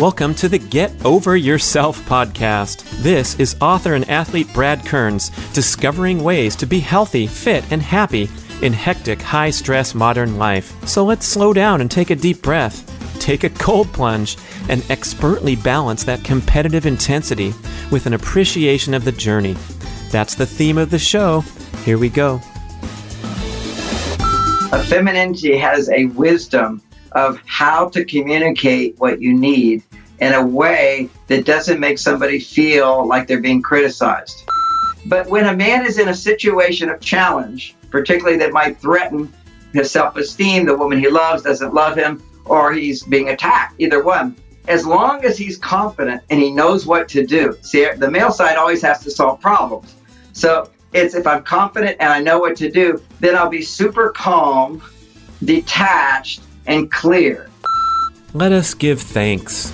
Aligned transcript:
Welcome 0.00 0.34
to 0.34 0.48
the 0.50 0.58
Get 0.58 0.92
Over 1.06 1.38
Yourself 1.38 2.06
podcast. 2.06 2.84
This 3.02 3.40
is 3.40 3.56
author 3.62 3.94
and 3.94 4.06
athlete 4.10 4.52
Brad 4.52 4.84
Kearns 4.84 5.30
discovering 5.54 6.22
ways 6.22 6.54
to 6.56 6.66
be 6.66 6.80
healthy, 6.80 7.26
fit, 7.26 7.64
and 7.72 7.80
happy 7.80 8.28
in 8.60 8.74
hectic, 8.74 9.22
high 9.22 9.48
stress 9.48 9.94
modern 9.94 10.36
life. 10.36 10.74
So 10.86 11.02
let's 11.02 11.24
slow 11.24 11.54
down 11.54 11.80
and 11.80 11.90
take 11.90 12.10
a 12.10 12.14
deep 12.14 12.42
breath, 12.42 12.84
take 13.20 13.42
a 13.42 13.48
cold 13.48 13.90
plunge, 13.94 14.36
and 14.68 14.84
expertly 14.90 15.56
balance 15.56 16.04
that 16.04 16.22
competitive 16.22 16.84
intensity 16.84 17.54
with 17.90 18.04
an 18.04 18.12
appreciation 18.12 18.92
of 18.92 19.06
the 19.06 19.12
journey. 19.12 19.56
That's 20.10 20.34
the 20.34 20.44
theme 20.44 20.76
of 20.76 20.90
the 20.90 20.98
show. 20.98 21.40
Here 21.86 21.96
we 21.96 22.10
go. 22.10 22.34
A 24.72 24.84
femininity 24.84 25.56
has 25.56 25.88
a 25.88 26.04
wisdom 26.04 26.82
of 27.16 27.40
how 27.46 27.88
to 27.88 28.04
communicate 28.04 28.94
what 28.98 29.20
you 29.20 29.32
need 29.32 29.82
in 30.20 30.34
a 30.34 30.46
way 30.46 31.08
that 31.28 31.46
doesn't 31.46 31.80
make 31.80 31.98
somebody 31.98 32.38
feel 32.38 33.06
like 33.06 33.26
they're 33.26 33.40
being 33.40 33.62
criticized. 33.62 34.44
But 35.06 35.26
when 35.28 35.46
a 35.46 35.56
man 35.56 35.86
is 35.86 35.98
in 35.98 36.08
a 36.08 36.14
situation 36.14 36.90
of 36.90 37.00
challenge, 37.00 37.74
particularly 37.90 38.36
that 38.38 38.52
might 38.52 38.78
threaten 38.78 39.32
his 39.72 39.90
self 39.90 40.16
esteem, 40.16 40.66
the 40.66 40.76
woman 40.76 40.98
he 40.98 41.08
loves 41.08 41.42
doesn't 41.42 41.72
love 41.72 41.96
him, 41.96 42.22
or 42.44 42.72
he's 42.72 43.02
being 43.02 43.30
attacked, 43.30 43.74
either 43.78 44.04
one, 44.04 44.36
as 44.68 44.86
long 44.86 45.24
as 45.24 45.38
he's 45.38 45.56
confident 45.56 46.22
and 46.28 46.40
he 46.40 46.50
knows 46.50 46.84
what 46.84 47.08
to 47.08 47.24
do. 47.26 47.56
See, 47.62 47.88
the 47.96 48.10
male 48.10 48.30
side 48.30 48.56
always 48.56 48.82
has 48.82 49.02
to 49.04 49.10
solve 49.10 49.40
problems. 49.40 49.94
So 50.34 50.70
it's 50.92 51.14
if 51.14 51.26
I'm 51.26 51.44
confident 51.44 51.96
and 51.98 52.12
I 52.12 52.20
know 52.20 52.38
what 52.38 52.56
to 52.56 52.70
do, 52.70 53.02
then 53.20 53.36
I'll 53.36 53.48
be 53.48 53.62
super 53.62 54.10
calm, 54.10 54.82
detached, 55.44 56.42
and 56.66 56.90
clear. 56.90 57.50
Let 58.34 58.52
us 58.52 58.74
give 58.74 59.00
thanks 59.00 59.72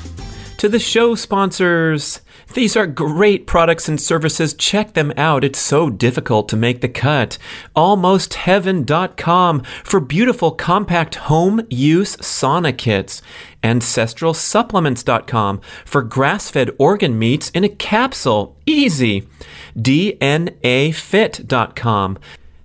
to 0.59 0.69
the 0.69 0.79
show 0.79 1.17
sponsors. 1.17 2.21
These 2.55 2.77
are 2.77 2.87
great 2.87 3.49
products 3.49 3.89
and 3.89 4.01
services. 4.01 4.55
Check 4.55 4.93
them 4.95 5.13
out. 5.17 5.43
It's 5.43 5.59
so 5.59 5.91
difficult 5.91 6.49
to 6.51 6.57
make 6.57 6.81
the 6.83 6.89
cut. 6.89 7.39
AlmostHeaven.com 7.75 9.63
for 9.83 10.01
beautiful 10.01 10.53
compact 10.53 11.15
home 11.17 11.67
use 11.71 12.17
sauna 12.19 12.77
kits. 12.77 13.23
AncestralSupplements.com 13.65 15.61
for 15.85 16.03
grass 16.03 16.51
fed 16.51 16.71
organ 16.79 17.19
meats 17.19 17.51
in 17.51 17.65
a 17.65 17.69
capsule. 17.69 18.57
Easy. 18.67 19.27
DNAFit.com 19.77 20.19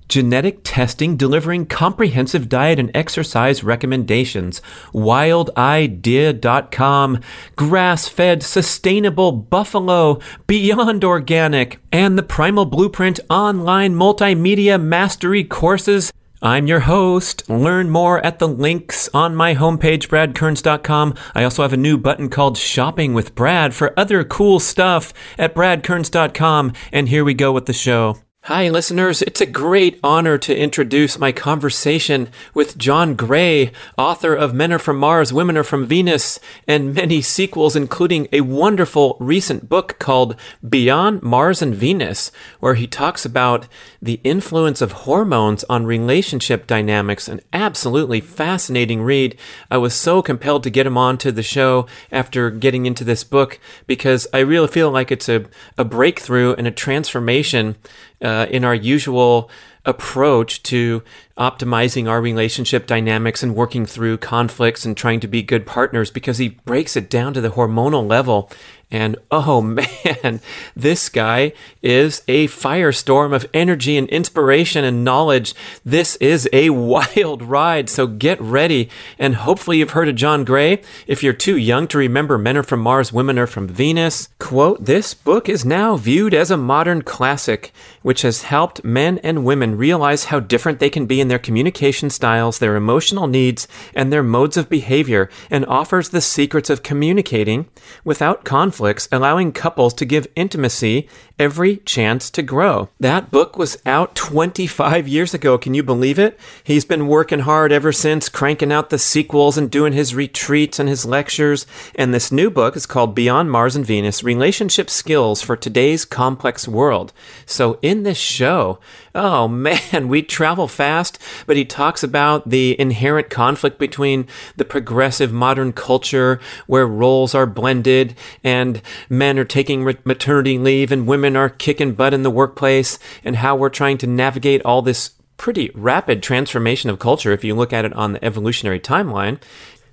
genetic 0.08 0.60
testing 0.64 1.18
delivering 1.18 1.66
comprehensive 1.66 2.48
diet 2.50 2.80
and 2.80 2.90
exercise 2.96 3.64
recommendations, 3.64 4.62
wildidea.com, 4.94 7.20
grass 7.56 8.08
fed, 8.08 8.44
sustainable 8.44 9.32
buffalo, 9.32 10.20
beyond 10.48 11.04
organic, 11.04 11.80
and 11.92 12.18
the 12.18 12.24
Primal 12.24 12.66
Blueprint 12.66 13.20
online 13.30 13.94
multimedia 13.96 14.82
mastery 14.82 15.44
courses. 15.44 16.12
I'm 16.42 16.68
your 16.68 16.82
host. 16.82 17.50
Learn 17.50 17.90
more 17.90 18.24
at 18.24 18.38
the 18.38 18.48
links 18.48 19.10
on 19.14 19.36
my 19.36 19.56
homepage, 19.56 20.08
bradkearns.com. 20.08 21.16
I 21.34 21.44
also 21.44 21.64
have 21.64 21.74
a 21.74 21.78
new 21.78 21.98
button 21.98 22.30
called 22.30 22.58
Shopping 22.58 23.16
with 23.16 23.34
Brad 23.34 23.74
for 23.74 24.00
other 24.00 24.24
cool 24.24 24.60
stuff 24.60 25.14
at 25.40 25.56
bradkearns.com. 25.56 26.74
And 26.92 27.10
here 27.10 27.26
we 27.26 27.34
go 27.34 27.52
with 27.52 27.66
the 27.66 27.74
show. 27.74 28.18
Hi, 28.48 28.70
listeners. 28.70 29.22
It's 29.24 29.42
a 29.42 29.46
great 29.46 30.00
honor 30.02 30.38
to 30.38 30.58
introduce 30.58 31.20
my 31.20 31.34
conversation 31.34 32.30
with 32.54 32.78
John 32.78 33.14
Gray, 33.14 33.74
author 33.98 34.34
of 34.34 34.54
Men 34.54 34.72
Are 34.72 34.80
From 34.80 34.98
Mars, 35.00 35.34
Women 35.34 35.58
Are 35.58 35.66
From 35.66 35.86
Venus, 35.86 36.40
and 36.66 36.94
many 36.94 37.22
sequels, 37.22 37.76
including 37.76 38.30
a 38.32 38.40
wonderful 38.40 39.18
recent 39.20 39.68
book 39.68 40.00
called 40.00 40.38
Beyond 40.66 41.22
Mars 41.24 41.62
and 41.62 41.76
Venus, 41.76 42.32
where 42.62 42.76
he 42.76 42.88
talks 42.88 43.26
about 43.26 43.68
the 44.02 44.22
influence 44.24 44.82
of 44.82 44.94
hormones 44.94 45.66
on 45.66 45.86
relationship 45.86 46.68
dynamics. 46.68 47.28
An 47.28 47.42
absolutely 47.52 48.22
fascinating 48.22 49.02
read. 49.02 49.38
I 49.70 49.76
was 49.76 49.94
so 49.94 50.22
compelled 50.22 50.64
to 50.64 50.70
get 50.70 50.88
him 50.88 50.98
onto 50.98 51.32
the 51.32 51.44
show 51.44 51.86
after 52.14 52.50
getting 52.50 52.86
into 52.86 53.04
this 53.04 53.26
book 53.26 53.60
because 53.88 54.26
I 54.32 54.40
really 54.40 54.70
feel 54.70 54.90
like 54.90 55.12
it's 55.12 55.28
a, 55.28 55.48
a 55.78 55.84
breakthrough 55.84 56.54
and 56.54 56.66
a 56.66 56.72
transformation 56.72 57.76
uh, 58.22 58.48
in 58.50 58.64
our 58.64 58.76
usual 58.76 59.50
approach 59.86 60.64
to 60.64 61.04
optimizing 61.38 62.10
our 62.10 62.22
relationship 62.22 62.88
dynamics 62.88 63.44
and 63.44 63.56
working 63.56 63.86
through 63.86 64.18
conflicts 64.18 64.86
and 64.86 64.98
trying 64.98 65.20
to 65.20 65.28
be 65.28 65.42
good 65.42 65.66
partners 65.66 66.12
because 66.12 66.38
he 66.38 66.50
breaks 66.50 66.96
it 66.96 67.10
down 67.10 67.34
to 67.34 67.42
the 67.42 67.52
hormonal 67.52 68.08
level. 68.08 68.50
And 68.90 69.18
oh 69.32 69.62
man, 69.62 70.40
this 70.76 71.10
guy 71.10 71.52
is 71.82 72.22
a 72.28 72.48
firestorm 72.48 73.36
of 73.36 73.46
energy 73.54 73.98
and 73.98 74.08
inspiration 74.10 74.86
and 74.86 75.04
knowledge. 75.04 75.54
This 75.84 76.16
is 76.18 76.50
a 76.54 76.70
wild 76.72 77.42
ride. 77.42 77.90
So 77.90 78.08
get 78.08 78.40
ready. 78.42 78.90
And 79.20 79.36
hopefully 79.36 79.80
you've 79.80 79.92
heard 79.92 80.08
of 80.08 80.16
John 80.16 80.46
Gray. 80.46 80.82
If 81.06 81.22
you're 81.22 81.34
too 81.34 81.58
young 81.58 81.88
to 81.90 81.98
remember 81.98 82.38
Men 82.38 82.58
Are 82.58 82.64
From 82.64 82.80
Mars, 82.80 83.12
Women 83.12 83.38
Are 83.38 83.48
From 83.48 83.68
Venus, 83.68 84.30
quote, 84.40 84.86
this 84.86 85.14
book 85.14 85.50
is 85.50 85.66
now 85.66 85.98
viewed 85.98 86.34
as 86.34 86.50
a 86.50 86.58
modern 86.58 87.02
classic, 87.02 87.74
which 88.04 88.22
has 88.22 88.44
helped 88.44 88.84
men 88.86 89.18
and 89.20 89.44
women 89.44 89.78
realize 89.78 90.26
how 90.26 90.40
different 90.40 90.80
they 90.80 90.90
can 90.90 91.06
be 91.06 91.20
in 91.20 91.27
in 91.28 91.30
their 91.30 91.38
communication 91.38 92.10
styles, 92.10 92.60
their 92.60 92.78
emotional 92.78 93.28
needs, 93.28 93.68
and 93.94 94.14
their 94.14 94.24
modes 94.24 94.56
of 94.56 94.70
behavior, 94.70 95.30
and 95.52 95.66
offers 95.66 96.08
the 96.08 96.22
secrets 96.22 96.70
of 96.70 96.84
communicating 96.84 97.68
without 98.06 98.46
conflicts, 98.46 99.10
allowing 99.12 99.52
couples 99.52 99.94
to 99.94 100.06
give 100.06 100.26
intimacy 100.38 101.06
every 101.38 101.78
chance 101.78 102.30
to 102.32 102.42
grow. 102.42 102.88
That 102.98 103.30
book 103.30 103.58
was 103.58 103.78
out 103.86 104.16
25 104.16 105.06
years 105.06 105.34
ago. 105.34 105.58
Can 105.58 105.74
you 105.74 105.84
believe 105.84 106.18
it? 106.18 106.40
He's 106.64 106.86
been 106.86 107.08
working 107.08 107.40
hard 107.40 107.74
ever 107.74 107.92
since, 107.92 108.30
cranking 108.30 108.72
out 108.72 108.90
the 108.90 108.98
sequels 108.98 109.58
and 109.58 109.70
doing 109.70 109.92
his 109.92 110.16
retreats 110.16 110.80
and 110.80 110.88
his 110.88 111.06
lectures. 111.06 111.68
And 111.94 112.14
this 112.14 112.32
new 112.32 112.50
book 112.50 112.78
is 112.78 112.86
called 112.86 113.14
Beyond 113.14 113.52
Mars 113.52 113.76
and 113.76 113.86
Venus 113.86 114.24
Relationship 114.24 114.90
Skills 114.90 115.42
for 115.42 115.58
Today's 115.58 116.06
Complex 116.06 116.70
World. 116.70 117.12
So, 117.46 117.78
in 117.82 118.04
this 118.04 118.18
show, 118.18 118.80
oh 119.14 119.48
man, 119.48 120.08
we 120.08 120.22
travel 120.22 120.68
fast, 120.68 121.17
but 121.46 121.58
he 121.58 121.66
talks 121.66 122.04
about 122.04 122.50
the 122.50 122.80
inherent 122.80 123.30
conflict 123.30 123.78
between 123.80 124.28
the 124.56 124.66
progressive 124.66 125.32
modern 125.32 125.74
culture 125.74 126.40
where 126.68 126.88
roles 126.88 127.34
are 127.36 127.46
blended 127.46 128.16
and 128.44 128.82
men 129.10 129.38
are 129.40 129.46
taking 129.46 129.84
maternity 129.84 130.58
leave 130.58 130.92
and 130.92 131.08
women 131.08 131.36
are 131.36 131.50
kicking 131.50 131.94
butt 131.94 132.14
in 132.14 132.24
the 132.24 132.30
workplace 132.30 133.00
and 133.24 133.38
how 133.38 133.56
we're 133.56 133.70
trying 133.70 133.98
to 133.98 134.08
navigate 134.08 134.62
all 134.64 134.82
this 134.82 135.12
pretty 135.38 135.70
rapid 135.76 136.22
transformation 136.22 136.90
of 136.90 137.00
culture 137.00 137.32
if 137.32 137.44
you 137.44 137.56
look 137.56 137.72
at 137.72 137.86
it 137.86 137.94
on 137.94 138.14
the 138.14 138.26
evolutionary 138.26 138.80
timeline. 138.80 139.40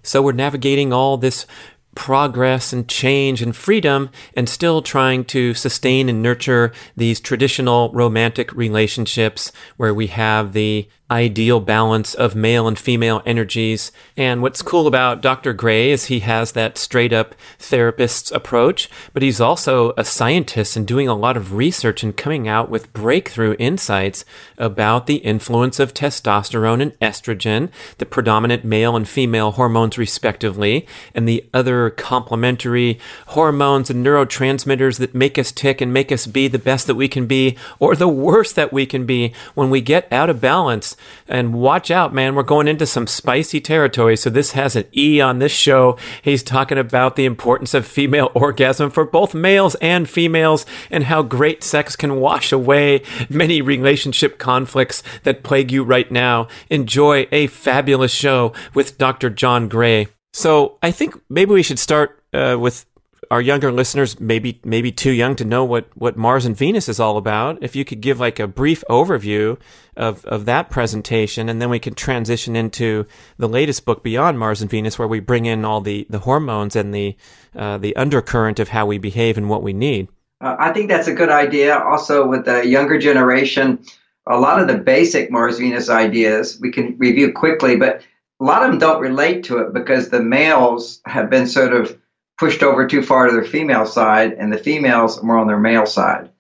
So 0.03 0.23
we're 0.23 0.33
navigating 0.33 0.93
all 0.93 1.17
this 1.17 1.47
progress 1.95 2.73
and 2.73 2.89
change 2.89 3.41
and 3.41 3.55
freedom 3.55 4.11
and 4.37 4.49
still 4.49 4.83
trying 4.83 5.25
to 5.25 5.55
sustain 5.55 6.09
and 6.09 6.23
nurture 6.23 6.73
these 6.97 7.21
traditional 7.21 7.93
romantic 7.93 8.53
relationships 8.53 9.53
where 9.77 9.95
we 9.95 10.09
have 10.09 10.53
the 10.53 10.89
ideal 11.15 11.61
balance 11.61 12.13
of 12.13 12.35
male 12.35 12.67
and 12.67 12.77
female 12.77 13.23
energies. 13.25 13.93
And 14.17 14.43
what's 14.43 14.63
cool 14.63 14.89
about 14.89 15.23
Dr. 15.23 15.53
Gray 15.53 15.93
is 15.93 16.07
he 16.07 16.21
has 16.21 16.53
that 16.53 16.77
straight 16.77 17.13
up 17.13 17.37
therapist's 17.61 18.33
approach, 18.33 18.91
but 19.13 19.23
he's 19.23 19.41
also 19.41 19.93
a 19.97 20.05
scientist 20.05 20.77
and 20.77 20.85
doing 20.85 21.07
a 21.07 21.15
lot 21.15 21.37
of 21.37 21.55
research 21.55 22.03
and 22.03 22.17
coming 22.17 22.49
out 22.49 22.69
with 22.69 22.93
breakthrough 22.93 23.55
insights 23.61 24.25
about 24.59 25.07
the 25.07 25.19
influence 25.19 25.79
of 25.79 25.95
testosterone 25.95 26.83
and 26.83 26.99
estrogen, 26.99 27.71
the 27.99 28.07
predominant 28.07 28.65
male 28.65 28.97
and 28.97 29.09
female 29.09 29.53
hormones 29.53 29.97
respectively, 29.97 30.85
and 31.15 31.29
the 31.29 31.45
other 31.55 31.91
complementary 31.91 32.99
hormones 33.29 33.89
and 33.89 34.05
neurotransmitters 34.05 34.99
that 34.99 35.15
make 35.15 35.39
us 35.39 35.53
tick 35.53 35.81
and 35.81 35.93
make 35.93 36.11
us 36.11 36.27
be 36.27 36.49
the 36.49 36.59
best 36.59 36.89
that 36.89 36.97
we 36.97 37.07
can 37.07 37.27
be 37.27 37.57
or 37.79 37.95
the 37.95 38.09
worst 38.09 38.57
that 38.57 38.73
we 38.73 38.85
can 38.85 39.07
be 39.07 39.33
when 39.55 39.71
we 39.71 39.81
get 39.81 40.13
out 40.13 40.29
of 40.29 40.41
balance 40.41 40.97
and 41.29 41.55
watch 41.55 41.91
out, 41.91 42.13
man. 42.13 42.35
We're 42.35 42.43
going 42.43 42.69
into 42.69 42.87
some 42.87 43.07
spicy 43.07 43.61
territory. 43.61 44.17
So 44.17 44.31
this 44.31 44.53
has 44.53 44.77
an 44.77 44.87
E 44.97 45.21
on 45.21 45.39
this 45.39 45.53
show. 45.53 45.97
He's 46.23 46.43
talking 46.43 46.79
about 46.79 47.17
the 47.17 47.25
importance 47.25 47.75
of 47.75 47.87
female 47.87 48.31
orgasm 48.35 48.91
for 48.91 49.05
both 49.05 49.35
males 49.35 49.75
and 49.77 50.09
females 50.09 50.67
and 50.91 51.05
how 51.05 51.23
great 51.23 51.63
sex 51.63 51.97
can 51.97 52.17
wash 52.17 52.53
away 52.53 53.03
many 53.29 53.63
relationship 53.63 54.39
conflicts 54.39 55.03
that 55.23 55.43
plague 55.43 55.73
you 55.73 55.83
right 55.83 56.11
now. 56.11 56.49
Enjoy 56.71 57.27
a 57.33 57.47
fabulous 57.49 58.13
show 58.13 58.53
with 58.75 58.99
Dr. 58.99 59.31
John 59.31 59.69
Gray. 59.69 60.09
So 60.33 60.79
I 60.83 60.91
think 60.91 61.15
maybe 61.31 61.53
we 61.53 61.63
should 61.63 61.79
start 61.79 62.23
uh, 62.33 62.57
with 62.59 62.87
our 63.31 63.41
younger 63.41 63.73
listeners 63.73 64.19
maybe 64.21 64.61
maybe 64.65 64.93
too 64.93 65.11
young 65.11 65.37
to 65.37 65.45
know 65.45 65.65
what 65.65 65.87
what 65.95 66.17
Mars 66.17 66.45
and 66.45 66.57
Venus 66.57 66.89
is 66.89 67.01
all 67.01 67.17
about. 67.17 67.63
If 67.63 67.77
you 67.77 67.85
could 67.85 68.01
give 68.01 68.21
like 68.21 68.39
a 68.39 68.47
brief 68.47 68.85
overview 68.89 69.59
of 69.97 70.25
of 70.27 70.45
that 70.47 70.71
presentation, 70.71 71.49
and 71.49 71.61
then 71.61 71.71
we 71.71 71.79
can 71.79 71.95
transition 71.95 72.57
into 72.57 73.07
the 73.37 73.49
latest 73.49 73.85
book, 73.85 74.03
Beyond 74.03 74.39
Mars 74.39 74.61
and 74.61 74.71
Venus, 74.71 74.99
where 74.99 75.09
we 75.09 75.21
bring 75.21 75.47
in 75.47 75.65
all 75.65 75.81
the 75.81 76.07
the 76.11 76.21
hormones 76.21 76.77
and 76.77 76.95
the 76.95 77.17
uh, 77.57 77.79
the 77.79 77.95
undercurrent 77.97 78.59
of 78.59 78.69
how 78.69 78.87
we 78.87 78.99
behave 78.99 79.37
and 79.37 79.49
what 79.49 79.63
we 79.63 79.73
need. 79.73 80.09
Uh, 80.41 80.57
I 80.59 80.73
think 80.73 80.89
that's 80.89 81.09
a 81.09 81.15
good 81.15 81.31
idea. 81.31 81.79
Also, 81.79 82.27
with 82.27 82.45
the 82.45 82.67
younger 82.67 82.99
generation, 82.99 83.85
a 84.27 84.39
lot 84.39 84.61
of 84.61 84.69
the 84.69 84.79
basic 84.79 85.31
Mars 85.31 85.59
Venus 85.59 85.89
ideas 85.89 86.59
we 86.61 86.71
can 86.71 86.97
review 86.99 87.33
quickly, 87.33 87.77
but 87.77 88.03
a 88.41 88.45
lot 88.45 88.63
of 88.63 88.71
them 88.71 88.79
don't 88.79 89.01
relate 89.01 89.45
to 89.45 89.59
it 89.59 89.73
because 89.73 90.09
the 90.09 90.23
males 90.23 91.01
have 91.07 91.31
been 91.31 91.47
sort 91.47 91.73
of 91.73 91.99
pushed 92.39 92.63
over 92.63 92.87
too 92.87 93.03
far 93.03 93.27
to 93.27 93.33
their 93.33 93.45
female 93.45 93.87
side, 93.87 94.33
and 94.33 94.53
the 94.53 94.59
females 94.59 95.19
are 95.19 95.25
more 95.25 95.39
on 95.39 95.47
their 95.47 95.59
male 95.59 95.87
side. 95.87 96.31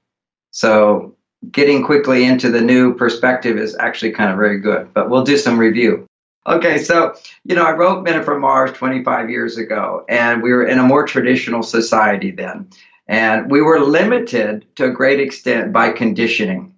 So 0.50 1.16
getting 1.50 1.84
quickly 1.84 2.24
into 2.24 2.50
the 2.50 2.60
new 2.60 2.94
perspective 2.94 3.58
is 3.58 3.76
actually 3.78 4.12
kind 4.12 4.30
of 4.30 4.36
very 4.36 4.60
good, 4.60 4.92
but 4.94 5.10
we'll 5.10 5.24
do 5.24 5.36
some 5.36 5.58
review. 5.58 6.06
Okay, 6.46 6.78
so, 6.78 7.14
you 7.44 7.54
know, 7.54 7.64
I 7.64 7.72
wrote 7.72 8.02
Men 8.02 8.22
From 8.22 8.42
Mars 8.42 8.72
25 8.72 9.30
years 9.30 9.56
ago, 9.56 10.04
and 10.08 10.42
we 10.42 10.52
were 10.52 10.66
in 10.66 10.78
a 10.78 10.82
more 10.82 11.06
traditional 11.06 11.62
society 11.62 12.32
then. 12.32 12.68
And 13.06 13.50
we 13.50 13.62
were 13.62 13.80
limited 13.80 14.66
to 14.76 14.86
a 14.86 14.90
great 14.90 15.20
extent 15.20 15.72
by 15.72 15.90
conditioning. 15.90 16.74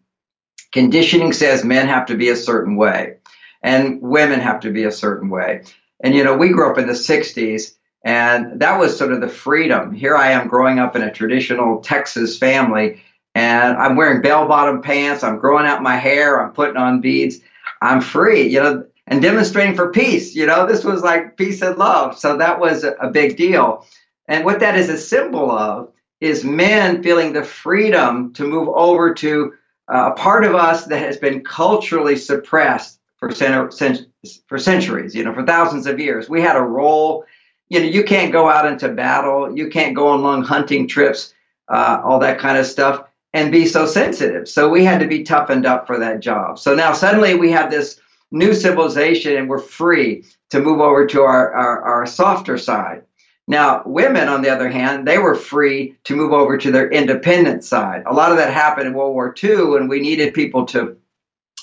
Conditioning 0.72 1.32
says 1.32 1.64
men 1.64 1.88
have 1.88 2.06
to 2.06 2.16
be 2.16 2.28
a 2.28 2.36
certain 2.36 2.76
way 2.76 3.16
and 3.62 4.00
women 4.00 4.40
have 4.40 4.60
to 4.60 4.70
be 4.70 4.84
a 4.84 4.92
certain 4.92 5.28
way. 5.28 5.62
And, 6.00 6.14
you 6.14 6.24
know, 6.24 6.36
we 6.36 6.50
grew 6.50 6.70
up 6.70 6.78
in 6.78 6.86
the 6.86 6.92
60s 6.92 7.72
and 8.06 8.60
that 8.60 8.78
was 8.78 8.96
sort 8.96 9.12
of 9.12 9.20
the 9.20 9.28
freedom. 9.28 9.92
Here 9.92 10.14
I 10.14 10.30
am 10.30 10.46
growing 10.46 10.78
up 10.78 10.94
in 10.94 11.02
a 11.02 11.10
traditional 11.10 11.80
Texas 11.80 12.38
family, 12.38 13.02
and 13.34 13.76
I'm 13.76 13.96
wearing 13.96 14.22
bell 14.22 14.46
bottom 14.46 14.80
pants. 14.80 15.24
I'm 15.24 15.40
growing 15.40 15.66
out 15.66 15.82
my 15.82 15.96
hair. 15.96 16.40
I'm 16.40 16.52
putting 16.52 16.76
on 16.76 17.00
beads. 17.00 17.40
I'm 17.82 18.00
free, 18.00 18.46
you 18.46 18.62
know, 18.62 18.86
and 19.08 19.20
demonstrating 19.20 19.74
for 19.74 19.90
peace. 19.90 20.36
You 20.36 20.46
know, 20.46 20.68
this 20.68 20.84
was 20.84 21.02
like 21.02 21.36
peace 21.36 21.60
and 21.62 21.78
love. 21.78 22.16
So 22.16 22.36
that 22.36 22.60
was 22.60 22.84
a 22.84 23.10
big 23.12 23.36
deal. 23.36 23.84
And 24.28 24.44
what 24.44 24.60
that 24.60 24.78
is 24.78 24.88
a 24.88 24.98
symbol 24.98 25.50
of 25.50 25.90
is 26.20 26.44
men 26.44 27.02
feeling 27.02 27.32
the 27.32 27.42
freedom 27.42 28.32
to 28.34 28.44
move 28.44 28.68
over 28.68 29.14
to 29.14 29.54
uh, 29.92 30.12
a 30.12 30.16
part 30.16 30.44
of 30.44 30.54
us 30.54 30.84
that 30.84 31.00
has 31.00 31.16
been 31.16 31.42
culturally 31.42 32.14
suppressed 32.14 33.00
for, 33.16 33.32
for 33.32 34.58
centuries, 34.58 35.12
you 35.12 35.24
know, 35.24 35.34
for 35.34 35.44
thousands 35.44 35.88
of 35.88 35.98
years. 35.98 36.28
We 36.28 36.40
had 36.40 36.54
a 36.54 36.62
role 36.62 37.24
you 37.68 37.80
know, 37.80 37.86
you 37.86 38.04
can't 38.04 38.32
go 38.32 38.48
out 38.48 38.66
into 38.66 38.88
battle, 38.88 39.56
you 39.56 39.68
can't 39.68 39.94
go 39.94 40.08
on 40.08 40.22
long 40.22 40.42
hunting 40.42 40.86
trips, 40.86 41.34
uh, 41.68 42.00
all 42.04 42.18
that 42.20 42.38
kind 42.38 42.58
of 42.58 42.66
stuff, 42.66 43.04
and 43.32 43.52
be 43.52 43.66
so 43.66 43.86
sensitive. 43.86 44.48
So 44.48 44.68
we 44.68 44.84
had 44.84 45.00
to 45.00 45.08
be 45.08 45.22
toughened 45.22 45.66
up 45.66 45.86
for 45.86 45.98
that 45.98 46.20
job. 46.20 46.58
So 46.58 46.74
now 46.74 46.92
suddenly 46.92 47.34
we 47.34 47.50
have 47.50 47.70
this 47.70 48.00
new 48.30 48.54
civilization 48.54 49.36
and 49.36 49.48
we're 49.48 49.58
free 49.58 50.24
to 50.50 50.60
move 50.60 50.80
over 50.80 51.06
to 51.06 51.22
our, 51.22 51.52
our, 51.52 51.82
our 51.82 52.06
softer 52.06 52.56
side. 52.58 53.02
Now, 53.48 53.82
women, 53.86 54.28
on 54.28 54.42
the 54.42 54.50
other 54.50 54.68
hand, 54.68 55.06
they 55.06 55.18
were 55.18 55.34
free 55.34 55.96
to 56.04 56.16
move 56.16 56.32
over 56.32 56.58
to 56.58 56.72
their 56.72 56.90
independent 56.90 57.62
side. 57.62 58.02
A 58.06 58.12
lot 58.12 58.32
of 58.32 58.38
that 58.38 58.52
happened 58.52 58.88
in 58.88 58.94
World 58.94 59.14
War 59.14 59.34
II, 59.40 59.76
and 59.76 59.88
we 59.88 60.00
needed 60.00 60.34
people 60.34 60.66
to, 60.66 60.96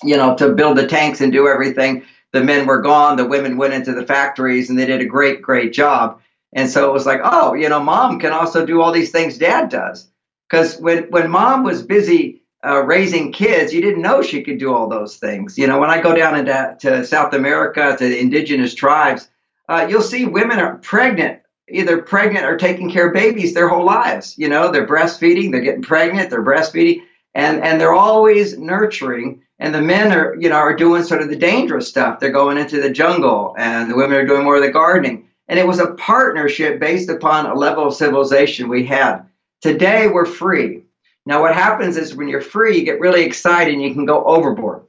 you 0.01 0.15
know, 0.15 0.33
to 0.37 0.53
build 0.53 0.77
the 0.77 0.87
tanks 0.87 1.19
and 1.19 1.33
do 1.33 1.47
everything 1.47 2.05
the 2.33 2.43
men 2.43 2.65
were 2.65 2.81
gone, 2.81 3.15
the 3.15 3.25
women 3.25 3.57
went 3.57 3.73
into 3.73 3.93
the 3.93 4.05
factories 4.05 4.69
and 4.69 4.77
they 4.77 4.87
did 4.87 5.01
a 5.01 5.05
great, 5.05 5.41
great 5.41 5.71
job. 5.71 6.19
And 6.51 6.69
so 6.69 6.89
it 6.89 6.93
was 6.93 7.05
like, 7.05 7.21
oh, 7.23 7.53
you 7.53 7.69
know, 7.69 7.79
mom 7.79 8.19
can 8.19 8.33
also 8.33 8.65
do 8.65 8.81
all 8.81 8.91
these 8.91 9.11
things 9.11 9.37
dad 9.37 9.69
does. 9.69 10.09
Because 10.49 10.77
when, 10.77 11.03
when 11.05 11.31
mom 11.31 11.63
was 11.63 11.83
busy 11.83 12.41
uh, 12.65 12.83
raising 12.83 13.31
kids, 13.31 13.73
you 13.73 13.81
didn't 13.81 14.01
know 14.01 14.21
she 14.21 14.43
could 14.43 14.57
do 14.57 14.73
all 14.73 14.89
those 14.89 15.17
things. 15.17 15.57
You 15.57 15.67
know, 15.67 15.79
when 15.79 15.89
I 15.89 16.01
go 16.01 16.15
down 16.15 16.37
into 16.37 16.77
to 16.81 17.05
South 17.05 17.33
America, 17.33 17.95
to 17.97 18.19
indigenous 18.19 18.73
tribes, 18.73 19.27
uh, 19.69 19.87
you'll 19.89 20.01
see 20.01 20.25
women 20.25 20.59
are 20.59 20.77
pregnant, 20.77 21.41
either 21.69 22.01
pregnant 22.01 22.45
or 22.45 22.57
taking 22.57 22.91
care 22.91 23.07
of 23.07 23.13
babies 23.13 23.53
their 23.53 23.69
whole 23.69 23.85
lives. 23.85 24.37
You 24.37 24.49
know, 24.49 24.71
they're 24.71 24.87
breastfeeding, 24.87 25.51
they're 25.51 25.61
getting 25.61 25.81
pregnant, 25.83 26.29
they're 26.29 26.43
breastfeeding, 26.43 27.01
and, 27.35 27.63
and 27.63 27.79
they're 27.79 27.93
always 27.93 28.57
nurturing 28.57 29.42
and 29.63 29.73
the 29.73 29.81
men 29.81 30.11
are 30.11 30.35
you 30.37 30.49
know 30.49 30.57
are 30.57 30.75
doing 30.75 31.03
sort 31.03 31.21
of 31.21 31.29
the 31.29 31.37
dangerous 31.37 31.87
stuff. 31.87 32.19
They're 32.19 32.31
going 32.31 32.57
into 32.57 32.81
the 32.81 32.89
jungle 32.89 33.55
and 33.57 33.89
the 33.89 33.95
women 33.95 34.17
are 34.17 34.25
doing 34.25 34.43
more 34.43 34.57
of 34.57 34.61
the 34.61 34.69
gardening. 34.69 35.29
And 35.47 35.57
it 35.57 35.65
was 35.65 35.79
a 35.79 35.93
partnership 35.93 36.81
based 36.81 37.09
upon 37.09 37.45
a 37.45 37.55
level 37.55 37.87
of 37.87 37.93
civilization 37.93 38.67
we 38.67 38.85
had. 38.85 39.21
Today 39.61 40.09
we're 40.09 40.25
free. 40.25 40.83
Now 41.25 41.39
what 41.41 41.55
happens 41.55 41.95
is 41.95 42.13
when 42.13 42.27
you're 42.27 42.41
free 42.41 42.77
you 42.77 42.83
get 42.83 42.99
really 42.99 43.23
excited 43.23 43.73
and 43.73 43.81
you 43.81 43.93
can 43.93 44.05
go 44.05 44.25
overboard. 44.25 44.83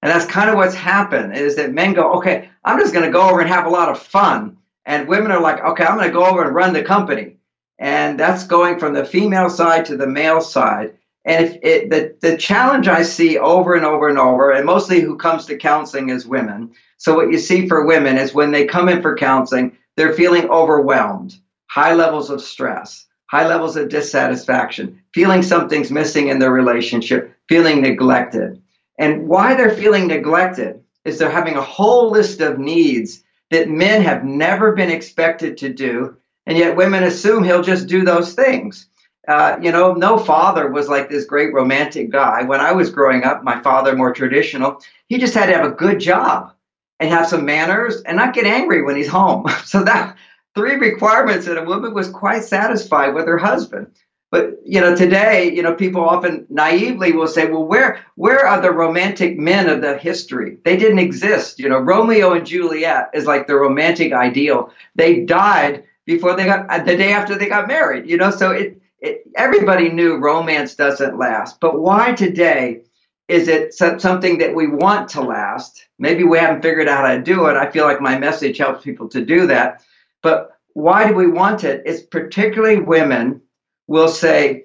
And 0.00 0.12
that's 0.12 0.26
kind 0.26 0.48
of 0.48 0.54
what's 0.54 0.76
happened 0.76 1.34
is 1.34 1.56
that 1.56 1.72
men 1.72 1.92
go 1.92 2.12
okay 2.18 2.48
i'm 2.64 2.78
just 2.78 2.94
going 2.94 3.04
to 3.04 3.12
go 3.12 3.28
over 3.28 3.40
and 3.40 3.50
have 3.50 3.66
a 3.66 3.70
lot 3.70 3.88
of 3.88 4.00
fun. 4.00 4.58
And 4.86 5.08
women 5.08 5.32
are 5.32 5.40
like 5.40 5.60
okay 5.60 5.84
i'm 5.84 5.98
going 5.98 6.08
to 6.08 6.14
go 6.14 6.24
over 6.24 6.44
and 6.44 6.54
run 6.54 6.72
the 6.72 6.84
company. 6.84 7.38
And 7.80 8.20
that's 8.20 8.46
going 8.46 8.78
from 8.78 8.94
the 8.94 9.04
female 9.04 9.50
side 9.50 9.86
to 9.86 9.96
the 9.96 10.06
male 10.06 10.40
side 10.40 10.98
and 11.24 11.58
it, 11.62 11.90
the, 11.90 12.16
the 12.20 12.36
challenge 12.36 12.88
I 12.88 13.02
see 13.02 13.38
over 13.38 13.74
and 13.74 13.84
over 13.84 14.08
and 14.08 14.18
over, 14.18 14.50
and 14.50 14.64
mostly 14.64 15.00
who 15.00 15.16
comes 15.16 15.46
to 15.46 15.56
counseling 15.56 16.08
is 16.08 16.26
women. 16.26 16.72
So 16.96 17.14
what 17.14 17.30
you 17.30 17.38
see 17.38 17.68
for 17.68 17.86
women 17.86 18.16
is 18.16 18.34
when 18.34 18.52
they 18.52 18.64
come 18.64 18.88
in 18.88 19.02
for 19.02 19.16
counseling, 19.16 19.76
they're 19.96 20.14
feeling 20.14 20.48
overwhelmed, 20.48 21.36
high 21.66 21.94
levels 21.94 22.30
of 22.30 22.40
stress, 22.40 23.06
high 23.26 23.46
levels 23.46 23.76
of 23.76 23.88
dissatisfaction, 23.88 25.02
feeling 25.14 25.42
something's 25.42 25.90
missing 25.90 26.28
in 26.28 26.38
their 26.38 26.52
relationship, 26.52 27.34
feeling 27.48 27.82
neglected. 27.82 28.62
And 28.98 29.28
why 29.28 29.54
they're 29.54 29.76
feeling 29.76 30.06
neglected 30.06 30.82
is 31.04 31.18
they're 31.18 31.30
having 31.30 31.56
a 31.56 31.62
whole 31.62 32.10
list 32.10 32.40
of 32.40 32.58
needs 32.58 33.22
that 33.50 33.68
men 33.68 34.02
have 34.02 34.24
never 34.24 34.72
been 34.72 34.90
expected 34.90 35.58
to 35.58 35.72
do. 35.72 36.16
And 36.46 36.56
yet 36.56 36.76
women 36.76 37.04
assume 37.04 37.44
he'll 37.44 37.62
just 37.62 37.86
do 37.86 38.04
those 38.04 38.34
things. 38.34 38.86
Uh, 39.28 39.58
you 39.60 39.70
know, 39.70 39.92
no 39.92 40.18
father 40.18 40.68
was 40.70 40.88
like 40.88 41.08
this 41.08 41.24
great 41.26 41.52
romantic 41.52 42.10
guy. 42.10 42.42
When 42.42 42.60
I 42.60 42.72
was 42.72 42.90
growing 42.90 43.22
up, 43.24 43.44
my 43.44 43.60
father, 43.60 43.94
more 43.94 44.12
traditional, 44.12 44.80
he 45.08 45.18
just 45.18 45.34
had 45.34 45.46
to 45.46 45.54
have 45.54 45.66
a 45.66 45.74
good 45.74 46.00
job 46.00 46.52
and 46.98 47.10
have 47.10 47.26
some 47.28 47.44
manners 47.44 48.02
and 48.02 48.16
not 48.16 48.34
get 48.34 48.46
angry 48.46 48.82
when 48.82 48.96
he's 48.96 49.08
home. 49.08 49.46
So 49.64 49.84
that 49.84 50.16
three 50.54 50.76
requirements 50.76 51.46
that 51.46 51.58
a 51.58 51.64
woman 51.64 51.94
was 51.94 52.10
quite 52.10 52.44
satisfied 52.44 53.14
with 53.14 53.26
her 53.26 53.38
husband. 53.38 53.88
But 54.30 54.58
you 54.64 54.80
know, 54.80 54.94
today, 54.94 55.52
you 55.52 55.62
know, 55.62 55.74
people 55.74 56.08
often 56.08 56.46
naively 56.48 57.12
will 57.12 57.26
say, 57.26 57.50
"Well, 57.50 57.64
where 57.66 57.98
where 58.14 58.46
are 58.46 58.60
the 58.60 58.70
romantic 58.72 59.36
men 59.38 59.68
of 59.68 59.80
the 59.82 59.98
history? 59.98 60.58
They 60.64 60.76
didn't 60.76 61.00
exist." 61.00 61.58
You 61.58 61.68
know, 61.68 61.78
Romeo 61.80 62.32
and 62.34 62.46
Juliet 62.46 63.10
is 63.12 63.26
like 63.26 63.48
the 63.48 63.56
romantic 63.56 64.12
ideal. 64.12 64.70
They 64.94 65.24
died 65.24 65.84
before 66.06 66.36
they 66.36 66.44
got 66.44 66.68
the 66.86 66.96
day 66.96 67.12
after 67.12 67.36
they 67.36 67.48
got 67.48 67.66
married. 67.68 68.08
You 68.08 68.18
know, 68.18 68.30
so 68.30 68.52
it 68.52 68.79
it, 69.00 69.22
everybody 69.36 69.90
knew 69.90 70.16
romance 70.16 70.74
doesn't 70.74 71.18
last. 71.18 71.60
But 71.60 71.80
why 71.80 72.12
today 72.12 72.82
is 73.28 73.48
it 73.48 73.74
something 73.74 74.38
that 74.38 74.54
we 74.54 74.66
want 74.66 75.08
to 75.10 75.20
last? 75.20 75.86
Maybe 75.98 76.24
we 76.24 76.38
haven't 76.38 76.62
figured 76.62 76.88
out 76.88 77.06
how 77.06 77.14
to 77.14 77.22
do 77.22 77.46
it. 77.46 77.56
I 77.56 77.70
feel 77.70 77.84
like 77.84 78.00
my 78.00 78.18
message 78.18 78.58
helps 78.58 78.82
people 78.84 79.08
to 79.10 79.24
do 79.24 79.46
that. 79.46 79.82
But 80.22 80.50
why 80.74 81.06
do 81.06 81.14
we 81.14 81.28
want 81.28 81.64
it? 81.64 81.82
It's 81.86 82.02
particularly 82.02 82.80
women 82.80 83.40
will 83.86 84.08
say, 84.08 84.64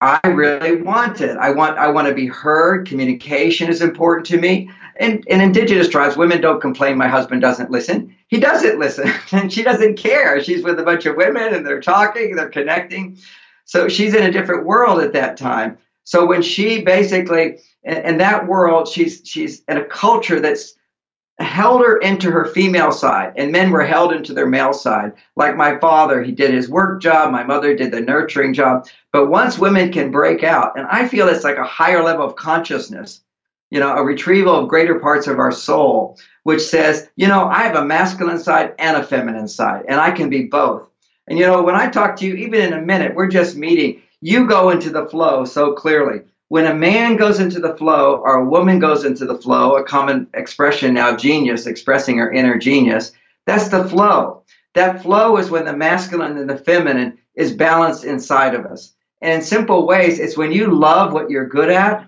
I 0.00 0.20
really 0.26 0.82
want 0.82 1.20
it. 1.20 1.36
I 1.36 1.50
want 1.50 1.78
I 1.78 1.88
want 1.88 2.08
to 2.08 2.14
be 2.14 2.26
heard. 2.26 2.88
Communication 2.88 3.68
is 3.68 3.82
important 3.82 4.26
to 4.26 4.38
me. 4.38 4.68
And 4.96 5.24
in 5.26 5.40
indigenous 5.40 5.88
tribes, 5.88 6.16
women 6.16 6.40
don't 6.40 6.60
complain 6.60 6.98
my 6.98 7.06
husband 7.06 7.40
doesn't 7.40 7.70
listen. 7.70 8.14
He 8.26 8.40
doesn't 8.40 8.80
listen. 8.80 9.12
and 9.30 9.52
she 9.52 9.62
doesn't 9.62 9.96
care. 9.96 10.42
She's 10.42 10.64
with 10.64 10.80
a 10.80 10.82
bunch 10.82 11.06
of 11.06 11.16
women 11.16 11.54
and 11.54 11.64
they're 11.64 11.80
talking, 11.80 12.34
they're 12.34 12.48
connecting. 12.48 13.16
So 13.72 13.88
she's 13.88 14.14
in 14.14 14.22
a 14.22 14.30
different 14.30 14.66
world 14.66 15.02
at 15.02 15.14
that 15.14 15.38
time. 15.38 15.78
So 16.04 16.26
when 16.26 16.42
she 16.42 16.82
basically 16.82 17.56
in, 17.84 18.18
that 18.18 18.46
world, 18.46 18.86
she's 18.86 19.22
she's 19.24 19.62
in 19.66 19.78
a 19.78 19.84
culture 19.86 20.40
that's 20.40 20.74
held 21.38 21.80
her 21.80 21.96
into 21.96 22.30
her 22.30 22.44
female 22.44 22.92
side, 22.92 23.32
and 23.34 23.50
men 23.50 23.70
were 23.70 23.82
held 23.82 24.12
into 24.12 24.34
their 24.34 24.46
male 24.46 24.74
side. 24.74 25.14
Like 25.36 25.56
my 25.56 25.78
father, 25.78 26.22
he 26.22 26.32
did 26.32 26.52
his 26.52 26.68
work 26.68 27.00
job. 27.00 27.32
My 27.32 27.44
mother 27.44 27.74
did 27.74 27.92
the 27.92 28.02
nurturing 28.02 28.52
job. 28.52 28.88
But 29.10 29.30
once 29.30 29.58
women 29.58 29.90
can 29.90 30.10
break 30.10 30.44
out, 30.44 30.76
and 30.76 30.86
I 30.88 31.08
feel 31.08 31.28
it's 31.28 31.42
like 31.42 31.56
a 31.56 31.64
higher 31.64 32.02
level 32.02 32.26
of 32.26 32.36
consciousness, 32.36 33.22
you 33.70 33.80
know, 33.80 33.94
a 33.96 34.04
retrieval 34.04 34.54
of 34.54 34.68
greater 34.68 34.98
parts 34.98 35.26
of 35.26 35.38
our 35.38 35.50
soul, 35.50 36.18
which 36.42 36.60
says, 36.60 37.08
you 37.16 37.26
know, 37.26 37.46
I 37.46 37.62
have 37.62 37.76
a 37.76 37.86
masculine 37.86 38.38
side 38.38 38.74
and 38.78 38.98
a 38.98 39.02
feminine 39.02 39.48
side, 39.48 39.86
and 39.88 39.98
I 39.98 40.10
can 40.10 40.28
be 40.28 40.42
both. 40.42 40.91
And 41.28 41.38
you 41.38 41.46
know, 41.46 41.62
when 41.62 41.74
I 41.74 41.88
talk 41.88 42.16
to 42.16 42.26
you, 42.26 42.34
even 42.34 42.60
in 42.60 42.72
a 42.72 42.82
minute, 42.82 43.14
we're 43.14 43.28
just 43.28 43.56
meeting, 43.56 44.02
you 44.20 44.46
go 44.46 44.70
into 44.70 44.90
the 44.90 45.06
flow 45.06 45.44
so 45.44 45.72
clearly. 45.72 46.22
When 46.48 46.66
a 46.66 46.74
man 46.74 47.16
goes 47.16 47.40
into 47.40 47.60
the 47.60 47.76
flow 47.76 48.16
or 48.16 48.36
a 48.36 48.44
woman 48.44 48.78
goes 48.78 49.04
into 49.04 49.24
the 49.24 49.38
flow, 49.38 49.76
a 49.76 49.84
common 49.84 50.28
expression 50.34 50.94
now, 50.94 51.16
genius, 51.16 51.66
expressing 51.66 52.18
her 52.18 52.30
inner 52.30 52.58
genius, 52.58 53.12
that's 53.46 53.68
the 53.68 53.84
flow. 53.88 54.42
That 54.74 55.02
flow 55.02 55.36
is 55.38 55.50
when 55.50 55.64
the 55.64 55.76
masculine 55.76 56.38
and 56.38 56.48
the 56.48 56.58
feminine 56.58 57.18
is 57.34 57.52
balanced 57.52 58.04
inside 58.04 58.54
of 58.54 58.66
us. 58.66 58.92
And 59.20 59.34
in 59.34 59.42
simple 59.42 59.86
ways, 59.86 60.18
it's 60.18 60.36
when 60.36 60.52
you 60.52 60.68
love 60.68 61.12
what 61.12 61.30
you're 61.30 61.48
good 61.48 61.70
at, 61.70 62.06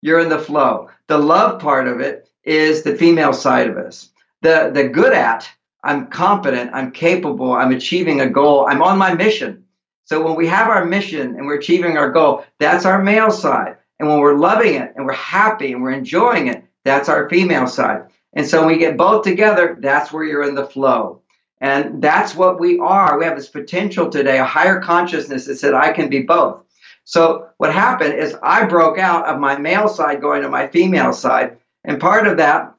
you're 0.00 0.20
in 0.20 0.28
the 0.28 0.38
flow. 0.38 0.90
The 1.06 1.18
love 1.18 1.60
part 1.60 1.88
of 1.88 2.00
it 2.00 2.28
is 2.44 2.82
the 2.82 2.96
female 2.96 3.32
side 3.32 3.68
of 3.68 3.76
us. 3.76 4.10
The 4.42 4.70
the 4.72 4.88
good 4.88 5.12
at, 5.12 5.48
I'm 5.82 6.06
competent, 6.06 6.70
I'm 6.72 6.92
capable, 6.92 7.52
I'm 7.52 7.72
achieving 7.72 8.20
a 8.20 8.28
goal, 8.28 8.66
I'm 8.68 8.82
on 8.82 8.98
my 8.98 9.14
mission. 9.14 9.64
So 10.04 10.22
when 10.22 10.36
we 10.36 10.46
have 10.48 10.68
our 10.68 10.84
mission 10.84 11.36
and 11.36 11.46
we're 11.46 11.58
achieving 11.58 11.96
our 11.96 12.10
goal, 12.10 12.44
that's 12.58 12.84
our 12.84 13.02
male 13.02 13.30
side. 13.30 13.76
And 13.98 14.08
when 14.08 14.18
we're 14.18 14.36
loving 14.36 14.74
it 14.74 14.92
and 14.96 15.06
we're 15.06 15.12
happy 15.12 15.72
and 15.72 15.82
we're 15.82 15.92
enjoying 15.92 16.48
it, 16.48 16.64
that's 16.84 17.08
our 17.08 17.28
female 17.28 17.66
side. 17.66 18.06
And 18.34 18.46
so 18.46 18.60
when 18.60 18.68
we 18.68 18.78
get 18.78 18.96
both 18.96 19.22
together, 19.24 19.76
that's 19.80 20.12
where 20.12 20.24
you're 20.24 20.48
in 20.48 20.54
the 20.54 20.66
flow. 20.66 21.22
And 21.60 22.02
that's 22.02 22.34
what 22.34 22.58
we 22.58 22.78
are. 22.80 23.18
We 23.18 23.24
have 23.24 23.36
this 23.36 23.48
potential 23.48 24.10
today, 24.10 24.38
a 24.38 24.44
higher 24.44 24.80
consciousness 24.80 25.46
that 25.46 25.56
said, 25.56 25.74
I 25.74 25.92
can 25.92 26.08
be 26.08 26.22
both. 26.22 26.64
So 27.04 27.48
what 27.58 27.72
happened 27.72 28.14
is 28.14 28.36
I 28.42 28.64
broke 28.64 28.98
out 28.98 29.26
of 29.26 29.38
my 29.38 29.56
male 29.58 29.88
side 29.88 30.20
going 30.20 30.42
to 30.42 30.48
my 30.48 30.66
female 30.68 31.12
side. 31.12 31.58
And 31.84 32.00
part 32.00 32.26
of 32.26 32.38
that 32.38 32.74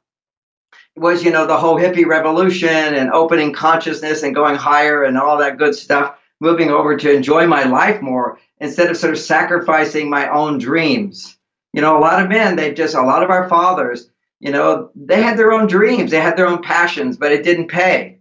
was, 0.96 1.24
you 1.24 1.30
know, 1.30 1.46
the 1.46 1.56
whole 1.56 1.76
hippie 1.76 2.06
revolution 2.06 2.68
and 2.68 3.10
opening 3.10 3.52
consciousness 3.52 4.22
and 4.22 4.34
going 4.34 4.56
higher 4.56 5.04
and 5.04 5.18
all 5.18 5.38
that 5.38 5.58
good 5.58 5.74
stuff, 5.74 6.16
moving 6.40 6.70
over 6.70 6.96
to 6.96 7.12
enjoy 7.12 7.46
my 7.46 7.64
life 7.64 8.00
more 8.00 8.38
instead 8.60 8.90
of 8.90 8.96
sort 8.96 9.12
of 9.12 9.18
sacrificing 9.18 10.08
my 10.08 10.28
own 10.28 10.58
dreams. 10.58 11.36
You 11.72 11.80
know, 11.80 11.98
a 11.98 12.00
lot 12.00 12.22
of 12.22 12.28
men, 12.28 12.56
they 12.56 12.72
just, 12.72 12.94
a 12.94 13.02
lot 13.02 13.22
of 13.22 13.30
our 13.30 13.48
fathers, 13.48 14.08
you 14.38 14.52
know, 14.52 14.90
they 14.94 15.22
had 15.22 15.36
their 15.36 15.52
own 15.52 15.66
dreams, 15.66 16.10
they 16.10 16.20
had 16.20 16.36
their 16.36 16.46
own 16.46 16.62
passions, 16.62 17.16
but 17.16 17.32
it 17.32 17.42
didn't 17.42 17.68
pay. 17.68 18.18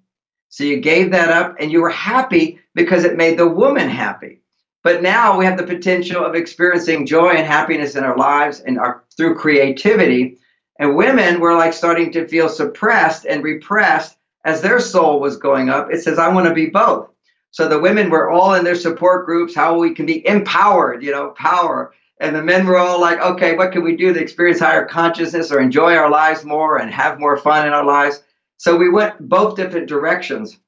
So 0.49 0.63
you 0.63 0.79
gave 0.79 1.11
that 1.11 1.29
up 1.29 1.55
and 1.59 1.71
you 1.71 1.81
were 1.81 1.89
happy 1.89 2.59
because 2.73 3.03
it 3.03 3.17
made 3.17 3.37
the 3.37 3.47
woman 3.47 3.89
happy. 3.89 4.41
But 4.83 5.01
now 5.01 5.37
we 5.37 5.45
have 5.45 5.57
the 5.57 5.65
potential 5.65 6.23
of 6.23 6.35
experiencing 6.35 7.05
joy 7.05 7.29
and 7.29 7.47
happiness 7.47 7.95
in 7.95 8.03
our 8.03 8.17
lives 8.17 8.59
and 8.59 8.77
our, 8.77 9.03
through 9.15 9.35
creativity. 9.35 10.37
And 10.83 10.97
women 10.97 11.39
were 11.39 11.55
like 11.55 11.71
starting 11.71 12.11
to 12.11 12.27
feel 12.27 12.49
suppressed 12.49 13.25
and 13.25 13.41
repressed 13.41 14.17
as 14.43 14.61
their 14.61 14.81
soul 14.81 15.21
was 15.21 15.37
going 15.37 15.69
up. 15.69 15.93
It 15.93 16.03
says, 16.03 16.19
I 16.19 16.27
want 16.27 16.45
to 16.49 16.53
be 16.53 16.65
both. 16.65 17.07
So 17.51 17.69
the 17.69 17.79
women 17.79 18.09
were 18.09 18.29
all 18.29 18.55
in 18.55 18.65
their 18.65 18.75
support 18.75 19.25
groups, 19.25 19.55
how 19.55 19.79
we 19.79 19.95
can 19.95 20.05
be 20.05 20.27
empowered, 20.27 21.01
you 21.01 21.11
know, 21.11 21.29
power. 21.37 21.93
And 22.19 22.35
the 22.35 22.43
men 22.43 22.65
were 22.65 22.77
all 22.77 22.99
like, 22.99 23.21
okay, 23.21 23.55
what 23.55 23.71
can 23.71 23.81
we 23.81 23.95
do 23.95 24.11
to 24.11 24.19
experience 24.19 24.59
higher 24.59 24.85
consciousness 24.85 25.53
or 25.53 25.61
enjoy 25.61 25.95
our 25.95 26.09
lives 26.09 26.43
more 26.43 26.77
and 26.77 26.91
have 26.91 27.17
more 27.17 27.37
fun 27.37 27.65
in 27.65 27.71
our 27.71 27.85
lives? 27.85 28.21
So 28.57 28.75
we 28.75 28.89
went 28.89 29.29
both 29.29 29.55
different 29.55 29.87
directions 29.87 30.59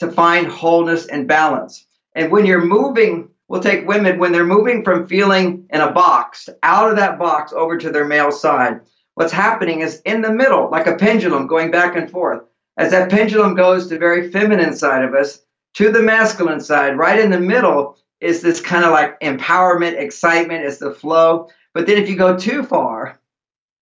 to 0.00 0.12
find 0.12 0.48
wholeness 0.48 1.06
and 1.06 1.26
balance. 1.26 1.86
And 2.14 2.30
when 2.30 2.44
you're 2.44 2.62
moving, 2.62 3.30
we'll 3.48 3.62
take 3.62 3.88
women 3.88 4.18
when 4.18 4.32
they're 4.32 4.44
moving 4.44 4.84
from 4.84 5.06
feeling 5.06 5.64
in 5.70 5.80
a 5.80 5.92
box 5.92 6.50
out 6.62 6.90
of 6.90 6.96
that 6.96 7.18
box 7.18 7.54
over 7.54 7.78
to 7.78 7.88
their 7.88 8.04
male 8.04 8.32
side. 8.32 8.82
What's 9.14 9.32
happening 9.32 9.80
is 9.80 10.00
in 10.04 10.22
the 10.22 10.32
middle, 10.32 10.70
like 10.70 10.86
a 10.86 10.96
pendulum 10.96 11.46
going 11.46 11.70
back 11.70 11.96
and 11.96 12.10
forth. 12.10 12.42
As 12.78 12.90
that 12.92 13.10
pendulum 13.10 13.54
goes 13.54 13.88
to 13.88 13.98
very 13.98 14.30
feminine 14.30 14.74
side 14.74 15.04
of 15.04 15.14
us, 15.14 15.40
to 15.74 15.90
the 15.90 16.02
masculine 16.02 16.60
side, 16.60 16.96
right 16.96 17.18
in 17.18 17.30
the 17.30 17.40
middle 17.40 17.96
is 18.20 18.40
this 18.40 18.60
kind 18.60 18.84
of 18.84 18.92
like 18.92 19.20
empowerment, 19.20 19.98
excitement, 19.98 20.64
is 20.64 20.78
the 20.78 20.92
flow. 20.92 21.48
But 21.74 21.86
then 21.86 21.98
if 21.98 22.08
you 22.08 22.16
go 22.16 22.36
too 22.36 22.62
far, 22.62 23.20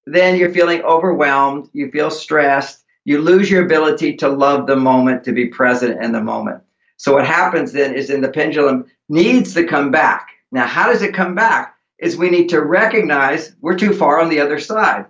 then 0.07 0.37
you're 0.37 0.53
feeling 0.53 0.83
overwhelmed, 0.83 1.69
you 1.73 1.91
feel 1.91 2.11
stressed, 2.11 2.85
you 3.05 3.21
lose 3.21 3.51
your 3.51 3.65
ability 3.65 4.17
to 4.17 4.29
love 4.29 4.67
the 4.67 4.77
moment, 4.77 5.25
to 5.25 5.33
be 5.33 5.47
present 5.47 6.03
in 6.03 6.13
the 6.13 6.23
moment. 6.23 6.63
So 6.97 7.15
what 7.15 7.27
happens 7.27 7.73
then 7.73 7.95
is 7.95 8.11
in 8.11 8.21
the 8.21 8.29
pendulum 8.29 8.87
needs 9.09 9.55
to 9.55 9.67
come 9.67 9.91
back. 9.91 10.29
Now, 10.53 10.67
how 10.67 10.93
does 10.93 11.03
it 11.03 11.15
come 11.15 11.35
back? 11.35 11.77
Is 11.99 12.17
we 12.17 12.31
need 12.31 12.49
to 12.49 12.63
recognize 12.63 13.55
we're 13.61 13.79
too 13.79 13.93
far 13.93 14.21
on 14.21 14.31
the 14.31 14.41
other 14.41 14.59
side. 14.59 15.07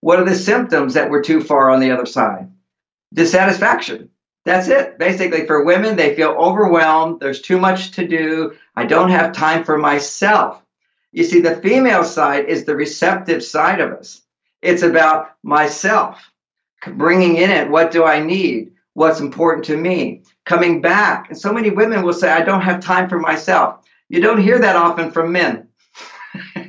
What 0.00 0.20
are 0.20 0.24
the 0.24 0.34
symptoms 0.34 0.94
that 0.94 1.10
we're 1.10 1.22
too 1.22 1.40
far 1.40 1.70
on 1.70 1.80
the 1.80 1.90
other 1.90 2.06
side? 2.06 2.50
Dissatisfaction. 3.12 4.10
That's 4.44 4.68
it. 4.68 4.98
Basically, 4.98 5.46
for 5.46 5.64
women, 5.64 5.96
they 5.96 6.14
feel 6.14 6.30
overwhelmed. 6.30 7.20
There's 7.20 7.42
too 7.42 7.58
much 7.58 7.92
to 7.92 8.06
do. 8.06 8.54
I 8.74 8.86
don't 8.86 9.10
have 9.10 9.32
time 9.32 9.64
for 9.64 9.76
myself. 9.76 10.62
You 11.12 11.24
see, 11.24 11.40
the 11.40 11.56
female 11.56 12.04
side 12.04 12.46
is 12.46 12.64
the 12.64 12.76
receptive 12.76 13.42
side 13.42 13.80
of 13.80 13.92
us. 13.92 14.22
It's 14.62 14.82
about 14.82 15.34
myself, 15.42 16.30
bringing 16.86 17.36
in 17.36 17.50
it 17.50 17.70
what 17.70 17.90
do 17.90 18.04
I 18.04 18.20
need? 18.20 18.72
What's 18.94 19.20
important 19.20 19.66
to 19.66 19.76
me? 19.76 20.22
Coming 20.44 20.80
back. 20.80 21.28
And 21.28 21.38
so 21.38 21.52
many 21.52 21.70
women 21.70 22.02
will 22.02 22.12
say, 22.12 22.30
I 22.30 22.42
don't 22.42 22.62
have 22.62 22.80
time 22.80 23.08
for 23.08 23.18
myself. 23.18 23.84
You 24.08 24.20
don't 24.20 24.42
hear 24.42 24.58
that 24.58 24.76
often 24.76 25.10
from 25.10 25.32
men. 25.32 25.67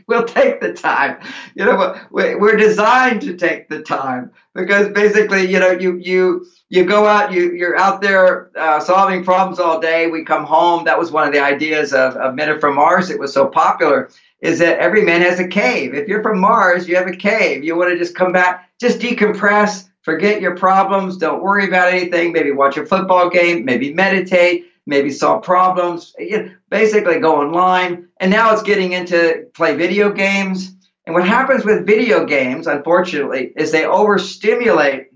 We'll 0.09 0.25
take 0.25 0.59
the 0.59 0.73
time. 0.73 1.17
You 1.55 1.65
know, 1.65 1.95
we're 2.11 2.57
designed 2.57 3.21
to 3.21 3.37
take 3.37 3.69
the 3.69 3.81
time 3.83 4.31
because 4.53 4.89
basically, 4.89 5.49
you 5.49 5.59
know, 5.59 5.71
you 5.71 5.97
you 5.97 6.45
you 6.69 6.83
go 6.83 7.05
out, 7.05 7.31
you 7.31 7.53
you're 7.53 7.77
out 7.77 8.01
there 8.01 8.51
uh, 8.57 8.79
solving 8.79 9.23
problems 9.23 9.59
all 9.59 9.79
day. 9.79 10.07
We 10.07 10.25
come 10.25 10.43
home. 10.43 10.83
That 10.83 10.99
was 10.99 11.11
one 11.11 11.27
of 11.27 11.33
the 11.33 11.39
ideas 11.39 11.93
of, 11.93 12.15
of 12.15 12.35
Men 12.35 12.59
from 12.59 12.75
Mars. 12.75 13.09
It 13.09 13.19
was 13.19 13.31
so 13.31 13.45
popular. 13.47 14.09
Is 14.41 14.59
that 14.59 14.79
every 14.79 15.03
man 15.03 15.21
has 15.21 15.39
a 15.39 15.47
cave? 15.47 15.93
If 15.93 16.07
you're 16.07 16.23
from 16.23 16.39
Mars, 16.39 16.87
you 16.87 16.95
have 16.95 17.07
a 17.07 17.15
cave. 17.15 17.63
You 17.63 17.77
want 17.77 17.91
to 17.91 17.97
just 17.97 18.15
come 18.15 18.31
back, 18.31 18.69
just 18.79 18.99
decompress, 18.99 19.89
forget 20.01 20.41
your 20.41 20.55
problems, 20.55 21.17
don't 21.17 21.43
worry 21.43 21.67
about 21.67 21.89
anything. 21.89 22.31
Maybe 22.31 22.51
watch 22.51 22.77
a 22.77 22.85
football 22.85 23.29
game, 23.29 23.65
maybe 23.65 23.93
meditate, 23.93 24.67
maybe 24.89 25.11
solve 25.11 25.43
problems. 25.43 26.15
basically, 26.69 27.19
go 27.19 27.39
online. 27.41 28.09
And 28.19 28.31
now 28.31 28.51
it's 28.51 28.63
getting 28.63 28.91
into 28.93 29.47
play 29.53 29.75
video 29.75 30.11
games. 30.11 30.75
And 31.05 31.13
what 31.13 31.25
happens 31.27 31.63
with 31.63 31.87
video 31.87 32.25
games, 32.25 32.67
unfortunately, 32.67 33.53
is 33.55 33.71
they 33.71 33.85
overstimulate 33.85 35.07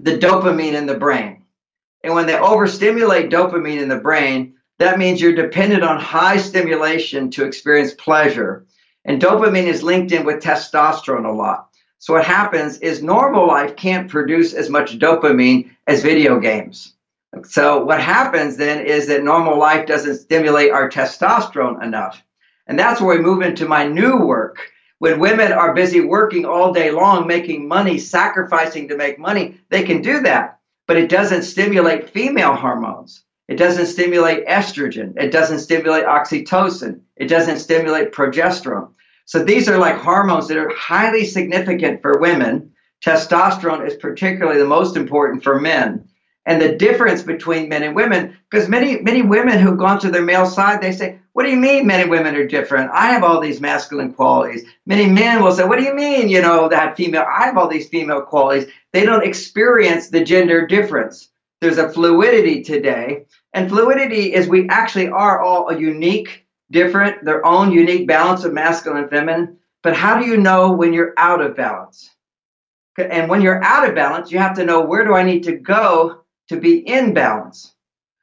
the 0.00 0.18
dopamine 0.18 0.74
in 0.74 0.86
the 0.86 0.98
brain. 0.98 1.44
And 2.02 2.14
when 2.14 2.26
they 2.26 2.38
overstimulate 2.38 3.30
dopamine 3.30 3.80
in 3.80 3.88
the 3.88 4.00
brain, 4.00 4.54
that 4.78 4.98
means 4.98 5.20
you're 5.20 5.34
dependent 5.34 5.84
on 5.84 6.00
high 6.00 6.36
stimulation 6.36 7.30
to 7.30 7.44
experience 7.44 7.94
pleasure. 7.94 8.66
And 9.04 9.22
dopamine 9.22 9.66
is 9.66 9.82
linked 9.82 10.12
in 10.12 10.24
with 10.24 10.42
testosterone 10.42 11.26
a 11.26 11.32
lot. 11.32 11.68
So 12.00 12.12
what 12.12 12.24
happens 12.24 12.78
is 12.78 13.02
normal 13.02 13.46
life 13.46 13.76
can't 13.76 14.10
produce 14.10 14.52
as 14.52 14.68
much 14.68 14.98
dopamine 14.98 15.70
as 15.86 16.02
video 16.02 16.40
games. 16.40 16.93
So 17.44 17.84
what 17.84 18.00
happens 18.00 18.56
then 18.56 18.86
is 18.86 19.06
that 19.08 19.24
normal 19.24 19.58
life 19.58 19.86
doesn't 19.86 20.18
stimulate 20.18 20.70
our 20.70 20.88
testosterone 20.88 21.82
enough. 21.82 22.22
And 22.66 22.78
that's 22.78 23.00
where 23.00 23.16
we 23.16 23.22
move 23.22 23.42
into 23.42 23.66
my 23.66 23.86
new 23.86 24.18
work, 24.18 24.58
when 24.98 25.18
women 25.18 25.52
are 25.52 25.74
busy 25.74 26.00
working 26.00 26.46
all 26.46 26.72
day 26.72 26.90
long, 26.90 27.26
making 27.26 27.68
money, 27.68 27.98
sacrificing 27.98 28.88
to 28.88 28.96
make 28.96 29.18
money, 29.18 29.60
they 29.68 29.82
can 29.82 30.00
do 30.00 30.20
that. 30.20 30.60
But 30.86 30.96
it 30.96 31.10
doesn't 31.10 31.42
stimulate 31.42 32.10
female 32.10 32.54
hormones. 32.54 33.24
It 33.48 33.56
doesn't 33.56 33.86
stimulate 33.86 34.46
estrogen. 34.46 35.12
It 35.16 35.30
doesn't 35.30 35.58
stimulate 35.58 36.04
oxytocin. 36.04 37.00
It 37.16 37.26
doesn't 37.26 37.58
stimulate 37.58 38.12
progesterone. 38.12 38.92
So 39.26 39.42
these 39.42 39.68
are 39.68 39.78
like 39.78 39.96
hormones 39.96 40.48
that 40.48 40.56
are 40.56 40.72
highly 40.74 41.26
significant 41.26 42.00
for 42.00 42.18
women. 42.18 42.72
Testosterone 43.04 43.86
is 43.86 43.96
particularly 43.96 44.58
the 44.58 44.66
most 44.66 44.96
important 44.96 45.42
for 45.42 45.60
men 45.60 46.08
and 46.46 46.60
the 46.60 46.76
difference 46.76 47.22
between 47.22 47.68
men 47.68 47.82
and 47.82 47.94
women 47.94 48.36
because 48.50 48.68
many 48.68 49.00
many 49.00 49.22
women 49.22 49.58
who've 49.58 49.78
gone 49.78 49.98
to 50.00 50.10
their 50.10 50.22
male 50.24 50.46
side 50.46 50.80
they 50.80 50.92
say 50.92 51.18
what 51.32 51.44
do 51.44 51.50
you 51.50 51.56
mean 51.56 51.86
men 51.86 52.00
and 52.00 52.10
women 52.10 52.36
are 52.36 52.46
different? 52.46 52.92
I 52.92 53.06
have 53.08 53.24
all 53.24 53.40
these 53.40 53.60
masculine 53.60 54.12
qualities. 54.12 54.64
Many 54.86 55.06
men 55.06 55.42
will 55.42 55.52
say 55.52 55.64
what 55.64 55.78
do 55.78 55.84
you 55.84 55.94
mean 55.94 56.28
you 56.28 56.40
know 56.40 56.68
that 56.68 56.96
female 56.96 57.26
i 57.28 57.46
have 57.46 57.56
all 57.56 57.68
these 57.68 57.88
female 57.88 58.22
qualities? 58.22 58.70
They 58.92 59.04
don't 59.04 59.26
experience 59.26 60.08
the 60.08 60.24
gender 60.24 60.66
difference. 60.66 61.30
There's 61.60 61.78
a 61.78 61.88
fluidity 61.88 62.62
today 62.62 63.24
and 63.52 63.68
fluidity 63.68 64.34
is 64.34 64.48
we 64.48 64.68
actually 64.68 65.08
are 65.08 65.42
all 65.42 65.68
a 65.70 65.78
unique 65.78 66.46
different 66.70 67.24
their 67.24 67.44
own 67.46 67.72
unique 67.72 68.06
balance 68.06 68.44
of 68.44 68.52
masculine 68.52 69.02
and 69.02 69.10
feminine. 69.10 69.58
But 69.82 69.96
how 69.96 70.18
do 70.18 70.26
you 70.26 70.36
know 70.36 70.72
when 70.72 70.92
you're 70.92 71.14
out 71.18 71.42
of 71.42 71.56
balance? 71.56 72.10
And 72.96 73.28
when 73.28 73.42
you're 73.42 73.62
out 73.64 73.88
of 73.88 73.94
balance 73.94 74.30
you 74.30 74.38
have 74.38 74.54
to 74.56 74.64
know 74.64 74.82
where 74.82 75.04
do 75.04 75.14
i 75.14 75.24
need 75.24 75.42
to 75.42 75.56
go 75.56 76.23
to 76.48 76.58
be 76.58 76.78
in 76.78 77.14
balance. 77.14 77.74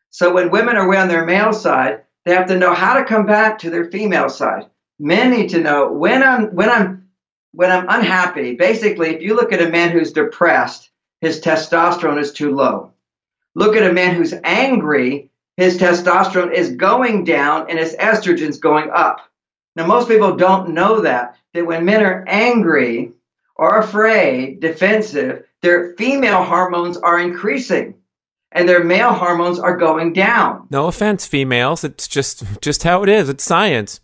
So 0.10 0.34
when 0.34 0.52
women 0.52 0.78
are 0.78 0.96
on 0.96 1.08
their 1.08 1.26
male 1.26 1.54
side, 1.54 2.04
they 2.26 2.36
have 2.36 2.48
to 2.48 2.58
know 2.58 2.74
how 2.74 2.96
to 2.96 3.06
come 3.06 3.26
back 3.26 3.60
to 3.60 3.70
their 3.70 3.90
female 3.90 4.30
side. 4.30 4.70
Men 5.00 5.32
need 5.32 5.50
to 5.50 5.62
know 5.62 5.92
when 5.92 6.22
I'm 6.22 6.54
when 6.54 6.70
I'm 6.70 7.10
when 7.54 7.72
I'm 7.72 7.90
unhappy. 7.90 8.56
Basically, 8.56 9.16
if 9.16 9.22
you 9.22 9.36
look 9.36 9.52
at 9.52 9.62
a 9.62 9.70
man 9.70 9.90
who's 9.90 10.14
depressed, 10.14 10.90
his 11.22 11.42
testosterone 11.42 12.20
is 12.20 12.32
too 12.32 12.54
low. 12.54 12.94
Look 13.56 13.76
at 13.76 13.90
a 13.90 13.94
man 13.94 14.16
who's 14.16 14.34
angry, 14.44 15.30
his 15.58 15.78
testosterone 15.78 16.54
is 16.54 16.76
going 16.76 17.24
down 17.24 17.70
and 17.70 17.78
his 17.78 17.96
estrogen's 17.96 18.60
going 18.60 18.90
up. 18.92 19.20
Now, 19.76 19.86
most 19.88 20.08
people 20.08 20.36
don't 20.36 20.74
know 20.74 21.02
that, 21.02 21.38
that 21.54 21.66
when 21.66 21.86
men 21.86 22.04
are 22.04 22.26
angry 22.28 23.12
or 23.56 23.80
afraid, 23.80 24.60
defensive, 24.60 25.46
their 25.62 25.94
female 25.96 26.44
hormones 26.44 26.98
are 26.98 27.20
increasing. 27.20 27.96
And 28.52 28.68
their 28.68 28.84
male 28.84 29.14
hormones 29.14 29.60
are 29.60 29.78
going 29.78 30.14
down. 30.14 30.68
No 30.70 30.88
offense, 30.88 31.26
females. 31.26 31.84
It's 31.84 32.08
just 32.08 32.44
just 32.62 32.84
how 32.84 33.04
it 33.04 33.10
is. 33.10 33.30
It's 33.30 33.44
science. 33.44 34.02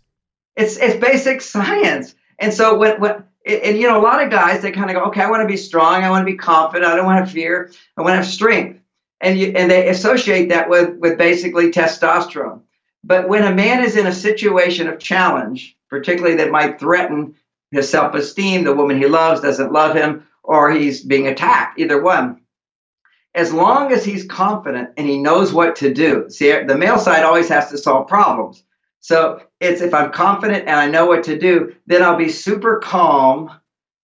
It's 0.56 0.76
it's 0.76 0.96
basic 0.96 1.40
science. 1.40 2.14
And 2.38 2.52
so 2.52 2.76
when, 2.78 3.00
when 3.00 3.24
and 3.46 3.78
you 3.78 3.88
know 3.88 4.00
a 4.00 4.02
lot 4.02 4.22
of 4.22 4.30
guys 4.30 4.62
they 4.62 4.72
kind 4.72 4.90
of 4.90 4.96
go, 4.96 5.04
okay, 5.04 5.22
I 5.22 5.30
want 5.30 5.42
to 5.42 5.48
be 5.48 5.56
strong, 5.56 6.02
I 6.02 6.10
want 6.10 6.26
to 6.26 6.32
be 6.32 6.38
confident, 6.38 6.90
I 6.90 6.96
don't 6.96 7.06
want 7.06 7.18
to 7.18 7.24
have 7.24 7.32
fear, 7.32 7.70
I 7.96 8.02
want 8.02 8.12
to 8.12 8.16
have 8.16 8.26
strength, 8.26 8.80
and 9.20 9.38
you, 9.38 9.52
and 9.54 9.70
they 9.70 9.88
associate 9.88 10.48
that 10.50 10.68
with 10.68 10.96
with 10.98 11.18
basically 11.18 11.70
testosterone. 11.70 12.62
But 13.04 13.28
when 13.28 13.44
a 13.44 13.54
man 13.54 13.84
is 13.84 13.96
in 13.96 14.06
a 14.06 14.12
situation 14.12 14.88
of 14.88 14.98
challenge, 14.98 15.76
particularly 15.88 16.36
that 16.36 16.50
might 16.50 16.80
threaten 16.80 17.36
his 17.70 17.88
self-esteem, 17.88 18.64
the 18.64 18.74
woman 18.74 18.98
he 18.98 19.06
loves 19.06 19.40
doesn't 19.40 19.72
love 19.72 19.94
him, 19.94 20.26
or 20.42 20.70
he's 20.70 21.02
being 21.02 21.28
attacked, 21.28 21.78
either 21.78 22.02
one. 22.02 22.40
As 23.38 23.52
long 23.52 23.92
as 23.92 24.04
he's 24.04 24.24
confident 24.24 24.90
and 24.96 25.06
he 25.06 25.16
knows 25.16 25.52
what 25.52 25.76
to 25.76 25.94
do. 25.94 26.28
See, 26.28 26.50
the 26.64 26.76
male 26.76 26.98
side 26.98 27.22
always 27.22 27.48
has 27.50 27.70
to 27.70 27.78
solve 27.78 28.08
problems. 28.08 28.64
So 28.98 29.42
it's 29.60 29.80
if 29.80 29.94
I'm 29.94 30.10
confident 30.10 30.66
and 30.66 30.74
I 30.74 30.88
know 30.88 31.06
what 31.06 31.22
to 31.24 31.38
do, 31.38 31.72
then 31.86 32.02
I'll 32.02 32.16
be 32.16 32.30
super 32.30 32.80
calm, 32.80 33.52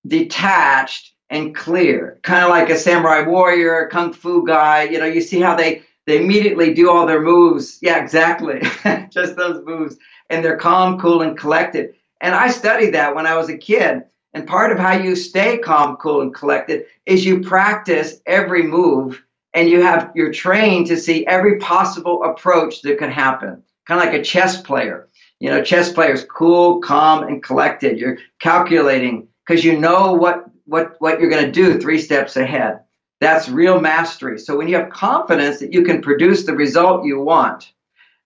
detached, 0.07 1.15
and 1.31 1.53
clear. 1.53 2.21
Kind 2.23 2.45
of 2.45 2.51
like 2.51 2.71
a 2.71 2.77
samurai 2.77 3.23
warrior, 3.23 3.81
a 3.81 3.91
kung 3.91 4.13
fu 4.13 4.47
guy. 4.47 4.85
You 4.85 5.01
know, 5.01 5.07
you 5.07 5.21
see 5.21 5.41
how 5.41 5.57
they 5.57 5.83
they 6.07 6.23
immediately 6.23 6.73
do 6.73 6.89
all 6.89 7.05
their 7.05 7.21
moves. 7.21 7.81
Yeah, 7.83 8.01
exactly. 8.01 8.61
Just 9.11 9.35
those 9.35 9.65
moves. 9.65 9.97
And 10.31 10.45
they're 10.45 10.59
calm, 10.59 11.01
cool, 11.01 11.23
and 11.23 11.37
collected. 11.37 11.95
And 12.21 12.37
I 12.37 12.51
studied 12.51 12.95
that 12.95 13.17
when 13.17 13.27
I 13.27 13.35
was 13.35 13.49
a 13.49 13.59
kid. 13.59 14.05
And 14.33 14.47
part 14.47 14.73
of 14.73 14.79
how 14.79 14.93
you 14.93 15.17
stay 15.17 15.59
calm, 15.59 15.97
cool, 15.97 16.21
and 16.21 16.35
collected 16.35 16.87
is 17.07 17.25
you 17.25 17.41
practice 17.41 18.21
every 18.27 18.63
move 18.65 19.24
and 19.55 19.69
you 19.69 19.83
have 19.83 20.13
you're 20.15 20.33
trained 20.33 20.89
to 20.89 20.97
see 20.97 21.27
every 21.27 21.59
possible 21.59 22.25
approach 22.25 22.83
that 22.83 22.99
could 22.99 23.11
happen 23.11 23.63
kind 23.87 24.01
of 24.01 24.07
like 24.07 24.21
a 24.21 24.25
chess 24.25 24.61
player. 24.61 25.09
You 25.41 25.51
know, 25.51 25.63
chess 25.63 25.93
players 25.93 26.25
cool, 26.25 26.81
calm, 26.81 27.25
and 27.25 27.43
collected. 27.43 27.99
You're 27.99 28.19
calculating 28.41 29.29
because 29.47 29.65
you 29.65 29.79
know 29.79 30.13
what 30.13 30.47
what 30.65 30.95
what 31.01 31.21
you're 31.21 31.31
going 31.31 31.47
to 31.47 31.53
do 31.53 31.79
three 31.79 31.99
steps 31.99 32.37
ahead. 32.37 32.81
That's 33.21 33.49
real 33.49 33.81
mastery. 33.81 34.39
So 34.39 34.57
when 34.57 34.69
you 34.69 34.77
have 34.77 34.91
confidence 34.91 35.61
that 35.61 35.73
you 35.73 35.83
can 35.83 36.03
produce 36.03 36.45
the 36.45 36.55
result 36.55 37.05
you 37.05 37.21
want, 37.21 37.73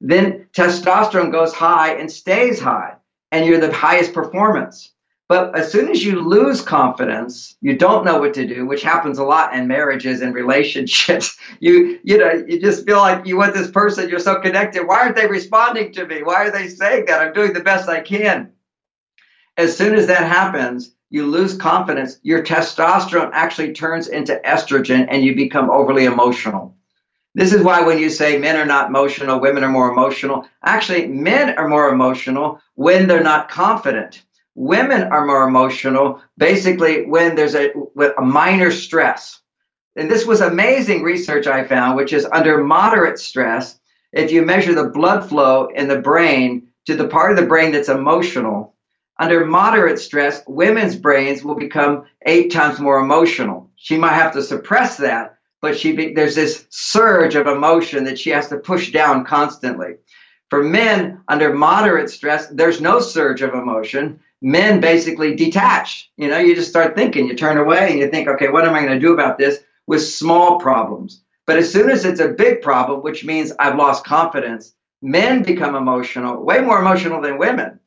then 0.00 0.46
testosterone 0.52 1.32
goes 1.32 1.52
high 1.52 1.94
and 1.94 2.10
stays 2.10 2.60
high, 2.60 2.94
and 3.32 3.46
you're 3.46 3.60
the 3.60 3.72
highest 3.72 4.12
performance. 4.12 4.92
But 5.28 5.54
as 5.58 5.70
soon 5.70 5.90
as 5.90 6.02
you 6.02 6.20
lose 6.20 6.62
confidence, 6.62 7.54
you 7.60 7.76
don't 7.76 8.06
know 8.06 8.18
what 8.18 8.32
to 8.34 8.46
do, 8.46 8.64
which 8.64 8.82
happens 8.82 9.18
a 9.18 9.24
lot 9.24 9.54
in 9.54 9.68
marriages 9.68 10.22
and 10.22 10.34
relationships. 10.34 11.36
You 11.60 11.98
you 12.04 12.18
know, 12.18 12.44
you 12.46 12.60
just 12.60 12.86
feel 12.86 12.98
like 12.98 13.26
you 13.26 13.36
want 13.36 13.54
this 13.54 13.70
person, 13.70 14.08
you're 14.08 14.20
so 14.20 14.40
connected. 14.40 14.86
Why 14.86 15.00
aren't 15.00 15.16
they 15.16 15.26
responding 15.26 15.92
to 15.94 16.06
me? 16.06 16.22
Why 16.22 16.46
are 16.46 16.50
they 16.52 16.68
saying 16.68 17.06
that? 17.06 17.20
I'm 17.20 17.32
doing 17.32 17.52
the 17.52 17.60
best 17.60 17.88
I 17.88 18.00
can. 18.00 18.52
As 19.56 19.76
soon 19.76 19.94
as 19.96 20.06
that 20.06 20.28
happens, 20.28 20.94
you 21.10 21.26
lose 21.26 21.56
confidence. 21.56 22.20
Your 22.22 22.44
testosterone 22.44 23.30
actually 23.32 23.72
turns 23.72 24.06
into 24.06 24.40
estrogen 24.44 25.06
and 25.10 25.24
you 25.24 25.34
become 25.34 25.68
overly 25.68 26.04
emotional. 26.04 26.76
This 27.34 27.52
is 27.52 27.62
why 27.62 27.82
when 27.82 27.98
you 27.98 28.10
say 28.10 28.38
men 28.38 28.56
are 28.56 28.66
not 28.66 28.88
emotional, 28.88 29.40
women 29.40 29.64
are 29.64 29.70
more 29.70 29.90
emotional, 29.90 30.46
actually, 30.62 31.08
men 31.08 31.58
are 31.58 31.68
more 31.68 31.88
emotional 31.88 32.60
when 32.74 33.08
they're 33.08 33.22
not 33.22 33.48
confident 33.48 34.22
Women 34.60 35.04
are 35.12 35.24
more 35.24 35.46
emotional 35.46 36.20
basically 36.36 37.06
when 37.06 37.36
there's 37.36 37.54
a, 37.54 37.70
a 38.18 38.22
minor 38.22 38.72
stress. 38.72 39.40
And 39.94 40.10
this 40.10 40.26
was 40.26 40.40
amazing 40.40 41.04
research 41.04 41.46
I 41.46 41.62
found, 41.62 41.96
which 41.96 42.12
is 42.12 42.26
under 42.26 42.64
moderate 42.64 43.20
stress, 43.20 43.78
if 44.12 44.32
you 44.32 44.42
measure 44.42 44.74
the 44.74 44.88
blood 44.88 45.28
flow 45.28 45.68
in 45.68 45.86
the 45.86 46.00
brain 46.00 46.70
to 46.86 46.96
the 46.96 47.06
part 47.06 47.30
of 47.30 47.36
the 47.36 47.46
brain 47.46 47.70
that's 47.70 47.88
emotional, 47.88 48.74
under 49.16 49.46
moderate 49.46 50.00
stress, 50.00 50.42
women's 50.48 50.96
brains 50.96 51.44
will 51.44 51.54
become 51.54 52.06
eight 52.26 52.50
times 52.50 52.80
more 52.80 52.98
emotional. 52.98 53.70
She 53.76 53.96
might 53.96 54.14
have 54.14 54.32
to 54.32 54.42
suppress 54.42 54.96
that, 54.96 55.36
but 55.62 55.78
she 55.78 55.92
be, 55.92 56.14
there's 56.14 56.34
this 56.34 56.66
surge 56.70 57.36
of 57.36 57.46
emotion 57.46 58.04
that 58.04 58.18
she 58.18 58.30
has 58.30 58.48
to 58.48 58.56
push 58.56 58.90
down 58.90 59.24
constantly. 59.24 59.98
For 60.50 60.64
men 60.64 61.20
under 61.28 61.54
moderate 61.54 62.10
stress, 62.10 62.48
there's 62.48 62.80
no 62.80 62.98
surge 62.98 63.42
of 63.42 63.54
emotion 63.54 64.18
men 64.40 64.80
basically 64.80 65.34
detach. 65.34 66.10
You 66.16 66.28
know, 66.28 66.38
you 66.38 66.54
just 66.54 66.70
start 66.70 66.94
thinking, 66.94 67.26
you 67.26 67.34
turn 67.34 67.58
away 67.58 67.90
and 67.90 67.98
you 67.98 68.08
think, 68.08 68.28
okay, 68.28 68.48
what 68.48 68.66
am 68.66 68.74
I 68.74 68.80
going 68.80 68.92
to 68.92 68.98
do 68.98 69.12
about 69.12 69.38
this 69.38 69.58
with 69.86 70.02
small 70.02 70.58
problems? 70.58 71.22
But 71.46 71.58
as 71.58 71.72
soon 71.72 71.90
as 71.90 72.04
it's 72.04 72.20
a 72.20 72.28
big 72.28 72.62
problem, 72.62 73.02
which 73.02 73.24
means 73.24 73.52
I've 73.58 73.76
lost 73.76 74.04
confidence, 74.04 74.74
men 75.00 75.42
become 75.42 75.74
emotional, 75.74 76.42
way 76.44 76.60
more 76.60 76.78
emotional 76.78 77.20
than 77.20 77.38
women. 77.38 77.80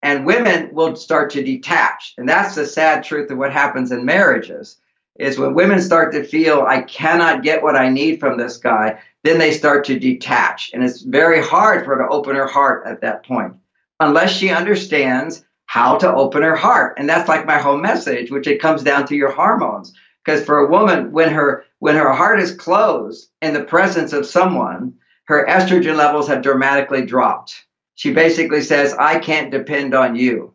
And 0.00 0.24
women 0.24 0.70
will 0.72 0.94
start 0.94 1.30
to 1.30 1.42
detach. 1.42 2.14
And 2.16 2.28
that's 2.28 2.54
the 2.54 2.64
sad 2.64 3.02
truth 3.02 3.30
of 3.32 3.38
what 3.38 3.52
happens 3.52 3.90
in 3.90 4.04
marriages 4.04 4.78
is 5.18 5.36
when 5.36 5.54
women 5.54 5.80
start 5.80 6.12
to 6.12 6.22
feel 6.22 6.62
I 6.62 6.82
cannot 6.82 7.42
get 7.42 7.62
what 7.62 7.74
I 7.74 7.88
need 7.88 8.20
from 8.20 8.38
this 8.38 8.56
guy, 8.56 9.00
then 9.24 9.38
they 9.38 9.50
start 9.50 9.84
to 9.86 9.98
detach. 9.98 10.70
And 10.72 10.84
it's 10.84 11.02
very 11.02 11.42
hard 11.42 11.84
for 11.84 11.96
her 11.96 12.04
to 12.04 12.08
open 12.08 12.36
her 12.36 12.46
heart 12.46 12.86
at 12.86 13.00
that 13.00 13.26
point. 13.26 13.54
Unless 13.98 14.30
she 14.30 14.50
understands 14.50 15.44
how 15.68 15.98
to 15.98 16.12
open 16.12 16.42
her 16.42 16.56
heart. 16.56 16.94
And 16.98 17.08
that's 17.08 17.28
like 17.28 17.46
my 17.46 17.58
whole 17.58 17.76
message, 17.76 18.30
which 18.30 18.46
it 18.46 18.60
comes 18.60 18.82
down 18.82 19.06
to 19.06 19.14
your 19.14 19.30
hormones. 19.30 19.92
Because 20.24 20.44
for 20.44 20.58
a 20.58 20.68
woman, 20.68 21.12
when 21.12 21.30
her 21.30 21.64
when 21.78 21.94
her 21.94 22.12
heart 22.12 22.40
is 22.40 22.54
closed 22.54 23.30
in 23.40 23.54
the 23.54 23.64
presence 23.64 24.12
of 24.12 24.26
someone, 24.26 24.94
her 25.24 25.46
estrogen 25.46 25.96
levels 25.96 26.26
have 26.26 26.42
dramatically 26.42 27.04
dropped. 27.04 27.66
She 27.94 28.12
basically 28.12 28.62
says, 28.62 28.94
I 28.94 29.18
can't 29.18 29.50
depend 29.50 29.94
on 29.94 30.16
you. 30.16 30.54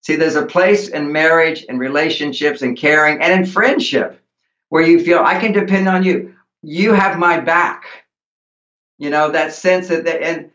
See, 0.00 0.16
there's 0.16 0.36
a 0.36 0.46
place 0.46 0.88
in 0.88 1.12
marriage 1.12 1.66
and 1.68 1.78
relationships 1.78 2.62
and 2.62 2.76
caring 2.76 3.20
and 3.20 3.32
in 3.32 3.44
friendship 3.44 4.22
where 4.70 4.86
you 4.86 5.04
feel 5.04 5.18
I 5.18 5.38
can 5.38 5.52
depend 5.52 5.86
on 5.86 6.02
you. 6.02 6.34
You 6.62 6.94
have 6.94 7.18
my 7.18 7.40
back. 7.40 7.84
You 8.98 9.10
know, 9.10 9.32
that 9.32 9.52
sense 9.52 9.88
that, 9.88 10.06
and, 10.08 10.50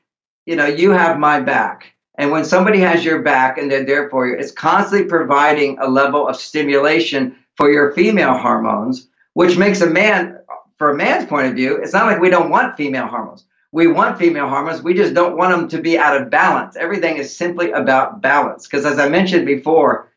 you 0.46 0.56
know, 0.56 0.66
you 0.66 0.92
have 0.92 1.20
my 1.20 1.40
back. 1.40 1.94
And 2.16 2.32
when 2.32 2.46
somebody 2.46 2.80
has 2.80 3.06
your 3.06 3.22
back 3.22 3.58
and 3.58 3.72
they're 3.72 3.86
there 3.86 4.10
for 4.10 4.28
you, 4.28 4.36
it's 4.38 4.52
constantly 4.52 5.08
providing 5.08 5.78
a 5.80 5.88
level 5.88 6.28
of 6.28 6.36
stimulation 6.36 7.36
for 7.56 7.72
your 7.72 7.94
female 7.94 8.38
hormones, 8.38 9.08
which 9.34 9.58
makes 9.58 9.82
a 9.82 9.90
man, 9.90 10.40
for 10.78 10.92
a 10.92 10.96
man's 10.96 11.26
point 11.26 11.48
of 11.48 11.56
view, 11.56 11.78
it's 11.78 11.94
not 11.94 12.08
like 12.08 12.20
we 12.20 12.30
don't 12.30 12.50
want 12.50 12.76
female 12.76 13.08
hormones. 13.08 13.46
We 13.72 13.88
want 13.88 14.20
female 14.20 14.50
hormones. 14.50 14.82
We 14.82 14.94
just 14.94 15.14
don't 15.14 15.38
want 15.38 15.56
them 15.56 15.68
to 15.70 15.82
be 15.82 15.98
out 15.98 16.22
of 16.22 16.30
balance. 16.30 16.76
Everything 16.76 17.18
is 17.18 17.36
simply 17.36 17.72
about 17.72 18.22
balance. 18.22 18.68
Because 18.68 18.86
as 18.86 19.00
I 19.00 19.08
mentioned 19.08 19.46
before, 19.46 20.12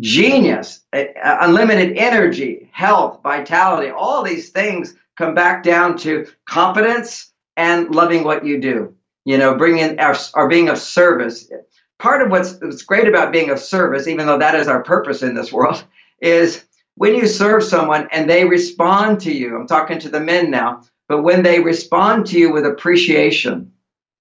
genius, 0.00 0.80
uh, 0.92 1.04
uh, 1.22 1.38
unlimited 1.40 1.96
energy, 1.96 2.68
health, 2.72 3.20
vitality, 3.22 3.90
all 3.90 4.22
these 4.22 4.50
things 4.50 4.94
come 5.16 5.34
back 5.34 5.62
down 5.62 5.96
to 5.98 6.26
competence 6.44 7.32
and 7.56 7.94
loving 7.94 8.24
what 8.24 8.44
you 8.44 8.60
do 8.60 8.94
you 9.24 9.38
know, 9.38 9.56
bringing 9.56 9.98
our, 9.98 10.16
our 10.34 10.48
being 10.48 10.68
of 10.68 10.78
service. 10.78 11.50
Part 11.98 12.22
of 12.22 12.30
what's, 12.30 12.60
what's 12.60 12.82
great 12.82 13.08
about 13.08 13.32
being 13.32 13.50
of 13.50 13.58
service, 13.58 14.06
even 14.06 14.26
though 14.26 14.38
that 14.38 14.54
is 14.54 14.68
our 14.68 14.82
purpose 14.82 15.22
in 15.22 15.34
this 15.34 15.52
world, 15.52 15.84
is 16.20 16.64
when 16.96 17.14
you 17.14 17.26
serve 17.26 17.64
someone 17.64 18.08
and 18.12 18.28
they 18.28 18.44
respond 18.44 19.20
to 19.20 19.32
you. 19.32 19.56
I'm 19.56 19.66
talking 19.66 19.98
to 20.00 20.08
the 20.08 20.20
men 20.20 20.50
now, 20.50 20.82
but 21.08 21.22
when 21.22 21.42
they 21.42 21.60
respond 21.60 22.26
to 22.26 22.38
you 22.38 22.52
with 22.52 22.66
appreciation, 22.66 23.72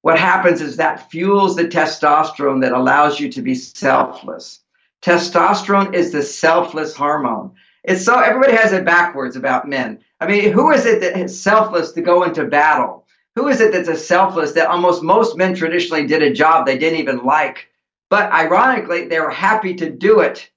what 0.02 0.20
happens 0.20 0.62
is 0.62 0.78
that 0.78 1.10
fuels 1.10 1.56
the 1.56 1.66
testosterone 1.66 2.62
that 2.62 2.74
allows 2.74 3.20
you 3.20 3.32
to 3.32 3.42
be 3.42 3.56
selfless. 3.56 4.60
Testosterone 5.02 5.94
is 5.94 6.12
the 6.12 6.22
selfless 6.22 6.96
hormone. 6.96 7.52
It's 7.84 8.06
so 8.06 8.20
everybody 8.20 8.54
has 8.54 8.72
it 8.72 8.86
backwards 8.86 9.36
about 9.36 9.68
men. 9.68 10.00
I 10.20 10.28
mean, 10.28 10.52
who 10.52 10.72
is 10.72 10.86
it 10.86 11.02
that 11.02 11.18
is 11.18 11.42
selfless 11.42 11.92
to 11.94 12.02
go 12.02 12.24
into 12.24 12.46
battle? 12.46 13.03
Who 13.36 13.48
is 13.48 13.62
it 13.62 13.72
that's 13.72 13.90
a 13.90 13.96
selfless 13.96 14.52
that 14.54 14.68
almost 14.68 15.02
most 15.02 15.36
men 15.38 15.56
traditionally 15.56 16.06
did 16.06 16.22
a 16.22 16.34
job 16.34 16.66
they 16.66 16.78
didn't 16.78 17.00
even 17.00 17.24
like? 17.24 17.70
But 18.10 18.32
ironically, 18.32 19.08
they 19.08 19.20
were 19.20 19.32
happy 19.32 19.74
to 19.76 19.90
do 19.90 20.20
it. 20.20 20.50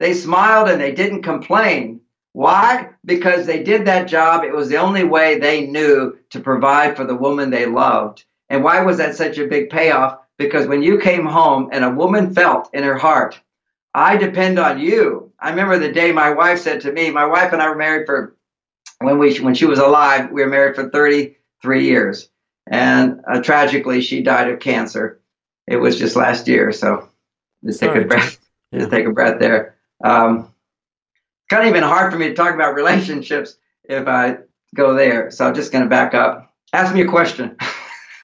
They 0.00 0.14
smiled 0.14 0.68
and 0.68 0.80
they 0.80 0.92
didn't 0.92 1.22
complain. 1.22 2.00
Why? 2.32 2.88
Because 3.04 3.44
they 3.44 3.62
did 3.62 3.86
that 3.86 4.08
job. 4.08 4.44
It 4.44 4.54
was 4.54 4.70
the 4.70 4.78
only 4.78 5.04
way 5.04 5.38
they 5.38 5.66
knew 5.66 6.18
to 6.30 6.40
provide 6.40 6.96
for 6.96 7.04
the 7.04 7.14
woman 7.14 7.50
they 7.50 7.66
loved. 7.66 8.24
And 8.48 8.64
why 8.64 8.80
was 8.80 8.96
that 8.96 9.14
such 9.14 9.36
a 9.36 9.46
big 9.46 9.68
payoff? 9.68 10.18
Because 10.38 10.66
when 10.66 10.82
you 10.82 10.98
came 10.98 11.26
home 11.26 11.68
and 11.72 11.84
a 11.84 11.90
woman 11.90 12.34
felt 12.34 12.70
in 12.72 12.82
her 12.82 12.96
heart, 12.96 13.38
I 13.94 14.16
depend 14.16 14.58
on 14.58 14.80
you. 14.80 15.30
I 15.38 15.50
remember 15.50 15.78
the 15.78 15.92
day 15.92 16.12
my 16.12 16.30
wife 16.30 16.60
said 16.60 16.80
to 16.82 16.92
me, 16.92 17.10
my 17.10 17.26
wife 17.26 17.52
and 17.52 17.60
I 17.60 17.68
were 17.68 17.76
married 17.76 18.06
for 18.06 18.34
when 19.00 19.18
we 19.18 19.36
when 19.40 19.54
she 19.54 19.66
was 19.66 19.78
alive, 19.78 20.30
we 20.30 20.42
were 20.42 20.48
married 20.48 20.76
for 20.76 20.88
30 20.88 21.36
three 21.62 21.84
years. 21.86 22.28
And 22.66 23.20
uh, 23.26 23.40
tragically, 23.42 24.00
she 24.00 24.22
died 24.22 24.50
of 24.50 24.60
cancer. 24.60 25.20
It 25.66 25.76
was 25.76 25.98
just 25.98 26.16
last 26.16 26.48
year. 26.48 26.72
So 26.72 27.08
just 27.64 27.80
take 27.80 27.90
Sorry. 27.90 28.04
a 28.04 28.06
breath. 28.06 28.38
Yeah. 28.70 28.80
Just 28.80 28.90
take 28.90 29.06
a 29.06 29.12
breath 29.12 29.38
there. 29.40 29.76
Um, 30.02 30.52
kind 31.50 31.62
of 31.62 31.68
even 31.68 31.82
hard 31.82 32.12
for 32.12 32.18
me 32.18 32.28
to 32.28 32.34
talk 32.34 32.54
about 32.54 32.74
relationships 32.74 33.56
if 33.84 34.06
I 34.06 34.38
go 34.74 34.94
there. 34.94 35.30
So 35.30 35.46
I'm 35.46 35.54
just 35.54 35.72
going 35.72 35.84
to 35.84 35.90
back 35.90 36.14
up. 36.14 36.52
Ask 36.72 36.94
me 36.94 37.02
a 37.02 37.08
question. 37.08 37.56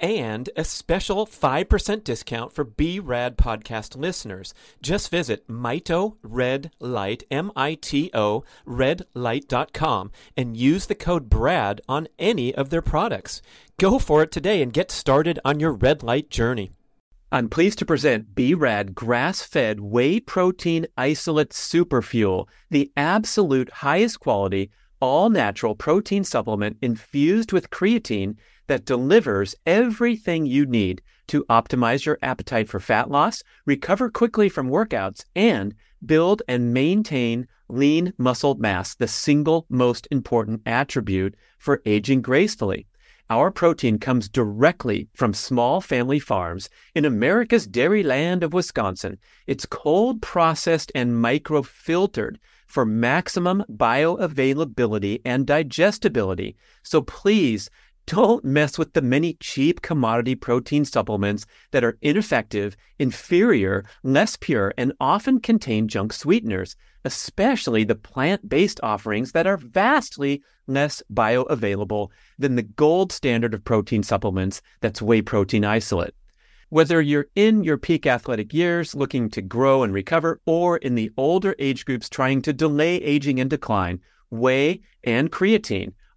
and 0.00 0.50
a 0.56 0.64
special 0.64 1.26
5% 1.26 2.04
discount 2.04 2.52
for 2.52 2.64
B-Rad 2.64 3.36
podcast 3.36 3.96
listeners. 3.96 4.54
Just 4.82 5.10
visit 5.10 5.46
Mito 5.46 6.16
Red 6.22 6.72
Light, 6.80 7.22
M-I-T-O, 7.30 8.44
redlight.com 8.66 10.10
and 10.36 10.56
use 10.56 10.86
the 10.86 10.94
code 10.94 11.28
BRAD 11.28 11.80
on 11.88 12.08
any 12.18 12.54
of 12.54 12.70
their 12.70 12.82
products. 12.82 13.42
Go 13.78 13.98
for 13.98 14.22
it 14.22 14.32
today 14.32 14.62
and 14.62 14.72
get 14.72 14.90
started 14.90 15.38
on 15.44 15.60
your 15.60 15.72
red 15.72 16.02
light 16.02 16.30
journey. 16.30 16.70
I'm 17.32 17.48
pleased 17.48 17.78
to 17.78 17.86
present 17.86 18.34
B-Rad 18.34 18.94
grass-fed 18.94 19.78
whey 19.78 20.18
protein 20.18 20.86
isolate 20.96 21.50
superfuel, 21.50 22.48
the 22.70 22.90
absolute 22.96 23.70
highest 23.70 24.18
quality, 24.18 24.70
all-natural 25.00 25.76
protein 25.76 26.24
supplement 26.24 26.76
infused 26.82 27.52
with 27.52 27.70
creatine 27.70 28.36
that 28.70 28.84
delivers 28.84 29.56
everything 29.66 30.46
you 30.46 30.64
need 30.64 31.02
to 31.26 31.44
optimize 31.50 32.04
your 32.04 32.16
appetite 32.22 32.68
for 32.68 32.78
fat 32.78 33.10
loss, 33.10 33.42
recover 33.66 34.08
quickly 34.08 34.48
from 34.48 34.70
workouts, 34.70 35.24
and 35.34 35.74
build 36.06 36.40
and 36.46 36.72
maintain 36.72 37.48
lean 37.68 38.12
muscle 38.16 38.54
mass, 38.54 38.94
the 38.94 39.08
single 39.08 39.66
most 39.68 40.06
important 40.12 40.62
attribute 40.66 41.34
for 41.58 41.82
aging 41.84 42.22
gracefully. 42.22 42.86
Our 43.28 43.50
protein 43.50 43.98
comes 43.98 44.28
directly 44.28 45.08
from 45.14 45.34
small 45.34 45.80
family 45.80 46.20
farms 46.20 46.68
in 46.94 47.04
America's 47.04 47.66
dairy 47.66 48.04
land 48.04 48.44
of 48.44 48.52
Wisconsin. 48.52 49.18
It's 49.48 49.66
cold 49.66 50.22
processed 50.22 50.92
and 50.94 51.12
microfiltered 51.12 52.36
for 52.68 52.86
maximum 52.86 53.64
bioavailability 53.68 55.20
and 55.24 55.44
digestibility. 55.44 56.56
So 56.84 57.02
please 57.02 57.68
don't 58.06 58.44
mess 58.44 58.78
with 58.78 58.92
the 58.92 59.02
many 59.02 59.34
cheap 59.34 59.82
commodity 59.82 60.34
protein 60.34 60.84
supplements 60.84 61.46
that 61.70 61.84
are 61.84 61.98
ineffective, 62.02 62.76
inferior, 62.98 63.84
less 64.02 64.36
pure, 64.36 64.74
and 64.76 64.92
often 65.00 65.40
contain 65.40 65.86
junk 65.86 66.12
sweeteners, 66.12 66.76
especially 67.04 67.84
the 67.84 67.94
plant 67.94 68.48
based 68.48 68.80
offerings 68.82 69.32
that 69.32 69.46
are 69.46 69.56
vastly 69.56 70.42
less 70.66 71.02
bioavailable 71.12 72.08
than 72.38 72.56
the 72.56 72.62
gold 72.62 73.12
standard 73.12 73.54
of 73.54 73.64
protein 73.64 74.02
supplements 74.02 74.60
that's 74.80 75.02
whey 75.02 75.22
protein 75.22 75.64
isolate. 75.64 76.14
Whether 76.68 77.00
you're 77.00 77.26
in 77.34 77.64
your 77.64 77.78
peak 77.78 78.06
athletic 78.06 78.54
years 78.54 78.94
looking 78.94 79.28
to 79.30 79.42
grow 79.42 79.82
and 79.82 79.92
recover, 79.92 80.40
or 80.46 80.76
in 80.76 80.94
the 80.94 81.10
older 81.16 81.56
age 81.58 81.84
groups 81.84 82.08
trying 82.08 82.42
to 82.42 82.52
delay 82.52 82.96
aging 82.96 83.40
and 83.40 83.50
decline, 83.50 84.00
whey 84.30 84.80
and 85.02 85.32
creatine 85.32 85.92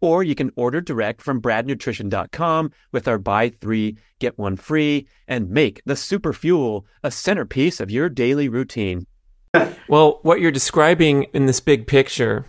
or 0.00 0.22
you 0.22 0.34
can 0.34 0.52
order 0.56 0.80
direct 0.80 1.22
from 1.22 1.40
bradnutrition.com 1.40 2.70
with 2.92 3.08
our 3.08 3.18
buy 3.18 3.48
three, 3.48 3.96
get 4.18 4.38
one 4.38 4.56
free, 4.56 5.06
and 5.26 5.50
make 5.50 5.82
the 5.84 5.96
super 5.96 6.32
fuel 6.32 6.86
a 7.02 7.10
centerpiece 7.10 7.80
of 7.80 7.90
your 7.90 8.08
daily 8.08 8.48
routine. 8.48 9.06
well, 9.88 10.20
what 10.22 10.40
you're 10.40 10.50
describing 10.50 11.24
in 11.34 11.46
this 11.46 11.60
big 11.60 11.86
picture 11.86 12.44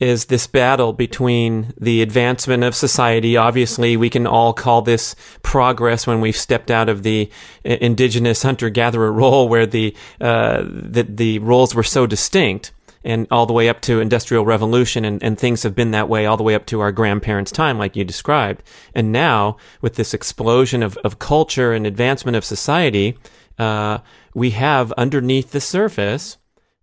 is 0.00 0.24
this 0.24 0.48
battle 0.48 0.92
between 0.92 1.72
the 1.80 2.02
advancement 2.02 2.64
of 2.64 2.74
society. 2.74 3.36
Obviously, 3.36 3.96
we 3.96 4.10
can 4.10 4.26
all 4.26 4.52
call 4.52 4.82
this 4.82 5.14
progress 5.42 6.08
when 6.08 6.20
we've 6.20 6.36
stepped 6.36 6.72
out 6.72 6.88
of 6.88 7.04
the 7.04 7.30
indigenous 7.62 8.42
hunter 8.42 8.68
gatherer 8.68 9.12
role 9.12 9.48
where 9.48 9.64
the, 9.64 9.94
uh, 10.20 10.64
the, 10.64 11.06
the 11.08 11.38
roles 11.38 11.72
were 11.72 11.84
so 11.84 12.04
distinct 12.04 12.72
and 13.04 13.26
all 13.30 13.46
the 13.46 13.52
way 13.52 13.68
up 13.68 13.80
to 13.82 14.00
industrial 14.00 14.44
revolution 14.44 15.04
and, 15.04 15.22
and 15.22 15.38
things 15.38 15.62
have 15.62 15.74
been 15.74 15.90
that 15.92 16.08
way 16.08 16.26
all 16.26 16.36
the 16.36 16.42
way 16.42 16.54
up 16.54 16.66
to 16.66 16.80
our 16.80 16.92
grandparents' 16.92 17.52
time, 17.52 17.78
like 17.78 17.96
you 17.96 18.04
described. 18.04 18.62
And 18.94 19.12
now 19.12 19.56
with 19.80 19.96
this 19.96 20.14
explosion 20.14 20.82
of, 20.82 20.96
of 20.98 21.18
culture 21.18 21.72
and 21.72 21.86
advancement 21.86 22.36
of 22.36 22.44
society, 22.44 23.18
uh, 23.58 23.98
we 24.34 24.50
have 24.50 24.92
underneath 24.92 25.52
the 25.52 25.60
surface 25.60 26.38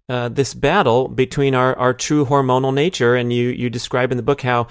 uh, 0.09 0.27
this 0.27 0.55
battle 0.55 1.07
between 1.07 1.53
our, 1.53 1.77
our 1.77 1.93
true 1.93 2.25
hormonal 2.25 2.73
nature. 2.73 3.15
And 3.15 3.31
you, 3.31 3.49
you 3.49 3.69
describe 3.69 4.11
in 4.11 4.17
the 4.17 4.23
book 4.23 4.41
how 4.41 4.67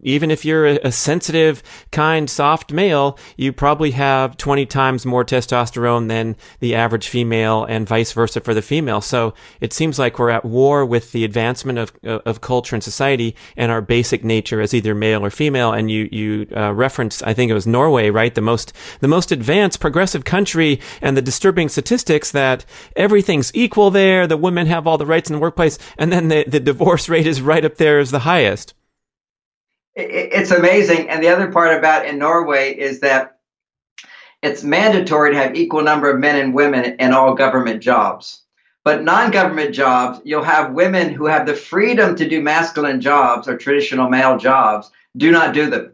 even 0.00 0.30
if 0.30 0.44
you're 0.44 0.66
a, 0.66 0.90
sensitive, 0.90 1.62
kind, 1.92 2.28
soft 2.28 2.72
male, 2.72 3.18
you 3.36 3.52
probably 3.52 3.92
have 3.92 4.36
20 4.36 4.66
times 4.66 5.06
more 5.06 5.24
testosterone 5.24 6.08
than 6.08 6.34
the 6.60 6.74
average 6.74 7.08
female 7.08 7.64
and 7.64 7.86
vice 7.86 8.12
versa 8.12 8.40
for 8.40 8.54
the 8.54 8.62
female. 8.62 9.00
So 9.00 9.34
it 9.60 9.72
seems 9.72 9.98
like 9.98 10.18
we're 10.18 10.30
at 10.30 10.44
war 10.44 10.84
with 10.84 11.12
the 11.12 11.24
advancement 11.24 11.78
of, 11.78 11.92
of 12.04 12.40
culture 12.40 12.74
and 12.74 12.82
society 12.82 13.36
and 13.56 13.70
our 13.70 13.82
basic 13.82 14.24
nature 14.24 14.60
as 14.60 14.74
either 14.74 14.94
male 14.94 15.24
or 15.24 15.30
female. 15.30 15.72
And 15.72 15.90
you, 15.90 16.08
you 16.10 16.46
uh, 16.56 16.74
I 16.74 17.34
think 17.34 17.50
it 17.50 17.54
was 17.54 17.66
Norway, 17.66 18.10
right? 18.10 18.34
The 18.34 18.40
most, 18.40 18.72
the 19.00 19.08
most 19.08 19.30
advanced 19.30 19.78
progressive 19.78 20.24
country 20.24 20.80
and 21.00 21.16
the 21.16 21.22
disturbing 21.22 21.68
statistics 21.68 22.32
that 22.32 22.64
everything's 22.96 23.54
equal 23.54 23.90
there 23.90 24.23
the 24.26 24.36
women 24.36 24.66
have 24.66 24.86
all 24.86 24.98
the 24.98 25.06
rights 25.06 25.30
in 25.30 25.34
the 25.34 25.40
workplace, 25.40 25.78
and 25.98 26.12
then 26.12 26.28
the, 26.28 26.44
the 26.46 26.60
divorce 26.60 27.08
rate 27.08 27.26
is 27.26 27.40
right 27.40 27.64
up 27.64 27.76
there 27.76 27.98
as 27.98 28.10
the 28.10 28.20
highest. 28.20 28.74
It's 29.94 30.50
amazing. 30.50 31.08
And 31.08 31.22
the 31.22 31.28
other 31.28 31.52
part 31.52 31.76
about 31.78 32.06
in 32.06 32.18
Norway 32.18 32.74
is 32.74 33.00
that 33.00 33.38
it's 34.42 34.64
mandatory 34.64 35.32
to 35.32 35.38
have 35.38 35.54
equal 35.54 35.82
number 35.82 36.10
of 36.10 36.18
men 36.18 36.36
and 36.36 36.52
women 36.52 36.96
in 36.98 37.12
all 37.12 37.34
government 37.34 37.80
jobs. 37.80 38.42
But 38.84 39.02
non-government 39.02 39.74
jobs, 39.74 40.20
you'll 40.24 40.42
have 40.42 40.74
women 40.74 41.14
who 41.14 41.26
have 41.26 41.46
the 41.46 41.54
freedom 41.54 42.16
to 42.16 42.28
do 42.28 42.42
masculine 42.42 43.00
jobs 43.00 43.48
or 43.48 43.56
traditional 43.56 44.10
male 44.10 44.36
jobs, 44.36 44.90
do 45.16 45.30
not 45.30 45.54
do 45.54 45.70
them. 45.70 45.92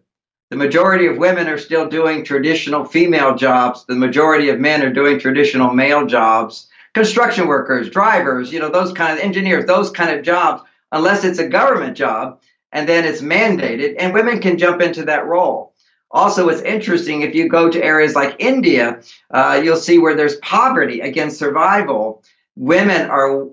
The 0.48 0.56
majority 0.56 1.06
of 1.06 1.18
women 1.18 1.46
are 1.46 1.58
still 1.58 1.88
doing 1.88 2.24
traditional 2.24 2.84
female 2.84 3.36
jobs. 3.36 3.84
The 3.84 3.94
majority 3.94 4.48
of 4.48 4.58
men 4.58 4.82
are 4.82 4.92
doing 4.92 5.20
traditional 5.20 5.72
male 5.72 6.06
jobs 6.06 6.66
construction 6.94 7.46
workers, 7.46 7.90
drivers, 7.90 8.52
you 8.52 8.58
know, 8.58 8.70
those 8.70 8.92
kind 8.92 9.12
of 9.12 9.24
engineers, 9.24 9.66
those 9.66 9.90
kind 9.90 10.16
of 10.16 10.24
jobs, 10.24 10.62
unless 10.92 11.24
it's 11.24 11.38
a 11.38 11.48
government 11.48 11.96
job 11.96 12.40
and 12.72 12.88
then 12.88 13.04
it's 13.04 13.20
mandated, 13.20 13.96
and 13.98 14.14
women 14.14 14.40
can 14.40 14.58
jump 14.58 14.80
into 14.80 15.04
that 15.04 15.26
role. 15.26 15.74
Also, 16.12 16.48
it's 16.48 16.62
interesting 16.62 17.22
if 17.22 17.34
you 17.34 17.48
go 17.48 17.70
to 17.70 17.82
areas 17.82 18.14
like 18.14 18.36
India, 18.38 19.00
uh, 19.30 19.60
you'll 19.62 19.76
see 19.76 19.98
where 19.98 20.16
there's 20.16 20.36
poverty 20.36 21.00
against 21.00 21.38
survival. 21.38 22.22
Women 22.56 23.08
are 23.10 23.48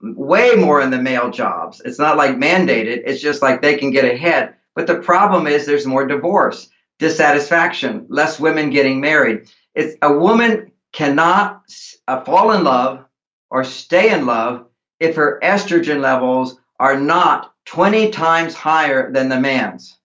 way 0.00 0.54
more 0.56 0.80
in 0.80 0.90
the 0.90 1.00
male 1.00 1.30
jobs. 1.30 1.80
It's 1.84 1.98
not 1.98 2.16
like 2.16 2.36
mandated, 2.36 3.02
it's 3.06 3.22
just 3.22 3.40
like 3.40 3.62
they 3.62 3.76
can 3.76 3.90
get 3.90 4.04
ahead. 4.04 4.54
But 4.74 4.86
the 4.86 4.96
problem 4.98 5.46
is 5.46 5.64
there's 5.64 5.86
more 5.86 6.06
divorce, 6.06 6.68
dissatisfaction, 6.98 8.06
less 8.08 8.40
women 8.40 8.70
getting 8.70 9.00
married. 9.00 9.48
It's 9.74 9.96
a 10.02 10.12
woman 10.12 10.71
cannot 10.92 11.62
uh, 12.06 12.22
fall 12.22 12.52
in 12.52 12.64
love 12.64 13.04
or 13.50 13.64
stay 13.64 14.12
in 14.12 14.26
love 14.26 14.66
if 15.00 15.16
her 15.16 15.40
estrogen 15.42 16.00
levels 16.00 16.58
are 16.78 16.98
not 16.98 17.54
20 17.66 18.10
times 18.10 18.54
higher 18.54 19.12
than 19.12 19.28
the 19.28 19.40
man's. 19.40 19.98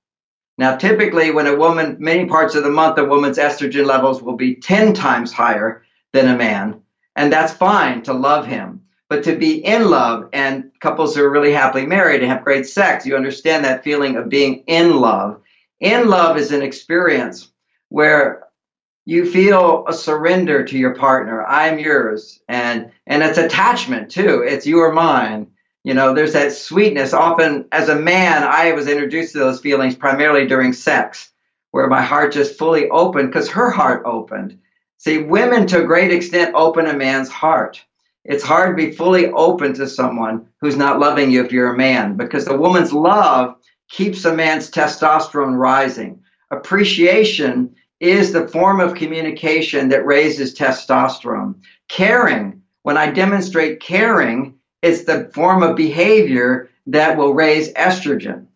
Now, 0.58 0.76
typically, 0.76 1.32
when 1.32 1.47
a 1.47 1.56
woman, 1.56 1.97
many 2.00 2.26
parts 2.26 2.56
of 2.56 2.63
the 2.63 2.69
month, 2.69 2.97
a 2.97 3.06
woman's 3.06 3.38
estrogen 3.38 3.86
levels 3.86 4.21
will 4.21 4.36
be 4.36 4.56
10 4.56 4.93
times 4.93 5.32
higher 5.32 5.84
than 6.13 6.28
a 6.28 6.38
man. 6.38 6.82
And 7.15 7.32
that's 7.32 7.54
fine 7.54 8.02
to 8.04 8.13
love 8.13 8.47
him. 8.47 8.82
But 9.10 9.23
to 9.23 9.36
be 9.36 9.63
in 9.63 9.89
love 9.89 10.30
and 10.34 10.71
couples 10.82 11.15
who 11.15 11.23
are 11.23 11.30
really 11.30 11.54
happily 11.54 11.86
married 11.86 12.21
and 12.21 12.32
have 12.32 12.43
great 12.43 12.67
sex, 12.67 13.06
you 13.06 13.15
understand 13.15 13.63
that 13.63 13.84
feeling 13.84 14.17
of 14.17 14.30
being 14.30 14.63
in 14.67 14.97
love. 14.97 15.41
In 15.80 16.10
love 16.10 16.38
is 16.38 16.52
an 16.52 16.62
experience 16.62 17.52
where 17.89 18.46
you 19.08 19.26
feel 19.26 19.86
a 19.88 19.93
surrender 19.93 20.65
to 20.65 20.78
your 20.78 20.93
partner. 20.93 21.41
I'm 21.46 21.80
yours. 21.80 22.41
And 22.50 22.91
and 23.06 23.24
it's 23.24 23.38
attachment 23.38 24.12
too. 24.12 24.43
It's 24.46 24.67
you 24.67 24.80
or 24.80 24.91
mine. 24.91 25.48
You 25.86 25.93
know, 25.93 26.13
there's 26.13 26.34
that 26.34 26.52
sweetness. 26.52 27.13
Often 27.13 27.70
as 27.72 27.88
a 27.88 27.96
man, 27.96 28.43
I 28.43 28.74
was 28.74 28.89
introduced 28.89 29.32
to 29.32 29.39
those 29.39 29.62
feelings 29.62 29.96
primarily 29.96 30.46
during 30.46 30.74
sex, 30.74 31.32
where 31.72 31.88
my 31.88 32.02
heart 32.02 32.34
just 32.34 32.58
fully 32.58 32.89
opened 32.89 33.30
because 33.30 33.50
her 33.50 33.72
heart 33.72 34.04
opened. 34.06 34.60
See, 34.98 35.20
women 35.20 35.67
to 35.67 35.84
a 35.84 35.88
great 35.88 36.12
extent 36.12 36.54
open 36.54 36.88
a 36.88 36.93
man's 36.93 37.30
heart. 37.30 37.82
It's 38.26 38.43
hard 38.43 38.78
to 38.78 38.86
be 38.86 38.91
fully 38.91 39.32
open 39.32 39.74
to 39.76 39.88
someone 39.88 40.50
who's 40.60 40.76
not 40.76 41.00
loving 41.00 41.32
you 41.32 41.46
if 41.46 41.54
you're 41.54 41.74
a 41.74 41.78
man 41.78 42.17
because 42.17 42.43
the 42.43 42.58
woman's 42.58 42.91
love 42.91 43.56
keeps 43.89 44.26
a 44.26 44.36
man's 44.36 44.70
testosterone 44.70 45.58
rising. 45.58 46.24
Appreciation 46.52 47.74
is 47.99 48.31
the 48.31 48.47
form 48.47 48.79
of 48.79 48.95
communication 48.95 49.89
that 49.89 50.05
raises 50.05 50.53
testosterone. 50.53 51.55
Caring, 51.88 52.62
when 52.83 52.97
I 52.97 53.12
demonstrate 53.12 53.79
caring, 53.79 54.55
it's 54.81 55.03
the 55.03 55.29
form 55.33 55.63
of 55.63 55.75
behavior 55.75 56.69
that 56.88 57.17
will 57.17 57.33
raise 57.33 57.73
estrogen. 57.73 58.47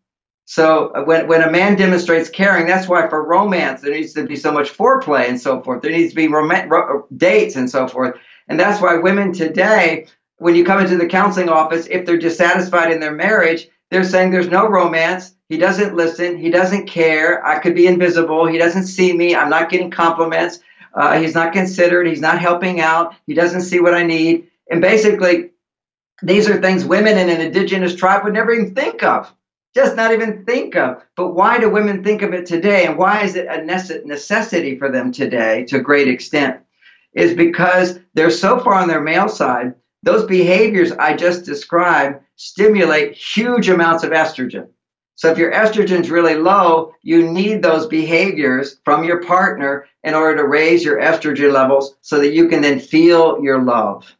So 0.46 0.90
uh, 0.90 1.04
when, 1.04 1.28
when 1.28 1.42
a 1.42 1.52
man 1.52 1.78
demonstrates 1.78 2.30
caring, 2.30 2.68
that's 2.68 2.88
why 2.88 3.08
for 3.08 3.24
romance 3.26 3.82
there 3.82 3.94
needs 3.94 4.14
to 4.14 4.26
be 4.26 4.36
so 4.36 4.52
much 4.52 4.76
foreplay 4.76 5.30
and 5.30 5.40
so 5.40 5.62
forth. 5.62 5.82
There 5.82 5.92
needs 5.92 6.12
to 6.12 6.16
be 6.16 6.28
rom- 6.28 6.70
ro- 6.70 7.08
dates 7.16 7.56
and 7.56 7.70
so 7.70 7.88
forth. 7.88 8.18
And 8.48 8.60
that's 8.60 8.82
why 8.82 8.98
women 8.98 9.32
today, 9.32 10.08
when 10.38 10.56
you 10.56 10.66
come 10.66 10.80
into 10.80 10.98
the 10.98 11.08
counseling 11.08 11.50
office, 11.50 11.88
if 11.90 12.06
they're 12.06 12.18
dissatisfied 12.18 12.92
in 12.92 13.00
their 13.00 13.14
marriage, 13.16 13.70
they're 13.92 14.06
saying 14.06 14.32
there's 14.32 14.50
no 14.50 14.68
romance. 14.68 15.36
He 15.50 15.58
doesn't 15.58 15.96
listen. 15.96 16.38
He 16.38 16.50
doesn't 16.50 16.88
care. 16.88 17.46
I 17.46 17.60
could 17.60 17.76
be 17.76 17.88
invisible. 17.88 18.48
He 18.48 18.58
doesn't 18.58 18.86
see 18.86 19.12
me. 19.12 19.36
I'm 19.36 19.50
not 19.50 19.70
getting 19.70 19.92
compliments. 19.92 20.62
Uh, 20.94 21.20
he's 21.20 21.36
not 21.36 21.54
considered. 21.54 22.08
He's 22.08 22.22
not 22.22 22.40
helping 22.40 22.80
out. 22.80 23.14
He 23.28 23.34
doesn't 23.34 23.62
see 23.62 23.82
what 23.82 23.94
I 23.94 24.04
need. 24.04 24.48
And 24.70 24.82
basically, 24.82 25.52
these 26.24 26.50
are 26.50 26.62
things 26.62 26.86
women 26.86 27.18
in 27.18 27.30
an 27.30 27.42
indigenous 27.42 27.94
tribe 27.94 28.24
would 28.24 28.34
never 28.34 28.54
even 28.54 28.74
think 28.74 29.04
of. 29.04 29.32
Just 29.76 29.96
not 29.96 30.14
even 30.14 30.46
think 30.46 30.76
of. 30.76 31.04
But 31.16 31.34
why 31.34 31.60
do 31.60 31.70
women 31.70 32.04
think 32.04 32.22
of 32.22 32.34
it 32.34 32.46
today? 32.46 32.86
And 32.86 32.98
why 32.98 33.24
is 33.24 33.36
it 33.36 33.48
a 33.48 33.64
necessity 33.64 34.78
for 34.78 34.90
them 34.90 35.12
today 35.12 35.66
to 35.66 35.78
a 35.78 35.82
great 35.82 36.08
extent? 36.08 36.62
Is 37.14 37.34
because 37.34 38.00
they're 38.14 38.30
so 38.30 38.60
far 38.60 38.76
on 38.76 38.88
their 38.88 39.02
male 39.02 39.28
side, 39.28 39.74
those 40.04 40.26
behaviors 40.26 40.92
I 40.92 41.16
just 41.16 41.46
described 41.46 42.24
stimulate 42.36 43.16
huge 43.16 43.70
amounts 43.70 44.04
of 44.04 44.12
estrogen. 44.12 44.70
So 45.16 45.30
if 45.30 45.38
your 45.38 45.52
estrogen's 45.52 46.10
really 46.10 46.36
low, 46.36 46.94
you 47.04 47.30
need 47.32 47.62
those 47.62 47.86
behaviors 47.86 48.80
from 48.84 49.04
your 49.04 49.24
partner 49.24 49.86
in 50.04 50.16
order 50.16 50.38
to 50.38 50.48
raise 50.48 50.84
your 50.84 51.00
estrogen 51.00 51.54
levels 51.54 51.96
so 52.02 52.20
that 52.20 52.34
you 52.34 52.48
can 52.48 52.62
then 52.62 52.80
feel 52.80 53.44
your 53.44 53.62
love. 53.62 54.16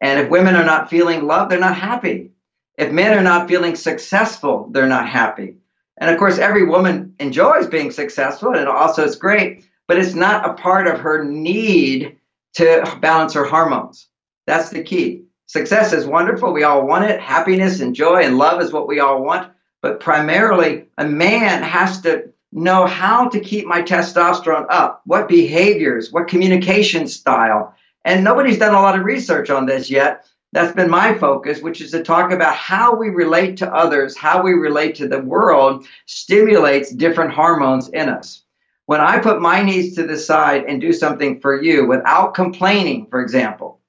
And 0.00 0.20
if 0.20 0.30
women 0.30 0.54
are 0.54 0.64
not 0.64 0.90
feeling 0.90 1.26
love, 1.26 1.48
they're 1.48 1.58
not 1.58 1.76
happy. 1.76 2.30
If 2.78 2.92
men 2.92 3.18
are 3.18 3.22
not 3.22 3.48
feeling 3.48 3.74
successful, 3.74 4.68
they're 4.70 4.86
not 4.86 5.08
happy. 5.08 5.56
And 5.98 6.10
of 6.10 6.18
course, 6.18 6.38
every 6.38 6.66
woman 6.66 7.14
enjoys 7.18 7.66
being 7.66 7.90
successful 7.90 8.54
and 8.54 8.68
also 8.68 9.02
it's 9.02 9.16
great, 9.16 9.64
but 9.88 9.98
it's 9.98 10.14
not 10.14 10.48
a 10.48 10.54
part 10.54 10.86
of 10.86 11.00
her 11.00 11.24
need 11.24 12.18
to 12.54 12.98
balance 13.00 13.34
her 13.34 13.44
hormones. 13.44 14.08
That's 14.46 14.70
the 14.70 14.82
key. 14.82 15.24
Success 15.46 15.92
is 15.92 16.06
wonderful. 16.06 16.52
We 16.52 16.64
all 16.64 16.86
want 16.86 17.04
it. 17.04 17.20
Happiness 17.20 17.80
and 17.80 17.94
joy 17.94 18.22
and 18.22 18.38
love 18.38 18.60
is 18.60 18.72
what 18.72 18.88
we 18.88 19.00
all 19.00 19.22
want. 19.22 19.52
But 19.82 20.00
primarily, 20.00 20.86
a 20.98 21.04
man 21.06 21.62
has 21.62 22.00
to 22.02 22.32
know 22.52 22.86
how 22.86 23.28
to 23.28 23.40
keep 23.40 23.66
my 23.66 23.82
testosterone 23.82 24.66
up, 24.70 25.02
what 25.04 25.28
behaviors, 25.28 26.10
what 26.10 26.28
communication 26.28 27.06
style. 27.06 27.74
And 28.04 28.24
nobody's 28.24 28.58
done 28.58 28.74
a 28.74 28.80
lot 28.80 28.98
of 28.98 29.04
research 29.04 29.50
on 29.50 29.66
this 29.66 29.90
yet. 29.90 30.26
That's 30.52 30.74
been 30.74 30.88
my 30.88 31.14
focus, 31.18 31.60
which 31.60 31.80
is 31.80 31.90
to 31.90 32.02
talk 32.02 32.32
about 32.32 32.54
how 32.54 32.94
we 32.96 33.10
relate 33.10 33.58
to 33.58 33.72
others, 33.72 34.16
how 34.16 34.42
we 34.42 34.52
relate 34.52 34.94
to 34.96 35.08
the 35.08 35.20
world 35.20 35.86
stimulates 36.06 36.90
different 36.92 37.32
hormones 37.32 37.88
in 37.88 38.08
us. 38.08 38.42
When 38.86 39.00
I 39.00 39.18
put 39.18 39.40
my 39.40 39.62
needs 39.62 39.96
to 39.96 40.06
the 40.06 40.16
side 40.16 40.64
and 40.64 40.80
do 40.80 40.92
something 40.92 41.40
for 41.40 41.60
you 41.60 41.86
without 41.86 42.34
complaining, 42.34 43.08
for 43.10 43.20
example, 43.20 43.80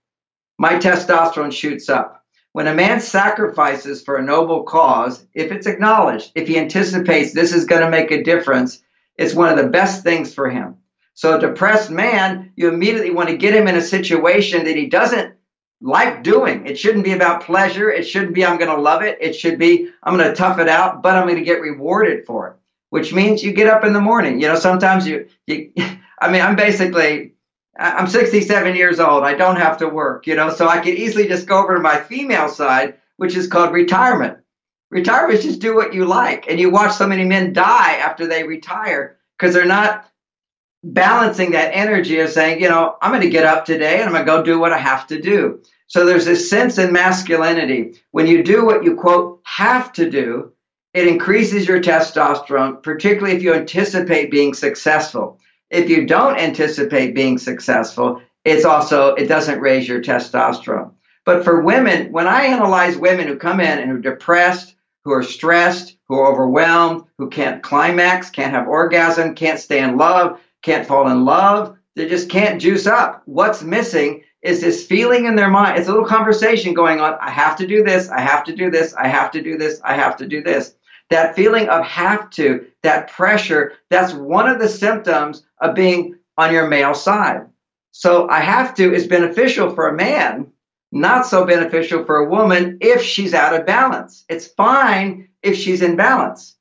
my 0.57 0.73
testosterone 0.75 1.51
shoots 1.51 1.89
up. 1.89 2.23
When 2.53 2.67
a 2.67 2.73
man 2.73 2.99
sacrifices 3.01 4.01
for 4.01 4.15
a 4.15 4.23
noble 4.23 4.63
cause, 4.63 5.23
if 5.33 5.51
it's 5.51 5.67
acknowledged, 5.67 6.31
if 6.33 6.47
he 6.47 6.57
anticipates 6.57 7.33
this 7.33 7.53
is 7.53 7.65
going 7.65 7.81
to 7.81 7.89
make 7.91 8.11
a 8.11 8.23
difference, 8.23 8.81
it's 9.15 9.35
one 9.35 9.49
of 9.49 9.63
the 9.63 9.69
best 9.69 10.03
things 10.03 10.33
for 10.33 10.49
him. 10.49 10.77
So, 11.13 11.35
a 11.35 11.39
depressed 11.39 11.89
man, 11.89 12.53
you 12.55 12.69
immediately 12.69 13.11
want 13.11 13.29
to 13.29 13.37
get 13.37 13.55
him 13.55 13.67
in 13.67 13.75
a 13.75 13.81
situation 13.81 14.65
that 14.65 14.75
he 14.75 14.87
doesn't 14.87 15.35
like 15.81 16.23
doing. 16.23 16.65
It 16.65 16.77
shouldn't 16.77 17.03
be 17.03 17.13
about 17.13 17.43
pleasure. 17.43 17.91
It 17.91 18.03
shouldn't 18.03 18.33
be, 18.33 18.45
I'm 18.45 18.57
going 18.57 18.75
to 18.75 18.81
love 18.81 19.03
it. 19.03 19.17
It 19.21 19.33
should 19.33 19.59
be, 19.59 19.89
I'm 20.03 20.17
going 20.17 20.29
to 20.29 20.35
tough 20.35 20.59
it 20.59 20.67
out, 20.67 21.03
but 21.03 21.15
I'm 21.15 21.27
going 21.27 21.39
to 21.39 21.45
get 21.45 21.61
rewarded 21.61 22.25
for 22.25 22.47
it, 22.47 22.55
which 22.89 23.13
means 23.13 23.43
you 23.43 23.51
get 23.51 23.67
up 23.67 23.83
in 23.83 23.93
the 23.93 24.01
morning. 24.01 24.41
You 24.41 24.47
know, 24.47 24.55
sometimes 24.55 25.07
you, 25.07 25.27
you 25.45 25.73
I 26.19 26.31
mean, 26.31 26.41
I'm 26.41 26.55
basically 26.55 27.33
I'm 27.79 28.07
67 28.07 28.75
years 28.75 28.99
old. 28.99 29.23
I 29.23 29.35
don't 29.35 29.57
have 29.57 29.77
to 29.79 29.89
work, 29.89 30.27
you 30.27 30.35
know, 30.35 30.49
so 30.49 30.67
I 30.67 30.79
could 30.79 30.95
easily 30.95 31.27
just 31.27 31.47
go 31.47 31.61
over 31.61 31.75
to 31.75 31.81
my 31.81 31.99
female 31.99 32.49
side 32.49 32.95
which 33.17 33.35
is 33.35 33.47
called 33.47 33.73
retirement. 33.73 34.37
Retirement 34.89 35.39
is 35.39 35.45
just 35.45 35.59
do 35.59 35.75
what 35.75 35.93
you 35.93 36.05
like. 36.05 36.49
And 36.49 36.59
you 36.59 36.69
watch 36.69 36.93
so 36.93 37.07
many 37.07 37.25
men 37.25 37.51
die 37.51 37.95
after 37.95 38.25
they 38.25 38.43
retire 38.43 39.17
because 39.37 39.53
they're 39.53 39.65
not 39.65 40.09
balancing 40.83 41.51
that 41.51 41.75
energy 41.75 42.19
of 42.19 42.29
saying, 42.29 42.61
you 42.61 42.69
know, 42.69 42.95
I'm 43.01 43.11
going 43.11 43.23
to 43.23 43.29
get 43.29 43.43
up 43.43 43.65
today 43.65 43.99
and 43.99 44.03
I'm 44.05 44.13
going 44.13 44.25
to 44.25 44.31
go 44.31 44.43
do 44.43 44.59
what 44.59 44.71
I 44.71 44.77
have 44.77 45.07
to 45.07 45.19
do. 45.19 45.61
So 45.87 46.05
there's 46.05 46.25
this 46.25 46.49
sense 46.49 46.77
in 46.77 46.93
masculinity. 46.93 47.95
When 48.11 48.27
you 48.27 48.43
do 48.43 48.65
what 48.65 48.83
you 48.83 48.95
quote 48.95 49.41
have 49.43 49.91
to 49.93 50.09
do, 50.09 50.53
it 50.93 51.07
increases 51.07 51.67
your 51.67 51.81
testosterone, 51.81 52.81
particularly 52.81 53.35
if 53.35 53.43
you 53.43 53.53
anticipate 53.53 54.31
being 54.31 54.53
successful. 54.53 55.39
If 55.69 55.89
you 55.89 56.05
don't 56.05 56.37
anticipate 56.37 57.15
being 57.15 57.37
successful, 57.37 58.21
it's 58.45 58.65
also, 58.65 59.13
it 59.15 59.27
doesn't 59.27 59.59
raise 59.59 59.87
your 59.87 60.01
testosterone. 60.01 60.93
But 61.25 61.43
for 61.43 61.61
women, 61.61 62.11
when 62.11 62.27
I 62.27 62.45
analyze 62.45 62.95
women 62.95 63.27
who 63.27 63.37
come 63.37 63.59
in 63.59 63.79
and 63.79 63.91
who 63.91 63.97
are 63.97 64.01
depressed, 64.01 64.75
who 65.03 65.11
are 65.11 65.23
stressed, 65.23 65.97
who 66.07 66.15
are 66.15 66.31
overwhelmed, 66.31 67.03
who 67.17 67.29
can't 67.29 67.61
climax, 67.61 68.29
can't 68.29 68.53
have 68.53 68.67
orgasm, 68.67 69.35
can't 69.35 69.59
stay 69.59 69.83
in 69.83 69.97
love, 69.97 70.39
can't 70.61 70.87
fall 70.87 71.09
in 71.09 71.25
love, 71.25 71.77
they 71.95 72.07
just 72.07 72.29
can't 72.29 72.61
juice 72.61 72.87
up. 72.87 73.23
What's 73.25 73.63
missing 73.63 74.23
is 74.43 74.61
this 74.61 74.85
feeling 74.85 75.25
in 75.25 75.35
their 75.35 75.49
mind. 75.49 75.77
It's 75.79 75.87
a 75.87 75.91
little 75.91 76.07
conversation 76.07 76.73
going 76.73 77.01
on. 77.01 77.17
I 77.19 77.31
have 77.31 77.57
to 77.57 77.67
do 77.67 77.83
this. 77.83 78.09
I 78.09 78.21
have 78.21 78.43
to 78.45 78.55
do 78.55 78.69
this. 78.69 78.93
I 78.93 79.07
have 79.07 79.31
to 79.31 79.41
do 79.41 79.57
this. 79.57 79.81
I 79.83 79.95
have 79.95 80.15
to 80.17 80.27
do 80.27 80.43
this. 80.43 80.75
That 81.09 81.35
feeling 81.35 81.69
of 81.69 81.85
have 81.85 82.29
to, 82.31 82.67
that 82.83 83.09
pressure, 83.09 83.73
that's 83.89 84.13
one 84.13 84.49
of 84.49 84.59
the 84.59 84.67
symptoms 84.67 85.43
of 85.61 85.75
being 85.75 86.15
on 86.37 86.53
your 86.53 86.67
male 86.67 86.93
side. 86.93 87.47
So 87.91 88.29
I 88.29 88.41
have 88.41 88.75
to 88.75 88.93
is 88.93 89.07
beneficial 89.07 89.73
for 89.73 89.87
a 89.87 89.95
man, 89.95 90.51
not 90.91 91.25
so 91.25 91.45
beneficial 91.45 92.05
for 92.05 92.17
a 92.17 92.29
woman 92.29 92.77
if 92.81 93.01
she's 93.01 93.33
out 93.33 93.59
of 93.59 93.65
balance. 93.65 94.23
It's 94.29 94.47
fine 94.47 95.29
if 95.41 95.55
she's 95.55 95.81
in 95.81 95.95
balance 95.95 96.55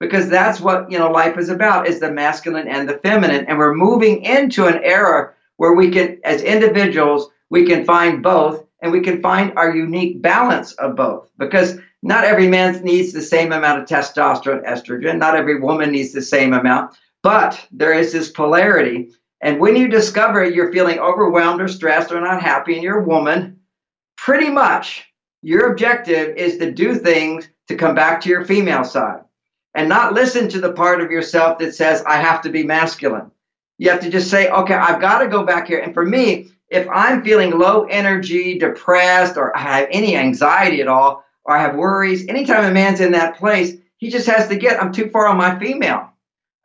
because 0.00 0.28
that's 0.28 0.60
what, 0.60 0.90
you 0.90 0.98
know, 0.98 1.10
life 1.10 1.38
is 1.38 1.48
about 1.48 1.86
is 1.86 2.00
the 2.00 2.10
masculine 2.10 2.68
and 2.68 2.88
the 2.88 2.98
feminine 2.98 3.46
and 3.46 3.56
we're 3.56 3.74
moving 3.74 4.24
into 4.24 4.66
an 4.66 4.80
era 4.82 5.32
where 5.56 5.74
we 5.74 5.90
can 5.90 6.18
as 6.24 6.42
individuals 6.42 7.30
we 7.50 7.64
can 7.66 7.84
find 7.84 8.22
both 8.22 8.64
and 8.82 8.90
we 8.90 9.00
can 9.00 9.22
find 9.22 9.52
our 9.56 9.74
unique 9.74 10.20
balance 10.20 10.72
of 10.72 10.96
both 10.96 11.30
because 11.38 11.78
not 12.02 12.24
every 12.24 12.48
man 12.48 12.82
needs 12.82 13.12
the 13.12 13.22
same 13.22 13.52
amount 13.52 13.80
of 13.80 13.88
testosterone, 13.88 14.66
estrogen. 14.66 15.18
Not 15.18 15.36
every 15.36 15.60
woman 15.60 15.92
needs 15.92 16.12
the 16.12 16.22
same 16.22 16.52
amount, 16.52 16.96
but 17.22 17.64
there 17.70 17.92
is 17.92 18.12
this 18.12 18.30
polarity. 18.30 19.10
And 19.40 19.60
when 19.60 19.76
you 19.76 19.88
discover 19.88 20.44
you're 20.44 20.72
feeling 20.72 20.98
overwhelmed 20.98 21.60
or 21.60 21.68
stressed 21.68 22.12
or 22.12 22.20
not 22.20 22.42
happy 22.42 22.74
and 22.74 22.82
you're 22.82 23.00
a 23.00 23.06
woman, 23.06 23.60
pretty 24.16 24.50
much 24.50 25.04
your 25.42 25.70
objective 25.70 26.36
is 26.36 26.58
to 26.58 26.72
do 26.72 26.96
things 26.96 27.48
to 27.68 27.76
come 27.76 27.94
back 27.94 28.20
to 28.20 28.28
your 28.28 28.44
female 28.44 28.84
side 28.84 29.22
and 29.74 29.88
not 29.88 30.12
listen 30.12 30.48
to 30.48 30.60
the 30.60 30.72
part 30.72 31.00
of 31.00 31.10
yourself 31.10 31.58
that 31.58 31.74
says, 31.74 32.02
I 32.06 32.16
have 32.16 32.42
to 32.42 32.50
be 32.50 32.64
masculine. 32.64 33.30
You 33.78 33.90
have 33.90 34.00
to 34.00 34.10
just 34.10 34.30
say, 34.30 34.48
okay, 34.48 34.74
I've 34.74 35.00
got 35.00 35.18
to 35.20 35.28
go 35.28 35.44
back 35.44 35.66
here. 35.66 35.78
And 35.78 35.94
for 35.94 36.04
me, 36.04 36.48
if 36.68 36.88
I'm 36.88 37.24
feeling 37.24 37.58
low 37.58 37.84
energy, 37.84 38.58
depressed, 38.58 39.36
or 39.36 39.56
I 39.56 39.60
have 39.60 39.88
any 39.90 40.16
anxiety 40.16 40.80
at 40.80 40.88
all, 40.88 41.24
or 41.44 41.56
I 41.56 41.60
have 41.60 41.76
worries, 41.76 42.28
anytime 42.28 42.64
a 42.64 42.70
man's 42.70 43.00
in 43.00 43.12
that 43.12 43.36
place, 43.36 43.74
he 43.96 44.10
just 44.10 44.28
has 44.28 44.48
to 44.48 44.56
get, 44.56 44.82
I'm 44.82 44.92
too 44.92 45.10
far 45.10 45.26
on 45.26 45.36
my 45.36 45.58
female. 45.58 46.10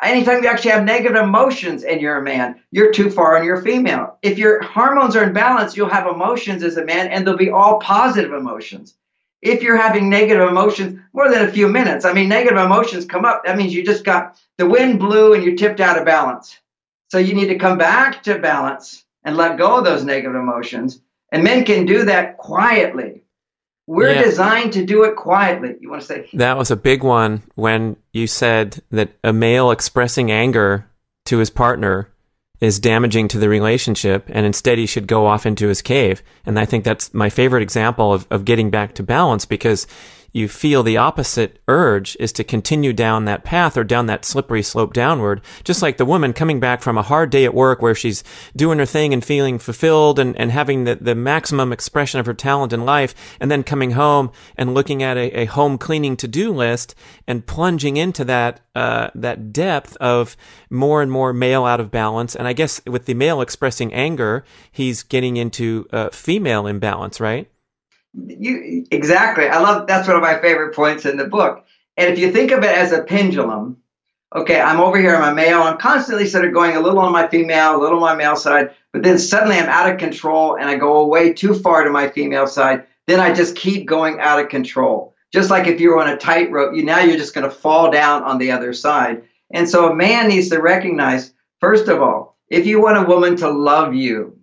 Anytime 0.04 0.44
you 0.44 0.50
actually 0.50 0.72
have 0.72 0.84
negative 0.84 1.16
emotions 1.16 1.84
and 1.84 2.00
you're 2.00 2.18
a 2.18 2.24
man, 2.24 2.62
you're 2.72 2.92
too 2.92 3.10
far 3.10 3.38
on 3.38 3.46
your 3.46 3.62
female. 3.64 4.18
If 4.22 4.38
your 4.38 4.62
hormones 4.62 5.16
are 5.16 5.24
in 5.24 5.34
balance, 5.34 5.76
you'll 5.76 5.90
have 5.90 6.06
emotions 6.06 6.64
as 6.64 6.78
a 6.78 6.86
man 6.86 7.08
and 7.08 7.26
they'll 7.26 7.36
be 7.38 7.50
all 7.50 7.80
positive 7.80 8.34
emotions. 8.34 8.94
If 9.42 9.64
you're 9.64 9.78
having 9.78 10.10
negative 10.10 10.48
emotions 10.48 11.00
more 11.14 11.30
than 11.30 11.48
a 11.48 11.52
few 11.52 11.68
minutes, 11.68 12.06
I 12.06 12.14
mean, 12.14 12.30
negative 12.30 12.60
emotions 12.60 13.06
come 13.06 13.26
up. 13.26 13.44
That 13.46 13.58
means 13.58 13.74
you 13.74 13.84
just 13.84 14.04
got 14.04 14.40
the 14.58 14.68
wind 14.68 15.00
blew 15.00 15.34
and 15.34 15.44
you 15.44 15.56
tipped 15.56 15.80
out 15.80 15.98
of 15.98 16.06
balance. 16.06 16.60
So 17.10 17.18
you 17.18 17.34
need 17.34 17.48
to 17.48 17.58
come 17.58 17.78
back 17.78 18.24
to 18.24 18.40
balance 18.40 19.04
and 19.24 19.38
let 19.38 19.58
go 19.58 19.78
of 19.78 19.86
those 19.86 20.04
negative 20.04 20.36
emotions. 20.36 21.02
And 21.32 21.44
men 21.44 21.66
can 21.66 21.86
do 21.86 22.06
that 22.06 22.38
quietly. 22.38 23.24
We're 23.88 24.14
yeah. 24.14 24.24
designed 24.24 24.74
to 24.74 24.86
do 24.86 25.06
it 25.06 25.16
quietly. 25.16 25.76
You 25.80 25.90
want 25.90 26.02
to 26.02 26.08
say? 26.08 26.30
That 26.34 26.58
was 26.58 26.70
a 26.70 26.76
big 26.76 27.04
one 27.04 27.42
when 27.56 27.96
you 28.12 28.28
said 28.28 28.84
that 28.92 29.12
a 29.24 29.32
male 29.32 29.72
expressing 29.72 30.30
anger 30.30 30.90
to 31.26 31.38
his 31.38 31.50
partner 31.50 32.10
is 32.60 32.80
damaging 32.80 33.28
to 33.30 33.40
the 33.40 33.48
relationship 33.48 34.26
and 34.28 34.46
instead 34.46 34.78
he 34.78 34.86
should 34.86 35.08
go 35.08 35.26
off 35.26 35.46
into 35.46 35.68
his 35.68 35.82
cave. 35.82 36.22
And 36.46 36.60
I 36.60 36.66
think 36.66 36.84
that's 36.84 37.14
my 37.14 37.30
favorite 37.30 37.64
example 37.64 38.14
of, 38.14 38.28
of 38.30 38.46
getting 38.46 38.70
back 38.70 38.96
to 38.96 39.04
balance 39.04 39.46
because 39.46 39.88
you 40.38 40.48
feel 40.48 40.84
the 40.84 40.98
opposite 40.98 41.60
urge 41.68 42.16
is 42.20 42.32
to 42.34 42.44
continue 42.44 42.94
down 42.94 43.26
that 43.26 43.44
path 43.44 43.76
or 43.76 43.84
down 43.84 44.06
that 44.06 44.24
slippery 44.24 44.62
slope 44.62 44.94
downward. 44.94 45.42
Just 45.64 45.82
like 45.82 45.98
the 45.98 46.06
woman 46.06 46.32
coming 46.32 46.60
back 46.60 46.82
from 46.82 46.98
a 46.98 47.02
hard 47.02 47.30
day 47.30 47.44
at 47.44 47.54
work 47.54 47.82
where 47.82 47.96
she's 47.96 48.24
doing 48.56 48.80
her 48.80 48.86
thing 48.86 49.14
and 49.14 49.26
feeling 49.26 49.60
fulfilled 49.60 50.20
and, 50.20 50.38
and 50.38 50.52
having 50.52 50.84
the, 50.84 50.96
the 50.96 51.16
maximum 51.16 51.74
expression 51.74 52.20
of 52.20 52.26
her 52.28 52.34
talent 52.34 52.72
in 52.72 52.86
life, 52.86 53.16
and 53.40 53.50
then 53.50 53.64
coming 53.64 53.92
home 53.92 54.32
and 54.56 54.74
looking 54.74 55.04
at 55.04 55.18
a, 55.18 55.42
a 55.42 55.46
home 55.46 55.78
cleaning 55.78 56.16
to 56.16 56.28
do 56.28 56.54
list 56.54 56.96
and 57.28 57.46
plunging 57.46 57.98
into 57.98 58.24
that 58.24 58.62
uh, 58.76 59.10
that 59.16 59.52
depth 59.52 59.98
of 59.98 60.38
more 60.70 61.02
and 61.02 61.12
more 61.12 61.34
male 61.34 61.66
out 61.66 61.80
of 61.80 61.90
balance. 61.90 62.36
And 62.36 62.48
I 62.48 62.54
guess 62.54 62.80
with 62.86 63.06
the 63.06 63.16
male 63.16 63.42
expressing 63.42 63.92
anger, 63.92 64.46
he's 64.72 65.02
getting 65.02 65.36
into 65.36 65.88
uh, 65.92 66.10
female 66.12 66.68
imbalance, 66.68 67.20
right? 67.20 67.50
You 68.26 68.86
exactly. 68.92 69.48
I 69.48 69.60
love 69.60 69.88
that's 69.88 70.08
one 70.08 70.18
of 70.18 70.24
my 70.24 70.40
favorite 70.40 70.76
points 70.76 71.06
in 71.06 71.18
the 71.18 71.28
book. 71.28 71.66
And 71.98 72.12
if 72.12 72.20
you 72.20 72.32
think 72.32 72.52
of 72.52 72.64
it 72.64 72.76
as 72.76 72.92
a 72.92 73.04
pendulum, 73.04 73.78
okay, 74.36 74.60
I'm 74.60 74.80
over 74.80 74.98
here, 74.98 75.16
I'm 75.16 75.32
a 75.32 75.36
male, 75.36 75.62
I'm 75.62 75.78
constantly 75.78 76.28
sort 76.28 76.46
of 76.46 76.54
going 76.54 76.76
a 76.76 76.80
little 76.80 77.00
on 77.00 77.12
my 77.12 77.28
female, 77.28 77.76
a 77.76 77.82
little 77.82 78.04
on 78.04 78.18
my 78.18 78.24
male 78.24 78.36
side, 78.36 78.74
but 78.94 79.04
then 79.04 79.18
suddenly 79.18 79.58
I'm 79.58 79.70
out 79.70 79.92
of 79.92 79.98
control 79.98 80.58
and 80.58 80.70
I 80.70 80.76
go 80.76 80.98
away 80.98 81.34
too 81.34 81.54
far 81.54 81.84
to 81.84 81.90
my 81.90 82.10
female 82.10 82.48
side. 82.48 82.86
Then 83.08 83.20
I 83.20 83.34
just 83.34 83.56
keep 83.56 83.88
going 83.88 84.20
out 84.20 84.40
of 84.40 84.50
control. 84.50 85.16
Just 85.34 85.50
like 85.50 85.68
if 85.68 85.80
you 85.80 85.90
were 85.90 86.02
on 86.02 86.10
a 86.10 86.18
tightrope, 86.18 86.76
you 86.76 86.84
now 86.84 87.00
you're 87.00 87.18
just 87.18 87.34
going 87.34 87.50
to 87.50 87.56
fall 87.56 87.92
down 87.92 88.24
on 88.24 88.38
the 88.38 88.52
other 88.52 88.74
side. 88.74 89.24
And 89.52 89.68
so 89.68 89.92
a 89.92 89.96
man 89.96 90.28
needs 90.28 90.50
to 90.50 90.62
recognize, 90.62 91.34
first 91.60 91.88
of 91.88 92.02
all, 92.02 92.38
if 92.50 92.66
you 92.66 92.82
want 92.82 92.98
a 92.98 93.08
woman 93.08 93.36
to 93.38 93.50
love 93.50 93.94
you, 93.94 94.37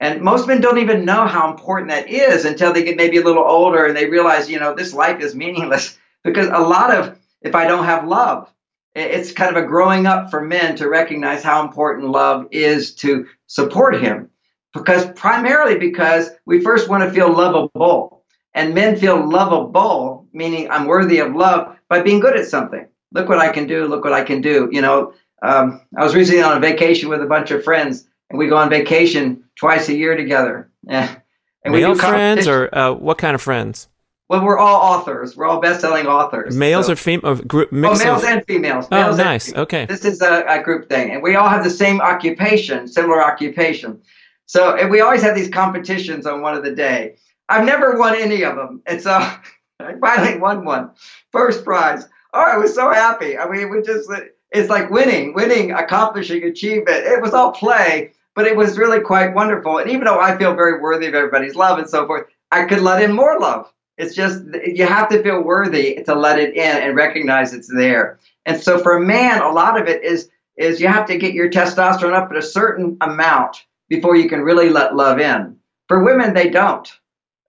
and 0.00 0.22
most 0.22 0.48
men 0.48 0.62
don't 0.62 0.78
even 0.78 1.04
know 1.04 1.26
how 1.26 1.50
important 1.50 1.90
that 1.90 2.08
is 2.08 2.46
until 2.46 2.72
they 2.72 2.82
get 2.82 2.96
maybe 2.96 3.18
a 3.18 3.24
little 3.24 3.44
older 3.44 3.84
and 3.84 3.94
they 3.94 4.08
realize, 4.08 4.48
you 4.50 4.58
know, 4.58 4.74
this 4.74 4.94
life 4.94 5.20
is 5.20 5.34
meaningless. 5.34 5.96
Because 6.22 6.48
a 6.48 6.58
lot 6.58 6.94
of, 6.94 7.18
if 7.40 7.54
I 7.54 7.66
don't 7.66 7.86
have 7.86 8.06
love, 8.06 8.52
it's 8.94 9.32
kind 9.32 9.56
of 9.56 9.64
a 9.64 9.66
growing 9.66 10.04
up 10.04 10.30
for 10.30 10.42
men 10.42 10.76
to 10.76 10.86
recognize 10.86 11.42
how 11.42 11.64
important 11.64 12.10
love 12.10 12.46
is 12.50 12.94
to 12.96 13.26
support 13.46 13.98
him. 13.98 14.28
Because 14.74 15.10
primarily 15.12 15.78
because 15.78 16.28
we 16.44 16.60
first 16.60 16.90
want 16.90 17.04
to 17.04 17.10
feel 17.10 17.32
lovable. 17.32 18.22
And 18.52 18.74
men 18.74 18.96
feel 18.96 19.26
lovable, 19.26 20.26
meaning 20.34 20.70
I'm 20.70 20.84
worthy 20.84 21.20
of 21.20 21.34
love 21.34 21.74
by 21.88 22.02
being 22.02 22.20
good 22.20 22.36
at 22.38 22.44
something. 22.44 22.86
Look 23.12 23.30
what 23.30 23.38
I 23.38 23.50
can 23.50 23.66
do. 23.66 23.86
Look 23.86 24.04
what 24.04 24.12
I 24.12 24.22
can 24.22 24.42
do. 24.42 24.68
You 24.70 24.82
know, 24.82 25.14
um, 25.40 25.80
I 25.96 26.04
was 26.04 26.14
recently 26.14 26.42
on 26.42 26.58
a 26.58 26.60
vacation 26.60 27.08
with 27.08 27.22
a 27.22 27.26
bunch 27.26 27.50
of 27.50 27.64
friends 27.64 28.09
and 28.30 28.38
we 28.38 28.46
go 28.46 28.56
on 28.56 28.70
vacation 28.70 29.44
twice 29.56 29.88
a 29.88 29.94
year 29.94 30.16
together. 30.16 30.70
Yeah. 30.82 31.16
And 31.62 31.74
Male 31.74 31.94
friends 31.94 32.48
or 32.48 32.74
uh, 32.74 32.94
what 32.94 33.18
kind 33.18 33.34
of 33.34 33.42
friends? 33.42 33.90
Well, 34.30 34.42
we're 34.42 34.56
all 34.56 34.80
authors. 34.80 35.36
We're 35.36 35.46
all 35.46 35.60
best-selling 35.60 36.06
authors. 36.06 36.56
Males 36.56 36.86
so. 36.86 36.92
or 36.94 36.96
females? 36.96 37.42
Group 37.42 37.68
oh, 37.70 37.76
males 37.76 38.02
of... 38.02 38.24
and 38.24 38.46
females. 38.46 38.86
Oh, 38.90 38.98
males 38.98 39.20
oh, 39.20 39.24
nice. 39.24 39.54
Okay. 39.54 39.84
This 39.84 40.06
is 40.06 40.22
a, 40.22 40.42
a, 40.48 40.62
group 40.62 40.88
thing, 40.88 41.10
and 41.10 41.22
we 41.22 41.34
all 41.34 41.50
have 41.50 41.62
the 41.62 41.68
same 41.68 42.00
occupation, 42.00 42.88
similar 42.88 43.22
occupation. 43.22 44.00
So, 44.46 44.74
and 44.74 44.90
we 44.90 45.02
always 45.02 45.20
have 45.20 45.34
these 45.34 45.50
competitions 45.50 46.24
on 46.24 46.40
one 46.40 46.54
of 46.54 46.64
the 46.64 46.74
day. 46.74 47.16
I've 47.50 47.66
never 47.66 47.98
won 47.98 48.16
any 48.16 48.42
of 48.42 48.56
them, 48.56 48.80
and 48.86 49.02
so 49.02 49.10
I 49.80 49.94
finally 50.00 50.38
won 50.38 50.64
one, 50.64 50.92
first 51.30 51.62
prize. 51.62 52.08
Oh, 52.32 52.40
I 52.40 52.56
was 52.56 52.74
so 52.74 52.90
happy. 52.90 53.36
I 53.36 53.46
mean, 53.50 53.68
we 53.68 53.82
just 53.82 54.10
it's 54.52 54.70
like 54.70 54.90
winning, 54.90 55.34
winning, 55.34 55.72
accomplishing, 55.72 56.44
achievement. 56.44 57.04
It 57.04 57.20
was 57.20 57.34
all 57.34 57.52
play, 57.52 58.12
but 58.40 58.46
it 58.46 58.56
was 58.56 58.78
really 58.78 59.00
quite 59.00 59.34
wonderful. 59.34 59.76
And 59.76 59.90
even 59.90 60.04
though 60.04 60.18
I 60.18 60.38
feel 60.38 60.54
very 60.54 60.80
worthy 60.80 61.06
of 61.06 61.14
everybody's 61.14 61.56
love 61.56 61.78
and 61.78 61.86
so 61.86 62.06
forth, 62.06 62.26
I 62.50 62.64
could 62.64 62.80
let 62.80 63.02
in 63.02 63.12
more 63.12 63.38
love. 63.38 63.70
It's 63.98 64.14
just 64.14 64.42
you 64.64 64.86
have 64.86 65.10
to 65.10 65.22
feel 65.22 65.42
worthy 65.42 66.02
to 66.04 66.14
let 66.14 66.38
it 66.38 66.54
in 66.54 66.76
and 66.82 66.96
recognize 66.96 67.52
it's 67.52 67.70
there. 67.70 68.18
And 68.46 68.58
so 68.58 68.78
for 68.78 68.96
a 68.96 69.02
man, 69.02 69.42
a 69.42 69.50
lot 69.50 69.78
of 69.78 69.88
it 69.88 70.02
is 70.02 70.30
is 70.56 70.80
you 70.80 70.88
have 70.88 71.06
to 71.08 71.18
get 71.18 71.34
your 71.34 71.50
testosterone 71.50 72.14
up 72.14 72.30
at 72.30 72.38
a 72.38 72.42
certain 72.42 72.96
amount 73.02 73.66
before 73.90 74.16
you 74.16 74.26
can 74.26 74.40
really 74.40 74.70
let 74.70 74.96
love 74.96 75.20
in. 75.20 75.58
For 75.86 76.02
women, 76.02 76.32
they 76.32 76.48
don't. 76.48 76.90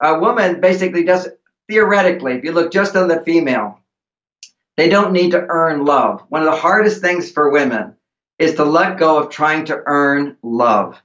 A 0.01 0.19
woman 0.19 0.59
basically 0.59 1.05
does 1.05 1.29
theoretically, 1.69 2.33
if 2.33 2.43
you 2.43 2.51
look 2.51 2.73
just 2.73 2.97
on 2.97 3.07
the 3.07 3.21
female, 3.21 3.79
they 4.75 4.89
don't 4.89 5.13
need 5.13 5.31
to 5.31 5.45
earn 5.47 5.85
love. 5.85 6.25
One 6.27 6.41
of 6.41 6.51
the 6.51 6.59
hardest 6.59 6.99
things 6.99 7.31
for 7.31 7.49
women 7.49 7.95
is 8.41 8.55
to 8.55 8.65
let 8.65 8.97
go 8.97 9.17
of 9.19 9.29
trying 9.29 9.65
to 9.65 9.83
earn 9.85 10.35
love. 10.41 11.01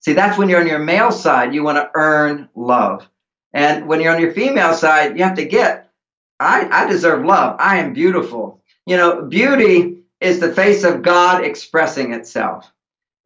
See, 0.00 0.12
that's 0.12 0.36
when 0.36 0.48
you're 0.48 0.60
on 0.60 0.66
your 0.66 0.78
male 0.78 1.10
side, 1.10 1.54
you 1.54 1.62
want 1.62 1.78
to 1.78 1.90
earn 1.94 2.48
love. 2.54 3.08
And 3.54 3.86
when 3.86 4.00
you're 4.00 4.14
on 4.14 4.20
your 4.20 4.34
female 4.34 4.74
side, 4.74 5.16
you 5.16 5.24
have 5.24 5.36
to 5.36 5.46
get, 5.46 5.90
I, 6.38 6.68
I 6.70 6.86
deserve 6.86 7.24
love. 7.24 7.56
I 7.58 7.78
am 7.78 7.94
beautiful. 7.94 8.60
You 8.86 8.98
know, 8.98 9.22
beauty 9.22 10.02
is 10.20 10.40
the 10.40 10.52
face 10.52 10.84
of 10.84 11.02
God 11.02 11.42
expressing 11.42 12.12
itself. 12.12 12.70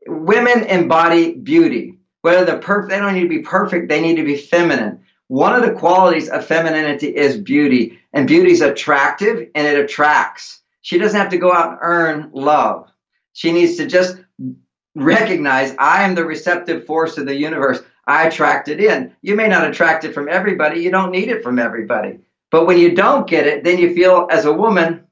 Women 0.06 0.64
embody 0.64 1.34
beauty. 1.34 1.98
Whether 2.22 2.44
they're 2.44 2.59
perfect, 2.59 2.90
they 2.90 2.98
don't 2.98 3.14
need 3.14 3.22
to 3.22 3.28
be 3.28 3.42
perfect, 3.42 3.88
they 3.88 4.00
need 4.00 4.16
to 4.16 4.24
be 4.24 4.36
feminine. 4.36 5.00
One 5.28 5.54
of 5.54 5.62
the 5.62 5.78
qualities 5.78 6.28
of 6.28 6.44
femininity 6.44 7.09
is 7.09 7.36
beauty, 7.36 7.98
and 8.12 8.26
beauty 8.26 8.52
is 8.52 8.61
attractive 8.61 9.48
and 9.54 9.66
it 9.66 9.78
attracts. 9.78 10.62
She 10.82 10.98
doesn't 10.98 11.18
have 11.18 11.30
to 11.30 11.38
go 11.38 11.52
out 11.52 11.72
and 11.72 11.78
earn 11.82 12.30
love. 12.32 12.88
She 13.39 13.53
needs 13.53 13.76
to 13.76 13.86
just 13.86 14.16
recognize 14.97 15.72
I 15.78 16.03
am 16.03 16.16
the 16.16 16.24
receptive 16.24 16.86
force 16.86 17.18
of 17.18 17.26
the 17.26 17.36
universe. 17.36 17.80
I 18.05 18.26
attract 18.26 18.66
it 18.66 18.80
in. 18.80 19.14
You 19.22 19.36
may 19.36 19.47
not 19.47 19.70
attract 19.70 20.03
it 20.03 20.12
from 20.12 20.28
everybody. 20.28 20.80
You 20.80 20.91
don't 20.91 21.12
need 21.12 21.28
it 21.28 21.45
from 21.45 21.61
everybody. 21.61 22.18
But 22.51 22.66
when 22.66 22.78
you 22.78 22.97
don't 22.97 23.28
get 23.28 23.47
it, 23.47 23.62
then 23.62 23.78
you 23.78 23.95
feel 23.95 24.26
as 24.28 24.45
a 24.45 24.53
woman, 24.53 25.05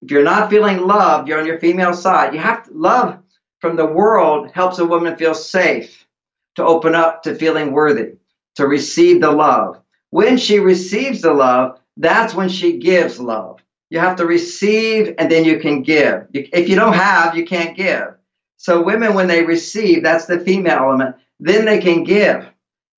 if 0.00 0.10
you're 0.10 0.24
not 0.24 0.48
feeling 0.48 0.86
loved, 0.86 1.28
you're 1.28 1.38
on 1.38 1.44
your 1.44 1.60
female 1.60 1.92
side. 1.92 2.32
You 2.32 2.40
have 2.40 2.64
to 2.64 2.70
love 2.72 3.18
from 3.60 3.76
the 3.76 3.84
world 3.84 4.50
helps 4.52 4.78
a 4.78 4.86
woman 4.86 5.16
feel 5.16 5.34
safe 5.34 6.06
to 6.54 6.64
open 6.64 6.94
up 6.94 7.22
to 7.24 7.34
feeling 7.34 7.72
worthy, 7.72 8.14
to 8.54 8.66
receive 8.66 9.20
the 9.20 9.30
love. 9.30 9.78
When 10.08 10.38
she 10.38 10.58
receives 10.58 11.20
the 11.20 11.34
love, 11.34 11.78
that's 11.98 12.34
when 12.34 12.48
she 12.48 12.78
gives 12.78 13.20
love. 13.20 13.60
You 13.90 13.98
have 14.00 14.16
to 14.16 14.26
receive 14.26 15.14
and 15.18 15.30
then 15.30 15.44
you 15.44 15.60
can 15.60 15.82
give. 15.82 16.26
If 16.32 16.68
you 16.68 16.76
don't 16.76 16.94
have, 16.94 17.36
you 17.36 17.44
can't 17.44 17.76
give. 17.76 18.14
So 18.56 18.82
women, 18.82 19.14
when 19.14 19.28
they 19.28 19.44
receive, 19.44 20.02
that's 20.02 20.26
the 20.26 20.40
female 20.40 20.78
element, 20.78 21.16
then 21.38 21.64
they 21.64 21.80
can 21.80 22.04
give 22.04 22.46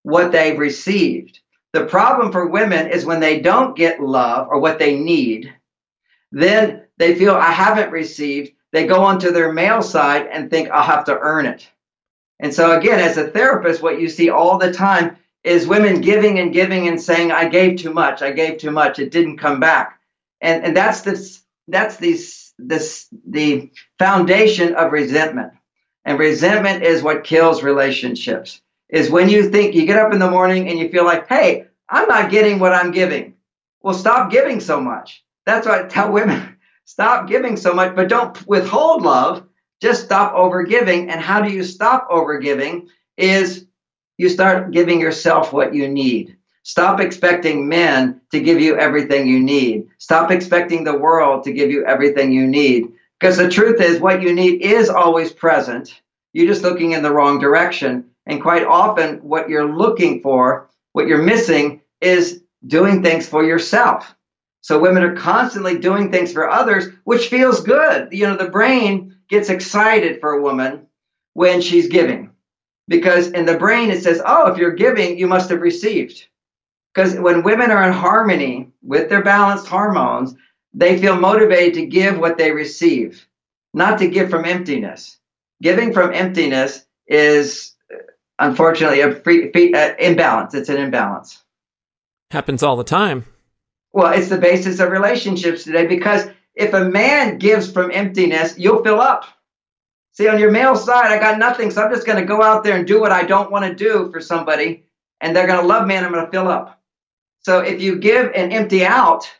what 0.03 0.33
they've 0.33 0.59
received. 0.59 1.41
The 1.73 1.87
problem 1.87 2.33
for 2.33 2.47
women 2.47 2.89
is 2.89 3.05
when 3.05 3.21
they 3.21 3.41
don't 3.41 3.77
get 3.77 4.01
love 4.01 4.49
or 4.49 4.61
what 4.61 4.79
they 4.79 4.99
need, 4.99 5.53
then 6.33 6.85
they 6.97 7.15
feel, 7.15 7.35
I 7.35 7.51
haven't 7.51 7.91
received. 7.91 8.53
They 8.73 8.87
go 8.87 9.03
onto 9.03 9.33
their 9.33 9.53
male 9.53 9.83
side 9.83 10.29
and 10.31 10.51
think, 10.51 10.71
I'll 10.71 10.83
have 10.83 11.05
to 11.07 11.19
earn 11.19 11.47
it. 11.47 11.69
And 12.39 12.53
so, 12.53 12.79
again, 12.79 13.01
as 13.01 13.17
a 13.17 13.29
therapist, 13.29 13.83
what 13.83 14.01
you 14.01 14.09
see 14.09 14.31
all 14.31 14.59
the 14.59 14.73
time 14.73 15.17
is 15.43 15.67
women 15.67 16.01
giving 16.01 16.39
and 16.39 16.53
giving 16.53 16.89
and 16.89 17.01
saying, 17.01 17.33
I 17.33 17.49
gave 17.49 17.79
too 17.79 17.93
much, 17.93 18.23
I 18.23 18.33
gave 18.33 18.59
too 18.59 18.71
much, 18.71 18.99
it 18.99 19.11
didn't 19.11 19.39
come 19.39 19.61
back. 19.61 19.96
And, 20.41 20.65
and 20.65 20.77
that's 20.77 21.03
this, 21.03 21.43
that's 21.69 21.97
these 21.97 22.47
this 22.59 23.09
the 23.27 23.71
foundation 23.99 24.75
of 24.75 24.93
resentment. 24.93 25.53
And 26.05 26.19
resentment 26.19 26.85
is 26.85 27.03
what 27.03 27.25
kills 27.25 27.63
relationships. 27.63 28.61
Is 28.89 29.11
when 29.11 29.29
you 29.29 29.51
think 29.51 29.75
you 29.75 29.85
get 29.85 29.99
up 29.99 30.13
in 30.13 30.21
the 30.21 30.31
morning 30.31 30.69
and 30.69 30.79
you 30.79 30.89
feel 30.89 31.05
like, 31.05 31.29
hey, 31.29 31.67
I'm 31.89 32.09
not 32.09 32.31
getting 32.31 32.59
what 32.59 32.73
I'm 32.73 32.93
giving. 32.93 33.35
Well, 33.83 33.95
stop 33.95 34.31
giving 34.31 34.61
so 34.61 34.81
much. 34.81 35.25
That's 35.45 35.67
why 35.67 35.81
I 35.81 35.89
tell 35.89 36.13
women 36.13 36.57
stop 36.85 37.29
giving 37.29 37.57
so 37.57 37.75
much, 37.75 37.97
but 37.97 38.09
don't 38.09 38.47
withhold 38.47 39.03
love. 39.03 39.47
Just 39.83 40.05
stop 40.05 40.35
overgiving. 40.35 41.11
And 41.11 41.21
how 41.21 41.43
do 41.43 41.53
you 41.53 41.65
stop 41.65 42.09
overgiving? 42.11 42.89
Is 43.17 43.67
you 44.17 44.29
start 44.29 44.71
giving 44.71 45.01
yourself 45.01 45.53
what 45.53 45.75
you 45.75 45.89
need. 45.89 46.36
Stop 46.67 46.99
expecting 46.99 47.69
men 47.69 48.21
to 48.33 48.41
give 48.41 48.61
you 48.61 48.77
everything 48.77 49.29
you 49.29 49.39
need. 49.39 49.87
Stop 49.99 50.33
expecting 50.33 50.83
the 50.83 50.99
world 50.99 51.45
to 51.45 51.53
give 51.53 51.71
you 51.71 51.87
everything 51.87 52.33
you 52.33 52.45
need. 52.45 52.89
Because 53.21 53.37
the 53.37 53.49
truth 53.49 53.81
is, 53.81 54.01
what 54.01 54.21
you 54.21 54.35
need 54.35 54.63
is 54.63 54.91
always 54.91 55.33
present. 55.33 56.03
You're 56.33 56.49
just 56.49 56.65
looking 56.65 56.91
in 56.91 57.05
the 57.05 57.13
wrong 57.13 57.39
direction. 57.39 58.07
And 58.27 58.43
quite 58.43 58.65
often, 58.65 59.19
what 59.19 59.49
you're 59.49 59.73
looking 59.73 60.23
for, 60.23 60.69
what 60.91 61.07
you're 61.07 61.23
missing, 61.23 61.83
is 62.01 62.43
doing 62.67 63.01
things 63.01 63.29
for 63.29 63.45
yourself. 63.45 64.17
So 64.61 64.81
women 64.81 65.05
are 65.05 65.15
constantly 65.15 65.79
doing 65.79 66.11
things 66.11 66.33
for 66.33 66.51
others, 66.51 66.89
which 67.05 67.29
feels 67.29 67.61
good. 67.61 68.09
You 68.11 68.27
know, 68.27 68.37
the 68.37 68.51
brain 68.51 69.15
gets 69.29 69.51
excited 69.51 70.21
for 70.21 70.33
a 70.33 70.43
woman 70.43 70.89
when 71.35 71.61
she's 71.61 71.87
giving 71.87 72.33
because 72.89 73.29
in 73.29 73.47
the 73.47 73.57
brain 73.57 73.91
it 73.91 74.03
says, 74.03 74.21
oh, 74.27 74.51
if 74.51 74.59
you're 74.59 74.75
giving, 74.75 75.17
you 75.17 75.29
must 75.29 75.51
have 75.51 75.61
received. 75.61 76.27
Because 76.97 77.15
when 77.17 77.43
women 77.43 77.71
are 77.71 77.87
in 77.87 77.93
harmony 77.93 78.73
with 78.83 79.11
their 79.11 79.23
balanced 79.23 79.67
hormones, 79.67 80.35
they 80.73 80.99
feel 80.99 81.21
motivated 81.21 81.75
to 81.75 81.85
give 81.85 82.19
what 82.19 82.39
they 82.39 82.53
receive, 82.53 83.29
not 83.75 83.99
to 83.99 84.09
give 84.09 84.31
from 84.31 84.47
emptiness. 84.47 85.19
Giving 85.61 85.93
from 85.93 86.15
emptiness 86.15 86.87
is 87.07 87.75
unfortunately 88.39 89.03
a 89.03 89.15
free, 89.15 89.53
free 89.53 89.75
uh, 89.75 89.95
imbalance. 89.99 90.55
It's 90.55 90.71
an 90.71 90.79
imbalance. 90.79 91.43
Happens 92.31 92.63
all 92.63 92.77
the 92.77 92.85
time. 92.85 93.27
Well, 93.93 94.15
it's 94.15 94.31
the 94.31 94.39
basis 94.39 94.81
of 94.81 94.91
relationships 94.91 95.65
today 95.65 95.87
because 95.87 96.27
if 96.55 96.73
a 96.73 96.87
man 96.87 97.37
gives 97.37 97.71
from 97.71 97.91
emptiness, 97.91 98.59
you'll 98.59 98.83
fill 98.83 99.03
up. 99.03 99.27
See, 100.13 100.29
on 100.29 100.39
your 100.39 100.51
male 100.51 100.77
side, 100.77 101.13
I 101.13 101.19
got 101.19 101.39
nothing, 101.39 101.71
so 101.71 101.83
I'm 101.83 101.93
just 101.93 102.07
going 102.07 102.19
to 102.19 102.25
go 102.25 102.43
out 102.43 102.65
there 102.65 102.75
and 102.75 102.87
do 102.87 102.99
what 102.99 103.13
I 103.13 103.25
don't 103.25 103.51
want 103.51 103.67
to 103.67 103.75
do 103.75 104.11
for 104.11 104.23
somebody, 104.23 104.87
and 105.21 105.37
they're 105.37 105.47
going 105.47 105.61
to 105.61 105.67
love 105.67 105.87
me, 105.87 105.95
and 105.95 106.07
I'm 106.07 106.13
going 106.13 106.25
to 106.25 106.33
fill 106.33 106.49
up. 106.49 106.76
So 107.47 107.61
if 107.61 107.81
you 107.81 108.01
give 108.01 108.33
and 108.35 108.53
empty 108.53 108.85
out, 108.85 109.31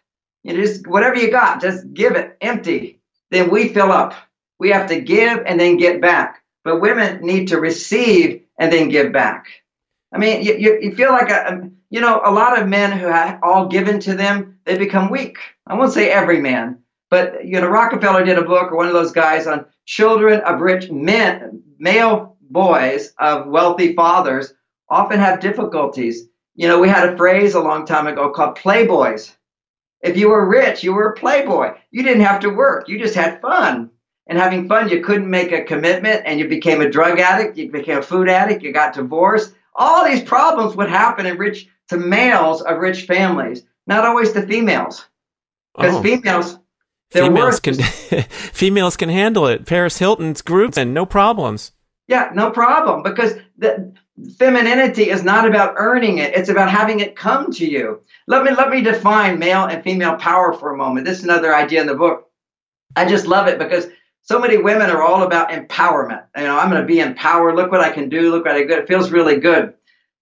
you 0.45 0.55
just 0.55 0.87
whatever 0.87 1.17
you 1.17 1.29
got, 1.29 1.61
just 1.61 1.93
give 1.93 2.15
it 2.15 2.37
empty. 2.41 3.01
Then 3.33 3.51
we 3.51 3.71
fill 3.71 3.91
up. 3.91 4.15
We 4.61 4.71
have 4.71 4.89
to 4.91 5.01
give 5.01 5.43
and 5.45 5.59
then 5.59 5.77
get 5.77 6.01
back. 6.01 6.45
But 6.63 6.81
women 6.81 7.27
need 7.27 7.49
to 7.49 7.59
receive 7.59 8.45
and 8.61 8.73
then 8.73 8.91
give 8.91 9.13
back. 9.13 9.49
I 10.13 10.19
mean, 10.19 10.45
you, 10.45 10.55
you, 10.57 10.79
you 10.83 10.95
feel 10.95 11.11
like 11.11 11.31
a, 11.31 11.53
um, 11.53 11.79
you 11.91 12.01
know, 12.01 12.21
a 12.25 12.31
lot 12.31 12.57
of 12.57 12.69
men 12.69 12.97
who 12.97 13.09
have 13.09 13.41
all 13.43 13.67
given 13.67 13.99
to 13.99 14.15
them, 14.15 14.61
they 14.67 14.79
become 14.79 15.11
weak. 15.11 15.39
I 15.67 15.75
won't 15.75 15.93
say 15.93 16.09
every 16.09 16.41
man, 16.41 16.79
but 17.11 17.45
you 17.45 17.61
know, 17.61 17.67
Rockefeller 17.67 18.25
did 18.25 18.39
a 18.39 18.43
book 18.43 18.71
or 18.71 18.77
one 18.77 18.87
of 18.87 18.93
those 18.93 19.11
guys 19.11 19.49
on 19.49 19.67
children 19.85 20.43
of 20.43 20.61
rich 20.61 20.93
men, 20.93 21.61
male 21.81 22.37
boys 22.41 23.13
of 23.19 23.49
wealthy 23.49 23.97
fathers 23.97 24.55
often 24.89 25.19
have 25.19 25.41
difficulties 25.41 26.29
you 26.57 26.67
know, 26.67 26.81
we 26.81 26.89
had 26.89 27.09
a 27.09 27.17
phrase 27.17 27.55
a 27.55 27.61
long 27.61 27.87
time 27.87 28.07
ago 28.07 28.31
called 28.31 28.57
playboys. 28.57 29.35
If 30.01 30.17
you 30.17 30.31
were 30.31 30.49
rich, 30.49 30.83
you 30.83 30.93
were 30.95 31.11
a 31.11 31.15
playboy. 31.15 31.75
You 31.91 32.03
didn't 32.03 32.25
have 32.25 32.41
to 32.41 32.51
work. 32.51 32.89
You 32.89 32.99
just 32.99 33.15
had 33.15 33.41
fun. 33.41 33.91
And 34.27 34.39
having 34.39 34.69
fun, 34.69 34.89
you 34.89 35.03
couldn't 35.03 35.31
make 35.31 35.53
a 35.53 35.63
commitment 35.63 36.23
and 36.25 36.41
you 36.41 36.49
became 36.49 36.81
a 36.81 36.91
drug 36.91 37.21
addict, 37.21 37.57
you 37.57 37.71
became 37.71 37.99
a 37.99 38.03
food 38.03 38.29
addict, 38.29 38.63
you 38.63 38.73
got 38.73 38.95
divorced. 38.95 39.55
All 39.75 40.05
these 40.05 40.23
problems 40.23 40.75
would 40.77 40.89
happen 40.89 41.27
in 41.27 41.39
rich 41.39 41.69
to 41.89 41.97
males 41.97 42.63
of 42.63 42.79
rich 42.79 43.03
families, 43.03 43.63
not 43.87 44.05
always 44.05 44.33
to 44.33 44.47
females. 44.47 45.07
Because 45.77 45.97
oh. 45.97 46.03
females 46.03 46.59
females 47.11 47.61
can 47.61 47.75
females 48.29 48.97
can 48.97 49.09
handle 49.09 49.47
it. 49.47 49.67
Paris 49.67 49.99
Hilton's 49.99 50.43
group 50.43 50.77
and 50.77 50.93
no 50.93 51.07
problems. 51.07 51.73
Yeah, 52.09 52.31
no 52.35 52.51
problem. 52.51 53.03
Because 53.03 53.35
the 53.59 53.93
femininity 54.39 55.11
is 55.11 55.23
not 55.23 55.47
about 55.47 55.75
earning 55.77 56.19
it 56.19 56.35
it's 56.35 56.49
about 56.49 56.71
having 56.71 57.01
it 57.01 57.17
come 57.17 57.53
to 57.53 57.67
you. 57.67 58.01
Let 58.27 58.45
me 58.45 58.51
let 58.51 58.71
me 58.71 58.81
define 58.81 59.39
male 59.39 59.65
and 59.65 59.83
female 59.83 60.17
power 60.17 60.53
for 60.53 60.73
a 60.73 60.77
moment. 60.77 61.07
This 61.07 61.19
is 61.19 61.25
another 61.25 61.55
idea 61.55 61.81
in 61.81 61.87
the 61.87 61.95
book. 61.95 62.31
I 62.95 63.07
just 63.07 63.27
love 63.27 63.47
it 63.47 63.59
because 63.59 63.89
so 64.23 64.39
many 64.39 64.57
women 64.57 64.91
are 64.91 65.03
all 65.03 65.23
about 65.23 65.51
empowerment. 65.51 66.25
You 66.37 66.45
know 66.45 66.59
i'm 66.59 66.71
going 66.71 66.81
to 66.81 66.87
be 66.87 67.01
empowered 67.01 67.57
look 67.57 67.71
what 67.71 67.83
i 67.83 67.93
can 67.93 68.09
do. 68.09 68.31
Look 68.31 68.45
what 68.45 68.55
i 68.55 68.63
good 68.63 68.79
it 68.79 68.89
feels 68.89 69.11
really 69.11 69.39
good. 69.39 69.75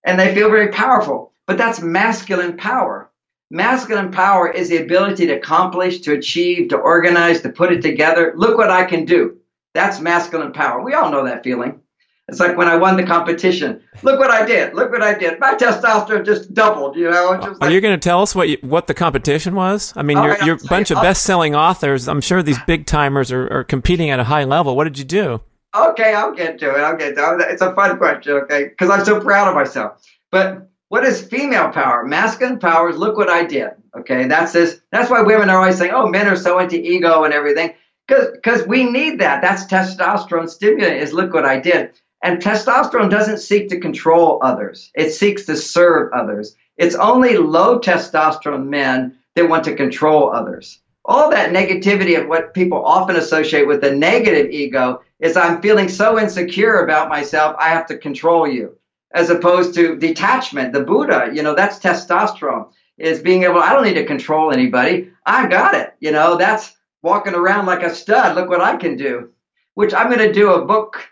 And 0.05 0.19
they 0.19 0.35
feel 0.35 0.51
very 0.51 0.69
powerful. 0.69 1.33
But 1.47 1.59
that's 1.59 1.81
masculine 1.81 2.57
power. 2.57 3.11
Masculine 3.51 4.11
power 4.11 4.51
is 4.51 4.71
the 4.71 4.83
ability 4.83 5.27
to 5.27 5.35
accomplish 5.35 6.01
to 6.01 6.15
achieve 6.15 6.71
to 6.71 6.77
organize 6.77 7.43
to 7.43 7.51
put 7.51 7.73
it 7.73 7.83
together. 7.83 8.33
Look 8.37 8.59
what 8.59 8.71
i 8.71 8.85
can 8.85 9.05
do 9.05 9.39
that's 9.75 10.01
masculine 10.01 10.53
power 10.53 10.83
we 10.83 10.95
all 10.95 11.11
know 11.11 11.25
that 11.25 11.45
feeling 11.45 11.81
it's 12.29 12.41
like 12.41 12.57
when 12.57 12.69
I 12.69 12.77
won 12.77 12.97
the 12.97 13.03
competition. 13.03 13.83
Look 14.03 14.19
what 14.19 14.31
I 14.31 14.47
did. 14.47 14.73
Look 14.73 14.91
what 14.91 15.03
I 15.03 15.13
did. 15.13 15.39
My 15.41 15.55
testosterone 15.55 16.25
just 16.25 16.55
doubled, 16.55 16.97
you 16.97 17.11
know. 17.11 17.37
Just 17.37 17.49
Are 17.49 17.67
like, 17.67 17.73
you 17.73 17.83
going 17.83 17.99
to 17.99 18.03
tell 18.03 18.23
us 18.23 18.35
what 18.35 18.49
you, 18.49 18.57
what 18.63 18.87
the 18.87 18.95
competition 18.95 19.55
was? 19.55 19.93
I 19.95 20.03
mean, 20.03 20.17
oh, 20.17 20.25
you're, 20.25 20.45
you're 20.45 20.57
a 20.57 20.69
bunch 20.69 20.91
of 20.91 21.03
best-selling 21.03 21.55
authors. 21.55 22.09
I'm 22.09 22.23
sure 22.23 22.43
these 22.43 22.59
big 22.67 22.87
timers 22.87 23.31
are, 23.31 23.47
are 23.53 23.65
competing 23.65 24.09
at 24.09 24.21
a 24.21 24.25
high 24.25 24.45
level. 24.45 24.75
What 24.75 24.85
did 24.85 24.99
you 24.99 25.05
do? 25.05 25.43
Okay, 25.75 26.15
I'll 26.15 26.35
get 26.35 26.59
to 26.61 26.71
it. 26.71 26.79
I'll 26.79 26.97
get 26.97 27.15
to 27.17 27.37
it. 27.37 27.53
It's 27.53 27.61
a 27.61 27.75
fun 27.75 27.99
question, 27.99 28.33
okay? 28.45 28.69
Because 28.69 28.89
I'm 28.89 29.05
so 29.05 29.21
proud 29.21 29.49
of 29.49 29.55
myself. 29.55 30.03
But 30.31 30.71
what 30.89 31.05
is 31.05 31.21
female 31.21 31.71
power? 31.71 32.07
Masculine 32.07 32.59
power 32.59 32.89
is 32.89 32.97
look 32.97 33.19
what 33.19 33.29
I 33.29 33.45
did. 33.45 33.71
Okay, 33.99 34.27
that's 34.29 34.53
this. 34.53 34.81
That's 34.93 35.11
why 35.11 35.21
women 35.23 35.51
are 35.51 35.59
always 35.59 35.79
saying, 35.79 35.93
"Oh, 35.95 36.09
men 36.09 36.27
are 36.27 36.37
so 36.37 36.59
into 36.59 36.77
ego 36.77 37.25
and 37.25 37.33
everything." 37.33 37.75
Because 38.07 38.67
we 38.67 38.85
need 38.85 39.21
that. 39.21 39.41
That's 39.43 39.65
testosterone 39.65 40.49
stimulant. 40.49 41.01
Is 41.01 41.13
look 41.13 41.33
what 41.33 41.45
I 41.45 41.59
did. 41.59 41.93
And 42.23 42.41
testosterone 42.41 43.11
doesn't 43.11 43.39
seek 43.39 43.69
to 43.69 43.81
control 43.81 44.39
others, 44.43 44.91
it 44.95 45.11
seeks 45.11 45.45
to 45.47 45.57
serve 45.57 46.11
others. 46.13 46.57
It's 46.77 46.95
only 46.95 47.37
low 47.37 47.79
testosterone 47.79 48.67
men 48.67 49.19
that 49.37 49.49
want 49.49 49.65
to 49.65 49.77
control 49.77 50.33
others. 50.33 50.81
All 51.05 51.31
that 51.31 51.53
negativity 51.53 52.19
of 52.19 52.27
what 52.27 52.55
people 52.55 52.83
often 52.83 53.17
associate 53.17 53.67
with 53.67 53.83
the 53.83 53.95
negative 53.95 54.51
ego 54.51 55.03
is 55.21 55.37
I'm 55.37 55.61
feeling 55.61 55.89
so 55.89 56.19
insecure 56.19 56.79
about 56.79 57.11
myself, 57.11 57.57
I 57.59 57.69
have 57.69 57.87
to 57.89 57.99
control 57.99 58.49
you. 58.49 58.79
as 59.15 59.31
opposed 59.31 59.75
to 59.75 59.97
detachment. 59.97 60.73
The 60.73 60.83
Buddha, 60.83 61.31
you 61.33 61.43
know, 61.43 61.55
that's 61.55 61.79
testosterone, 61.79 62.69
is 62.99 63.23
being 63.23 63.45
able, 63.45 63.61
I 63.61 63.73
don't 63.73 63.85
need 63.85 63.95
to 63.95 64.05
control 64.05 64.53
anybody. 64.53 65.11
I 65.25 65.47
got 65.47 65.75
it. 65.75 65.95
You 66.01 66.11
know, 66.11 66.37
that's 66.37 66.77
walking 67.05 67.35
around 67.35 67.67
like 67.67 67.83
a 67.83 67.95
stud. 67.95 68.35
Look 68.35 68.49
what 68.49 68.63
I 68.63 68.77
can 68.77 68.97
do, 68.97 69.31
which 69.75 69.95
I'm 69.95 70.09
going 70.09 70.27
to 70.27 70.33
do 70.33 70.55
a 70.55 70.65
book 70.65 71.07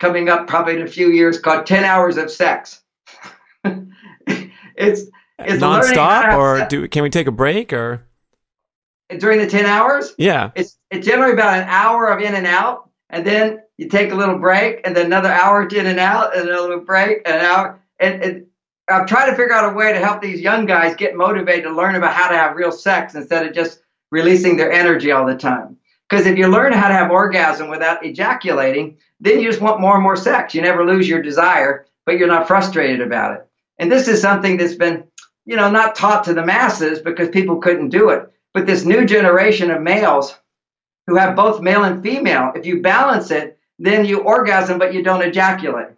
coming 0.00 0.28
up 0.28 0.48
probably 0.48 0.74
in 0.74 0.82
a 0.82 0.88
few 0.88 1.10
years 1.10 1.38
called 1.38 1.66
10 1.66 1.84
Hours 1.84 2.16
of 2.16 2.30
Sex. 2.30 2.82
it's, 3.64 5.02
it's 5.38 5.62
nonstop, 5.62 6.36
or 6.36 6.66
do, 6.66 6.88
can 6.88 7.02
we 7.02 7.10
take 7.10 7.26
a 7.26 7.32
break 7.32 7.72
or? 7.72 8.02
During 9.18 9.38
the 9.38 9.46
10 9.46 9.66
hours? 9.66 10.14
Yeah. 10.18 10.50
It's, 10.54 10.78
it's 10.90 11.06
generally 11.06 11.34
about 11.34 11.58
an 11.58 11.68
hour 11.68 12.06
of 12.08 12.20
in 12.20 12.34
and 12.34 12.46
out. 12.46 12.90
And 13.10 13.26
then 13.26 13.60
you 13.76 13.88
take 13.88 14.12
a 14.12 14.14
little 14.14 14.38
break 14.38 14.80
and 14.84 14.96
then 14.96 15.06
another 15.06 15.30
hour 15.30 15.66
in 15.66 15.86
and 15.86 15.98
out 15.98 16.36
and 16.36 16.48
another 16.48 16.78
break 16.78 17.22
and 17.26 17.36
an 17.36 17.44
hour. 17.44 17.80
And, 18.00 18.22
and 18.22 18.46
I'm 18.88 19.06
trying 19.06 19.30
to 19.30 19.36
figure 19.36 19.54
out 19.54 19.70
a 19.70 19.74
way 19.74 19.92
to 19.92 19.98
help 19.98 20.22
these 20.22 20.40
young 20.40 20.66
guys 20.66 20.94
get 20.94 21.16
motivated 21.16 21.64
to 21.64 21.74
learn 21.74 21.96
about 21.96 22.14
how 22.14 22.28
to 22.28 22.36
have 22.36 22.56
real 22.56 22.72
sex 22.72 23.14
instead 23.14 23.46
of 23.46 23.54
just 23.54 23.80
releasing 24.10 24.56
their 24.56 24.72
energy 24.72 25.12
all 25.12 25.26
the 25.26 25.36
time. 25.36 25.76
Because 26.08 26.26
if 26.26 26.38
you 26.38 26.48
learn 26.48 26.72
how 26.72 26.88
to 26.88 26.94
have 26.94 27.10
orgasm 27.10 27.68
without 27.68 28.04
ejaculating, 28.04 28.96
then 29.20 29.40
you 29.40 29.50
just 29.50 29.60
want 29.60 29.80
more 29.80 29.94
and 29.94 30.02
more 30.02 30.16
sex. 30.16 30.54
You 30.54 30.62
never 30.62 30.86
lose 30.86 31.08
your 31.08 31.20
desire, 31.20 31.86
but 32.06 32.18
you're 32.18 32.28
not 32.28 32.46
frustrated 32.46 33.00
about 33.00 33.34
it. 33.34 33.46
And 33.78 33.92
this 33.92 34.08
is 34.08 34.20
something 34.20 34.56
that's 34.56 34.74
been, 34.74 35.04
you 35.44 35.56
know, 35.56 35.70
not 35.70 35.94
taught 35.94 36.24
to 36.24 36.34
the 36.34 36.44
masses 36.44 37.00
because 37.00 37.28
people 37.28 37.58
couldn't 37.58 37.90
do 37.90 38.08
it. 38.10 38.32
But 38.54 38.66
this 38.66 38.84
new 38.84 39.04
generation 39.04 39.70
of 39.70 39.82
males 39.82 40.34
who 41.06 41.16
have 41.16 41.36
both 41.36 41.60
male 41.60 41.84
and 41.84 42.02
female, 42.02 42.52
if 42.54 42.64
you 42.64 42.80
balance 42.80 43.30
it, 43.30 43.58
then 43.78 44.04
you 44.04 44.20
orgasm, 44.20 44.78
but 44.78 44.94
you 44.94 45.02
don't 45.02 45.22
ejaculate. 45.22 45.88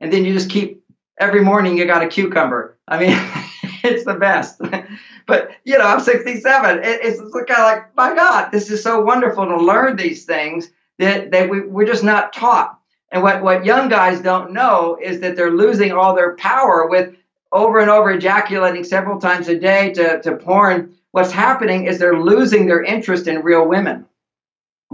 And 0.00 0.12
then 0.12 0.24
you 0.24 0.32
just 0.32 0.50
keep 0.50 0.84
every 1.18 1.42
morning 1.42 1.76
you 1.76 1.86
got 1.86 2.02
a 2.02 2.08
cucumber. 2.08 2.78
I 2.86 2.98
mean, 2.98 3.18
it's 3.84 4.04
the 4.04 4.14
best. 4.14 4.60
but 5.26 5.50
you 5.64 5.76
know, 5.76 5.84
I'm 5.84 6.00
67. 6.00 6.80
it's 6.82 7.18
kind 7.18 7.50
of 7.50 7.58
like, 7.58 7.96
my 7.96 8.14
God, 8.14 8.50
this 8.50 8.70
is 8.70 8.82
so 8.82 9.00
wonderful 9.00 9.44
to 9.46 9.56
learn 9.56 9.96
these 9.96 10.24
things 10.24 10.70
that, 10.98 11.30
that 11.32 11.50
we, 11.50 11.60
we're 11.60 11.86
just 11.86 12.04
not 12.04 12.32
taught. 12.32 12.78
And 13.10 13.22
what, 13.22 13.42
what 13.42 13.64
young 13.64 13.88
guys 13.88 14.20
don't 14.20 14.52
know 14.52 14.98
is 15.00 15.20
that 15.20 15.36
they're 15.36 15.50
losing 15.50 15.92
all 15.92 16.14
their 16.14 16.34
power 16.36 16.86
with 16.88 17.14
over 17.52 17.78
and 17.78 17.90
over 17.90 18.10
ejaculating 18.10 18.84
several 18.84 19.20
times 19.20 19.48
a 19.48 19.58
day 19.58 19.92
to, 19.94 20.20
to 20.22 20.36
porn. 20.36 20.94
What's 21.12 21.32
happening 21.32 21.86
is 21.86 21.98
they're 21.98 22.20
losing 22.20 22.66
their 22.66 22.82
interest 22.82 23.26
in 23.26 23.42
real 23.42 23.66
women. 23.66 24.06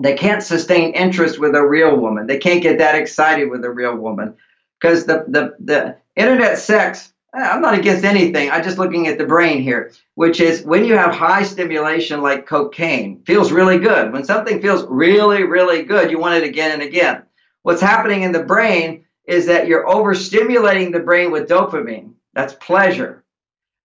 They 0.01 0.15
can't 0.15 0.43
sustain 0.43 0.95
interest 0.95 1.39
with 1.39 1.55
a 1.55 1.67
real 1.67 1.97
woman. 1.97 2.27
They 2.27 2.39
can't 2.39 2.63
get 2.63 2.79
that 2.79 2.95
excited 2.95 3.51
with 3.51 3.65
a 3.65 3.71
real 3.71 3.97
woman 3.97 4.37
because 4.81 5.05
the, 5.05 5.25
the, 5.29 5.55
the 5.59 5.97
internet 6.17 6.59
sex, 6.59 7.13
I'm 7.35 7.63
not 7.63 7.79
against 7.79 8.05
anything. 8.05 8.51
I'm 8.51 8.63
just 8.63 8.79
looking 8.79 9.07
at 9.07 9.17
the 9.17 9.25
brain 9.25 9.63
here, 9.63 9.93
which 10.17 10.41
is 10.41 10.63
when 10.63 10.85
you 10.85 10.97
have 10.97 11.15
high 11.15 11.43
stimulation 11.45 12.21
like 12.21 12.47
cocaine, 12.47 13.23
feels 13.25 13.53
really 13.53 13.79
good. 13.79 14.13
When 14.13 14.25
something 14.25 14.61
feels 14.61 14.85
really, 14.89 15.45
really 15.45 15.83
good, 15.83 16.11
you 16.11 16.19
want 16.19 16.43
it 16.43 16.47
again 16.47 16.73
and 16.73 16.83
again. 16.83 17.23
What's 17.63 17.81
happening 17.81 18.23
in 18.23 18.33
the 18.33 18.45
brain 18.45 19.07
is 19.25 19.47
that 19.47 19.67
you're 19.67 19.87
overstimulating 19.87 20.93
the 20.93 21.01
brain 21.01 21.31
with 21.31 21.49
dopamine. 21.49 22.13
That's 22.35 22.55
pleasure. 22.55 23.25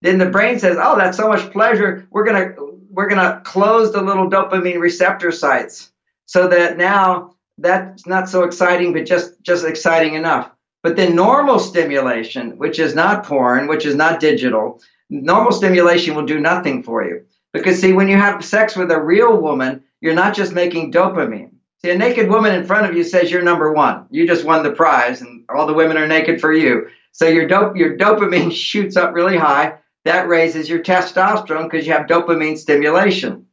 Then 0.02 0.18
the 0.18 0.30
brain 0.30 0.60
says, 0.60 0.78
"Oh, 0.80 0.98
that's 0.98 1.18
so 1.18 1.30
much 1.30 1.52
pleasure. 1.52 2.06
We're 2.12 2.26
gonna 2.26 2.56
we're 2.90 3.08
gonna 3.08 3.42
close 3.46 3.94
the 3.94 4.02
little 4.02 4.30
dopamine 4.30 4.80
receptor 4.80 5.32
sites 5.32 5.92
so 6.26 6.48
that 6.50 6.78
now 6.78 7.36
that's 7.58 8.06
not 8.06 8.30
so 8.30 8.44
exciting, 8.44 8.94
but 8.94 9.06
just 9.06 9.42
just 9.42 9.66
exciting 9.66 10.16
enough." 10.16 10.52
But 10.84 10.96
then 10.96 11.16
normal 11.16 11.60
stimulation, 11.60 12.58
which 12.58 12.80
is 12.80 12.96
not 12.96 13.26
porn, 13.26 13.68
which 13.68 13.86
is 13.86 13.96
not 13.96 14.20
digital, 14.20 14.82
normal 15.10 15.52
stimulation 15.52 16.16
will 16.16 16.26
do 16.26 16.40
nothing 16.40 16.84
for 16.84 17.04
you. 17.04 17.26
Because 17.54 17.82
see, 17.82 17.94
when 17.94 18.08
you 18.08 18.18
have 18.18 18.46
sex 18.46 18.76
with 18.76 18.92
a 18.92 19.02
real 19.02 19.36
woman, 19.36 19.84
you're 20.02 20.14
not 20.14 20.36
just 20.36 20.54
making 20.54 20.92
dopamine. 20.92 21.52
See, 21.82 21.92
a 21.92 21.98
naked 21.98 22.30
woman 22.30 22.56
in 22.56 22.66
front 22.66 22.90
of 22.90 22.96
you 22.96 23.04
says 23.04 23.32
you're 23.32 23.44
number 23.44 23.72
one. 23.72 24.08
You 24.10 24.28
just 24.28 24.46
won 24.46 24.64
the 24.64 24.72
prize, 24.72 25.22
and 25.22 25.46
all 25.50 25.68
the 25.68 25.74
women 25.74 25.98
are 25.98 26.08
naked 26.08 26.42
for 26.42 26.52
you. 26.54 26.88
So 27.12 27.28
your 27.28 27.48
dope, 27.48 27.76
your 27.76 27.98
dopamine 27.98 28.52
shoots 28.56 28.98
up 28.98 29.14
really 29.14 29.38
high. 29.38 29.80
That 30.06 30.28
raises 30.28 30.70
your 30.70 30.84
testosterone 30.84 31.70
because 31.70 31.86
you 31.86 31.94
have 31.94 32.08
dopamine 32.08 32.58
stimulation. 32.58 33.48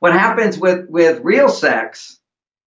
What 0.00 0.12
happens 0.12 0.58
with 0.58 0.88
with 0.88 1.20
real 1.24 1.48
sex 1.48 2.18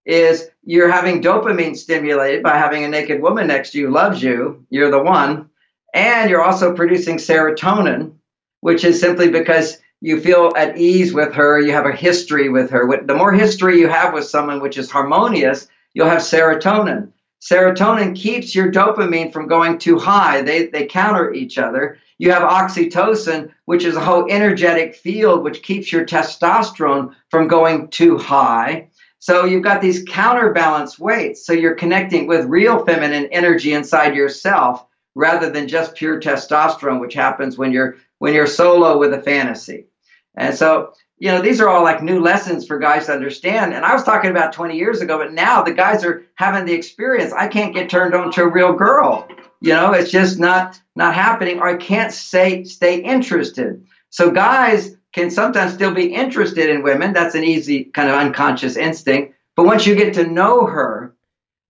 is 0.05 0.49
you're 0.63 0.91
having 0.91 1.21
dopamine 1.21 1.75
stimulated 1.75 2.43
by 2.43 2.57
having 2.57 2.83
a 2.83 2.89
naked 2.89 3.21
woman 3.21 3.47
next 3.47 3.71
to 3.71 3.79
you 3.79 3.89
loves 3.89 4.21
you, 4.21 4.65
you're 4.69 4.91
the 4.91 5.01
one, 5.01 5.49
and 5.93 6.29
you're 6.29 6.43
also 6.43 6.75
producing 6.75 7.17
serotonin, 7.17 8.13
which 8.61 8.83
is 8.83 8.99
simply 8.99 9.29
because 9.29 9.77
you 10.01 10.19
feel 10.19 10.51
at 10.55 10.77
ease 10.77 11.13
with 11.13 11.33
her, 11.33 11.59
you 11.59 11.71
have 11.73 11.85
a 11.85 11.95
history 11.95 12.49
with 12.49 12.69
her. 12.71 13.05
The 13.05 13.15
more 13.15 13.33
history 13.33 13.79
you 13.79 13.87
have 13.87 14.13
with 14.13 14.25
someone 14.25 14.61
which 14.61 14.77
is 14.77 14.89
harmonious, 14.89 15.67
you'll 15.93 16.09
have 16.09 16.21
serotonin. 16.21 17.11
Serotonin 17.41 18.15
keeps 18.15 18.53
your 18.53 18.71
dopamine 18.71 19.33
from 19.33 19.47
going 19.47 19.79
too 19.79 19.97
high. 19.97 20.43
They, 20.43 20.67
they 20.67 20.85
counter 20.85 21.33
each 21.33 21.57
other. 21.57 21.97
You 22.19 22.31
have 22.31 22.43
oxytocin, 22.43 23.51
which 23.65 23.83
is 23.83 23.95
a 23.95 23.99
whole 24.05 24.27
energetic 24.29 24.95
field 24.95 25.43
which 25.43 25.63
keeps 25.63 25.91
your 25.91 26.05
testosterone 26.05 27.15
from 27.29 27.47
going 27.47 27.87
too 27.87 28.19
high. 28.19 28.89
So 29.21 29.45
you've 29.45 29.63
got 29.63 29.81
these 29.81 30.03
counterbalance 30.03 30.97
weights. 30.97 31.45
So 31.45 31.53
you're 31.53 31.75
connecting 31.75 32.25
with 32.25 32.47
real 32.47 32.83
feminine 32.83 33.29
energy 33.31 33.71
inside 33.71 34.15
yourself 34.15 34.83
rather 35.13 35.47
than 35.47 35.67
just 35.67 35.93
pure 35.93 36.19
testosterone, 36.19 36.99
which 36.99 37.13
happens 37.13 37.55
when 37.55 37.71
you're 37.71 37.97
when 38.17 38.33
you're 38.33 38.47
solo 38.47 38.97
with 38.97 39.13
a 39.13 39.21
fantasy. 39.21 39.85
And 40.35 40.55
so, 40.55 40.93
you 41.19 41.27
know, 41.27 41.39
these 41.39 41.61
are 41.61 41.69
all 41.69 41.83
like 41.83 42.01
new 42.01 42.19
lessons 42.19 42.65
for 42.65 42.79
guys 42.79 43.05
to 43.05 43.13
understand. 43.13 43.75
And 43.75 43.85
I 43.85 43.93
was 43.93 44.03
talking 44.03 44.31
about 44.31 44.53
20 44.53 44.75
years 44.75 45.01
ago, 45.01 45.19
but 45.19 45.33
now 45.33 45.61
the 45.61 45.73
guys 45.73 46.03
are 46.03 46.23
having 46.33 46.65
the 46.65 46.73
experience. 46.73 47.31
I 47.31 47.47
can't 47.47 47.75
get 47.75 47.91
turned 47.91 48.15
on 48.15 48.31
to 48.31 48.43
a 48.43 48.49
real 48.49 48.73
girl. 48.73 49.27
You 49.59 49.73
know, 49.73 49.93
it's 49.93 50.09
just 50.09 50.39
not 50.39 50.81
not 50.95 51.13
happening, 51.13 51.59
or 51.59 51.67
I 51.67 51.77
can't 51.77 52.11
stay 52.11 52.63
stay 52.63 53.03
interested. 53.03 53.85
So 54.09 54.31
guys 54.31 54.97
can 55.13 55.29
sometimes 55.29 55.73
still 55.73 55.93
be 55.93 56.13
interested 56.13 56.69
in 56.69 56.83
women. 56.83 57.13
That's 57.13 57.35
an 57.35 57.43
easy 57.43 57.85
kind 57.85 58.09
of 58.09 58.15
unconscious 58.15 58.77
instinct. 58.77 59.35
But 59.55 59.65
once 59.65 59.85
you 59.85 59.95
get 59.95 60.13
to 60.15 60.27
know 60.27 60.65
her 60.65 61.15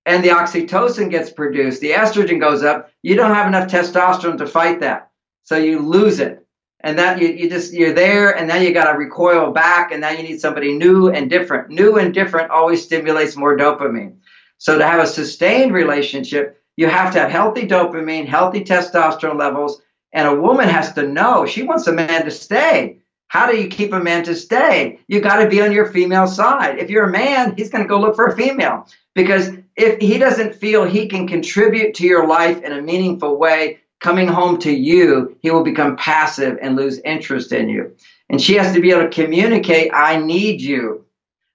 and 0.05 0.23
the 0.23 0.29
oxytocin 0.29 1.09
gets 1.09 1.31
produced, 1.31 1.81
the 1.81 1.91
estrogen 1.91 2.39
goes 2.39 2.63
up, 2.63 2.91
you 3.01 3.15
don't 3.15 3.33
have 3.33 3.47
enough 3.47 3.69
testosterone 3.69 4.37
to 4.37 4.47
fight 4.47 4.79
that. 4.81 5.11
So 5.43 5.57
you 5.57 5.79
lose 5.79 6.19
it. 6.19 6.45
And 6.83 6.97
that 6.97 7.21
you, 7.21 7.27
you 7.27 7.49
just 7.49 7.73
you're 7.73 7.93
there 7.93 8.35
and 8.35 8.47
now 8.47 8.55
you 8.55 8.73
gotta 8.73 8.97
recoil 8.97 9.51
back 9.51 9.91
and 9.91 10.01
now 10.01 10.09
you 10.09 10.23
need 10.23 10.41
somebody 10.41 10.73
new 10.75 11.09
and 11.09 11.29
different. 11.29 11.69
New 11.69 11.97
and 11.97 12.11
different 12.11 12.49
always 12.49 12.83
stimulates 12.83 13.37
more 13.37 13.55
dopamine. 13.55 14.17
So 14.57 14.77
to 14.77 14.85
have 14.85 14.99
a 14.99 15.07
sustained 15.07 15.73
relationship, 15.73 16.59
you 16.77 16.87
have 16.87 17.13
to 17.13 17.19
have 17.19 17.29
healthy 17.29 17.67
dopamine, 17.67 18.27
healthy 18.27 18.63
testosterone 18.63 19.37
levels, 19.37 19.81
and 20.13 20.27
a 20.27 20.35
woman 20.35 20.67
has 20.67 20.93
to 20.93 21.07
know 21.07 21.45
she 21.45 21.63
wants 21.63 21.85
a 21.87 21.91
man 21.91 22.25
to 22.25 22.31
stay. 22.31 23.00
How 23.31 23.49
do 23.49 23.55
you 23.55 23.69
keep 23.69 23.93
a 23.93 23.99
man 24.03 24.25
to 24.25 24.35
stay? 24.35 24.99
You 25.07 25.21
got 25.21 25.41
to 25.41 25.47
be 25.47 25.61
on 25.61 25.71
your 25.71 25.85
female 25.85 26.27
side. 26.27 26.79
If 26.79 26.89
you're 26.89 27.05
a 27.05 27.11
man, 27.13 27.55
he's 27.55 27.69
going 27.69 27.81
to 27.81 27.87
go 27.87 27.97
look 27.97 28.13
for 28.13 28.25
a 28.25 28.35
female 28.35 28.85
because 29.15 29.51
if 29.77 30.01
he 30.01 30.17
doesn't 30.17 30.55
feel 30.55 30.83
he 30.83 31.07
can 31.07 31.29
contribute 31.29 31.93
to 31.93 32.03
your 32.05 32.27
life 32.27 32.61
in 32.61 32.73
a 32.73 32.81
meaningful 32.81 33.37
way, 33.37 33.79
coming 34.01 34.27
home 34.27 34.57
to 34.59 34.71
you, 34.73 35.37
he 35.41 35.49
will 35.49 35.63
become 35.63 35.95
passive 35.95 36.57
and 36.61 36.75
lose 36.75 36.99
interest 37.05 37.53
in 37.53 37.69
you. 37.69 37.95
And 38.29 38.41
she 38.41 38.55
has 38.55 38.73
to 38.73 38.81
be 38.81 38.91
able 38.91 39.03
to 39.03 39.23
communicate, 39.23 39.91
I 39.93 40.17
need 40.17 40.59
you. 40.59 41.05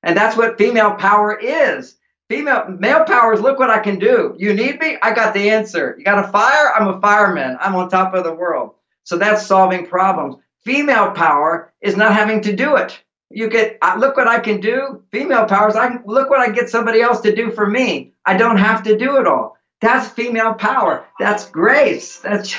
And 0.02 0.16
that's 0.16 0.34
what 0.34 0.56
female 0.56 0.94
power 0.94 1.38
is. 1.38 1.98
Female 2.30 2.68
male 2.70 3.04
power 3.04 3.34
is 3.34 3.42
look 3.42 3.58
what 3.58 3.68
I 3.68 3.80
can 3.80 3.98
do. 3.98 4.34
You 4.38 4.54
need 4.54 4.80
me? 4.80 4.96
I 5.02 5.12
got 5.12 5.34
the 5.34 5.50
answer. 5.50 5.94
You 5.98 6.06
got 6.06 6.24
a 6.24 6.28
fire? 6.32 6.72
I'm 6.74 6.88
a 6.88 6.98
fireman. 7.02 7.58
I'm 7.60 7.76
on 7.76 7.90
top 7.90 8.14
of 8.14 8.24
the 8.24 8.32
world. 8.32 8.76
So 9.04 9.18
that's 9.18 9.46
solving 9.46 9.86
problems. 9.86 10.36
Female 10.66 11.12
power 11.12 11.72
is 11.80 11.96
not 11.96 12.12
having 12.12 12.40
to 12.40 12.54
do 12.54 12.74
it. 12.74 13.00
You 13.30 13.48
get 13.48 13.78
look 13.98 14.16
what 14.16 14.26
I 14.26 14.40
can 14.40 14.60
do. 14.60 15.04
Female 15.12 15.46
power 15.46 15.68
is 15.68 15.76
I 15.76 15.88
can, 15.88 16.02
look 16.06 16.28
what 16.28 16.40
I 16.40 16.50
get 16.50 16.68
somebody 16.68 17.00
else 17.00 17.20
to 17.20 17.32
do 17.34 17.52
for 17.52 17.70
me. 17.70 18.12
I 18.26 18.36
don't 18.36 18.56
have 18.56 18.82
to 18.82 18.98
do 18.98 19.16
it 19.18 19.28
all. 19.28 19.56
That's 19.80 20.08
female 20.08 20.54
power. 20.54 21.06
That's 21.20 21.48
grace. 21.48 22.18
That's 22.18 22.56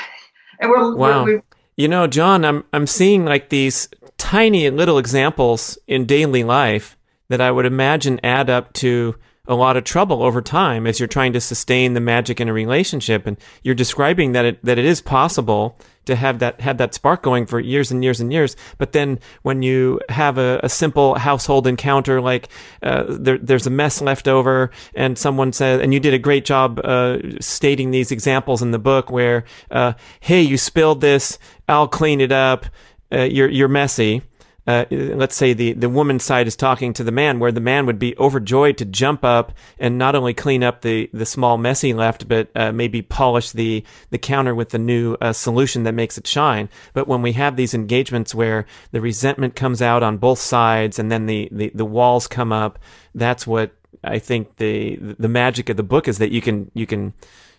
and 0.60 0.70
we're 0.70 0.96
wow. 0.96 1.26
We're, 1.26 1.36
we, 1.36 1.42
you 1.76 1.90
know, 1.90 2.08
John, 2.08 2.46
I'm 2.46 2.64
I'm 2.72 2.88
seeing 2.88 3.26
like 3.26 3.50
these 3.50 3.90
tiny 4.18 4.70
little 4.70 5.00
examples 5.00 5.78
in 5.86 6.06
daily 6.06 6.46
life 6.46 6.98
that 7.28 7.42
I 7.42 7.52
would 7.52 7.66
imagine 7.66 8.22
add 8.24 8.50
up 8.50 8.72
to 8.74 9.16
a 9.50 9.56
lot 9.56 9.76
of 9.76 9.84
trouble 9.84 10.24
over 10.24 10.42
time 10.42 10.88
as 10.88 10.98
you're 10.98 11.08
trying 11.08 11.34
to 11.34 11.42
sustain 11.42 11.94
the 11.94 12.00
magic 12.00 12.40
in 12.40 12.48
a 12.48 12.54
relationship. 12.54 13.28
And 13.28 13.38
you're 13.64 13.76
describing 13.76 14.32
that 14.32 14.46
it, 14.46 14.64
that 14.64 14.78
it 14.78 14.86
is 14.86 15.02
possible 15.02 15.78
to 16.08 16.16
have 16.16 16.40
that, 16.40 16.60
have 16.60 16.78
that 16.78 16.94
spark 16.94 17.24
going 17.24 17.46
for 17.46 17.60
years 17.60 17.92
and 17.92 18.04
years 18.04 18.20
and 18.20 18.34
years. 18.34 18.56
But 18.78 18.92
then 18.92 19.20
when 19.44 19.62
you 19.62 20.00
have 20.10 20.38
a, 20.38 20.60
a 20.64 20.70
simple 20.70 21.16
household 21.16 21.68
encounter, 21.68 22.20
like, 22.20 22.50
uh, 22.84 23.06
there, 23.08 23.38
there's 23.38 23.68
a 23.68 23.72
mess 23.72 24.02
left 24.02 24.28
over 24.28 24.72
and 24.96 25.18
someone 25.18 25.54
says, 25.54 25.82
and 25.82 25.94
you 25.94 26.00
did 26.00 26.14
a 26.14 26.20
great 26.20 26.46
job, 26.46 26.80
uh, 26.84 27.20
stating 27.40 27.92
these 27.92 28.12
examples 28.12 28.62
in 28.62 28.72
the 28.72 28.80
book 28.80 29.12
where, 29.12 29.46
uh, 29.72 29.94
hey, 30.20 30.42
you 30.42 30.58
spilled 30.58 31.02
this, 31.02 31.38
I'll 31.70 31.88
clean 31.88 32.22
it 32.22 32.32
up. 32.32 32.66
Uh, 33.10 33.22
you're, 33.22 33.50
you're 33.50 33.70
messy 33.70 34.22
uh, 34.68 34.86
let's 34.92 35.36
say 35.36 35.54
the, 35.54 35.74
the 35.74 35.90
woman's 35.90 36.24
side 36.24 36.46
is 36.46 36.56
talking 36.56 36.94
to 36.94 37.04
the 37.04 37.12
man, 37.12 37.40
where 37.40 37.52
the 37.52 37.62
man 37.62 37.86
would 37.86 37.98
be 37.98 38.18
overjoyed 38.18 38.78
to 38.78 38.86
jump 38.86 39.24
up 39.24 39.54
and 39.80 39.98
not 39.98 40.14
only 40.14 40.34
clean 40.34 40.64
up 40.64 40.82
the, 40.82 41.10
the 41.14 41.26
small 41.26 41.58
mess 41.58 41.82
he 41.82 41.94
left, 41.94 42.28
but 42.28 42.50
uh, 42.56 42.72
maybe 42.72 43.02
polish 43.02 43.52
the, 43.52 43.84
the 44.10 44.18
counter 44.18 44.54
with 44.54 44.70
the 44.70 44.80
new 44.80 45.16
uh, 45.22 45.32
solution 45.32 45.84
that 45.84 45.94
makes 45.94 46.18
it 46.18 46.28
shine. 46.28 46.70
But 46.94 47.08
when 47.08 47.22
we 47.22 47.32
have 47.34 47.56
these 47.56 47.74
engagements 47.74 48.36
where 48.36 48.66
the 48.92 49.02
resentment 49.02 49.56
comes 49.56 49.82
out 49.82 50.04
on 50.04 50.18
both 50.18 50.40
sides 50.40 51.00
and 51.00 51.10
then 51.10 51.26
the, 51.28 51.48
the, 51.52 51.72
the 51.74 51.86
walls 51.86 52.28
come 52.28 52.52
up, 52.52 52.78
that's 53.16 53.48
what 53.48 53.72
I 54.04 54.20
think 54.20 54.58
the 54.58 54.98
the 55.18 55.28
magic 55.28 55.70
of 55.70 55.78
the 55.78 55.84
book 55.84 56.08
is 56.08 56.20
that 56.20 56.32
you 56.32 56.42
can 56.42 56.70
you 56.74 56.86
can 56.86 57.14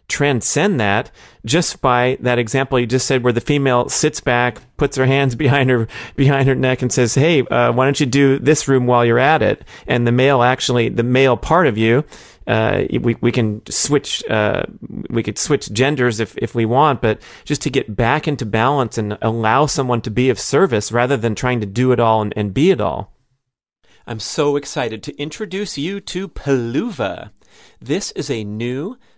transcend 0.08 0.80
that 0.80 1.10
just 1.44 1.82
by 1.82 2.16
that 2.20 2.38
example 2.38 2.80
you 2.80 2.86
just 2.86 3.06
said 3.06 3.22
where 3.22 3.32
the 3.32 3.42
female 3.42 3.88
sits 3.90 4.20
back 4.20 4.58
puts 4.78 4.96
her 4.96 5.04
hands 5.04 5.34
behind 5.36 5.68
her 5.68 5.86
behind 6.16 6.48
her 6.48 6.54
neck 6.54 6.80
and 6.80 6.90
says 6.90 7.14
hey 7.14 7.42
uh, 7.42 7.70
why 7.72 7.84
don't 7.84 8.00
you 8.00 8.06
do 8.06 8.38
this 8.38 8.66
room 8.66 8.86
while 8.86 9.04
you're 9.04 9.18
at 9.18 9.42
it 9.42 9.62
and 9.86 10.06
the 10.06 10.12
male 10.12 10.42
actually 10.42 10.88
the 10.88 11.02
male 11.02 11.36
part 11.36 11.66
of 11.66 11.76
you 11.76 12.04
uh, 12.46 12.84
we, 13.02 13.14
we 13.20 13.30
can 13.30 13.60
switch 13.68 14.26
uh, 14.30 14.62
we 15.10 15.22
could 15.22 15.36
switch 15.36 15.70
genders 15.70 16.20
if, 16.20 16.36
if 16.38 16.54
we 16.54 16.64
want 16.64 17.02
but 17.02 17.20
just 17.44 17.60
to 17.60 17.68
get 17.68 17.94
back 17.94 18.26
into 18.26 18.46
balance 18.46 18.96
and 18.96 19.18
allow 19.20 19.66
someone 19.66 20.00
to 20.00 20.10
be 20.10 20.30
of 20.30 20.40
service 20.40 20.90
rather 20.90 21.18
than 21.18 21.34
trying 21.34 21.60
to 21.60 21.66
do 21.66 21.92
it 21.92 22.00
all 22.00 22.22
and, 22.22 22.32
and 22.34 22.54
be 22.54 22.70
it 22.70 22.80
all 22.80 23.12
i'm 24.06 24.20
so 24.20 24.56
excited 24.56 25.02
to 25.02 25.14
introduce 25.18 25.76
you 25.76 26.00
to 26.00 26.28
Peluva. 26.28 27.30
this 27.78 28.10
is 28.12 28.30
a 28.30 28.42
new 28.42 28.96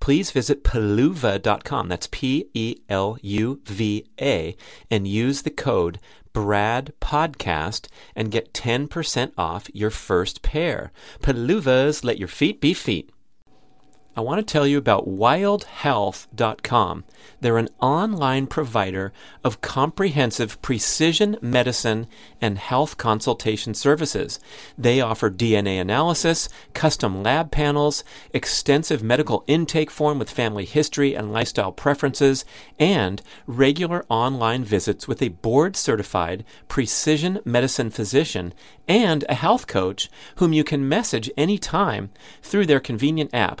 please 0.00 0.30
visit 0.30 0.64
peluva.com. 0.64 1.88
That's 1.88 2.08
P 2.10 2.48
E 2.54 2.76
L 2.88 3.18
U 3.22 3.60
V 3.64 4.06
A 4.20 4.56
and 4.90 5.08
use 5.08 5.42
the 5.42 5.50
code 5.50 5.98
Brad 6.32 6.92
Podcast 7.00 7.88
and 8.14 8.30
get 8.30 8.52
10% 8.52 9.32
off 9.38 9.70
your 9.72 9.90
first 9.90 10.42
pair. 10.42 10.92
Peluvas, 11.22 12.04
let 12.04 12.18
your 12.18 12.28
feet 12.28 12.60
be 12.60 12.74
feet. 12.74 13.10
I 14.18 14.22
want 14.22 14.38
to 14.38 14.50
tell 14.50 14.66
you 14.66 14.78
about 14.78 15.06
wildhealth.com. 15.06 17.04
They're 17.42 17.58
an 17.58 17.68
online 17.82 18.46
provider 18.46 19.12
of 19.44 19.60
comprehensive 19.60 20.62
precision 20.62 21.36
medicine 21.42 22.06
and 22.40 22.56
health 22.56 22.96
consultation 22.96 23.74
services. 23.74 24.40
They 24.78 25.02
offer 25.02 25.30
DNA 25.30 25.78
analysis, 25.78 26.48
custom 26.72 27.22
lab 27.22 27.50
panels, 27.50 28.04
extensive 28.32 29.02
medical 29.02 29.44
intake 29.46 29.90
form 29.90 30.18
with 30.18 30.30
family 30.30 30.64
history 30.64 31.14
and 31.14 31.30
lifestyle 31.30 31.72
preferences, 31.72 32.46
and 32.78 33.20
regular 33.46 34.06
online 34.08 34.64
visits 34.64 35.06
with 35.06 35.20
a 35.20 35.28
board 35.28 35.76
certified 35.76 36.42
precision 36.68 37.40
medicine 37.44 37.90
physician 37.90 38.54
and 38.88 39.26
a 39.28 39.34
health 39.34 39.66
coach 39.66 40.08
whom 40.36 40.54
you 40.54 40.64
can 40.64 40.88
message 40.88 41.30
anytime 41.36 42.08
through 42.42 42.64
their 42.64 42.80
convenient 42.80 43.34
app. 43.34 43.60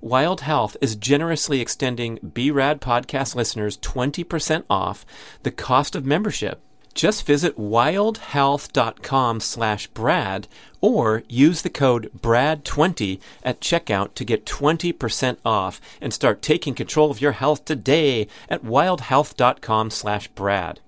Wild 0.00 0.42
Health 0.42 0.76
is 0.80 0.96
generously 0.96 1.60
extending 1.60 2.18
BRAD 2.22 2.80
podcast 2.80 3.34
listeners 3.34 3.78
20% 3.78 4.64
off 4.68 5.06
the 5.42 5.50
cost 5.50 5.96
of 5.96 6.04
membership. 6.04 6.60
Just 6.94 7.26
visit 7.26 7.58
wildhealth.com 7.58 9.40
slash 9.40 9.86
Brad 9.88 10.48
or 10.80 11.24
use 11.28 11.60
the 11.60 11.70
code 11.70 12.10
BRAD20 12.18 13.20
at 13.42 13.60
checkout 13.60 14.14
to 14.14 14.24
get 14.24 14.46
20% 14.46 15.36
off 15.44 15.80
and 16.00 16.14
start 16.14 16.40
taking 16.40 16.74
control 16.74 17.10
of 17.10 17.20
your 17.20 17.32
health 17.32 17.66
today 17.66 18.28
at 18.48 18.64
wildhealth.com 18.64 19.90
slash 19.90 20.28
Brad. 20.28 20.80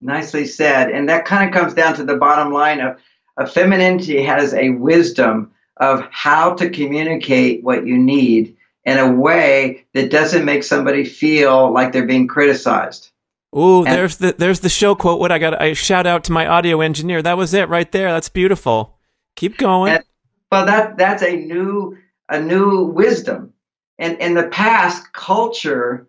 Nicely 0.00 0.44
said. 0.44 0.90
And 0.90 1.08
that 1.08 1.24
kind 1.24 1.48
of 1.48 1.54
comes 1.54 1.72
down 1.72 1.94
to 1.94 2.04
the 2.04 2.16
bottom 2.16 2.52
line 2.52 2.80
of, 2.80 2.98
of 3.36 3.52
femininity 3.52 4.24
has 4.24 4.54
a 4.54 4.70
wisdom 4.70 5.52
of 5.78 6.06
how 6.10 6.54
to 6.54 6.70
communicate 6.70 7.64
what 7.64 7.86
you 7.86 7.98
need 7.98 8.56
in 8.84 8.98
a 8.98 9.12
way 9.12 9.84
that 9.94 10.10
doesn't 10.10 10.44
make 10.44 10.62
somebody 10.62 11.04
feel 11.04 11.72
like 11.72 11.92
they're 11.92 12.06
being 12.06 12.28
criticized. 12.28 13.10
Ooh, 13.56 13.84
and, 13.84 13.94
there's 13.94 14.16
the 14.16 14.34
there's 14.36 14.60
the 14.60 14.68
show 14.68 14.94
quote. 14.94 15.20
What 15.20 15.30
I 15.30 15.38
got? 15.38 15.60
I 15.60 15.74
shout 15.74 16.06
out 16.06 16.24
to 16.24 16.32
my 16.32 16.46
audio 16.46 16.80
engineer. 16.80 17.22
That 17.22 17.36
was 17.36 17.54
it 17.54 17.68
right 17.68 17.90
there. 17.92 18.12
That's 18.12 18.28
beautiful. 18.28 18.98
Keep 19.36 19.58
going. 19.58 19.94
And, 19.94 20.04
well, 20.50 20.66
that 20.66 20.98
that's 20.98 21.22
a 21.22 21.36
new 21.36 21.96
a 22.28 22.40
new 22.40 22.84
wisdom. 22.86 23.52
And 23.98 24.18
in 24.18 24.34
the 24.34 24.48
past, 24.48 25.12
culture 25.12 26.08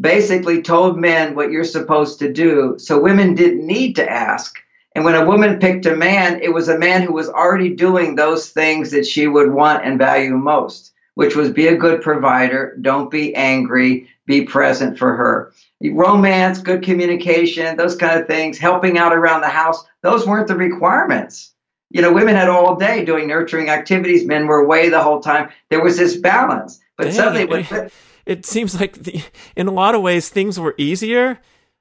basically 0.00 0.62
told 0.62 0.98
men 0.98 1.34
what 1.34 1.50
you're 1.50 1.64
supposed 1.64 2.18
to 2.20 2.32
do, 2.32 2.76
so 2.78 3.00
women 3.00 3.34
didn't 3.34 3.66
need 3.66 3.96
to 3.96 4.10
ask. 4.10 4.58
And 4.96 5.04
when 5.04 5.14
a 5.14 5.26
woman 5.26 5.58
picked 5.58 5.84
a 5.84 5.94
man, 5.94 6.40
it 6.40 6.54
was 6.54 6.70
a 6.70 6.78
man 6.78 7.02
who 7.02 7.12
was 7.12 7.28
already 7.28 7.74
doing 7.74 8.14
those 8.14 8.48
things 8.48 8.92
that 8.92 9.04
she 9.04 9.26
would 9.26 9.52
want 9.52 9.84
and 9.84 9.98
value 9.98 10.34
most, 10.38 10.94
which 11.16 11.36
was 11.36 11.50
be 11.50 11.66
a 11.66 11.76
good 11.76 12.00
provider, 12.00 12.74
don't 12.80 13.10
be 13.10 13.34
angry, 13.34 14.08
be 14.24 14.46
present 14.46 14.98
for 14.98 15.14
her 15.14 15.52
romance, 15.82 16.62
good 16.62 16.82
communication, 16.82 17.76
those 17.76 17.94
kind 17.94 18.18
of 18.18 18.26
things, 18.26 18.56
helping 18.56 18.96
out 18.96 19.12
around 19.12 19.42
the 19.42 19.50
house, 19.50 19.84
those 20.00 20.26
weren't 20.26 20.48
the 20.48 20.56
requirements. 20.56 21.52
You 21.90 22.00
know, 22.00 22.14
women 22.14 22.34
had 22.34 22.48
all 22.48 22.76
day 22.76 23.04
doing 23.04 23.28
nurturing 23.28 23.68
activities, 23.68 24.24
men 24.24 24.46
were 24.46 24.60
away 24.60 24.88
the 24.88 25.02
whole 25.02 25.20
time. 25.20 25.50
There 25.68 25.82
was 25.82 25.98
this 25.98 26.16
balance. 26.16 26.80
But 26.96 27.04
Dang, 27.04 27.12
suddenly, 27.12 27.60
it, 27.60 27.92
it 28.24 28.46
seems 28.46 28.80
like 28.80 28.94
the, 28.94 29.22
in 29.56 29.68
a 29.68 29.72
lot 29.72 29.94
of 29.94 30.00
ways 30.00 30.30
things 30.30 30.58
were 30.58 30.74
easier. 30.78 31.38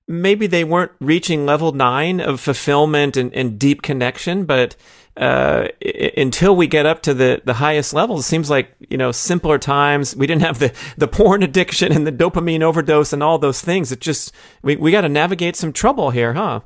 Maybe 0.08 0.48
they 0.48 0.64
weren't 0.64 0.92
reaching 1.00 1.46
level 1.46 1.72
nine 1.72 2.20
of 2.20 2.40
fulfillment 2.40 3.18
and, 3.18 3.34
and 3.34 3.58
deep 3.58 3.82
connection, 3.82 4.46
but 4.46 4.76
uh, 5.18 5.70
until 6.18 6.56
we 6.56 6.68
get 6.68 6.86
up 6.86 7.02
to 7.04 7.14
the, 7.14 7.42
the 7.46 7.54
highest 7.54 7.94
levels, 7.94 8.22
it 8.22 8.28
seems 8.28 8.50
like, 8.50 8.76
you 8.90 8.98
know, 8.98 9.12
simpler 9.12 9.58
times. 9.58 10.16
We 10.16 10.28
didn't 10.28 10.42
have 10.44 10.60
the, 10.60 10.74
the 10.98 11.08
porn 11.08 11.42
addiction 11.42 11.92
and 11.92 12.06
the 12.06 12.12
dopamine 12.12 12.62
overdose 12.62 13.14
and 13.14 13.24
all 13.24 13.38
those 13.38 13.62
things. 13.62 13.92
It 13.92 14.02
just, 14.02 14.34
we, 14.62 14.76
we 14.76 14.92
got 14.92 15.02
to 15.02 15.10
navigate 15.10 15.56
some 15.56 15.72
trouble 15.72 16.12
here, 16.12 16.34
huh? 16.34 16.62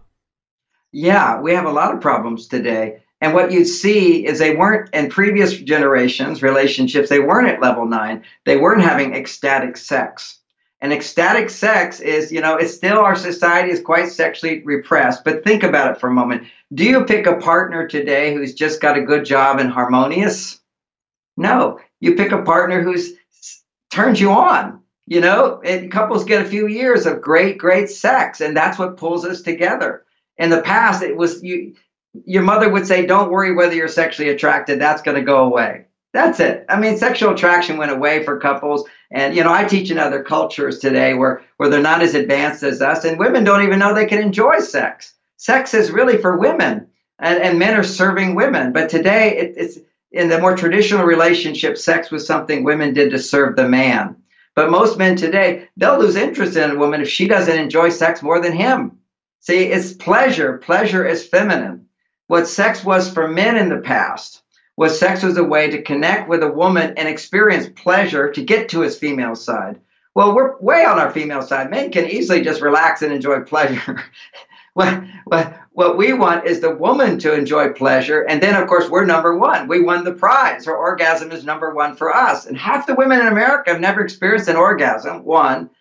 Yeah, 0.91 1.39
we 1.39 1.53
have 1.53 1.65
a 1.65 1.71
lot 1.71 1.93
of 1.93 2.01
problems 2.01 2.47
today. 2.47 3.03
And 3.21 3.33
what 3.33 3.51
you 3.51 3.65
see 3.65 4.25
is 4.25 4.39
they 4.39 4.55
weren't 4.55 4.93
in 4.95 5.09
previous 5.09 5.53
generations, 5.53 6.41
relationships, 6.41 7.09
they 7.09 7.19
weren't 7.19 7.49
at 7.49 7.61
level 7.61 7.85
nine. 7.85 8.23
They 8.45 8.57
weren't 8.57 8.81
having 8.81 9.13
ecstatic 9.13 9.77
sex. 9.77 10.38
And 10.81 10.93
ecstatic 10.93 11.49
sex 11.49 11.99
is, 11.99 12.31
you 12.31 12.39
know, 12.39 12.55
it's 12.55 12.73
still 12.73 12.99
our 12.99 13.15
society 13.15 13.71
is 13.71 13.81
quite 13.81 14.09
sexually 14.09 14.63
repressed. 14.63 15.25
But 15.25 15.43
think 15.43 15.63
about 15.63 15.91
it 15.91 15.99
for 15.99 16.07
a 16.07 16.13
moment. 16.13 16.47
Do 16.73 16.85
you 16.85 17.03
pick 17.03 17.27
a 17.27 17.37
partner 17.37 17.87
today 17.87 18.33
who's 18.33 18.53
just 18.53 18.79
got 18.79 18.97
a 18.97 19.03
good 19.03 19.25
job 19.25 19.59
and 19.59 19.69
harmonious? 19.69 20.61
No. 21.35 21.79
You 21.99 22.15
pick 22.15 22.31
a 22.31 22.43
partner 22.43 22.81
who's 22.81 23.13
turns 23.91 24.21
you 24.21 24.31
on. 24.31 24.81
You 25.05 25.21
know, 25.21 25.59
and 25.65 25.91
couples 25.91 26.23
get 26.23 26.45
a 26.45 26.47
few 26.47 26.67
years 26.67 27.07
of 27.07 27.19
great, 27.19 27.57
great 27.57 27.89
sex, 27.89 28.41
and 28.41 28.55
that's 28.55 28.77
what 28.77 28.97
pulls 28.97 29.25
us 29.25 29.41
together. 29.41 30.05
In 30.37 30.51
the 30.51 30.61
past, 30.61 31.01
it 31.01 31.17
was 31.17 31.41
you. 31.41 31.73
Your 32.25 32.43
mother 32.43 32.69
would 32.69 32.85
say, 32.85 33.07
"Don't 33.07 33.31
worry 33.31 33.55
whether 33.55 33.73
you're 33.73 33.87
sexually 33.87 34.29
attracted; 34.29 34.79
that's 34.79 35.01
going 35.01 35.17
to 35.17 35.23
go 35.23 35.45
away." 35.45 35.87
That's 36.11 36.39
it. 36.39 36.65
I 36.69 36.79
mean, 36.79 36.97
sexual 36.97 37.33
attraction 37.33 37.77
went 37.77 37.91
away 37.91 38.23
for 38.23 38.39
couples. 38.39 38.87
And, 39.11 39.35
you 39.35 39.43
know, 39.43 39.53
I 39.53 39.65
teach 39.65 39.91
in 39.91 39.99
other 39.99 40.23
cultures 40.23 40.79
today 40.79 41.13
where, 41.13 41.43
where 41.57 41.69
they're 41.69 41.81
not 41.81 42.01
as 42.01 42.15
advanced 42.15 42.63
as 42.63 42.81
us, 42.81 43.05
and 43.05 43.19
women 43.19 43.43
don't 43.43 43.63
even 43.63 43.79
know 43.79 43.93
they 43.93 44.05
can 44.05 44.21
enjoy 44.21 44.59
sex. 44.59 45.13
Sex 45.37 45.73
is 45.73 45.91
really 45.91 46.17
for 46.17 46.37
women, 46.37 46.87
and, 47.19 47.41
and 47.41 47.59
men 47.59 47.75
are 47.75 47.83
serving 47.83 48.35
women. 48.35 48.73
But 48.73 48.89
today, 48.89 49.37
it, 49.37 49.53
it's 49.55 49.79
in 50.11 50.29
the 50.29 50.39
more 50.39 50.55
traditional 50.55 51.05
relationship, 51.05 51.77
sex 51.77 52.09
was 52.09 52.25
something 52.25 52.63
women 52.63 52.93
did 52.93 53.11
to 53.11 53.19
serve 53.19 53.55
the 53.55 53.67
man. 53.67 54.15
But 54.55 54.71
most 54.71 54.97
men 54.97 55.15
today, 55.15 55.69
they'll 55.77 55.99
lose 55.99 56.15
interest 56.15 56.57
in 56.57 56.71
a 56.71 56.77
woman 56.77 57.01
if 57.01 57.09
she 57.09 57.27
doesn't 57.27 57.59
enjoy 57.59 57.89
sex 57.89 58.23
more 58.23 58.39
than 58.39 58.53
him. 58.53 58.97
See, 59.41 59.65
it's 59.65 59.93
pleasure. 59.93 60.57
Pleasure 60.57 61.05
is 61.05 61.25
feminine. 61.25 61.85
What 62.27 62.47
sex 62.47 62.83
was 62.83 63.11
for 63.11 63.27
men 63.27 63.57
in 63.57 63.69
the 63.69 63.77
past 63.77 64.41
was 64.79 64.97
sex 64.97 65.23
was 65.23 65.35
a 65.35 65.43
way 65.43 65.69
to 65.69 65.81
connect 65.81 66.29
with 66.29 66.41
a 66.41 66.49
woman 66.49 66.93
and 66.95 67.05
experience 67.05 67.67
pleasure 67.75 68.31
to 68.31 68.41
get 68.41 68.69
to 68.69 68.79
his 68.79 68.97
female 68.97 69.35
side. 69.35 69.77
Well, 70.15 70.33
we're 70.33 70.57
way 70.59 70.85
on 70.85 70.97
our 70.97 71.11
female 71.11 71.41
side. 71.41 71.69
Men 71.69 71.91
can 71.91 72.09
easily 72.09 72.41
just 72.41 72.61
relax 72.61 73.01
and 73.01 73.11
enjoy 73.11 73.41
pleasure. 73.41 74.01
what, 74.75 75.03
what, 75.25 75.53
what 75.73 75.97
we 75.97 76.13
want 76.13 76.45
is 76.45 76.61
the 76.61 76.73
woman 76.73 77.19
to 77.19 77.33
enjoy 77.33 77.73
pleasure. 77.73 78.21
And 78.21 78.41
then, 78.41 78.55
of 78.55 78.69
course, 78.69 78.89
we're 78.89 79.03
number 79.03 79.37
one. 79.37 79.67
We 79.67 79.83
won 79.83 80.05
the 80.05 80.13
prize. 80.13 80.63
Her 80.63 80.77
orgasm 80.77 81.33
is 81.33 81.43
number 81.43 81.75
one 81.75 81.97
for 81.97 82.15
us. 82.15 82.45
And 82.45 82.57
half 82.57 82.87
the 82.87 82.95
women 82.95 83.19
in 83.19 83.27
America 83.27 83.71
have 83.71 83.81
never 83.81 83.99
experienced 83.99 84.47
an 84.47 84.55
orgasm, 84.55 85.25
one. 85.25 85.71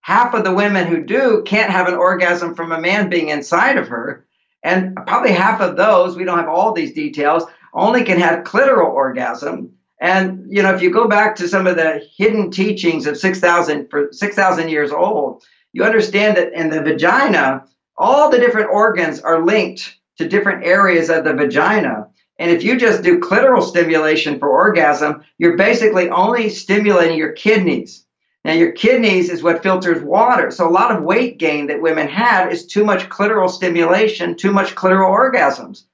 Half 0.00 0.34
of 0.34 0.42
the 0.42 0.54
women 0.54 0.88
who 0.88 1.04
do 1.04 1.44
can't 1.46 1.70
have 1.70 1.86
an 1.86 1.94
orgasm 1.94 2.56
from 2.56 2.72
a 2.72 2.80
man 2.80 3.08
being 3.08 3.28
inside 3.28 3.78
of 3.78 3.86
her. 3.86 4.26
And 4.64 4.96
probably 5.06 5.30
half 5.30 5.60
of 5.60 5.76
those, 5.76 6.16
we 6.16 6.24
don't 6.24 6.40
have 6.40 6.48
all 6.48 6.72
these 6.72 6.92
details, 6.92 7.44
only 7.74 8.04
can 8.04 8.18
have 8.18 8.44
clitoral 8.44 8.90
orgasm. 8.90 9.72
And 10.00 10.46
you 10.48 10.62
know, 10.62 10.74
if 10.74 10.82
you 10.82 10.90
go 10.90 11.08
back 11.08 11.36
to 11.36 11.48
some 11.48 11.66
of 11.66 11.76
the 11.76 12.06
hidden 12.16 12.50
teachings 12.50 13.06
of 13.06 13.16
6,000 13.16 13.88
for 13.88 14.08
6,000 14.12 14.68
years 14.68 14.92
old, 14.92 15.42
you 15.72 15.84
understand 15.84 16.36
that 16.36 16.52
in 16.52 16.70
the 16.70 16.82
vagina, 16.82 17.64
all 17.96 18.30
the 18.30 18.38
different 18.38 18.70
organs 18.70 19.20
are 19.20 19.44
linked 19.44 19.96
to 20.18 20.28
different 20.28 20.64
areas 20.64 21.10
of 21.10 21.24
the 21.24 21.34
vagina. 21.34 22.08
And 22.38 22.50
if 22.50 22.62
you 22.62 22.78
just 22.78 23.02
do 23.02 23.18
clitoral 23.18 23.62
stimulation 23.62 24.38
for 24.38 24.48
orgasm, 24.48 25.24
you're 25.38 25.56
basically 25.56 26.08
only 26.08 26.48
stimulating 26.48 27.18
your 27.18 27.32
kidneys. 27.32 28.04
Now, 28.44 28.52
your 28.52 28.72
kidneys 28.72 29.28
is 29.28 29.42
what 29.42 29.62
filters 29.62 30.02
water. 30.02 30.50
So, 30.52 30.68
a 30.68 30.70
lot 30.70 30.96
of 30.96 31.02
weight 31.02 31.38
gain 31.38 31.66
that 31.66 31.82
women 31.82 32.06
have 32.08 32.52
is 32.52 32.66
too 32.66 32.84
much 32.84 33.08
clitoral 33.08 33.50
stimulation, 33.50 34.36
too 34.36 34.52
much 34.52 34.76
clitoral 34.76 35.10
orgasms. 35.10 35.84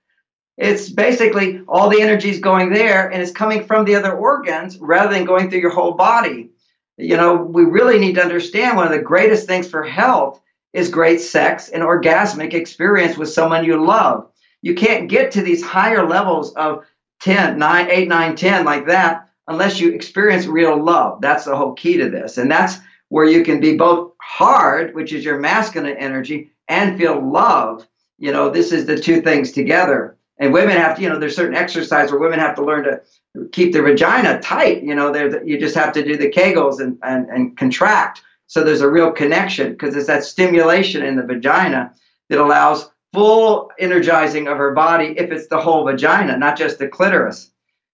It's 0.56 0.88
basically 0.88 1.62
all 1.66 1.88
the 1.88 2.00
energy 2.00 2.30
is 2.30 2.38
going 2.38 2.72
there 2.72 3.08
and 3.08 3.20
it's 3.20 3.32
coming 3.32 3.64
from 3.64 3.84
the 3.84 3.96
other 3.96 4.14
organs 4.14 4.78
rather 4.78 5.12
than 5.12 5.24
going 5.24 5.50
through 5.50 5.60
your 5.60 5.74
whole 5.74 5.92
body. 5.92 6.50
You 6.96 7.16
know, 7.16 7.34
we 7.34 7.64
really 7.64 7.98
need 7.98 8.14
to 8.14 8.22
understand 8.22 8.76
one 8.76 8.86
of 8.86 8.92
the 8.92 9.00
greatest 9.00 9.46
things 9.48 9.68
for 9.68 9.82
health 9.82 10.40
is 10.72 10.88
great 10.88 11.20
sex 11.20 11.68
and 11.68 11.82
orgasmic 11.82 12.54
experience 12.54 13.16
with 13.16 13.32
someone 13.32 13.64
you 13.64 13.84
love. 13.84 14.30
You 14.62 14.74
can't 14.74 15.08
get 15.08 15.32
to 15.32 15.42
these 15.42 15.62
higher 15.62 16.06
levels 16.06 16.54
of 16.54 16.84
10, 17.20 17.58
9, 17.58 17.90
8, 17.90 18.08
9, 18.08 18.36
10 18.36 18.64
like 18.64 18.86
that 18.86 19.28
unless 19.48 19.80
you 19.80 19.92
experience 19.92 20.46
real 20.46 20.82
love. 20.82 21.20
That's 21.20 21.44
the 21.44 21.56
whole 21.56 21.72
key 21.72 21.96
to 21.98 22.10
this. 22.10 22.38
And 22.38 22.50
that's 22.50 22.78
where 23.08 23.26
you 23.26 23.44
can 23.44 23.60
be 23.60 23.76
both 23.76 24.12
hard, 24.20 24.94
which 24.94 25.12
is 25.12 25.24
your 25.24 25.38
masculine 25.38 25.96
energy, 25.96 26.50
and 26.68 26.98
feel 26.98 27.20
love. 27.20 27.86
You 28.18 28.32
know, 28.32 28.50
this 28.50 28.72
is 28.72 28.86
the 28.86 28.98
two 28.98 29.20
things 29.20 29.52
together. 29.52 30.13
And 30.38 30.52
women 30.52 30.76
have 30.76 30.96
to, 30.96 31.02
you 31.02 31.08
know, 31.08 31.18
there's 31.18 31.36
certain 31.36 31.54
exercise 31.54 32.10
where 32.10 32.20
women 32.20 32.40
have 32.40 32.56
to 32.56 32.64
learn 32.64 32.84
to 32.84 33.48
keep 33.52 33.72
their 33.72 33.84
vagina 33.84 34.40
tight. 34.40 34.82
You 34.82 34.94
know, 34.94 35.14
you 35.44 35.58
just 35.58 35.76
have 35.76 35.92
to 35.92 36.04
do 36.04 36.16
the 36.16 36.30
Kegels 36.30 36.80
and, 36.80 36.98
and, 37.02 37.28
and 37.28 37.56
contract. 37.56 38.22
So 38.46 38.62
there's 38.62 38.80
a 38.80 38.90
real 38.90 39.12
connection 39.12 39.72
because 39.72 39.94
it's 39.94 40.08
that 40.08 40.24
stimulation 40.24 41.02
in 41.02 41.16
the 41.16 41.22
vagina 41.22 41.94
that 42.28 42.40
allows 42.40 42.90
full 43.12 43.70
energizing 43.78 44.48
of 44.48 44.58
her 44.58 44.72
body 44.72 45.14
if 45.16 45.30
it's 45.30 45.46
the 45.46 45.60
whole 45.60 45.84
vagina, 45.84 46.36
not 46.36 46.58
just 46.58 46.78
the 46.78 46.88
clitoris. 46.88 47.50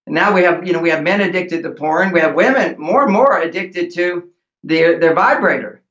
And 0.06 0.14
now 0.14 0.32
we 0.34 0.42
have, 0.42 0.66
you 0.66 0.72
know, 0.72 0.80
we 0.80 0.90
have 0.90 1.02
men 1.02 1.20
addicted 1.20 1.62
to 1.62 1.70
porn. 1.70 2.10
We 2.10 2.20
have 2.20 2.34
women 2.34 2.76
more 2.78 3.04
and 3.04 3.12
more 3.12 3.38
addicted 3.38 3.92
to 3.94 4.30
their, 4.64 4.98
their 4.98 5.14
vibrator. 5.14 5.82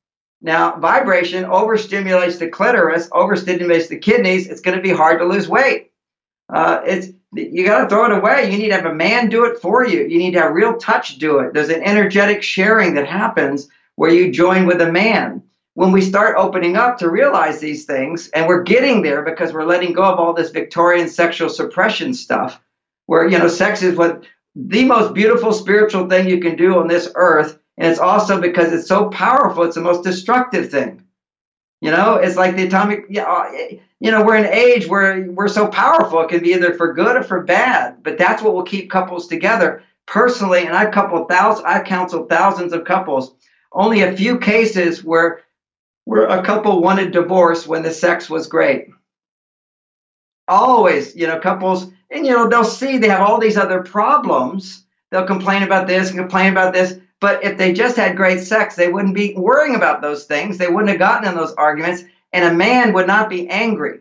Now, 0.41 0.79
vibration 0.79 1.43
overstimulates 1.43 2.39
the 2.39 2.49
clitoris, 2.49 3.07
overstimulates 3.09 3.87
the 3.87 3.99
kidneys. 3.99 4.47
It's 4.47 4.61
going 4.61 4.77
to 4.77 4.81
be 4.81 4.91
hard 4.91 5.19
to 5.19 5.25
lose 5.25 5.47
weight 5.47 5.88
uh, 6.53 6.81
it's 6.85 7.09
you 7.33 7.65
got 7.65 7.83
to 7.83 7.89
throw 7.89 8.05
it 8.05 8.17
away. 8.17 8.51
You 8.51 8.57
need 8.57 8.69
to 8.69 8.75
have 8.75 8.85
a 8.85 8.93
man 8.93 9.29
do 9.29 9.45
it 9.45 9.59
for 9.61 9.85
you. 9.85 10.01
You 10.05 10.17
need 10.17 10.31
to 10.33 10.41
have 10.41 10.55
real 10.55 10.77
touch 10.77 11.17
do 11.19 11.39
it. 11.39 11.53
There's 11.53 11.69
an 11.69 11.83
energetic 11.83 12.41
sharing 12.41 12.95
that 12.95 13.05
happens 13.07 13.67
where 13.95 14.11
you 14.11 14.31
join 14.31 14.65
with 14.65 14.81
a 14.81 14.91
man. 14.91 15.43
When 15.75 15.91
we 15.91 16.01
start 16.01 16.35
opening 16.37 16.75
up 16.75 16.97
to 16.99 17.09
realize 17.09 17.59
these 17.59 17.85
things, 17.85 18.29
and 18.29 18.47
we're 18.47 18.63
getting 18.63 19.01
there 19.01 19.23
because 19.23 19.53
we're 19.53 19.65
letting 19.65 19.93
go 19.93 20.03
of 20.03 20.19
all 20.19 20.33
this 20.33 20.49
Victorian 20.49 21.07
sexual 21.07 21.49
suppression 21.49 22.13
stuff, 22.13 22.59
where 23.05 23.29
you 23.29 23.37
know 23.37 23.47
sex 23.47 23.83
is 23.83 23.95
what 23.95 24.25
the 24.55 24.85
most 24.85 25.13
beautiful 25.13 25.53
spiritual 25.53 26.09
thing 26.09 26.27
you 26.27 26.41
can 26.41 26.55
do 26.57 26.79
on 26.79 26.87
this 26.87 27.11
earth, 27.15 27.59
and 27.77 27.91
it's 27.91 27.99
also 27.99 28.41
because 28.41 28.73
it's 28.73 28.87
so 28.87 29.09
powerful. 29.09 29.63
It's 29.63 29.75
the 29.75 29.81
most 29.81 30.03
destructive 30.03 30.71
thing. 30.71 31.03
You 31.81 31.91
know, 31.91 32.15
it's 32.15 32.35
like 32.35 32.55
the 32.55 32.67
atomic. 32.67 33.05
Uh, 33.17 33.45
you 33.99 34.11
know, 34.11 34.23
we're 34.23 34.35
in 34.35 34.45
an 34.45 34.53
age 34.53 34.87
where 34.87 35.29
we're 35.31 35.47
so 35.47 35.67
powerful. 35.67 36.19
It 36.21 36.29
can 36.29 36.41
be 36.41 36.53
either 36.53 36.73
for 36.73 36.93
good 36.93 37.15
or 37.15 37.23
for 37.23 37.43
bad. 37.43 38.03
But 38.03 38.17
that's 38.17 38.41
what 38.41 38.53
will 38.53 38.63
keep 38.63 38.89
couples 38.89 39.27
together. 39.27 39.83
Personally, 40.05 40.65
and 40.65 40.75
I've 40.75 40.93
coupled 40.93 41.29
thousands. 41.29 41.65
I've 41.65 41.85
counseled 41.85 42.29
thousands 42.29 42.73
of 42.73 42.83
couples. 42.83 43.33
Only 43.71 44.01
a 44.01 44.15
few 44.15 44.39
cases 44.39 45.03
where 45.03 45.43
where 46.05 46.25
a 46.25 46.43
couple 46.43 46.81
wanted 46.81 47.11
divorce 47.11 47.67
when 47.67 47.83
the 47.83 47.91
sex 47.91 48.29
was 48.29 48.47
great. 48.47 48.87
Always, 50.47 51.15
you 51.15 51.27
know, 51.27 51.39
couples, 51.39 51.91
and 52.09 52.25
you 52.25 52.31
know, 52.31 52.49
they'll 52.49 52.63
see 52.63 52.97
they 52.97 53.09
have 53.09 53.21
all 53.21 53.39
these 53.39 53.57
other 53.57 53.83
problems. 53.83 54.83
They'll 55.11 55.27
complain 55.27 55.63
about 55.63 55.87
this 55.87 56.09
and 56.09 56.17
complain 56.17 56.51
about 56.51 56.73
this. 56.73 56.99
But 57.21 57.43
if 57.43 57.57
they 57.57 57.73
just 57.73 57.97
had 57.97 58.15
great 58.15 58.39
sex, 58.39 58.75
they 58.75 58.87
wouldn't 58.91 59.15
be 59.15 59.33
worrying 59.35 59.75
about 59.75 60.01
those 60.01 60.25
things. 60.25 60.57
They 60.57 60.67
wouldn't 60.67 60.89
have 60.89 60.99
gotten 60.99 61.27
in 61.27 61.35
those 61.35 61.53
arguments, 61.53 62.03
and 62.31 62.45
a 62.45 62.53
man 62.53 62.93
would 62.93 63.07
not 63.07 63.29
be 63.29 63.49
angry. 63.49 63.99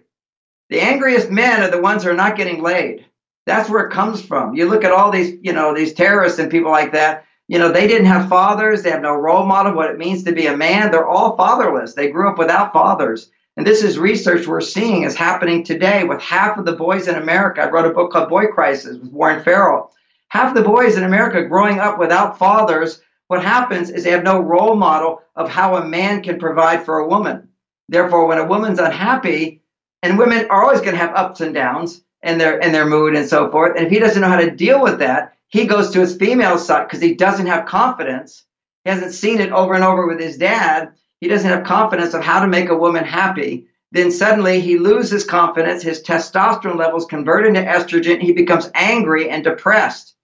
The 0.70 0.80
angriest 0.80 1.30
men 1.30 1.62
are 1.62 1.70
the 1.70 1.80
ones 1.80 2.04
who 2.04 2.10
are 2.10 2.14
not 2.14 2.36
getting 2.36 2.62
laid. 2.62 3.06
That's 3.46 3.70
where 3.70 3.86
it 3.86 3.92
comes 3.92 4.20
from. 4.20 4.54
You 4.54 4.68
look 4.68 4.84
at 4.84 4.92
all 4.92 5.10
these, 5.10 5.38
you 5.42 5.52
know, 5.52 5.74
these 5.74 5.94
terrorists 5.94 6.38
and 6.38 6.50
people 6.50 6.70
like 6.70 6.92
that. 6.92 7.24
You 7.48 7.58
know, 7.58 7.72
they 7.72 7.86
didn't 7.86 8.06
have 8.06 8.28
fathers. 8.28 8.82
They 8.82 8.90
have 8.90 9.00
no 9.00 9.14
role 9.14 9.46
model 9.46 9.74
what 9.74 9.90
it 9.90 9.96
means 9.96 10.22
to 10.24 10.32
be 10.32 10.46
a 10.46 10.56
man. 10.56 10.90
They're 10.90 11.08
all 11.08 11.34
fatherless. 11.34 11.94
They 11.94 12.10
grew 12.10 12.30
up 12.30 12.38
without 12.38 12.74
fathers. 12.74 13.30
And 13.56 13.66
this 13.66 13.82
is 13.82 13.98
research 13.98 14.46
we're 14.46 14.60
seeing 14.60 15.02
is 15.02 15.16
happening 15.16 15.64
today 15.64 16.04
with 16.04 16.20
half 16.20 16.58
of 16.58 16.66
the 16.66 16.76
boys 16.76 17.08
in 17.08 17.14
America. 17.14 17.62
I 17.62 17.70
wrote 17.70 17.86
a 17.86 17.94
book 17.94 18.12
called 18.12 18.28
Boy 18.28 18.46
Crisis 18.46 18.98
with 18.98 19.10
Warren 19.10 19.42
Farrell. 19.42 19.90
Half 20.28 20.54
the 20.54 20.62
boys 20.62 20.98
in 20.98 21.04
America 21.04 21.42
growing 21.48 21.80
up 21.80 21.98
without 21.98 22.38
fathers 22.38 23.00
what 23.28 23.42
happens 23.42 23.90
is 23.90 24.04
they 24.04 24.10
have 24.10 24.24
no 24.24 24.40
role 24.40 24.74
model 24.74 25.22
of 25.36 25.48
how 25.48 25.76
a 25.76 25.86
man 25.86 26.22
can 26.22 26.38
provide 26.38 26.84
for 26.84 26.98
a 26.98 27.06
woman. 27.06 27.48
Therefore, 27.88 28.26
when 28.26 28.38
a 28.38 28.46
woman's 28.46 28.78
unhappy, 28.78 29.62
and 30.02 30.18
women 30.18 30.46
are 30.50 30.62
always 30.62 30.80
going 30.80 30.92
to 30.92 31.00
have 31.00 31.14
ups 31.14 31.40
and 31.40 31.54
downs 31.54 32.02
in 32.22 32.38
their 32.38 32.58
in 32.58 32.72
their 32.72 32.86
mood 32.86 33.14
and 33.14 33.28
so 33.28 33.50
forth, 33.50 33.76
and 33.76 33.86
if 33.86 33.92
he 33.92 33.98
doesn't 33.98 34.20
know 34.20 34.28
how 34.28 34.40
to 34.40 34.50
deal 34.50 34.82
with 34.82 34.98
that, 34.98 35.34
he 35.48 35.66
goes 35.66 35.90
to 35.90 36.00
his 36.00 36.16
female 36.16 36.58
side 36.58 36.86
because 36.86 37.00
he 37.00 37.14
doesn't 37.14 37.46
have 37.46 37.66
confidence. 37.66 38.44
He 38.84 38.90
hasn't 38.90 39.12
seen 39.12 39.40
it 39.40 39.52
over 39.52 39.74
and 39.74 39.84
over 39.84 40.06
with 40.06 40.20
his 40.20 40.38
dad. 40.38 40.92
He 41.20 41.28
doesn't 41.28 41.50
have 41.50 41.64
confidence 41.64 42.14
of 42.14 42.22
how 42.22 42.40
to 42.40 42.46
make 42.46 42.68
a 42.68 42.76
woman 42.76 43.04
happy. 43.04 43.66
Then 43.90 44.10
suddenly 44.10 44.60
he 44.60 44.78
loses 44.78 45.24
confidence. 45.24 45.82
His 45.82 46.02
testosterone 46.02 46.76
levels 46.76 47.06
convert 47.06 47.46
into 47.46 47.60
estrogen. 47.60 48.20
He 48.20 48.32
becomes 48.32 48.70
angry 48.74 49.30
and 49.30 49.42
depressed. 49.42 50.14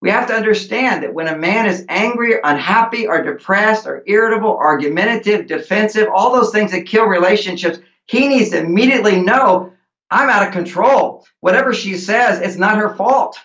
We 0.00 0.10
have 0.10 0.28
to 0.28 0.34
understand 0.34 1.02
that 1.02 1.14
when 1.14 1.26
a 1.28 1.36
man 1.36 1.66
is 1.66 1.84
angry, 1.88 2.34
unhappy, 2.42 3.06
or 3.06 3.22
depressed, 3.22 3.86
or 3.86 4.04
irritable, 4.06 4.56
argumentative, 4.56 5.46
defensive, 5.46 6.08
all 6.14 6.32
those 6.32 6.52
things 6.52 6.70
that 6.70 6.86
kill 6.86 7.06
relationships, 7.06 7.78
he 8.06 8.28
needs 8.28 8.50
to 8.50 8.58
immediately 8.58 9.20
know 9.20 9.72
I'm 10.10 10.30
out 10.30 10.46
of 10.46 10.52
control. 10.52 11.26
Whatever 11.40 11.74
she 11.74 11.96
says, 11.96 12.40
it's 12.40 12.56
not 12.56 12.78
her 12.78 12.94
fault. 12.94 13.38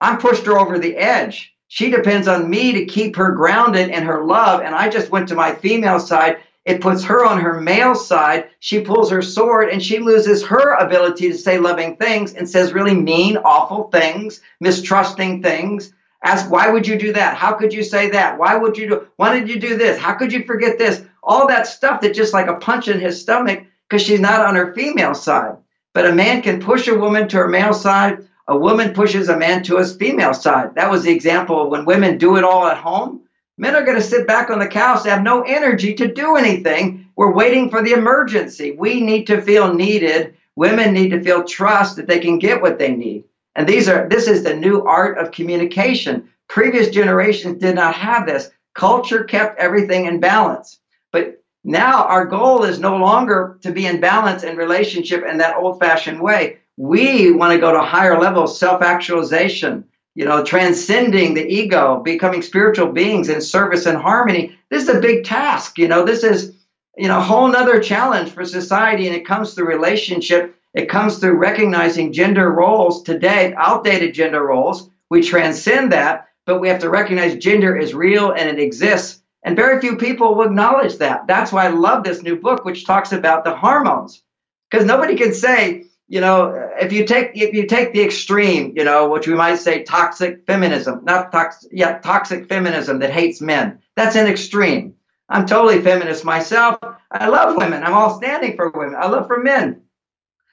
I 0.00 0.16
pushed 0.16 0.46
her 0.46 0.58
over 0.58 0.78
the 0.78 0.96
edge. 0.96 1.54
She 1.68 1.90
depends 1.90 2.28
on 2.28 2.50
me 2.50 2.72
to 2.72 2.84
keep 2.84 3.16
her 3.16 3.32
grounded 3.32 3.88
in 3.88 4.02
her 4.02 4.24
love. 4.24 4.60
And 4.60 4.74
I 4.74 4.90
just 4.90 5.10
went 5.10 5.28
to 5.28 5.34
my 5.34 5.54
female 5.54 6.00
side. 6.00 6.38
It 6.64 6.80
puts 6.80 7.02
her 7.04 7.24
on 7.24 7.40
her 7.40 7.60
male 7.60 7.94
side. 7.94 8.50
She 8.60 8.82
pulls 8.82 9.10
her 9.10 9.22
sword 9.22 9.68
and 9.70 9.82
she 9.82 9.98
loses 9.98 10.44
her 10.44 10.74
ability 10.74 11.30
to 11.30 11.36
say 11.36 11.58
loving 11.58 11.96
things 11.96 12.34
and 12.34 12.48
says 12.48 12.72
really 12.72 12.94
mean, 12.94 13.36
awful 13.38 13.84
things, 13.90 14.40
mistrusting 14.60 15.42
things. 15.42 15.92
Ask, 16.24 16.48
why 16.48 16.70
would 16.70 16.86
you 16.86 16.96
do 16.96 17.12
that? 17.14 17.36
How 17.36 17.52
could 17.54 17.72
you 17.72 17.82
say 17.82 18.10
that? 18.10 18.38
Why 18.38 18.56
would 18.56 18.78
you 18.78 18.88
do, 18.88 19.08
why 19.16 19.36
did 19.36 19.48
you 19.48 19.58
do 19.58 19.76
this? 19.76 19.98
How 19.98 20.14
could 20.14 20.32
you 20.32 20.44
forget 20.44 20.78
this? 20.78 21.02
All 21.20 21.48
that 21.48 21.66
stuff 21.66 22.00
that 22.02 22.14
just 22.14 22.32
like 22.32 22.46
a 22.46 22.56
punch 22.56 22.86
in 22.86 23.00
his 23.00 23.20
stomach 23.20 23.64
because 23.88 24.06
she's 24.06 24.20
not 24.20 24.40
on 24.40 24.54
her 24.54 24.72
female 24.72 25.14
side. 25.14 25.56
But 25.94 26.06
a 26.06 26.14
man 26.14 26.42
can 26.42 26.60
push 26.60 26.86
a 26.86 26.98
woman 26.98 27.28
to 27.28 27.38
her 27.38 27.48
male 27.48 27.74
side. 27.74 28.26
A 28.46 28.56
woman 28.56 28.94
pushes 28.94 29.28
a 29.28 29.36
man 29.36 29.64
to 29.64 29.78
his 29.78 29.96
female 29.96 30.32
side. 30.32 30.76
That 30.76 30.90
was 30.90 31.02
the 31.02 31.12
example 31.12 31.62
of 31.62 31.70
when 31.70 31.84
women 31.84 32.18
do 32.18 32.36
it 32.36 32.44
all 32.44 32.66
at 32.66 32.78
home. 32.78 33.22
Men 33.62 33.76
are 33.76 33.84
going 33.84 33.96
to 33.96 34.02
sit 34.02 34.26
back 34.26 34.50
on 34.50 34.58
the 34.58 34.66
couch, 34.66 35.04
They 35.04 35.10
have 35.10 35.22
no 35.22 35.42
energy 35.42 35.94
to 35.94 36.12
do 36.12 36.34
anything. 36.34 37.06
We're 37.14 37.32
waiting 37.32 37.70
for 37.70 37.80
the 37.80 37.92
emergency. 37.92 38.72
We 38.72 39.00
need 39.00 39.24
to 39.28 39.40
feel 39.40 39.72
needed. 39.72 40.34
Women 40.56 40.92
need 40.92 41.10
to 41.10 41.22
feel 41.22 41.44
trust 41.44 41.94
that 41.94 42.08
they 42.08 42.18
can 42.18 42.40
get 42.40 42.60
what 42.60 42.80
they 42.80 42.90
need. 42.90 43.22
And 43.54 43.68
these 43.68 43.88
are 43.88 44.08
this 44.08 44.26
is 44.26 44.42
the 44.42 44.56
new 44.56 44.82
art 44.82 45.16
of 45.16 45.30
communication. 45.30 46.28
Previous 46.48 46.88
generations 46.88 47.60
did 47.60 47.76
not 47.76 47.94
have 47.94 48.26
this. 48.26 48.50
Culture 48.74 49.22
kept 49.22 49.60
everything 49.60 50.06
in 50.06 50.18
balance. 50.18 50.80
But 51.12 51.40
now 51.62 52.02
our 52.06 52.24
goal 52.24 52.64
is 52.64 52.80
no 52.80 52.96
longer 52.96 53.58
to 53.62 53.70
be 53.70 53.86
in 53.86 54.00
balance 54.00 54.42
in 54.42 54.56
relationship 54.56 55.24
in 55.24 55.38
that 55.38 55.56
old-fashioned 55.56 56.20
way. 56.20 56.58
We 56.76 57.30
want 57.30 57.52
to 57.52 57.60
go 57.60 57.70
to 57.70 57.80
higher 57.80 58.18
levels, 58.18 58.50
of 58.50 58.58
self-actualization, 58.58 59.84
you 60.14 60.24
know, 60.24 60.44
transcending 60.44 61.34
the 61.34 61.46
ego, 61.46 62.00
becoming 62.00 62.42
spiritual 62.42 62.92
beings 62.92 63.28
in 63.28 63.40
service 63.40 63.86
and 63.86 63.98
harmony. 63.98 64.56
This 64.70 64.84
is 64.84 64.88
a 64.90 65.00
big 65.00 65.24
task. 65.24 65.78
You 65.78 65.88
know, 65.88 66.04
this 66.04 66.22
is, 66.22 66.54
you 66.96 67.08
know, 67.08 67.18
a 67.18 67.22
whole 67.22 67.48
nother 67.48 67.80
challenge 67.80 68.30
for 68.30 68.44
society, 68.44 69.06
and 69.06 69.16
it 69.16 69.26
comes 69.26 69.54
through 69.54 69.66
relationship 69.66 70.56
it 70.74 70.88
comes 70.88 71.18
through 71.18 71.36
recognizing 71.36 72.12
gender 72.12 72.50
roles 72.50 73.02
today, 73.02 73.54
outdated 73.56 74.14
gender 74.14 74.42
roles. 74.42 74.88
We 75.10 75.22
transcend 75.22 75.92
that, 75.92 76.28
but 76.46 76.60
we 76.60 76.68
have 76.68 76.80
to 76.80 76.90
recognize 76.90 77.36
gender 77.36 77.76
is 77.76 77.94
real 77.94 78.30
and 78.32 78.48
it 78.48 78.62
exists. 78.62 79.20
And 79.44 79.56
very 79.56 79.80
few 79.80 79.96
people 79.96 80.34
will 80.34 80.46
acknowledge 80.46 80.96
that. 80.98 81.26
That's 81.26 81.52
why 81.52 81.66
I 81.66 81.70
love 81.70 82.04
this 82.04 82.22
new 82.22 82.36
book, 82.36 82.64
which 82.64 82.86
talks 82.86 83.12
about 83.12 83.44
the 83.44 83.54
hormones. 83.54 84.22
Because 84.70 84.86
nobody 84.86 85.16
can 85.16 85.34
say, 85.34 85.84
you 86.12 86.20
know, 86.20 86.70
if 86.80 86.92
you 86.92 87.06
take 87.06 87.30
if 87.34 87.54
you 87.54 87.66
take 87.66 87.92
the 87.92 88.02
extreme, 88.02 88.74
you 88.76 88.84
know, 88.84 89.08
which 89.08 89.26
we 89.26 89.34
might 89.34 89.56
say 89.56 89.82
toxic 89.82 90.46
feminism, 90.46 91.00
not 91.04 91.32
toxic, 91.32 91.70
yeah, 91.72 91.98
toxic 91.98 92.48
feminism 92.48 92.98
that 93.00 93.10
hates 93.10 93.40
men. 93.40 93.80
That's 93.96 94.16
an 94.16 94.26
extreme. 94.26 94.94
I'm 95.28 95.46
totally 95.46 95.80
feminist 95.80 96.24
myself. 96.24 96.76
I 97.10 97.28
love 97.28 97.56
women. 97.56 97.82
I'm 97.82 97.94
all 97.94 98.16
standing 98.18 98.56
for 98.56 98.70
women. 98.70 98.94
I 98.94 99.08
love 99.08 99.26
for 99.26 99.38
men 99.38 99.82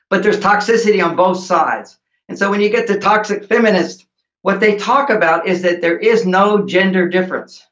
but 0.09 0.23
there's 0.23 0.39
toxicity 0.39 1.03
on 1.03 1.15
both 1.15 1.37
sides. 1.37 1.97
And 2.27 2.37
so 2.37 2.49
when 2.49 2.61
you 2.61 2.69
get 2.69 2.87
to 2.87 2.99
toxic 2.99 3.45
feminists, 3.45 4.05
what 4.41 4.59
they 4.59 4.77
talk 4.77 5.09
about 5.09 5.47
is 5.47 5.61
that 5.61 5.81
there 5.81 5.97
is 5.97 6.25
no 6.25 6.65
gender 6.65 7.07
difference 7.07 7.65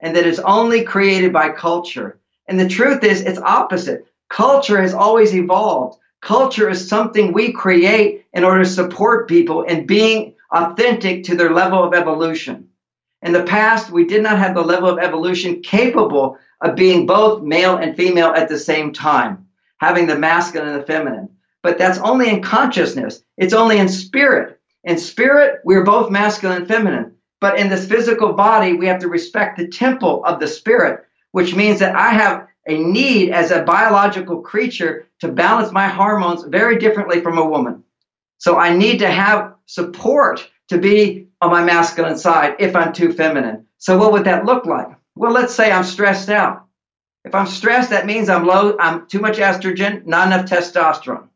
and 0.00 0.16
that 0.16 0.26
it's 0.26 0.38
only 0.38 0.84
created 0.84 1.32
by 1.32 1.50
culture. 1.50 2.18
And 2.46 2.58
the 2.58 2.68
truth 2.68 3.04
is, 3.04 3.22
it's 3.22 3.38
opposite. 3.38 4.06
Culture 4.28 4.80
has 4.80 4.94
always 4.94 5.34
evolved. 5.34 5.98
Culture 6.26 6.68
is 6.68 6.88
something 6.88 7.32
we 7.32 7.52
create 7.52 8.26
in 8.32 8.44
order 8.44 8.64
to 8.64 8.68
support 8.68 9.28
people 9.28 9.62
in 9.62 9.86
being 9.86 10.34
authentic 10.52 11.24
to 11.24 11.36
their 11.36 11.52
level 11.52 11.84
of 11.84 11.94
evolution. 11.94 12.68
In 13.22 13.32
the 13.32 13.44
past, 13.44 13.90
we 13.90 14.04
did 14.06 14.22
not 14.22 14.38
have 14.38 14.54
the 14.54 14.62
level 14.62 14.90
of 14.90 14.98
evolution 14.98 15.62
capable 15.62 16.36
of 16.60 16.74
being 16.74 17.06
both 17.06 17.42
male 17.42 17.76
and 17.76 17.96
female 17.96 18.32
at 18.34 18.48
the 18.48 18.58
same 18.58 18.92
time, 18.92 19.46
having 19.78 20.06
the 20.06 20.18
masculine 20.18 20.68
and 20.68 20.82
the 20.82 20.86
feminine 20.86 21.28
but 21.66 21.78
that's 21.78 21.98
only 21.98 22.28
in 22.28 22.42
consciousness. 22.42 23.24
It's 23.36 23.52
only 23.52 23.78
in 23.78 23.88
spirit. 23.88 24.60
In 24.84 24.98
spirit, 24.98 25.62
we're 25.64 25.82
both 25.82 26.12
masculine 26.12 26.58
and 26.58 26.68
feminine. 26.68 27.16
But 27.40 27.58
in 27.58 27.68
this 27.68 27.88
physical 27.88 28.34
body, 28.34 28.74
we 28.74 28.86
have 28.86 29.00
to 29.00 29.08
respect 29.08 29.58
the 29.58 29.66
temple 29.66 30.24
of 30.24 30.38
the 30.38 30.46
spirit, 30.46 31.04
which 31.32 31.56
means 31.56 31.80
that 31.80 31.96
I 31.96 32.10
have 32.10 32.46
a 32.66 32.78
need 32.78 33.30
as 33.30 33.50
a 33.50 33.62
biological 33.62 34.40
creature 34.40 35.06
to 35.20 35.28
balance 35.28 35.72
my 35.72 35.88
hormones 35.88 36.44
very 36.44 36.78
differently 36.78 37.20
from 37.20 37.38
a 37.38 37.46
woman. 37.46 37.84
So 38.38 38.56
I 38.56 38.76
need 38.76 38.98
to 38.98 39.10
have 39.10 39.54
support 39.66 40.48
to 40.68 40.78
be 40.78 41.28
on 41.40 41.50
my 41.50 41.64
masculine 41.64 42.18
side 42.18 42.56
if 42.58 42.74
I'm 42.74 42.92
too 42.92 43.12
feminine. 43.12 43.66
So 43.78 43.98
what 43.98 44.12
would 44.12 44.24
that 44.24 44.44
look 44.44 44.66
like? 44.66 44.88
Well, 45.14 45.32
let's 45.32 45.54
say 45.54 45.70
I'm 45.70 45.84
stressed 45.84 46.28
out. 46.28 46.66
If 47.24 47.34
I'm 47.34 47.46
stressed, 47.46 47.90
that 47.90 48.06
means 48.06 48.28
I'm 48.28 48.46
low, 48.46 48.76
I'm 48.78 49.06
too 49.06 49.20
much 49.20 49.38
estrogen, 49.38 50.06
not 50.06 50.28
enough 50.28 50.46
testosterone. 50.46 51.28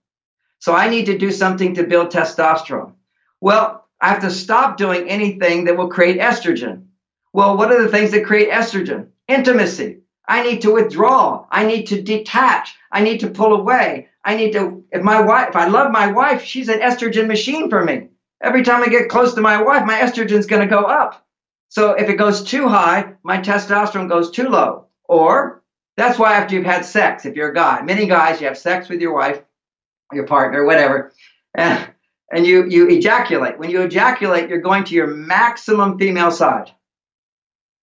So 0.60 0.74
I 0.74 0.88
need 0.88 1.06
to 1.06 1.18
do 1.18 1.32
something 1.32 1.74
to 1.74 1.84
build 1.84 2.10
testosterone. 2.10 2.92
Well, 3.40 3.88
I 4.00 4.08
have 4.10 4.20
to 4.22 4.30
stop 4.30 4.76
doing 4.76 5.08
anything 5.08 5.64
that 5.64 5.76
will 5.76 5.88
create 5.88 6.20
estrogen. 6.20 6.86
Well, 7.32 7.56
what 7.56 7.72
are 7.72 7.82
the 7.82 7.88
things 7.88 8.10
that 8.12 8.24
create 8.24 8.50
estrogen? 8.50 9.08
Intimacy. 9.26 10.00
I 10.30 10.44
need 10.44 10.62
to 10.62 10.72
withdraw. 10.72 11.44
I 11.50 11.66
need 11.66 11.88
to 11.88 12.00
detach. 12.00 12.76
I 12.92 13.02
need 13.02 13.20
to 13.20 13.30
pull 13.30 13.52
away. 13.52 14.10
I 14.24 14.36
need 14.36 14.52
to, 14.52 14.84
if 14.92 15.02
my 15.02 15.20
wife, 15.20 15.48
if 15.48 15.56
I 15.56 15.66
love 15.66 15.90
my 15.90 16.12
wife, 16.12 16.44
she's 16.44 16.68
an 16.68 16.78
estrogen 16.78 17.26
machine 17.26 17.68
for 17.68 17.84
me. 17.84 18.10
Every 18.40 18.62
time 18.62 18.80
I 18.80 18.86
get 18.86 19.08
close 19.08 19.34
to 19.34 19.40
my 19.40 19.60
wife, 19.60 19.84
my 19.84 20.00
estrogen's 20.00 20.46
going 20.46 20.62
to 20.62 20.68
go 20.68 20.82
up. 20.82 21.26
So 21.68 21.94
if 21.94 22.08
it 22.08 22.14
goes 22.14 22.44
too 22.44 22.68
high, 22.68 23.14
my 23.24 23.38
testosterone 23.38 24.08
goes 24.08 24.30
too 24.30 24.48
low. 24.48 24.86
Or 25.08 25.64
that's 25.96 26.16
why 26.16 26.34
after 26.34 26.54
you've 26.54 26.64
had 26.64 26.84
sex, 26.84 27.26
if 27.26 27.34
you're 27.34 27.50
a 27.50 27.54
guy, 27.54 27.82
many 27.82 28.06
guys, 28.06 28.40
you 28.40 28.46
have 28.46 28.56
sex 28.56 28.88
with 28.88 29.00
your 29.00 29.12
wife, 29.12 29.42
your 30.12 30.28
partner, 30.28 30.64
whatever, 30.64 31.12
and, 31.54 31.90
and 32.32 32.46
you, 32.46 32.66
you 32.68 32.88
ejaculate. 32.88 33.58
When 33.58 33.70
you 33.70 33.82
ejaculate, 33.82 34.48
you're 34.48 34.60
going 34.60 34.84
to 34.84 34.94
your 34.94 35.08
maximum 35.08 35.98
female 35.98 36.30
side. 36.30 36.70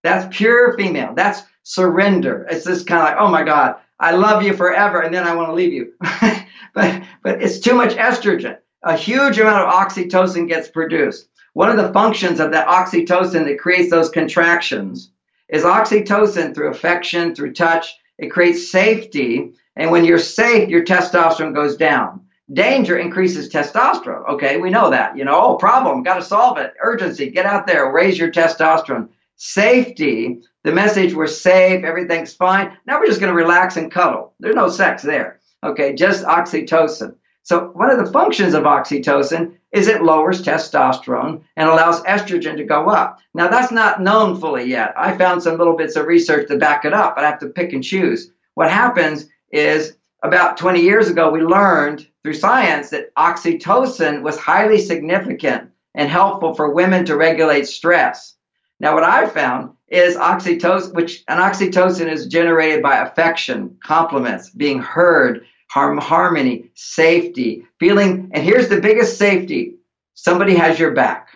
That's 0.07 0.37
pure 0.37 0.77
female. 0.77 1.13
That's 1.13 1.41
surrender. 1.63 2.47
It's 2.49 2.63
this 2.63 2.83
kind 2.83 3.01
of 3.01 3.07
like, 3.09 3.17
oh 3.19 3.29
my 3.29 3.43
God, 3.43 3.75
I 3.99 4.11
love 4.11 4.41
you 4.41 4.53
forever, 4.53 5.01
and 5.01 5.13
then 5.13 5.27
I 5.27 5.35
want 5.35 5.49
to 5.49 5.53
leave 5.53 5.73
you. 5.73 5.91
but, 6.73 7.03
but 7.23 7.41
it's 7.41 7.59
too 7.59 7.73
much 7.73 7.95
estrogen. 7.95 8.57
A 8.83 8.95
huge 8.95 9.37
amount 9.37 9.67
of 9.67 9.73
oxytocin 9.73 10.47
gets 10.47 10.69
produced. 10.69 11.27
One 11.51 11.69
of 11.69 11.75
the 11.75 11.91
functions 11.91 12.39
of 12.39 12.51
that 12.51 12.69
oxytocin 12.69 13.43
that 13.47 13.59
creates 13.59 13.89
those 13.89 14.09
contractions 14.09 15.11
is 15.49 15.63
oxytocin 15.63 16.55
through 16.55 16.71
affection, 16.71 17.35
through 17.35 17.51
touch. 17.51 17.93
It 18.17 18.31
creates 18.31 18.71
safety. 18.71 19.51
And 19.75 19.91
when 19.91 20.05
you're 20.05 20.19
safe, 20.19 20.69
your 20.69 20.85
testosterone 20.85 21.53
goes 21.53 21.75
down. 21.75 22.21
Danger 22.53 22.97
increases 22.97 23.49
testosterone. 23.49 24.25
Okay, 24.29 24.55
we 24.55 24.69
know 24.69 24.89
that. 24.89 25.17
You 25.17 25.25
know, 25.25 25.37
oh, 25.37 25.55
problem, 25.55 26.03
got 26.03 26.15
to 26.15 26.21
solve 26.21 26.57
it. 26.59 26.75
Urgency, 26.81 27.29
get 27.29 27.45
out 27.45 27.67
there, 27.67 27.91
raise 27.91 28.17
your 28.17 28.31
testosterone. 28.31 29.09
Safety, 29.37 30.41
the 30.63 30.71
message 30.71 31.13
we're 31.13 31.27
safe, 31.27 31.83
everything's 31.83 32.33
fine. 32.33 32.75
Now 32.85 32.99
we're 32.99 33.05
just 33.05 33.19
going 33.19 33.31
to 33.31 33.37
relax 33.37 33.77
and 33.77 33.91
cuddle. 33.91 34.33
There's 34.39 34.55
no 34.55 34.67
sex 34.67 35.03
there. 35.03 35.39
Okay, 35.63 35.93
just 35.93 36.25
oxytocin. 36.25 37.15
So, 37.43 37.71
one 37.73 37.89
of 37.89 38.03
the 38.03 38.11
functions 38.11 38.53
of 38.53 38.63
oxytocin 38.63 39.57
is 39.71 39.87
it 39.87 40.01
lowers 40.03 40.41
testosterone 40.41 41.43
and 41.55 41.69
allows 41.69 42.01
estrogen 42.03 42.57
to 42.57 42.63
go 42.63 42.87
up. 42.87 43.19
Now, 43.33 43.47
that's 43.47 43.71
not 43.71 44.01
known 44.01 44.39
fully 44.39 44.65
yet. 44.65 44.93
I 44.97 45.17
found 45.17 45.43
some 45.43 45.57
little 45.57 45.77
bits 45.77 45.95
of 45.95 46.07
research 46.07 46.47
to 46.47 46.57
back 46.57 46.83
it 46.83 46.93
up, 46.93 47.15
but 47.15 47.23
I 47.23 47.29
have 47.29 47.39
to 47.39 47.47
pick 47.49 47.73
and 47.73 47.83
choose. 47.83 48.31
What 48.55 48.71
happens 48.71 49.29
is 49.51 49.95
about 50.23 50.57
20 50.57 50.81
years 50.81 51.09
ago, 51.09 51.29
we 51.29 51.41
learned 51.41 52.07
through 52.23 52.33
science 52.33 52.89
that 52.89 53.13
oxytocin 53.15 54.23
was 54.23 54.37
highly 54.37 54.79
significant 54.79 55.69
and 55.93 56.09
helpful 56.09 56.55
for 56.55 56.73
women 56.73 57.05
to 57.05 57.15
regulate 57.15 57.67
stress. 57.67 58.35
Now, 58.79 58.93
what 58.93 59.03
I 59.03 59.27
found 59.27 59.71
is 59.87 60.15
oxytocin, 60.15 60.93
which 60.93 61.23
an 61.27 61.39
oxytocin 61.39 62.11
is 62.11 62.27
generated 62.27 62.83
by 62.83 62.97
affection, 62.97 63.77
compliments, 63.83 64.49
being 64.49 64.79
heard, 64.79 65.45
harm, 65.69 65.97
harmony, 65.97 66.69
safety, 66.75 67.63
feeling. 67.79 68.29
And 68.33 68.43
here's 68.43 68.69
the 68.69 68.81
biggest 68.81 69.17
safety: 69.17 69.75
somebody 70.13 70.55
has 70.55 70.79
your 70.79 70.91
back. 70.91 71.29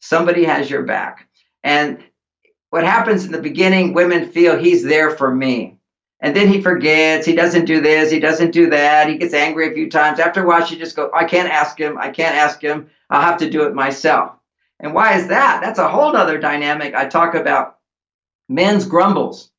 Somebody 0.00 0.44
has 0.44 0.70
your 0.70 0.82
back. 0.84 1.28
And 1.64 2.04
what 2.70 2.84
happens 2.84 3.24
in 3.24 3.32
the 3.32 3.42
beginning, 3.42 3.92
women 3.92 4.30
feel 4.30 4.58
he's 4.58 4.84
there 4.84 5.10
for 5.10 5.34
me. 5.34 5.78
And 6.20 6.34
then 6.34 6.48
he 6.48 6.62
forgets, 6.62 7.26
he 7.26 7.34
doesn't 7.34 7.66
do 7.66 7.80
this, 7.80 8.10
he 8.10 8.20
doesn't 8.20 8.52
do 8.52 8.70
that, 8.70 9.08
he 9.08 9.18
gets 9.18 9.34
angry 9.34 9.68
a 9.68 9.74
few 9.74 9.90
times. 9.90 10.18
After 10.18 10.42
a 10.42 10.46
while, 10.46 10.64
she 10.64 10.78
just 10.78 10.96
goes, 10.96 11.10
I 11.14 11.24
can't 11.24 11.50
ask 11.50 11.78
him, 11.78 11.98
I 11.98 12.10
can't 12.10 12.34
ask 12.34 12.60
him, 12.60 12.88
I'll 13.10 13.20
have 13.20 13.38
to 13.38 13.50
do 13.50 13.64
it 13.64 13.74
myself. 13.74 14.35
And 14.80 14.94
why 14.94 15.18
is 15.18 15.28
that? 15.28 15.60
That's 15.62 15.78
a 15.78 15.88
whole 15.88 16.16
other 16.16 16.38
dynamic 16.38 16.94
I 16.94 17.08
talk 17.08 17.34
about. 17.34 17.78
Men's 18.48 18.86
grumbles. 18.86 19.50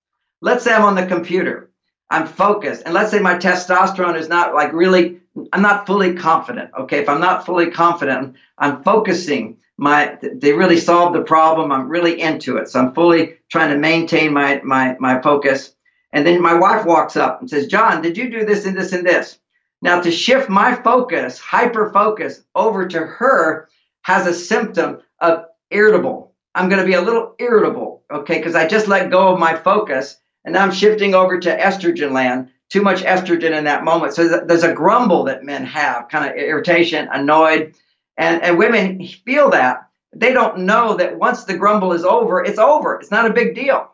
Let's 0.42 0.64
say 0.64 0.74
I'm 0.74 0.84
on 0.84 0.96
the 0.96 1.06
computer. 1.06 1.72
I'm 2.10 2.28
focused. 2.28 2.84
And 2.86 2.94
let's 2.94 3.12
say 3.12 3.20
my 3.20 3.36
testosterone 3.36 4.18
is 4.18 4.30
not 4.30 4.54
like 4.54 4.72
really, 4.74 5.20
I'm 5.52 5.62
not 5.62 5.88
fully 5.88 6.14
confident. 6.14 6.72
Okay. 6.80 7.00
If 7.00 7.10
I'm 7.10 7.20
not 7.20 7.46
fully 7.46 7.72
confident, 7.72 8.36
I'm 8.58 8.84
focusing 8.84 9.58
my, 9.78 10.18
they 10.22 10.54
really 10.54 10.78
solved 10.78 11.16
the 11.16 11.24
problem. 11.24 11.72
I'm 11.72 11.90
really 11.90 12.22
into 12.22 12.58
it. 12.58 12.70
So 12.70 12.80
I'm 12.80 12.94
fully 12.94 13.38
trying 13.50 13.72
to 13.72 13.78
maintain 13.78 14.34
my, 14.34 14.62
my, 14.64 14.96
my 15.00 15.22
focus. 15.22 15.74
And 16.14 16.26
then 16.26 16.42
my 16.42 16.54
wife 16.54 16.86
walks 16.86 17.18
up 17.18 17.42
and 17.42 17.50
says, 17.50 17.68
John, 17.68 18.02
did 18.02 18.18
you 18.18 18.30
do 18.30 18.46
this 18.46 18.66
and 18.66 18.78
this 18.78 18.94
and 18.94 19.06
this? 19.06 19.38
Now 19.82 20.02
to 20.02 20.12
shift 20.12 20.50
my 20.50 20.74
focus, 20.76 21.38
hyper 21.40 21.92
focus 21.92 22.44
over 22.56 22.88
to 22.88 23.00
her 23.00 23.68
has 24.08 24.26
a 24.26 24.34
symptom 24.34 25.00
of 25.20 25.48
irritable. 25.70 26.34
I'm 26.56 26.70
going 26.70 26.80
to 26.80 26.88
be 26.88 26.94
a 26.94 27.02
little 27.02 27.36
irritable, 27.40 28.04
okay, 28.10 28.38
because 28.38 28.56
I 28.56 28.66
just 28.66 28.88
let 28.88 29.12
go 29.12 29.34
of 29.34 29.40
my 29.40 29.54
focus 29.54 30.16
and 30.46 30.54
now 30.54 30.64
I'm 30.64 30.72
shifting 30.72 31.14
over 31.14 31.38
to 31.38 31.58
estrogen 31.58 32.14
land. 32.14 32.50
Too 32.70 32.82
much 32.82 33.02
estrogen 33.02 33.52
in 33.52 33.66
that 33.66 33.84
moment. 33.84 34.14
So 34.14 34.46
there's 34.46 34.64
a 34.64 34.74
grumble 34.74 35.26
that 35.26 35.44
men 35.44 35.66
have, 35.66 36.08
kind 36.08 36.26
of 36.26 36.38
irritation, 36.38 37.10
annoyed. 37.12 37.76
And, 38.16 38.42
and 38.42 38.58
women 38.58 39.06
feel 39.06 39.50
that. 39.50 39.90
They 40.16 40.32
don't 40.32 40.60
know 40.60 40.96
that 40.96 41.20
once 41.20 41.44
the 41.44 41.58
grumble 41.58 41.92
is 41.92 42.06
over, 42.06 42.42
it's 42.42 42.60
over. 42.60 42.96
It's 42.96 43.12
not 43.12 43.30
a 43.30 43.34
big 43.34 43.56
deal. 43.56 43.92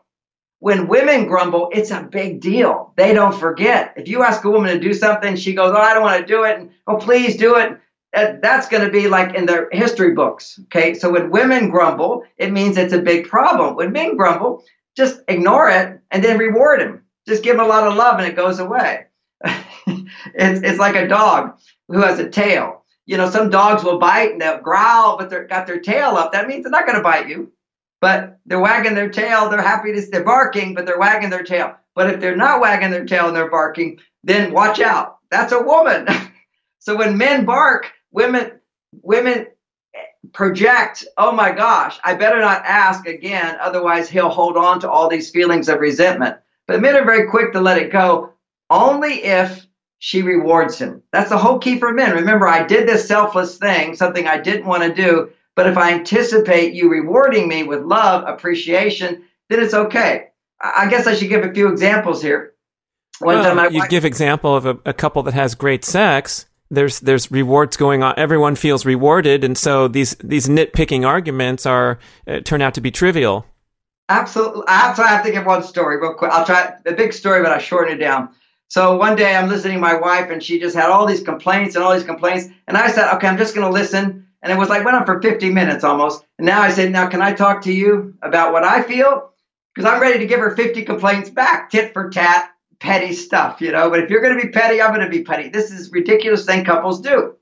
When 0.60 0.86
women 0.86 1.26
grumble, 1.26 1.70
it's 1.72 1.90
a 1.90 2.04
big 2.04 2.40
deal. 2.40 2.92
They 2.96 3.14
don't 3.14 3.34
forget. 3.34 3.94
If 3.96 4.06
you 4.06 4.22
ask 4.22 4.44
a 4.44 4.50
woman 4.50 4.72
to 4.72 4.78
do 4.78 4.94
something, 4.94 5.34
she 5.34 5.54
goes, 5.54 5.72
Oh, 5.72 5.80
I 5.80 5.92
don't 5.92 6.04
want 6.04 6.20
to 6.20 6.32
do 6.32 6.44
it. 6.44 6.60
And, 6.60 6.70
oh, 6.86 6.98
please 6.98 7.36
do 7.36 7.56
it 7.56 7.80
that's 8.14 8.68
going 8.68 8.84
to 8.84 8.90
be 8.90 9.08
like 9.08 9.34
in 9.34 9.46
the 9.46 9.68
history 9.72 10.12
books. 10.12 10.58
Okay. 10.64 10.94
So 10.94 11.10
when 11.10 11.30
women 11.30 11.68
grumble, 11.68 12.24
it 12.36 12.52
means 12.52 12.76
it's 12.76 12.92
a 12.92 13.00
big 13.00 13.28
problem. 13.28 13.76
When 13.76 13.92
men 13.92 14.16
grumble, 14.16 14.64
just 14.96 15.20
ignore 15.28 15.68
it 15.68 16.00
and 16.10 16.22
then 16.22 16.38
reward 16.38 16.80
him. 16.80 17.02
Just 17.26 17.42
give 17.42 17.54
him 17.56 17.64
a 17.64 17.68
lot 17.68 17.86
of 17.86 17.96
love 17.96 18.18
and 18.18 18.28
it 18.28 18.36
goes 18.36 18.58
away. 18.58 19.06
it's, 19.44 20.62
it's 20.62 20.78
like 20.78 20.94
a 20.94 21.08
dog 21.08 21.58
who 21.88 22.00
has 22.00 22.18
a 22.18 22.28
tail. 22.28 22.84
You 23.06 23.16
know, 23.16 23.28
some 23.28 23.50
dogs 23.50 23.84
will 23.84 23.98
bite 23.98 24.32
and 24.32 24.40
they'll 24.40 24.60
growl, 24.60 25.18
but 25.18 25.28
they've 25.28 25.48
got 25.48 25.66
their 25.66 25.80
tail 25.80 26.16
up. 26.16 26.32
That 26.32 26.46
means 26.46 26.64
they're 26.64 26.70
not 26.70 26.86
going 26.86 26.96
to 26.96 27.02
bite 27.02 27.28
you. 27.28 27.52
But 28.00 28.38
they're 28.46 28.60
wagging 28.60 28.94
their 28.94 29.08
tail. 29.08 29.48
They're 29.48 29.62
happy 29.62 29.92
to, 29.92 30.00
they're 30.10 30.24
barking, 30.24 30.74
but 30.74 30.84
they're 30.84 30.98
wagging 30.98 31.30
their 31.30 31.42
tail. 31.42 31.74
But 31.94 32.10
if 32.10 32.20
they're 32.20 32.36
not 32.36 32.60
wagging 32.60 32.90
their 32.90 33.06
tail 33.06 33.28
and 33.28 33.36
they're 33.36 33.50
barking, 33.50 33.98
then 34.22 34.52
watch 34.52 34.80
out. 34.80 35.18
That's 35.30 35.52
a 35.52 35.62
woman. 35.62 36.06
so 36.78 36.96
when 36.96 37.16
men 37.16 37.44
bark, 37.44 37.92
women 38.14 38.52
women 39.02 39.48
project, 40.32 41.04
oh 41.18 41.32
my 41.32 41.50
gosh, 41.52 41.98
I 42.02 42.14
better 42.14 42.40
not 42.40 42.64
ask 42.64 43.06
again, 43.06 43.56
otherwise 43.60 44.08
he'll 44.08 44.30
hold 44.30 44.56
on 44.56 44.80
to 44.80 44.90
all 44.90 45.08
these 45.08 45.30
feelings 45.30 45.68
of 45.68 45.80
resentment. 45.80 46.36
But 46.66 46.80
men 46.80 46.96
are 46.96 47.04
very 47.04 47.28
quick 47.28 47.52
to 47.52 47.60
let 47.60 47.78
it 47.78 47.92
go 47.92 48.32
only 48.70 49.24
if 49.24 49.66
she 49.98 50.22
rewards 50.22 50.78
him. 50.78 51.02
That's 51.12 51.28
the 51.28 51.38
whole 51.38 51.58
key 51.58 51.78
for 51.78 51.92
men. 51.92 52.14
Remember, 52.14 52.48
I 52.48 52.64
did 52.64 52.88
this 52.88 53.06
selfless 53.06 53.58
thing, 53.58 53.96
something 53.96 54.26
I 54.26 54.38
didn't 54.38 54.66
want 54.66 54.82
to 54.82 54.94
do, 54.94 55.30
but 55.54 55.66
if 55.66 55.76
I 55.76 55.92
anticipate 55.92 56.74
you 56.74 56.90
rewarding 56.90 57.48
me 57.48 57.64
with 57.64 57.82
love, 57.82 58.24
appreciation, 58.26 59.24
then 59.50 59.62
it's 59.62 59.74
okay. 59.74 60.28
I 60.60 60.88
guess 60.88 61.06
I 61.06 61.14
should 61.14 61.28
give 61.28 61.44
a 61.44 61.52
few 61.52 61.68
examples 61.68 62.22
here. 62.22 62.54
One 63.18 63.36
well, 63.36 63.54
time 63.54 63.72
you 63.72 63.80
wife- 63.80 63.90
give 63.90 64.04
example 64.04 64.56
of 64.56 64.66
a, 64.66 64.78
a 64.86 64.92
couple 64.92 65.22
that 65.24 65.34
has 65.34 65.54
great 65.54 65.84
sex 65.84 66.46
there's 66.70 67.00
there's 67.00 67.30
rewards 67.30 67.76
going 67.76 68.02
on. 68.02 68.14
Everyone 68.16 68.56
feels 68.56 68.84
rewarded, 68.84 69.44
and 69.44 69.56
so 69.56 69.88
these 69.88 70.14
these 70.16 70.48
nitpicking 70.48 71.06
arguments 71.06 71.66
are 71.66 71.98
uh, 72.26 72.40
turn 72.40 72.62
out 72.62 72.74
to 72.74 72.80
be 72.80 72.90
trivial. 72.90 73.46
Absolutely. 74.08 74.64
I 74.68 74.76
have, 74.80 74.96
to, 74.96 75.02
I 75.02 75.08
have 75.08 75.24
to 75.24 75.32
give 75.32 75.46
one 75.46 75.62
story 75.62 75.98
real 75.98 76.12
quick. 76.12 76.30
I'll 76.30 76.44
try 76.44 76.74
a 76.84 76.92
big 76.92 77.14
story, 77.14 77.42
but 77.42 77.52
I 77.52 77.58
shorten 77.58 77.94
it 77.94 77.98
down. 77.98 78.28
So 78.68 78.96
one 78.96 79.16
day 79.16 79.34
I'm 79.34 79.48
listening 79.48 79.76
to 79.76 79.80
my 79.80 79.94
wife, 79.94 80.30
and 80.30 80.42
she 80.42 80.58
just 80.58 80.76
had 80.76 80.90
all 80.90 81.06
these 81.06 81.22
complaints 81.22 81.74
and 81.74 81.82
all 81.82 81.94
these 81.94 82.04
complaints, 82.04 82.48
and 82.66 82.76
I 82.76 82.90
said, 82.90 83.14
okay, 83.14 83.28
I'm 83.28 83.38
just 83.38 83.54
going 83.54 83.66
to 83.66 83.72
listen. 83.72 84.26
And 84.42 84.52
it 84.52 84.58
was 84.58 84.68
like 84.68 84.84
went 84.84 84.96
on 84.96 85.06
for 85.06 85.22
50 85.22 85.48
minutes 85.50 85.84
almost. 85.84 86.22
And 86.38 86.44
now 86.46 86.60
I 86.60 86.70
said, 86.70 86.92
now 86.92 87.06
can 87.08 87.22
I 87.22 87.32
talk 87.32 87.62
to 87.62 87.72
you 87.72 88.14
about 88.20 88.52
what 88.52 88.62
I 88.62 88.82
feel? 88.82 89.30
Because 89.74 89.90
I'm 89.90 90.02
ready 90.02 90.18
to 90.18 90.26
give 90.26 90.40
her 90.40 90.54
50 90.54 90.82
complaints 90.82 91.30
back, 91.30 91.70
tit 91.70 91.94
for 91.94 92.10
tat 92.10 92.53
petty 92.84 93.14
stuff, 93.14 93.62
you 93.62 93.72
know. 93.72 93.88
But 93.88 94.00
if 94.00 94.10
you're 94.10 94.20
going 94.20 94.38
to 94.38 94.46
be 94.46 94.52
petty, 94.52 94.80
I'm 94.80 94.94
going 94.94 95.04
to 95.04 95.10
be 95.10 95.24
petty. 95.24 95.48
This 95.48 95.70
is 95.72 95.90
ridiculous 95.90 96.44
thing 96.44 96.64
couples 96.64 97.00
do. 97.00 97.34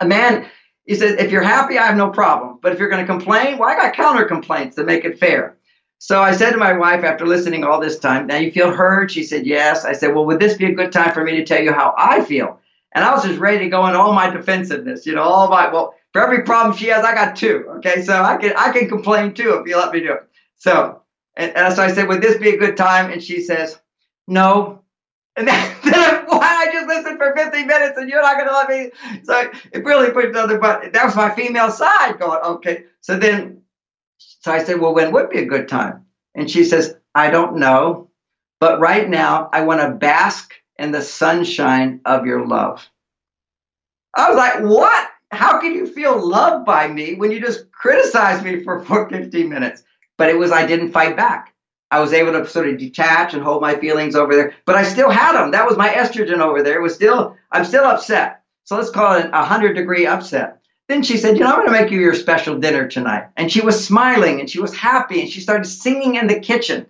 A 0.00 0.06
man, 0.06 0.46
he 0.84 0.94
says, 0.94 1.14
if 1.18 1.30
you're 1.30 1.42
happy, 1.42 1.78
I 1.78 1.86
have 1.86 1.96
no 1.96 2.10
problem. 2.10 2.58
But 2.60 2.72
if 2.72 2.78
you're 2.78 2.90
going 2.90 3.04
to 3.04 3.10
complain, 3.10 3.56
well, 3.56 3.70
I 3.70 3.76
got 3.76 3.94
counter 3.94 4.26
complaints 4.26 4.76
to 4.76 4.84
make 4.84 5.06
it 5.06 5.18
fair. 5.18 5.56
So 5.98 6.20
I 6.20 6.32
said 6.32 6.50
to 6.50 6.58
my 6.58 6.74
wife 6.74 7.02
after 7.02 7.26
listening 7.26 7.64
all 7.64 7.80
this 7.80 7.98
time, 7.98 8.26
now 8.26 8.36
you 8.36 8.52
feel 8.52 8.70
heard? 8.70 9.10
She 9.10 9.22
said, 9.22 9.46
yes. 9.46 9.86
I 9.86 9.94
said, 9.94 10.14
well, 10.14 10.26
would 10.26 10.38
this 10.38 10.58
be 10.58 10.66
a 10.66 10.74
good 10.74 10.92
time 10.92 11.14
for 11.14 11.24
me 11.24 11.36
to 11.36 11.44
tell 11.44 11.62
you 11.62 11.72
how 11.72 11.94
I 11.96 12.22
feel? 12.22 12.60
And 12.94 13.02
I 13.02 13.14
was 13.14 13.24
just 13.24 13.40
ready 13.40 13.60
to 13.60 13.70
go 13.70 13.86
into 13.86 13.98
all 13.98 14.12
my 14.12 14.28
defensiveness, 14.28 15.06
you 15.06 15.14
know, 15.14 15.22
all 15.22 15.48
my, 15.48 15.72
well, 15.72 15.94
for 16.12 16.22
every 16.22 16.42
problem 16.42 16.76
she 16.76 16.88
has, 16.88 17.04
I 17.04 17.14
got 17.14 17.36
two. 17.36 17.64
Okay. 17.78 18.02
So 18.02 18.22
I 18.22 18.36
can, 18.36 18.52
I 18.58 18.70
can 18.70 18.86
complain 18.86 19.32
too 19.32 19.54
if 19.54 19.66
you 19.66 19.78
let 19.78 19.92
me 19.92 20.00
do 20.00 20.12
it. 20.12 20.28
So, 20.56 21.00
and, 21.36 21.56
and 21.56 21.74
so 21.74 21.82
I 21.82 21.90
said, 21.90 22.06
would 22.06 22.20
this 22.20 22.36
be 22.36 22.50
a 22.50 22.58
good 22.58 22.76
time? 22.76 23.10
And 23.10 23.22
she 23.22 23.40
says, 23.40 23.80
no. 24.26 24.80
And 25.36 25.48
then, 25.48 25.74
why 26.26 26.68
I 26.68 26.72
just 26.72 26.86
listened 26.86 27.18
for 27.18 27.34
50 27.34 27.64
minutes 27.64 27.98
and 27.98 28.08
you're 28.08 28.22
not 28.22 28.36
going 28.36 28.46
to 28.46 28.52
let 28.52 28.68
me. 28.68 29.18
So 29.24 29.50
it 29.72 29.84
really 29.84 30.12
put 30.12 30.26
another, 30.26 30.58
but 30.58 30.92
that 30.92 31.04
was 31.04 31.16
my 31.16 31.34
female 31.34 31.72
side 31.72 32.20
going, 32.20 32.40
okay. 32.40 32.84
So 33.00 33.18
then, 33.18 33.62
so 34.18 34.52
I 34.52 34.62
said, 34.62 34.80
well, 34.80 34.94
when 34.94 35.12
would 35.12 35.30
be 35.30 35.40
a 35.40 35.44
good 35.44 35.68
time? 35.68 36.06
And 36.34 36.50
she 36.50 36.64
says, 36.64 36.96
I 37.14 37.30
don't 37.30 37.56
know. 37.56 38.10
But 38.60 38.80
right 38.80 39.08
now, 39.08 39.50
I 39.52 39.62
want 39.62 39.80
to 39.80 39.90
bask 39.90 40.54
in 40.78 40.92
the 40.92 41.02
sunshine 41.02 42.00
of 42.04 42.26
your 42.26 42.46
love. 42.46 42.88
I 44.16 44.28
was 44.28 44.36
like, 44.36 44.60
what? 44.60 45.10
How 45.30 45.60
can 45.60 45.74
you 45.74 45.86
feel 45.86 46.28
loved 46.28 46.64
by 46.64 46.86
me 46.86 47.14
when 47.14 47.30
you 47.32 47.40
just 47.40 47.70
criticize 47.72 48.42
me 48.44 48.62
for 48.62 48.84
15 48.84 49.48
minutes? 49.48 49.82
But 50.16 50.28
it 50.28 50.38
was, 50.38 50.52
I 50.52 50.64
didn't 50.66 50.92
fight 50.92 51.16
back. 51.16 51.53
I 51.90 52.00
was 52.00 52.12
able 52.12 52.32
to 52.32 52.46
sort 52.48 52.68
of 52.68 52.78
detach 52.78 53.34
and 53.34 53.42
hold 53.42 53.62
my 53.62 53.76
feelings 53.76 54.16
over 54.16 54.34
there, 54.34 54.54
but 54.64 54.74
I 54.74 54.84
still 54.84 55.10
had 55.10 55.34
them. 55.34 55.52
That 55.52 55.66
was 55.66 55.76
my 55.76 55.90
estrogen 55.90 56.38
over 56.38 56.62
there. 56.62 56.78
It 56.78 56.82
was 56.82 56.94
still, 56.94 57.36
I'm 57.52 57.64
still 57.64 57.84
upset. 57.84 58.42
So 58.64 58.76
let's 58.76 58.90
call 58.90 59.16
it 59.16 59.26
a 59.26 59.30
100 59.30 59.74
degree 59.74 60.06
upset. 60.06 60.60
Then 60.88 61.02
she 61.02 61.16
said, 61.16 61.36
You 61.36 61.44
know, 61.44 61.50
I'm 61.50 61.66
going 61.66 61.66
to 61.66 61.72
make 61.72 61.90
you 61.90 62.00
your 62.00 62.14
special 62.14 62.58
dinner 62.58 62.88
tonight. 62.88 63.28
And 63.36 63.50
she 63.50 63.60
was 63.60 63.84
smiling 63.84 64.40
and 64.40 64.50
she 64.50 64.60
was 64.60 64.74
happy 64.74 65.20
and 65.20 65.30
she 65.30 65.40
started 65.40 65.66
singing 65.66 66.16
in 66.16 66.26
the 66.26 66.40
kitchen. 66.40 66.86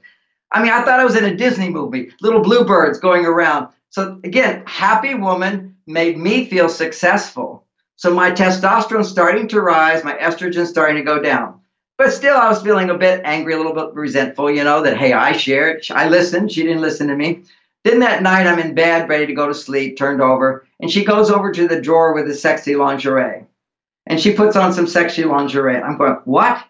I 0.50 0.62
mean, 0.62 0.72
I 0.72 0.84
thought 0.84 1.00
I 1.00 1.04
was 1.04 1.16
in 1.16 1.24
a 1.24 1.36
Disney 1.36 1.68
movie, 1.68 2.12
little 2.20 2.40
bluebirds 2.40 2.98
going 2.98 3.26
around. 3.26 3.68
So 3.90 4.20
again, 4.24 4.62
happy 4.66 5.14
woman 5.14 5.76
made 5.86 6.16
me 6.16 6.46
feel 6.46 6.68
successful. 6.68 7.66
So 7.96 8.12
my 8.12 8.30
testosterone 8.32 9.04
starting 9.04 9.48
to 9.48 9.60
rise, 9.60 10.04
my 10.04 10.14
estrogen 10.14 10.66
starting 10.66 10.96
to 10.96 11.02
go 11.02 11.20
down. 11.20 11.60
But 11.96 12.12
still, 12.12 12.36
I 12.36 12.48
was 12.48 12.62
feeling 12.62 12.90
a 12.90 12.98
bit 12.98 13.20
angry, 13.24 13.54
a 13.54 13.56
little 13.56 13.72
bit 13.72 13.94
resentful, 13.94 14.50
you 14.50 14.64
know, 14.64 14.82
that, 14.82 14.96
hey, 14.96 15.12
I 15.12 15.32
shared, 15.32 15.84
I 15.90 16.08
listened, 16.08 16.50
she 16.50 16.64
didn't 16.64 16.82
listen 16.82 17.06
to 17.06 17.14
me. 17.14 17.44
Then 17.84 18.00
that 18.00 18.22
night, 18.22 18.46
I'm 18.46 18.58
in 18.58 18.74
bed, 18.74 19.08
ready 19.08 19.26
to 19.26 19.34
go 19.34 19.46
to 19.46 19.54
sleep, 19.54 19.96
turned 19.96 20.20
over, 20.20 20.66
and 20.80 20.90
she 20.90 21.04
goes 21.04 21.30
over 21.30 21.52
to 21.52 21.68
the 21.68 21.80
drawer 21.80 22.14
with 22.14 22.26
the 22.26 22.34
sexy 22.34 22.74
lingerie. 22.74 23.46
And 24.06 24.20
she 24.20 24.34
puts 24.34 24.56
on 24.56 24.72
some 24.72 24.86
sexy 24.86 25.24
lingerie. 25.24 25.76
I'm 25.76 25.96
going, 25.96 26.16
what? 26.24 26.64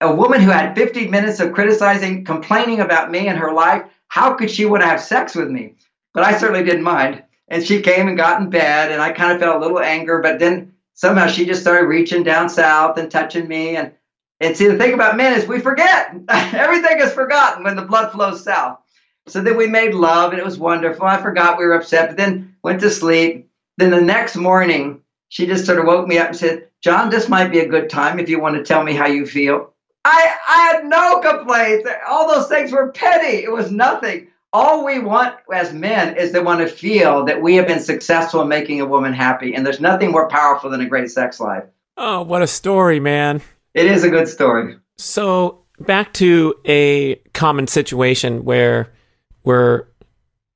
A 0.00 0.14
woman 0.14 0.40
who 0.40 0.50
had 0.50 0.76
50 0.76 1.08
minutes 1.08 1.40
of 1.40 1.52
criticizing, 1.52 2.24
complaining 2.24 2.80
about 2.80 3.10
me 3.10 3.28
and 3.28 3.38
her 3.38 3.52
life, 3.52 3.84
how 4.08 4.34
could 4.34 4.50
she 4.50 4.66
want 4.66 4.82
to 4.82 4.88
have 4.88 5.00
sex 5.00 5.34
with 5.34 5.48
me? 5.48 5.74
But 6.14 6.22
I 6.22 6.38
certainly 6.38 6.64
didn't 6.64 6.84
mind. 6.84 7.24
And 7.48 7.64
she 7.64 7.82
came 7.82 8.06
and 8.06 8.16
got 8.16 8.40
in 8.40 8.50
bed, 8.50 8.92
and 8.92 9.02
I 9.02 9.12
kind 9.12 9.32
of 9.32 9.40
felt 9.40 9.56
a 9.56 9.58
little 9.60 9.80
anger, 9.80 10.20
but 10.20 10.38
then 10.38 10.74
somehow 10.94 11.26
she 11.26 11.46
just 11.46 11.62
started 11.62 11.86
reaching 11.86 12.22
down 12.22 12.48
south 12.48 12.98
and 12.98 13.10
touching 13.10 13.48
me. 13.48 13.76
And, 13.76 13.92
and 14.40 14.56
see, 14.56 14.66
the 14.66 14.76
thing 14.76 14.94
about 14.94 15.16
men 15.16 15.38
is 15.38 15.46
we 15.46 15.60
forget. 15.60 16.14
Everything 16.28 17.00
is 17.00 17.12
forgotten 17.12 17.64
when 17.64 17.76
the 17.76 17.82
blood 17.82 18.12
flows 18.12 18.44
south. 18.44 18.78
So 19.28 19.40
then 19.42 19.56
we 19.56 19.66
made 19.66 19.94
love, 19.94 20.32
and 20.32 20.38
it 20.38 20.44
was 20.44 20.58
wonderful. 20.58 21.06
I 21.06 21.20
forgot 21.20 21.58
we 21.58 21.66
were 21.66 21.74
upset, 21.74 22.10
but 22.10 22.16
then 22.16 22.54
went 22.62 22.80
to 22.80 22.90
sleep. 22.90 23.50
Then 23.76 23.90
the 23.90 24.00
next 24.00 24.36
morning, 24.36 25.02
she 25.28 25.46
just 25.46 25.66
sort 25.66 25.78
of 25.78 25.86
woke 25.86 26.06
me 26.06 26.18
up 26.18 26.28
and 26.28 26.36
said, 26.36 26.68
John, 26.82 27.10
this 27.10 27.28
might 27.28 27.50
be 27.50 27.58
a 27.58 27.68
good 27.68 27.90
time 27.90 28.20
if 28.20 28.28
you 28.28 28.40
want 28.40 28.56
to 28.56 28.62
tell 28.62 28.84
me 28.84 28.92
how 28.94 29.06
you 29.06 29.26
feel. 29.26 29.72
I, 30.04 30.36
I 30.48 30.72
had 30.72 30.84
no 30.84 31.20
complaints. 31.20 31.88
All 32.08 32.28
those 32.28 32.48
things 32.48 32.70
were 32.70 32.92
petty. 32.92 33.42
It 33.42 33.50
was 33.50 33.72
nothing 33.72 34.28
all 34.56 34.84
we 34.84 34.98
want 34.98 35.36
as 35.52 35.74
men 35.74 36.16
is 36.16 36.32
they 36.32 36.40
want 36.40 36.60
to 36.60 36.66
feel 36.66 37.26
that 37.26 37.42
we 37.42 37.56
have 37.56 37.66
been 37.66 37.80
successful 37.80 38.40
in 38.40 38.48
making 38.48 38.80
a 38.80 38.86
woman 38.86 39.12
happy. 39.12 39.54
And 39.54 39.66
there's 39.66 39.80
nothing 39.80 40.10
more 40.10 40.28
powerful 40.28 40.70
than 40.70 40.80
a 40.80 40.88
great 40.88 41.10
sex 41.10 41.38
life. 41.38 41.64
Oh, 41.98 42.22
what 42.22 42.40
a 42.40 42.46
story, 42.46 42.98
man. 42.98 43.42
It 43.76 43.86
is 43.86 44.02
a 44.02 44.10
good 44.10 44.26
story. 44.26 44.76
So, 44.98 45.62
back 45.78 46.12
to 46.14 46.54
a 46.66 47.16
common 47.32 47.68
situation 47.68 48.44
where 48.44 48.92
we're 49.44 49.86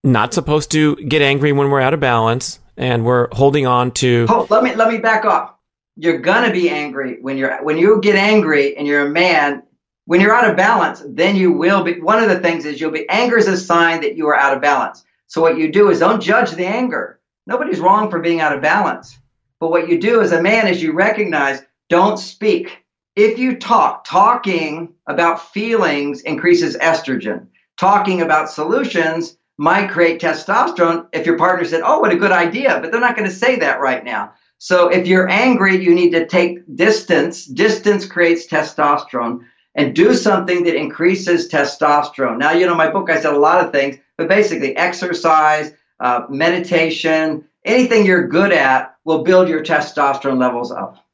not 0.02 0.34
supposed 0.34 0.72
to 0.72 0.96
get 0.96 1.22
angry 1.22 1.52
when 1.52 1.70
we're 1.70 1.80
out 1.80 1.94
of 1.94 2.00
balance 2.00 2.58
and 2.76 3.04
we're 3.04 3.28
holding 3.32 3.66
on 3.66 3.92
to 3.92 4.26
oh, 4.30 4.46
let 4.50 4.64
me 4.64 4.74
let 4.74 4.90
me 4.90 4.96
back 4.96 5.26
up 5.26 5.60
you're 5.96 6.18
gonna 6.18 6.50
be 6.50 6.70
angry 6.70 7.20
when 7.20 7.36
you're 7.36 7.62
when 7.62 7.76
you 7.76 8.00
get 8.00 8.16
angry 8.16 8.74
and 8.78 8.86
you're 8.86 9.06
a 9.06 9.10
man 9.10 9.62
when 10.10 10.20
you're 10.20 10.34
out 10.34 10.50
of 10.50 10.56
balance, 10.56 11.04
then 11.06 11.36
you 11.36 11.52
will 11.52 11.84
be. 11.84 12.00
One 12.00 12.20
of 12.20 12.28
the 12.28 12.40
things 12.40 12.64
is 12.64 12.80
you'll 12.80 12.90
be 12.90 13.08
anger 13.08 13.38
is 13.38 13.46
a 13.46 13.56
sign 13.56 14.00
that 14.00 14.16
you 14.16 14.26
are 14.26 14.36
out 14.36 14.56
of 14.56 14.60
balance. 14.60 15.04
So 15.28 15.40
what 15.40 15.56
you 15.56 15.70
do 15.70 15.88
is 15.88 16.00
don't 16.00 16.20
judge 16.20 16.50
the 16.50 16.66
anger. 16.66 17.20
Nobody's 17.46 17.78
wrong 17.78 18.10
for 18.10 18.18
being 18.18 18.40
out 18.40 18.52
of 18.52 18.60
balance. 18.60 19.16
But 19.60 19.70
what 19.70 19.88
you 19.88 20.00
do 20.00 20.20
as 20.20 20.32
a 20.32 20.42
man 20.42 20.66
is 20.66 20.82
you 20.82 20.94
recognize 20.94 21.62
don't 21.88 22.18
speak. 22.18 22.79
If 23.16 23.38
you 23.38 23.56
talk, 23.56 24.04
talking 24.04 24.94
about 25.06 25.52
feelings 25.52 26.22
increases 26.22 26.76
estrogen. 26.76 27.48
Talking 27.76 28.20
about 28.20 28.50
solutions 28.50 29.36
might 29.58 29.90
create 29.90 30.20
testosterone 30.20 31.06
if 31.12 31.26
your 31.26 31.36
partner 31.36 31.64
said, 31.64 31.82
Oh, 31.84 31.98
what 31.98 32.12
a 32.12 32.16
good 32.16 32.32
idea. 32.32 32.78
But 32.80 32.92
they're 32.92 33.00
not 33.00 33.16
going 33.16 33.28
to 33.28 33.34
say 33.34 33.56
that 33.56 33.80
right 33.80 34.04
now. 34.04 34.34
So 34.58 34.88
if 34.88 35.06
you're 35.06 35.28
angry, 35.28 35.82
you 35.82 35.94
need 35.94 36.10
to 36.10 36.26
take 36.26 36.58
distance. 36.76 37.46
Distance 37.46 38.06
creates 38.06 38.46
testosterone 38.46 39.40
and 39.74 39.94
do 39.94 40.14
something 40.14 40.64
that 40.64 40.74
increases 40.76 41.48
testosterone. 41.48 42.38
Now, 42.38 42.52
you 42.52 42.66
know, 42.66 42.74
my 42.74 42.90
book, 42.90 43.10
I 43.10 43.20
said 43.20 43.32
a 43.32 43.38
lot 43.38 43.64
of 43.64 43.72
things, 43.72 43.96
but 44.18 44.28
basically, 44.28 44.76
exercise, 44.76 45.72
uh, 45.98 46.26
meditation, 46.28 47.46
anything 47.64 48.04
you're 48.04 48.28
good 48.28 48.52
at 48.52 48.96
will 49.04 49.24
build 49.24 49.48
your 49.48 49.64
testosterone 49.64 50.38
levels 50.38 50.70
up. 50.70 51.04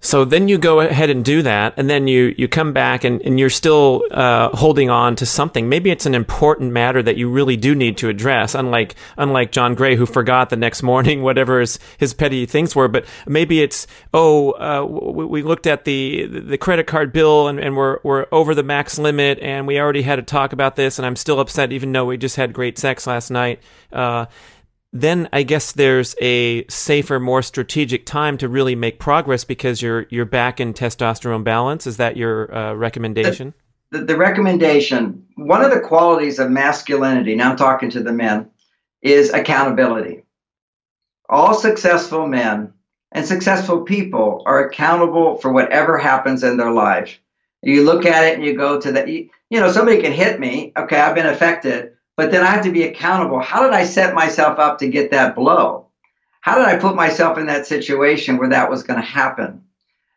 So 0.00 0.24
then 0.24 0.46
you 0.46 0.58
go 0.58 0.78
ahead 0.78 1.10
and 1.10 1.24
do 1.24 1.42
that, 1.42 1.74
and 1.76 1.90
then 1.90 2.06
you, 2.06 2.32
you 2.38 2.46
come 2.46 2.72
back 2.72 3.02
and, 3.02 3.20
and 3.22 3.38
you're 3.38 3.50
still 3.50 4.04
uh, 4.12 4.50
holding 4.56 4.90
on 4.90 5.16
to 5.16 5.26
something. 5.26 5.68
Maybe 5.68 5.90
it's 5.90 6.06
an 6.06 6.14
important 6.14 6.72
matter 6.72 7.02
that 7.02 7.16
you 7.16 7.28
really 7.28 7.56
do 7.56 7.74
need 7.74 7.98
to 7.98 8.08
address, 8.08 8.54
unlike 8.54 8.94
unlike 9.16 9.50
John 9.50 9.74
Gray, 9.74 9.96
who 9.96 10.06
forgot 10.06 10.50
the 10.50 10.56
next 10.56 10.84
morning 10.84 11.22
whatever 11.28 11.58
his, 11.58 11.80
his 11.98 12.14
petty 12.14 12.46
things 12.46 12.76
were. 12.76 12.86
But 12.86 13.06
maybe 13.26 13.60
it's, 13.60 13.88
oh, 14.14 14.52
uh, 14.52 14.84
we, 14.86 15.24
we, 15.24 15.42
looked 15.42 15.66
at 15.66 15.84
the 15.84 16.26
the 16.26 16.58
credit 16.58 16.86
card 16.86 17.12
bill 17.12 17.48
and, 17.48 17.58
and 17.58 17.76
we're, 17.76 17.98
we're 18.04 18.26
over 18.30 18.54
the 18.54 18.62
max 18.62 19.00
limit, 19.00 19.40
and 19.40 19.66
we 19.66 19.80
already 19.80 20.02
had 20.02 20.20
a 20.20 20.22
talk 20.22 20.52
about 20.52 20.76
this, 20.76 21.00
and 21.00 21.06
I'm 21.06 21.16
still 21.16 21.40
upset 21.40 21.72
even 21.72 21.90
though 21.90 22.04
we 22.04 22.16
just 22.16 22.36
had 22.36 22.52
great 22.52 22.78
sex 22.78 23.04
last 23.08 23.30
night. 23.30 23.60
Uh, 23.92 24.26
then 24.92 25.28
I 25.32 25.42
guess 25.42 25.72
there's 25.72 26.14
a 26.20 26.66
safer, 26.68 27.20
more 27.20 27.42
strategic 27.42 28.06
time 28.06 28.38
to 28.38 28.48
really 28.48 28.74
make 28.74 28.98
progress 28.98 29.44
because 29.44 29.82
you're 29.82 30.06
you're 30.10 30.24
back 30.24 30.60
in 30.60 30.72
testosterone 30.72 31.44
balance. 31.44 31.86
Is 31.86 31.98
that 31.98 32.16
your 32.16 32.54
uh, 32.54 32.74
recommendation? 32.74 33.52
The, 33.90 33.98
the, 33.98 34.04
the, 34.04 34.16
recommendation, 34.16 35.26
one 35.36 35.62
of 35.62 35.70
the 35.70 35.80
qualities 35.80 36.38
of 36.38 36.50
masculinity. 36.50 37.34
Now 37.34 37.50
I'm 37.50 37.56
talking 37.56 37.90
to 37.90 38.02
the 38.02 38.12
men, 38.12 38.50
is 39.02 39.32
accountability. 39.32 40.22
All 41.28 41.54
successful 41.54 42.26
men 42.26 42.72
and 43.12 43.26
successful 43.26 43.82
people 43.82 44.42
are 44.46 44.64
accountable 44.64 45.36
for 45.36 45.52
whatever 45.52 45.98
happens 45.98 46.42
in 46.42 46.56
their 46.56 46.72
life. 46.72 47.18
You 47.62 47.84
look 47.84 48.06
at 48.06 48.24
it 48.24 48.36
and 48.36 48.44
you 48.44 48.56
go 48.56 48.80
to. 48.80 49.10
You, 49.10 49.28
you 49.50 49.60
know, 49.60 49.70
somebody 49.70 50.00
can 50.00 50.12
hit 50.12 50.40
me. 50.40 50.72
Okay, 50.76 50.98
I've 50.98 51.14
been 51.14 51.26
affected 51.26 51.92
but 52.18 52.32
then 52.32 52.42
I 52.42 52.50
have 52.50 52.64
to 52.64 52.72
be 52.72 52.82
accountable. 52.82 53.38
How 53.38 53.62
did 53.62 53.72
I 53.72 53.84
set 53.84 54.12
myself 54.12 54.58
up 54.58 54.80
to 54.80 54.88
get 54.88 55.12
that 55.12 55.36
blow? 55.36 55.86
How 56.40 56.56
did 56.56 56.64
I 56.64 56.76
put 56.76 56.96
myself 56.96 57.38
in 57.38 57.46
that 57.46 57.64
situation 57.64 58.38
where 58.38 58.48
that 58.48 58.68
was 58.68 58.82
going 58.82 59.00
to 59.00 59.06
happen? 59.06 59.62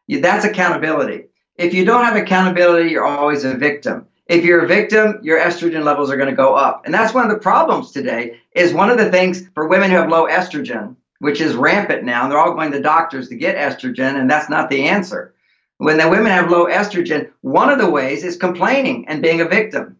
That's 0.09 0.43
accountability. 0.43 1.25
If 1.57 1.75
you 1.75 1.85
don't 1.85 2.03
have 2.03 2.15
accountability, 2.15 2.89
you're 2.89 3.05
always 3.05 3.43
a 3.43 3.53
victim. 3.53 4.07
If 4.25 4.43
you're 4.43 4.65
a 4.65 4.67
victim, 4.67 5.19
your 5.21 5.39
estrogen 5.39 5.83
levels 5.83 6.09
are 6.09 6.17
going 6.17 6.31
to 6.31 6.35
go 6.35 6.55
up. 6.55 6.85
And 6.85 6.93
that's 6.93 7.13
one 7.13 7.23
of 7.23 7.31
the 7.31 7.37
problems 7.37 7.91
today 7.91 8.39
is 8.55 8.73
one 8.73 8.89
of 8.89 8.97
the 8.97 9.11
things 9.11 9.47
for 9.53 9.67
women 9.67 9.91
who 9.91 9.97
have 9.97 10.09
low 10.09 10.25
estrogen, 10.25 10.95
which 11.19 11.39
is 11.39 11.53
rampant 11.53 12.03
now, 12.03 12.23
and 12.23 12.31
they're 12.31 12.39
all 12.39 12.55
going 12.55 12.71
to 12.71 12.81
doctors 12.81 13.29
to 13.29 13.35
get 13.35 13.57
estrogen, 13.57 14.19
and 14.19 14.27
that's 14.27 14.49
not 14.49 14.71
the 14.71 14.85
answer. 14.85 15.35
When 15.77 15.97
the 15.97 16.09
women 16.09 16.31
have 16.31 16.49
low 16.49 16.65
estrogen, 16.65 17.29
one 17.41 17.69
of 17.69 17.77
the 17.77 17.91
ways 17.91 18.23
is 18.23 18.37
complaining 18.37 19.07
and 19.07 19.21
being 19.21 19.41
a 19.41 19.45
victim. 19.45 19.97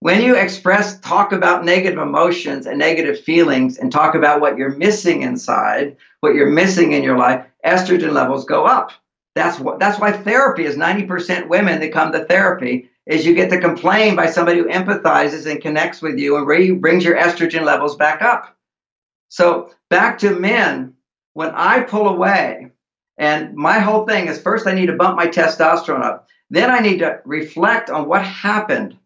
When 0.00 0.22
you 0.22 0.34
express, 0.34 0.98
talk 1.00 1.32
about 1.32 1.62
negative 1.62 1.98
emotions 1.98 2.66
and 2.66 2.78
negative 2.78 3.20
feelings 3.20 3.76
and 3.76 3.92
talk 3.92 4.14
about 4.14 4.40
what 4.40 4.56
you're 4.56 4.74
missing 4.76 5.20
inside, 5.20 5.98
what 6.20 6.34
you're 6.34 6.50
missing 6.50 6.92
in 6.92 7.02
your 7.02 7.18
life, 7.18 7.44
estrogen 7.66 8.12
levels 8.12 8.46
go 8.46 8.64
up. 8.64 8.92
That's 9.34 9.60
what 9.60 9.78
that's 9.78 10.00
why 10.00 10.12
therapy 10.12 10.64
is 10.64 10.76
90% 10.76 11.48
women 11.48 11.80
that 11.80 11.92
come 11.92 12.12
to 12.12 12.24
therapy 12.24 12.88
is 13.04 13.26
you 13.26 13.34
get 13.34 13.50
to 13.50 13.60
complain 13.60 14.16
by 14.16 14.30
somebody 14.30 14.58
who 14.58 14.68
empathizes 14.68 15.50
and 15.50 15.60
connects 15.60 16.00
with 16.00 16.18
you 16.18 16.36
and 16.38 16.46
re- 16.46 16.70
brings 16.70 17.04
your 17.04 17.16
estrogen 17.16 17.64
levels 17.64 17.96
back 17.96 18.22
up. 18.22 18.56
So 19.28 19.70
back 19.90 20.18
to 20.20 20.30
men, 20.30 20.94
when 21.34 21.50
I 21.50 21.82
pull 21.82 22.08
away, 22.08 22.70
and 23.18 23.54
my 23.54 23.78
whole 23.78 24.06
thing 24.06 24.28
is 24.28 24.40
first 24.40 24.66
I 24.66 24.72
need 24.72 24.86
to 24.86 24.96
bump 24.96 25.16
my 25.16 25.26
testosterone 25.26 26.02
up. 26.02 26.26
Then 26.48 26.70
I 26.70 26.78
need 26.78 27.00
to 27.00 27.20
reflect 27.26 27.90
on 27.90 28.08
what 28.08 28.24
happened 28.24 28.96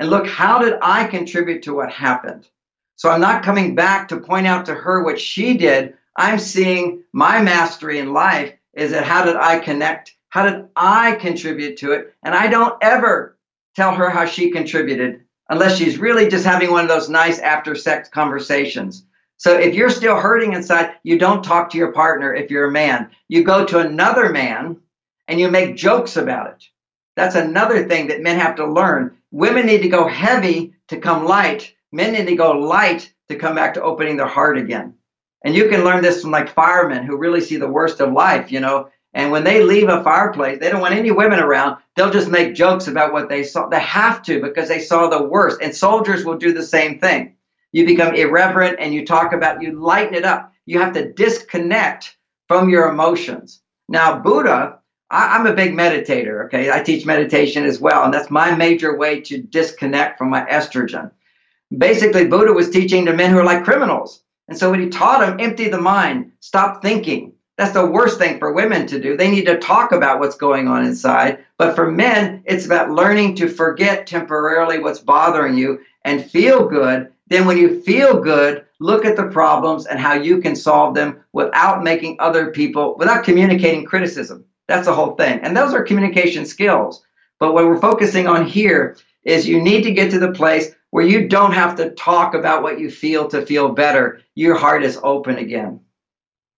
and 0.00 0.08
look, 0.08 0.26
how 0.26 0.60
did 0.60 0.78
I 0.80 1.06
contribute 1.06 1.64
to 1.64 1.74
what 1.74 1.92
happened? 1.92 2.48
So 2.96 3.10
I'm 3.10 3.20
not 3.20 3.44
coming 3.44 3.74
back 3.74 4.08
to 4.08 4.16
point 4.16 4.46
out 4.46 4.64
to 4.66 4.74
her 4.74 5.04
what 5.04 5.20
she 5.20 5.58
did. 5.58 5.94
I'm 6.16 6.38
seeing 6.38 7.04
my 7.12 7.42
mastery 7.42 7.98
in 7.98 8.14
life 8.14 8.54
is 8.72 8.92
that 8.92 9.04
how 9.04 9.26
did 9.26 9.36
I 9.36 9.58
connect? 9.58 10.14
How 10.30 10.48
did 10.48 10.68
I 10.74 11.16
contribute 11.16 11.76
to 11.78 11.92
it? 11.92 12.14
And 12.22 12.34
I 12.34 12.46
don't 12.46 12.74
ever 12.80 13.36
tell 13.76 13.94
her 13.94 14.08
how 14.08 14.24
she 14.24 14.50
contributed 14.50 15.20
unless 15.50 15.76
she's 15.76 15.98
really 15.98 16.28
just 16.28 16.46
having 16.46 16.70
one 16.70 16.82
of 16.82 16.88
those 16.88 17.10
nice 17.10 17.38
after 17.38 17.74
sex 17.74 18.08
conversations. 18.08 19.04
So 19.36 19.58
if 19.58 19.74
you're 19.74 19.90
still 19.90 20.16
hurting 20.16 20.54
inside, 20.54 20.94
you 21.02 21.18
don't 21.18 21.44
talk 21.44 21.70
to 21.70 21.78
your 21.78 21.92
partner 21.92 22.34
if 22.34 22.50
you're 22.50 22.68
a 22.68 22.72
man. 22.72 23.10
You 23.28 23.44
go 23.44 23.66
to 23.66 23.78
another 23.78 24.30
man 24.30 24.78
and 25.28 25.38
you 25.38 25.50
make 25.50 25.76
jokes 25.76 26.16
about 26.16 26.52
it. 26.52 26.64
That's 27.16 27.34
another 27.34 27.86
thing 27.86 28.08
that 28.08 28.22
men 28.22 28.38
have 28.38 28.56
to 28.56 28.66
learn. 28.66 29.18
Women 29.30 29.66
need 29.66 29.82
to 29.82 29.88
go 29.88 30.08
heavy 30.08 30.74
to 30.88 30.98
come 30.98 31.24
light. 31.24 31.74
Men 31.92 32.12
need 32.12 32.26
to 32.26 32.36
go 32.36 32.52
light 32.52 33.12
to 33.28 33.36
come 33.36 33.54
back 33.54 33.74
to 33.74 33.82
opening 33.82 34.16
their 34.16 34.26
heart 34.26 34.58
again. 34.58 34.94
And 35.44 35.54
you 35.54 35.68
can 35.68 35.84
learn 35.84 36.02
this 36.02 36.22
from 36.22 36.30
like 36.32 36.50
firemen 36.50 37.04
who 37.04 37.16
really 37.16 37.40
see 37.40 37.56
the 37.56 37.68
worst 37.68 38.00
of 38.00 38.12
life, 38.12 38.52
you 38.52 38.60
know. 38.60 38.90
And 39.12 39.32
when 39.32 39.42
they 39.42 39.62
leave 39.64 39.88
a 39.88 40.04
fireplace, 40.04 40.60
they 40.60 40.70
don't 40.70 40.80
want 40.80 40.94
any 40.94 41.10
women 41.10 41.40
around. 41.40 41.78
They'll 41.96 42.10
just 42.10 42.30
make 42.30 42.54
jokes 42.54 42.86
about 42.86 43.12
what 43.12 43.28
they 43.28 43.42
saw. 43.42 43.68
They 43.68 43.80
have 43.80 44.22
to 44.24 44.40
because 44.40 44.68
they 44.68 44.80
saw 44.80 45.08
the 45.08 45.24
worst. 45.24 45.60
And 45.62 45.74
soldiers 45.74 46.24
will 46.24 46.36
do 46.36 46.52
the 46.52 46.62
same 46.62 47.00
thing. 47.00 47.36
You 47.72 47.86
become 47.86 48.14
irreverent 48.14 48.76
and 48.80 48.92
you 48.92 49.06
talk 49.06 49.32
about, 49.32 49.62
you 49.62 49.80
lighten 49.80 50.14
it 50.14 50.24
up. 50.24 50.52
You 50.66 50.80
have 50.80 50.92
to 50.94 51.12
disconnect 51.12 52.16
from 52.46 52.68
your 52.68 52.90
emotions. 52.90 53.62
Now, 53.88 54.18
Buddha 54.18 54.79
I, 55.10 55.36
I'm 55.36 55.46
a 55.46 55.54
big 55.54 55.72
meditator. 55.72 56.46
Okay. 56.46 56.70
I 56.70 56.82
teach 56.82 57.04
meditation 57.04 57.64
as 57.64 57.80
well. 57.80 58.04
And 58.04 58.14
that's 58.14 58.30
my 58.30 58.54
major 58.54 58.96
way 58.96 59.20
to 59.22 59.42
disconnect 59.42 60.18
from 60.18 60.30
my 60.30 60.44
estrogen. 60.46 61.10
Basically, 61.76 62.26
Buddha 62.26 62.52
was 62.52 62.70
teaching 62.70 63.06
to 63.06 63.12
men 63.12 63.30
who 63.30 63.38
are 63.38 63.44
like 63.44 63.64
criminals. 63.64 64.22
And 64.48 64.58
so 64.58 64.70
when 64.70 64.80
he 64.80 64.88
taught 64.88 65.20
them, 65.20 65.38
empty 65.38 65.68
the 65.68 65.80
mind, 65.80 66.32
stop 66.40 66.82
thinking. 66.82 67.34
That's 67.56 67.72
the 67.72 67.86
worst 67.86 68.18
thing 68.18 68.38
for 68.38 68.52
women 68.52 68.86
to 68.86 69.00
do. 69.00 69.16
They 69.16 69.30
need 69.30 69.44
to 69.44 69.58
talk 69.58 69.92
about 69.92 70.18
what's 70.18 70.36
going 70.36 70.66
on 70.66 70.84
inside. 70.84 71.44
But 71.58 71.76
for 71.76 71.90
men, 71.90 72.42
it's 72.46 72.66
about 72.66 72.90
learning 72.90 73.36
to 73.36 73.48
forget 73.48 74.06
temporarily 74.06 74.78
what's 74.78 74.98
bothering 74.98 75.56
you 75.56 75.80
and 76.04 76.28
feel 76.28 76.66
good. 76.66 77.12
Then, 77.28 77.46
when 77.46 77.58
you 77.58 77.80
feel 77.82 78.20
good, 78.20 78.64
look 78.80 79.04
at 79.04 79.14
the 79.14 79.28
problems 79.28 79.86
and 79.86 80.00
how 80.00 80.14
you 80.14 80.40
can 80.40 80.56
solve 80.56 80.94
them 80.94 81.22
without 81.32 81.84
making 81.84 82.16
other 82.18 82.50
people, 82.50 82.96
without 82.98 83.24
communicating 83.24 83.84
criticism. 83.84 84.44
That's 84.70 84.86
the 84.86 84.94
whole 84.94 85.16
thing. 85.16 85.40
And 85.40 85.56
those 85.56 85.74
are 85.74 85.82
communication 85.82 86.46
skills. 86.46 87.04
But 87.40 87.54
what 87.54 87.64
we're 87.64 87.80
focusing 87.80 88.28
on 88.28 88.46
here 88.46 88.96
is 89.24 89.48
you 89.48 89.60
need 89.60 89.82
to 89.82 89.90
get 89.90 90.12
to 90.12 90.20
the 90.20 90.30
place 90.30 90.70
where 90.90 91.04
you 91.04 91.26
don't 91.26 91.52
have 91.54 91.74
to 91.78 91.90
talk 91.90 92.34
about 92.34 92.62
what 92.62 92.78
you 92.78 92.88
feel 92.88 93.26
to 93.30 93.44
feel 93.44 93.70
better. 93.70 94.20
Your 94.36 94.56
heart 94.56 94.84
is 94.84 94.96
open 95.02 95.38
again. 95.38 95.80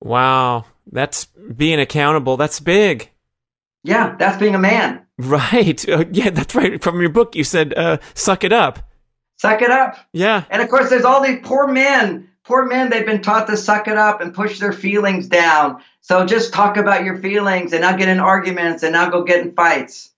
Wow. 0.02 0.66
That's 0.90 1.24
being 1.24 1.80
accountable. 1.80 2.36
That's 2.36 2.60
big. 2.60 3.08
Yeah, 3.82 4.14
that's 4.18 4.36
being 4.36 4.54
a 4.54 4.58
man. 4.58 5.06
Right. 5.16 5.88
Uh, 5.88 6.04
yeah, 6.12 6.28
that's 6.28 6.54
right. 6.54 6.82
From 6.82 7.00
your 7.00 7.10
book, 7.10 7.34
you 7.34 7.44
said, 7.44 7.72
uh, 7.72 7.96
suck 8.12 8.44
it 8.44 8.52
up. 8.52 8.90
Suck 9.38 9.62
it 9.62 9.70
up. 9.70 9.96
Yeah. 10.12 10.44
And 10.50 10.60
of 10.60 10.68
course, 10.68 10.90
there's 10.90 11.06
all 11.06 11.22
these 11.22 11.40
poor 11.42 11.66
men. 11.66 12.28
Poor 12.44 12.66
men, 12.66 12.90
they've 12.90 13.06
been 13.06 13.22
taught 13.22 13.46
to 13.46 13.56
suck 13.56 13.86
it 13.86 13.96
up 13.96 14.20
and 14.20 14.34
push 14.34 14.58
their 14.58 14.72
feelings 14.72 15.28
down. 15.28 15.82
So 16.00 16.26
just 16.26 16.52
talk 16.52 16.76
about 16.76 17.04
your 17.04 17.18
feelings 17.18 17.72
and 17.72 17.82
not 17.82 17.98
get 17.98 18.08
in 18.08 18.18
arguments 18.18 18.82
and 18.82 18.92
not 18.92 19.12
go 19.12 19.22
get 19.22 19.40
in 19.40 19.54
fights. 19.54 20.10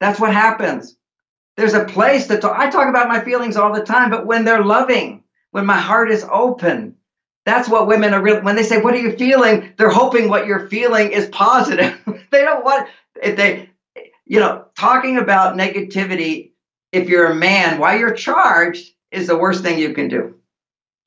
That's 0.00 0.18
what 0.18 0.32
happens. 0.32 0.96
There's 1.56 1.74
a 1.74 1.84
place 1.84 2.28
to 2.28 2.38
talk. 2.38 2.58
I 2.58 2.70
talk 2.70 2.88
about 2.88 3.08
my 3.08 3.20
feelings 3.20 3.56
all 3.56 3.72
the 3.72 3.84
time, 3.84 4.10
but 4.10 4.26
when 4.26 4.44
they're 4.44 4.64
loving, 4.64 5.24
when 5.50 5.66
my 5.66 5.76
heart 5.76 6.10
is 6.10 6.24
open, 6.30 6.96
that's 7.44 7.68
what 7.68 7.86
women 7.86 8.14
are 8.14 8.22
really, 8.22 8.40
when 8.40 8.56
they 8.56 8.62
say, 8.62 8.80
What 8.80 8.94
are 8.94 8.98
you 8.98 9.16
feeling? 9.16 9.72
They're 9.76 9.90
hoping 9.90 10.28
what 10.28 10.46
you're 10.46 10.68
feeling 10.68 11.10
is 11.12 11.26
positive. 11.26 11.98
they 12.30 12.42
don't 12.42 12.64
want, 12.64 12.88
if 13.22 13.36
they, 13.36 13.70
you 14.24 14.38
know, 14.38 14.66
talking 14.78 15.18
about 15.18 15.56
negativity, 15.56 16.52
if 16.92 17.08
you're 17.08 17.32
a 17.32 17.34
man, 17.34 17.78
while 17.78 17.98
you're 17.98 18.14
charged, 18.14 18.92
is 19.10 19.26
the 19.26 19.36
worst 19.36 19.62
thing 19.62 19.78
you 19.78 19.94
can 19.94 20.08
do. 20.08 20.37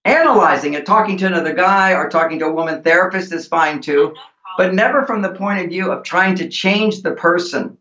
Analyzing 0.03 0.73
it, 0.73 0.85
talking 0.85 1.17
to 1.17 1.27
another 1.27 1.53
guy 1.53 1.93
or 1.93 2.09
talking 2.09 2.39
to 2.39 2.45
a 2.45 2.53
woman 2.53 2.81
therapist 2.81 3.31
is 3.31 3.47
fine 3.47 3.81
too, 3.81 4.15
but 4.57 4.73
never 4.73 5.05
from 5.05 5.21
the 5.21 5.33
point 5.33 5.59
of 5.59 5.69
view 5.69 5.91
of 5.91 6.03
trying 6.03 6.35
to 6.35 6.49
change 6.49 7.01
the 7.01 7.11
person. 7.11 7.77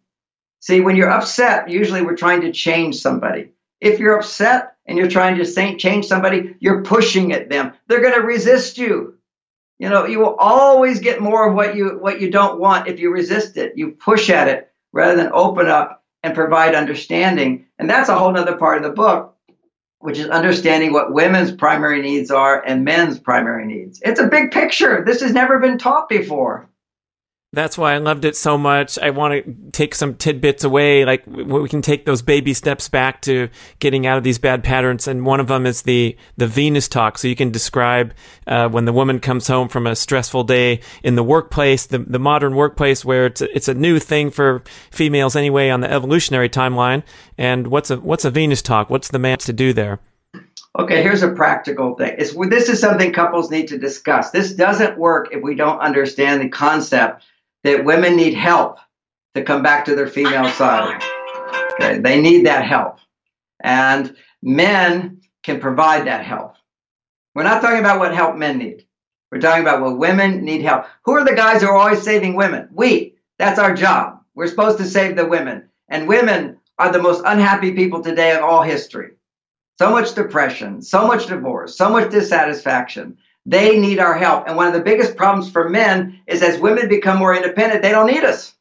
See, 0.61 0.81
when 0.81 0.97
you're 0.97 1.11
upset, 1.11 1.71
usually 1.71 2.03
we're 2.03 2.17
trying 2.17 2.43
to 2.43 2.53
change 2.53 2.97
somebody. 2.97 3.53
If 3.81 3.99
you're 3.99 4.19
upset 4.19 4.77
and 4.85 4.99
you're 4.99 5.09
trying 5.09 5.37
to 5.37 5.77
change 5.77 6.07
somebody, 6.07 6.57
you're 6.61 6.83
pushing 6.83 7.33
at 7.33 7.49
them. 7.49 7.73
They're 7.87 8.03
going 8.03 8.15
to 8.15 8.27
resist 8.27 8.77
you. 8.77 9.17
You 9.79 9.89
know, 9.89 10.05
you 10.05 10.19
will 10.19 10.37
always 10.39 11.01
get 11.01 11.23
more 11.23 11.49
of 11.49 11.55
what 11.55 11.75
you 11.75 11.97
what 11.99 12.21
you 12.21 12.31
don't 12.31 12.61
want 12.61 12.87
if 12.87 13.01
you 13.01 13.11
resist 13.11 13.57
it. 13.57 13.79
You 13.79 13.93
push 13.93 14.29
at 14.29 14.49
it 14.49 14.71
rather 14.93 15.17
than 15.17 15.33
open 15.33 15.69
up 15.69 16.05
and 16.23 16.35
provide 16.35 16.75
understanding. 16.75 17.67
And 17.79 17.89
that's 17.89 18.11
a 18.11 18.19
whole 18.19 18.37
other 18.37 18.59
part 18.59 18.77
of 18.77 18.83
the 18.83 18.91
book, 18.91 19.37
which 20.01 20.19
is 20.19 20.29
understanding 20.29 20.93
what 20.93 21.13
women's 21.13 21.53
primary 21.53 22.01
needs 22.03 22.31
are 22.31 22.63
and 22.63 22.85
men's 22.85 23.19
primary 23.19 23.67
needs. 23.67 24.01
It's 24.03 24.21
a 24.21 24.29
big 24.29 24.51
picture. 24.51 25.05
This 25.05 25.21
has 25.21 25.33
never 25.33 25.59
been 25.59 25.79
taught 25.79 26.09
before. 26.09 26.69
That's 27.53 27.77
why 27.77 27.95
I 27.95 27.99
loved 27.99 28.25
it 28.25 28.37
so 28.37 28.57
much. 28.57 28.97
I 28.97 29.11
want 29.11 29.45
to 29.45 29.55
take 29.73 29.97
some 29.97 30.15
tidbits 30.15 30.63
away, 30.63 31.05
like 31.05 31.27
we 31.27 31.69
can 31.69 31.83
take 31.83 32.07
those 32.07 32.23
baby 32.23 32.55
steps 32.55 32.89
back 32.89 33.23
to 33.23 33.49
getting 33.81 34.07
out 34.07 34.19
of 34.19 34.23
these 34.23 34.39
bad 34.39 34.63
patterns. 34.63 35.09
And 35.09 35.27
one 35.27 35.41
of 35.41 35.49
them 35.49 35.67
is 35.67 35.83
the 35.83 36.17
the 36.37 36.47
Venus 36.47 36.87
talk. 36.87 37.19
So 37.19 37.27
you 37.27 37.35
can 37.35 37.51
describe 37.51 38.15
uh, 38.47 38.69
when 38.69 38.85
the 38.85 38.93
woman 38.93 39.19
comes 39.19 39.49
home 39.49 39.69
from 39.69 39.89
a 39.89 39.97
stressful 39.97 40.45
day 40.45 40.81
in 41.03 41.17
the 41.17 41.25
workplace, 41.25 41.87
the 41.87 41.99
the 41.99 42.21
modern 42.21 42.55
workplace 42.55 43.05
where 43.05 43.27
it's 43.27 43.41
a, 43.41 43.57
it's 43.57 43.67
a 43.67 43.75
new 43.75 43.99
thing 43.99 44.31
for 44.31 44.63
females 44.93 45.35
anyway 45.35 45.71
on 45.71 45.81
the 45.81 45.91
evolutionary 45.91 46.49
timeline. 46.49 47.03
And 47.37 47.67
what's 47.67 47.91
a 47.91 47.97
what's 47.99 48.25
a 48.25 48.31
Venus 48.31 48.63
talk? 48.63 48.91
What's 48.91 49.09
the 49.09 49.19
man 49.19 49.39
to 49.39 49.53
do 49.53 49.73
there? 49.73 49.99
Okay, 50.79 51.03
here's 51.03 51.25
a 51.25 51.33
practical 51.33 51.97
thing. 51.97 52.15
It's, 52.17 52.33
this 52.49 52.69
is 52.69 52.79
something 52.79 53.13
couples 53.13 53.51
need 53.51 53.67
to 53.69 53.79
discuss. 53.79 54.31
This 54.31 54.53
doesn't 54.53 54.97
work 54.97 55.31
if 55.33 55.43
we 55.43 55.57
don't 55.57 55.81
understand 55.81 56.41
the 56.41 56.49
concept 56.49 57.25
that 57.65 57.85
women 57.85 58.17
need 58.17 58.35
help 58.35 58.79
to 59.35 59.43
come 59.43 59.63
back 59.63 59.85
to 59.85 59.95
their 59.95 60.07
female 60.07 60.49
side. 60.51 61.03
Okay, 61.75 61.99
they 61.99 62.21
need 62.21 62.47
that 62.47 62.65
help. 62.65 62.99
And 63.61 64.17
men 64.43 65.21
can 65.43 65.61
provide 65.61 66.07
that 66.07 66.25
help. 66.25 66.55
We're 67.35 67.45
not 67.45 67.63
talking 67.63 67.79
about 67.79 67.99
what 67.99 68.15
help 68.15 68.37
men 68.37 68.59
need. 68.59 68.87
We're 69.31 69.41
talking 69.41 69.63
about 69.63 69.81
what 69.81 69.99
women 69.99 70.45
need 70.45 70.63
help. 70.63 70.87
Who 71.05 71.13
are 71.13 71.25
the 71.25 71.37
guys 71.37 71.63
who 71.63 71.69
are 71.69 71.77
always 71.77 72.03
saving 72.03 72.35
women? 72.35 72.69
We. 72.73 73.15
That's 73.39 73.59
our 73.59 73.75
job. 73.75 74.21
We're 74.35 74.49
supposed 74.49 74.79
to 74.79 74.85
save 74.85 75.17
the 75.17 75.27
women. 75.27 75.69
And 75.89 76.09
women 76.09 76.59
are 76.79 76.93
the 76.93 77.03
most 77.03 77.23
unhappy 77.25 77.73
people 77.73 78.03
today 78.03 78.35
in 78.35 78.43
all 78.43 78.63
history. 78.63 79.13
So 79.79 79.91
much 79.91 80.15
depression, 80.15 80.83
so 80.83 81.07
much 81.07 81.27
divorce, 81.27 81.77
so 81.77 81.89
much 81.89 82.11
dissatisfaction. 82.11 83.17
They 83.51 83.81
need 83.81 83.99
our 83.99 84.15
help. 84.15 84.47
And 84.47 84.57
one 84.57 84.69
of 84.69 84.75
the 84.75 84.81
biggest 84.81 85.17
problems 85.17 85.51
for 85.51 85.69
men 85.69 86.21
is 86.29 86.41
as 86.41 86.61
women 86.61 86.89
become 86.89 87.19
more 87.19 87.35
independent, 87.35 87.83
they 87.83 87.91
don't 87.91 88.07
need 88.07 88.23
us. 88.23 88.55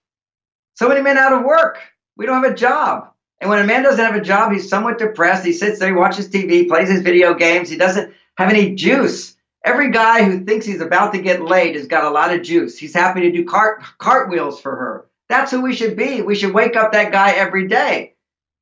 So 0.73 0.89
many 0.89 1.01
men 1.01 1.15
out 1.15 1.31
of 1.31 1.45
work. 1.45 1.77
We 2.17 2.25
don't 2.25 2.41
have 2.41 2.51
a 2.51 2.55
job. 2.55 3.11
And 3.39 3.51
when 3.51 3.59
a 3.59 3.67
man 3.67 3.83
doesn't 3.83 4.03
have 4.03 4.15
a 4.15 4.21
job, 4.21 4.51
he's 4.51 4.67
somewhat 4.67 4.97
depressed. 4.97 5.45
He 5.45 5.53
sits 5.53 5.77
there, 5.77 5.89
he 5.89 5.93
watches 5.93 6.27
TV, 6.29 6.67
plays 6.67 6.89
his 6.89 7.03
video 7.03 7.35
games. 7.35 7.69
He 7.69 7.77
doesn't 7.77 8.11
have 8.35 8.49
any 8.49 8.73
juice. 8.73 9.35
Every 9.63 9.91
guy 9.91 10.23
who 10.23 10.43
thinks 10.43 10.65
he's 10.65 10.81
about 10.81 11.13
to 11.13 11.21
get 11.21 11.43
laid 11.43 11.75
has 11.75 11.85
got 11.85 12.05
a 12.05 12.09
lot 12.09 12.33
of 12.33 12.41
juice. 12.41 12.75
He's 12.75 12.95
happy 12.95 13.21
to 13.21 13.31
do 13.31 13.45
cart 13.45 13.83
cartwheels 13.99 14.59
for 14.59 14.75
her. 14.75 15.05
That's 15.27 15.51
who 15.51 15.61
we 15.61 15.75
should 15.75 15.97
be. 15.97 16.23
We 16.23 16.33
should 16.33 16.55
wake 16.55 16.75
up 16.75 16.93
that 16.93 17.11
guy 17.11 17.33
every 17.33 17.67
day. 17.67 18.15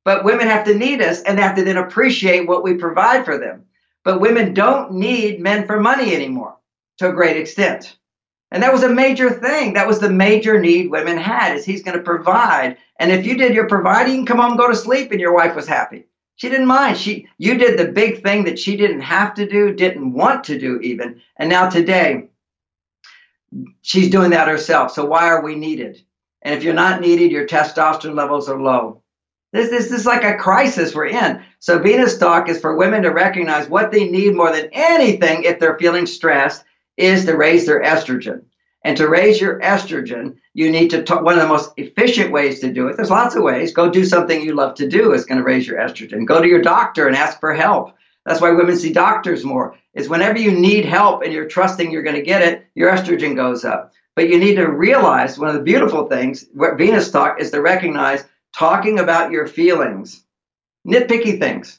But 0.04 0.24
women 0.24 0.48
have 0.48 0.66
to 0.66 0.74
need 0.74 1.00
us 1.00 1.22
and 1.22 1.38
they 1.38 1.42
have 1.42 1.56
to 1.56 1.64
then 1.64 1.78
appreciate 1.78 2.46
what 2.46 2.62
we 2.62 2.74
provide 2.74 3.24
for 3.24 3.38
them. 3.38 3.64
But 4.08 4.22
women 4.22 4.54
don't 4.54 4.92
need 4.92 5.38
men 5.38 5.66
for 5.66 5.78
money 5.78 6.14
anymore 6.14 6.56
to 6.96 7.10
a 7.10 7.12
great 7.12 7.36
extent. 7.36 7.98
And 8.50 8.62
that 8.62 8.72
was 8.72 8.82
a 8.82 8.88
major 8.88 9.28
thing. 9.28 9.74
That 9.74 9.86
was 9.86 9.98
the 9.98 10.08
major 10.08 10.58
need 10.58 10.90
women 10.90 11.18
had 11.18 11.54
is 11.54 11.66
he's 11.66 11.82
going 11.82 11.98
to 11.98 12.02
provide. 12.02 12.78
And 12.98 13.12
if 13.12 13.26
you 13.26 13.36
did 13.36 13.52
your 13.52 13.68
providing, 13.68 14.24
come 14.24 14.38
home 14.38 14.56
go 14.56 14.66
to 14.66 14.74
sleep 14.74 15.12
and 15.12 15.20
your 15.20 15.34
wife 15.34 15.54
was 15.54 15.68
happy. 15.68 16.06
She 16.36 16.48
didn't 16.48 16.68
mind. 16.68 16.96
She 16.96 17.28
you 17.36 17.58
did 17.58 17.78
the 17.78 17.92
big 17.92 18.22
thing 18.22 18.44
that 18.44 18.58
she 18.58 18.78
didn't 18.78 19.02
have 19.02 19.34
to 19.34 19.46
do, 19.46 19.74
didn't 19.74 20.14
want 20.14 20.44
to 20.44 20.58
do 20.58 20.80
even. 20.80 21.20
And 21.36 21.50
now 21.50 21.68
today 21.68 22.30
she's 23.82 24.08
doing 24.08 24.30
that 24.30 24.48
herself. 24.48 24.90
So 24.90 25.04
why 25.04 25.28
are 25.28 25.42
we 25.42 25.54
needed? 25.54 26.02
And 26.40 26.54
if 26.54 26.62
you're 26.62 26.72
not 26.72 27.02
needed, 27.02 27.30
your 27.30 27.46
testosterone 27.46 28.14
levels 28.14 28.48
are 28.48 28.58
low. 28.58 29.02
This, 29.52 29.70
this, 29.70 29.88
this 29.88 30.00
is 30.00 30.06
like 30.06 30.24
a 30.24 30.36
crisis 30.36 30.94
we're 30.94 31.06
in. 31.06 31.42
So 31.58 31.78
Venus 31.78 32.18
talk 32.18 32.48
is 32.48 32.60
for 32.60 32.76
women 32.76 33.02
to 33.02 33.10
recognize 33.10 33.68
what 33.68 33.90
they 33.90 34.08
need 34.08 34.34
more 34.34 34.52
than 34.52 34.68
anything 34.72 35.44
if 35.44 35.58
they're 35.58 35.78
feeling 35.78 36.06
stressed 36.06 36.64
is 36.96 37.24
to 37.24 37.36
raise 37.36 37.64
their 37.64 37.82
estrogen. 37.82 38.42
And 38.84 38.96
to 38.98 39.08
raise 39.08 39.40
your 39.40 39.60
estrogen, 39.60 40.36
you 40.54 40.70
need 40.70 40.90
to 40.90 41.02
talk. 41.02 41.22
One 41.22 41.34
of 41.34 41.40
the 41.40 41.48
most 41.48 41.72
efficient 41.76 42.30
ways 42.30 42.60
to 42.60 42.72
do 42.72 42.88
it, 42.88 42.96
there's 42.96 43.10
lots 43.10 43.34
of 43.34 43.42
ways. 43.42 43.72
Go 43.72 43.90
do 43.90 44.04
something 44.04 44.40
you 44.40 44.54
love 44.54 44.74
to 44.76 44.88
do 44.88 45.12
is 45.12 45.24
going 45.24 45.38
to 45.38 45.44
raise 45.44 45.66
your 45.66 45.78
estrogen. 45.78 46.26
Go 46.26 46.40
to 46.40 46.48
your 46.48 46.62
doctor 46.62 47.08
and 47.08 47.16
ask 47.16 47.40
for 47.40 47.52
help. 47.52 47.94
That's 48.24 48.40
why 48.40 48.52
women 48.52 48.76
see 48.76 48.92
doctors 48.92 49.44
more. 49.44 49.76
Is 49.94 50.08
whenever 50.08 50.38
you 50.38 50.52
need 50.52 50.84
help 50.84 51.22
and 51.22 51.32
you're 51.32 51.48
trusting 51.48 51.90
you're 51.90 52.02
going 52.02 52.16
to 52.16 52.22
get 52.22 52.42
it, 52.42 52.66
your 52.74 52.92
estrogen 52.92 53.34
goes 53.34 53.64
up. 53.64 53.92
But 54.14 54.28
you 54.28 54.38
need 54.38 54.56
to 54.56 54.70
realize 54.70 55.38
one 55.38 55.48
of 55.48 55.54
the 55.54 55.62
beautiful 55.62 56.06
things, 56.06 56.46
what 56.54 56.78
Venus 56.78 57.10
talk 57.10 57.40
is 57.40 57.50
to 57.50 57.60
recognize 57.60 58.24
talking 58.58 58.98
about 58.98 59.30
your 59.30 59.46
feelings, 59.46 60.24
nitpicky 60.86 61.38
things, 61.38 61.78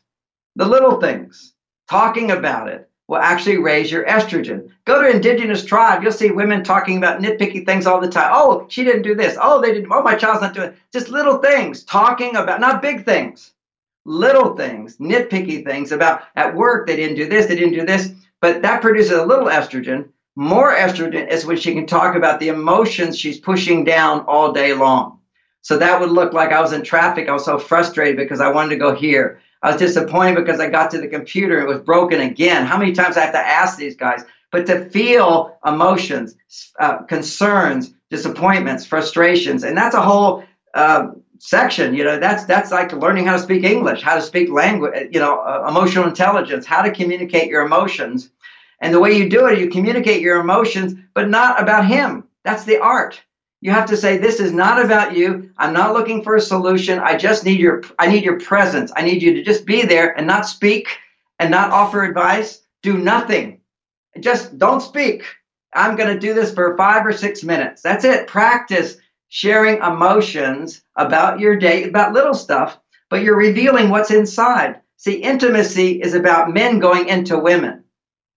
the 0.56 0.66
little 0.66 1.02
things, 1.02 1.54
talking 1.90 2.32
about 2.32 2.70
it 2.70 2.90
will 3.10 3.18
actually 3.18 3.58
raise 3.58 3.92
your 3.92 4.06
estrogen. 4.06 4.70
Go 4.86 5.02
to 5.02 5.10
indigenous 5.10 5.66
tribe, 5.66 6.04
you'll 6.04 6.14
see 6.14 6.32
women 6.32 6.64
talking 6.64 6.98
about 6.98 7.22
nitpicky 7.22 7.66
things 7.66 7.86
all 7.86 8.00
the 8.00 8.08
time. 8.08 8.32
Oh, 8.34 8.66
she 8.70 8.86
didn't 8.86 9.02
do 9.02 9.14
this. 9.14 9.38
Oh, 9.42 9.60
they 9.60 9.74
didn't. 9.74 9.92
Oh, 9.92 10.02
my 10.04 10.16
child's 10.16 10.42
not 10.42 10.54
doing 10.54 10.70
it. 10.70 10.78
Just 10.94 11.10
little 11.10 11.40
things, 11.40 11.84
talking 11.84 12.38
about 12.38 12.62
not 12.62 12.82
big 12.82 13.04
things, 13.04 13.52
little 14.06 14.56
things, 14.56 14.98
nitpicky 14.98 15.66
things 15.66 15.92
about 15.92 16.22
at 16.38 16.56
work 16.56 16.88
they 16.88 16.96
didn't 16.96 17.18
do 17.18 17.28
this, 17.28 17.48
they 17.48 17.56
didn't 17.58 17.74
do 17.74 17.86
this. 17.86 18.12
But 18.40 18.62
that 18.62 18.82
produces 18.82 19.18
a 19.18 19.26
little 19.26 19.48
estrogen. 19.48 20.10
More 20.38 20.74
estrogen 20.74 21.30
is 21.30 21.46
when 21.46 21.58
she 21.58 21.74
can 21.74 21.88
talk 21.88 22.16
about 22.16 22.40
the 22.40 22.48
emotions 22.48 23.18
she's 23.18 23.38
pushing 23.38 23.84
down 23.84 24.22
all 24.22 24.54
day 24.54 24.74
long. 24.74 25.19
So 25.62 25.78
that 25.78 26.00
would 26.00 26.12
look 26.12 26.34
like 26.34 26.52
I 26.52 26.62
was 26.62 26.74
in 26.74 26.84
traffic. 26.84 27.28
I 27.28 27.34
was 27.34 27.46
so 27.46 27.60
frustrated 27.60 28.18
because 28.18 28.42
I 28.42 28.52
wanted 28.52 28.70
to 28.70 28.78
go 28.78 28.96
here. 28.96 29.42
I 29.62 29.72
was 29.72 29.80
disappointed 29.80 30.36
because 30.36 30.60
I 30.60 30.70
got 30.70 30.92
to 30.92 31.02
the 31.02 31.08
computer 31.08 31.60
it 31.60 31.68
was 31.68 31.82
broken 31.82 32.22
again. 32.22 32.66
How 32.66 32.78
many 32.78 32.94
times 32.94 33.18
I 33.18 33.22
have 33.22 33.34
to 33.34 33.40
ask 33.40 33.78
these 33.78 33.96
guys? 33.96 34.24
But 34.52 34.66
to 34.68 34.90
feel 34.90 35.58
emotions, 35.66 36.36
uh, 36.80 37.04
concerns, 37.04 37.94
disappointments, 38.10 38.86
frustrations, 38.86 39.64
and 39.64 39.78
that's 39.78 39.96
a 39.96 40.02
whole 40.02 40.44
uh, 40.74 41.10
section. 41.40 41.94
You 41.94 42.04
know, 42.04 42.20
that's 42.20 42.46
that's 42.46 42.72
like 42.72 42.94
learning 42.94 43.26
how 43.26 43.34
to 43.34 43.44
speak 43.44 43.64
English, 43.64 44.02
how 44.02 44.16
to 44.16 44.22
speak 44.22 44.50
language, 44.50 45.10
you 45.12 45.20
know, 45.20 45.40
uh, 45.40 45.66
emotional 45.68 46.08
intelligence, 46.08 46.66
how 46.66 46.82
to 46.82 46.92
communicate 46.92 47.50
your 47.50 47.64
emotions. 47.64 48.32
And 48.82 48.94
the 48.94 49.00
way 49.00 49.18
you 49.18 49.30
do 49.30 49.48
it, 49.48 49.60
you 49.60 49.70
communicate 49.70 50.22
your 50.22 50.40
emotions, 50.40 50.96
but 51.14 51.30
not 51.30 51.62
about 51.62 51.86
him. 51.86 52.24
That's 52.44 52.64
the 52.64 52.80
art. 52.80 53.22
You 53.62 53.72
have 53.72 53.88
to 53.88 53.98
say, 53.98 54.18
this 54.18 54.40
is 54.40 54.54
not 54.54 54.84
about 54.84 55.16
you. 55.16 55.52
I'm 55.58 55.74
not 55.74 55.94
looking 55.94 56.24
for 56.24 56.36
a 56.36 56.42
solution. 56.42 57.00
I 57.00 57.18
just 57.18 57.44
need 57.44 57.60
your 57.60 57.84
I 57.98 58.08
need 58.08 58.24
your 58.24 58.40
presence. 58.40 58.92
I 58.96 59.02
need 59.02 59.22
you 59.22 59.34
to 59.34 59.44
just 59.44 59.66
be 59.66 59.84
there 59.84 60.18
and 60.18 60.26
not 60.26 60.48
speak 60.48 60.88
and 61.40 61.52
not 61.52 61.72
offer 61.72 62.04
advice. 62.04 62.62
Do 62.84 62.98
nothing. 62.98 63.62
Just 64.20 64.58
don't 64.58 64.82
speak. 64.82 65.24
I'm 65.74 65.96
going 65.96 66.14
to 66.14 66.20
do 66.20 66.34
this 66.34 66.54
for 66.54 66.76
five 66.78 67.06
or 67.06 67.14
six 67.14 67.44
minutes. 67.44 67.82
That's 67.82 68.06
it. 68.06 68.28
Practice 68.28 68.98
sharing 69.28 69.78
emotions 69.78 70.82
about 70.96 71.40
your 71.40 71.56
day, 71.56 71.84
about 71.84 72.14
little 72.14 72.34
stuff, 72.34 72.80
but 73.10 73.22
you're 73.22 73.38
revealing 73.38 73.90
what's 73.90 74.12
inside. 74.12 74.82
See, 74.98 75.16
intimacy 75.16 76.02
is 76.02 76.14
about 76.14 76.54
men 76.54 76.80
going 76.80 77.08
into 77.08 77.38
women. 77.38 77.84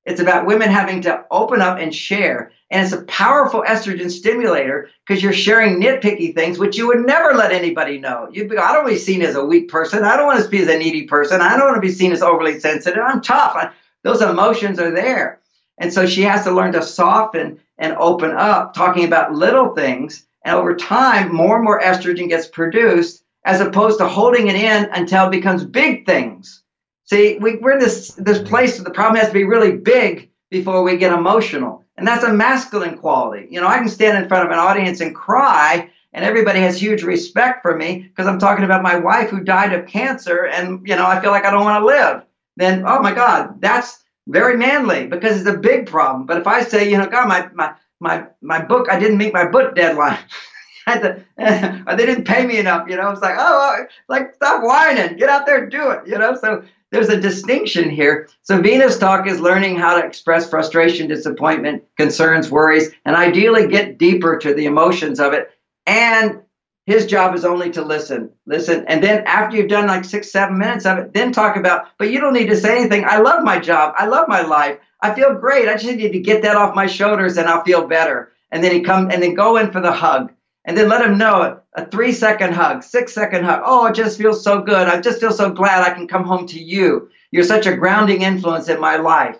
It's 0.04 0.20
about 0.20 0.46
women 0.46 0.70
having 0.70 1.02
to 1.02 1.24
open 1.30 1.62
up 1.62 1.78
and 1.78 1.94
share. 1.94 2.52
And 2.72 2.82
it's 2.82 2.94
a 2.94 3.02
powerful 3.02 3.62
estrogen 3.68 4.10
stimulator 4.10 4.88
because 5.06 5.22
you're 5.22 5.34
sharing 5.34 5.78
nitpicky 5.78 6.34
things 6.34 6.58
which 6.58 6.78
you 6.78 6.86
would 6.86 7.04
never 7.04 7.34
let 7.34 7.52
anybody 7.52 7.98
know. 7.98 8.28
You'd 8.32 8.48
be, 8.48 8.56
I 8.56 8.72
don't 8.72 8.84
want 8.84 8.88
to 8.88 8.94
be 8.94 8.98
seen 8.98 9.20
as 9.20 9.34
a 9.34 9.44
weak 9.44 9.68
person. 9.68 10.04
I 10.04 10.16
don't 10.16 10.26
want 10.26 10.42
to 10.42 10.48
be 10.48 10.56
seen 10.56 10.68
as 10.68 10.74
a 10.74 10.78
needy 10.78 11.06
person. 11.06 11.42
I 11.42 11.54
don't 11.54 11.66
want 11.66 11.76
to 11.76 11.86
be 11.86 11.92
seen 11.92 12.12
as 12.12 12.22
overly 12.22 12.58
sensitive. 12.58 13.02
I'm 13.04 13.20
tough. 13.20 13.52
I, 13.54 13.72
those 14.04 14.22
emotions 14.22 14.78
are 14.78 14.90
there. 14.90 15.40
And 15.76 15.92
so 15.92 16.06
she 16.06 16.22
has 16.22 16.44
to 16.44 16.50
learn 16.50 16.72
to 16.72 16.82
soften 16.82 17.60
and 17.76 17.94
open 17.98 18.30
up, 18.30 18.72
talking 18.72 19.04
about 19.04 19.34
little 19.34 19.74
things. 19.74 20.24
And 20.42 20.56
over 20.56 20.74
time, 20.74 21.34
more 21.34 21.56
and 21.56 21.64
more 21.64 21.78
estrogen 21.78 22.30
gets 22.30 22.48
produced 22.48 23.22
as 23.44 23.60
opposed 23.60 23.98
to 23.98 24.08
holding 24.08 24.46
it 24.46 24.56
in 24.56 24.88
until 24.92 25.26
it 25.26 25.30
becomes 25.30 25.62
big 25.62 26.06
things. 26.06 26.62
See, 27.04 27.36
we, 27.38 27.60
are 27.60 27.72
in 27.72 27.80
this, 27.80 28.12
this 28.14 28.38
place 28.38 28.78
where 28.78 28.84
the 28.84 28.92
problem 28.92 29.16
has 29.16 29.28
to 29.28 29.34
be 29.34 29.44
really 29.44 29.76
big 29.76 30.30
before 30.48 30.82
we 30.82 30.96
get 30.96 31.12
emotional. 31.12 31.81
And 32.02 32.08
that's 32.08 32.24
a 32.24 32.32
masculine 32.32 32.98
quality. 32.98 33.46
You 33.48 33.60
know, 33.60 33.68
I 33.68 33.78
can 33.78 33.88
stand 33.88 34.20
in 34.20 34.28
front 34.28 34.44
of 34.44 34.50
an 34.50 34.58
audience 34.58 35.00
and 35.00 35.14
cry, 35.14 35.88
and 36.12 36.24
everybody 36.24 36.58
has 36.58 36.82
huge 36.82 37.04
respect 37.04 37.62
for 37.62 37.76
me 37.76 37.98
because 38.00 38.26
I'm 38.26 38.40
talking 38.40 38.64
about 38.64 38.82
my 38.82 38.96
wife 38.96 39.30
who 39.30 39.38
died 39.44 39.72
of 39.72 39.86
cancer, 39.86 40.46
and, 40.46 40.84
you 40.84 40.96
know, 40.96 41.06
I 41.06 41.20
feel 41.20 41.30
like 41.30 41.44
I 41.44 41.52
don't 41.52 41.64
want 41.64 41.80
to 41.80 41.86
live. 41.86 42.24
Then, 42.56 42.82
oh 42.88 43.00
my 43.00 43.14
God, 43.14 43.60
that's 43.60 44.02
very 44.26 44.56
manly 44.56 45.06
because 45.06 45.38
it's 45.38 45.48
a 45.48 45.56
big 45.56 45.86
problem. 45.86 46.26
But 46.26 46.38
if 46.38 46.48
I 46.48 46.64
say, 46.64 46.90
you 46.90 46.98
know, 46.98 47.06
God, 47.06 47.28
my, 47.28 47.48
my, 47.54 47.72
my, 48.00 48.26
my 48.40 48.60
book, 48.60 48.88
I 48.90 48.98
didn't 48.98 49.18
meet 49.18 49.32
my 49.32 49.46
book 49.46 49.76
deadline. 49.76 50.18
to, 50.88 51.24
they 51.36 52.04
didn't 52.04 52.24
pay 52.24 52.44
me 52.44 52.58
enough, 52.58 52.88
you 52.88 52.96
know. 52.96 53.12
It's 53.12 53.22
like, 53.22 53.36
oh, 53.38 53.84
like 54.08 54.34
stop 54.34 54.64
whining, 54.64 55.18
get 55.18 55.28
out 55.28 55.46
there 55.46 55.62
and 55.62 55.70
do 55.70 55.90
it, 55.90 56.08
you 56.08 56.18
know. 56.18 56.34
So 56.34 56.64
there's 56.92 57.08
a 57.08 57.20
distinction 57.20 57.90
here. 57.90 58.28
So 58.42 58.60
Venus 58.60 58.98
talk 58.98 59.26
is 59.26 59.40
learning 59.40 59.76
how 59.76 59.98
to 59.98 60.06
express 60.06 60.48
frustration, 60.48 61.08
disappointment, 61.08 61.84
concerns, 61.96 62.50
worries, 62.50 62.92
and 63.04 63.16
ideally 63.16 63.66
get 63.66 63.98
deeper 63.98 64.38
to 64.38 64.54
the 64.54 64.66
emotions 64.66 65.18
of 65.18 65.32
it. 65.32 65.50
And 65.86 66.42
his 66.84 67.06
job 67.06 67.34
is 67.34 67.44
only 67.44 67.70
to 67.70 67.82
listen, 67.82 68.30
listen, 68.44 68.84
and 68.88 69.02
then 69.02 69.24
after 69.26 69.56
you've 69.56 69.70
done 69.70 69.86
like 69.86 70.04
six, 70.04 70.30
seven 70.30 70.58
minutes 70.58 70.84
of 70.84 70.98
it, 70.98 71.14
then 71.14 71.32
talk 71.32 71.56
about. 71.56 71.86
But 71.96 72.10
you 72.10 72.20
don't 72.20 72.34
need 72.34 72.50
to 72.50 72.56
say 72.56 72.78
anything. 72.78 73.04
I 73.04 73.18
love 73.18 73.42
my 73.42 73.58
job. 73.58 73.94
I 73.96 74.06
love 74.06 74.28
my 74.28 74.42
life. 74.42 74.78
I 75.00 75.14
feel 75.14 75.34
great. 75.34 75.68
I 75.68 75.74
just 75.74 75.86
need 75.86 76.12
to 76.12 76.18
get 76.18 76.42
that 76.42 76.56
off 76.56 76.74
my 76.74 76.86
shoulders, 76.86 77.36
and 77.38 77.48
I'll 77.48 77.64
feel 77.64 77.86
better. 77.86 78.32
And 78.50 78.62
then 78.62 78.72
he 78.72 78.82
come 78.82 79.10
and 79.10 79.22
then 79.22 79.34
go 79.34 79.56
in 79.56 79.72
for 79.72 79.80
the 79.80 79.92
hug 79.92 80.32
and 80.64 80.76
then 80.76 80.88
let 80.88 81.04
him 81.04 81.16
know 81.18 81.61
a 81.74 81.86
three 81.86 82.12
second 82.12 82.52
hug, 82.52 82.82
six 82.82 83.14
second 83.14 83.44
hug. 83.44 83.62
Oh, 83.64 83.86
it 83.86 83.94
just 83.94 84.18
feels 84.18 84.42
so 84.44 84.60
good. 84.60 84.88
I 84.88 85.00
just 85.00 85.20
feel 85.20 85.32
so 85.32 85.50
glad 85.50 85.82
I 85.82 85.94
can 85.94 86.06
come 86.06 86.24
home 86.24 86.46
to 86.48 86.62
you. 86.62 87.08
You're 87.30 87.44
such 87.44 87.66
a 87.66 87.76
grounding 87.76 88.22
influence 88.22 88.68
in 88.68 88.80
my 88.80 88.96
life. 88.96 89.38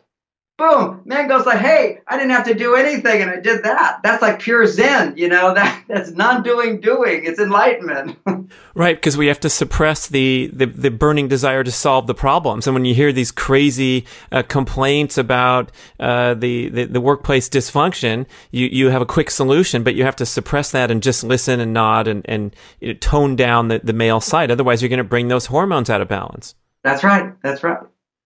Boom, 0.59 1.01
man 1.07 1.29
goes 1.29 1.47
like, 1.47 1.59
hey, 1.59 2.01
I 2.07 2.17
didn't 2.17 2.31
have 2.33 2.45
to 2.45 2.55
do 2.55 2.75
anything 2.75 3.23
and 3.23 3.31
I 3.31 3.41
did 3.41 3.65
that. 3.65 4.01
That's 4.03 4.21
like 4.21 4.39
pure 4.39 4.67
Zen, 4.67 5.17
you 5.17 5.29
know, 5.29 5.55
that 5.55 5.85
that's 5.89 6.11
non-doing 6.11 6.81
doing. 6.81 7.25
It's 7.25 7.41
enlightenment. 7.41 8.19
right, 8.75 8.95
because 8.95 9.17
we 9.17 9.29
have 9.29 9.41
to 9.41 9.51
suppress 9.51 10.07
the, 10.09 10.51
the, 10.53 10.67
the 10.67 10.91
burning 10.91 11.27
desire 11.27 11.65
to 11.65 11.73
solve 11.73 12.07
the 12.07 12.15
problems. 12.15 12.67
And 12.67 12.75
when 12.75 12.85
you 12.85 12.95
hear 12.95 13.13
these 13.13 13.31
crazy 13.31 14.05
uh, 14.31 14.43
complaints 14.43 15.17
about 15.17 15.73
uh, 15.99 16.35
the, 16.35 16.69
the, 16.69 16.85
the 16.85 17.01
workplace 17.01 17.49
dysfunction, 17.49 18.27
you 18.51 18.67
you 18.67 18.91
have 18.91 19.03
a 19.03 19.07
quick 19.07 19.31
solution, 19.31 19.83
but 19.83 19.95
you 19.95 20.05
have 20.05 20.17
to 20.17 20.27
suppress 20.27 20.71
that 20.73 20.91
and 20.91 21.03
just 21.03 21.25
listen 21.25 21.61
and 21.61 21.73
nod 21.73 22.07
and 22.09 22.23
and 22.27 22.55
you 22.81 22.89
know, 22.89 22.99
tone 23.01 23.37
down 23.37 23.69
the, 23.69 23.81
the 23.83 23.93
male 23.93 24.21
side. 24.21 24.51
Otherwise, 24.51 24.83
you're 24.83 24.89
going 24.89 24.99
to 24.99 25.05
bring 25.05 25.29
those 25.29 25.47
hormones 25.47 25.91
out 25.91 26.01
of 26.01 26.09
balance. 26.09 26.55
That's 26.85 27.05
right. 27.05 27.33
That's 27.43 27.63
right. 27.63 27.79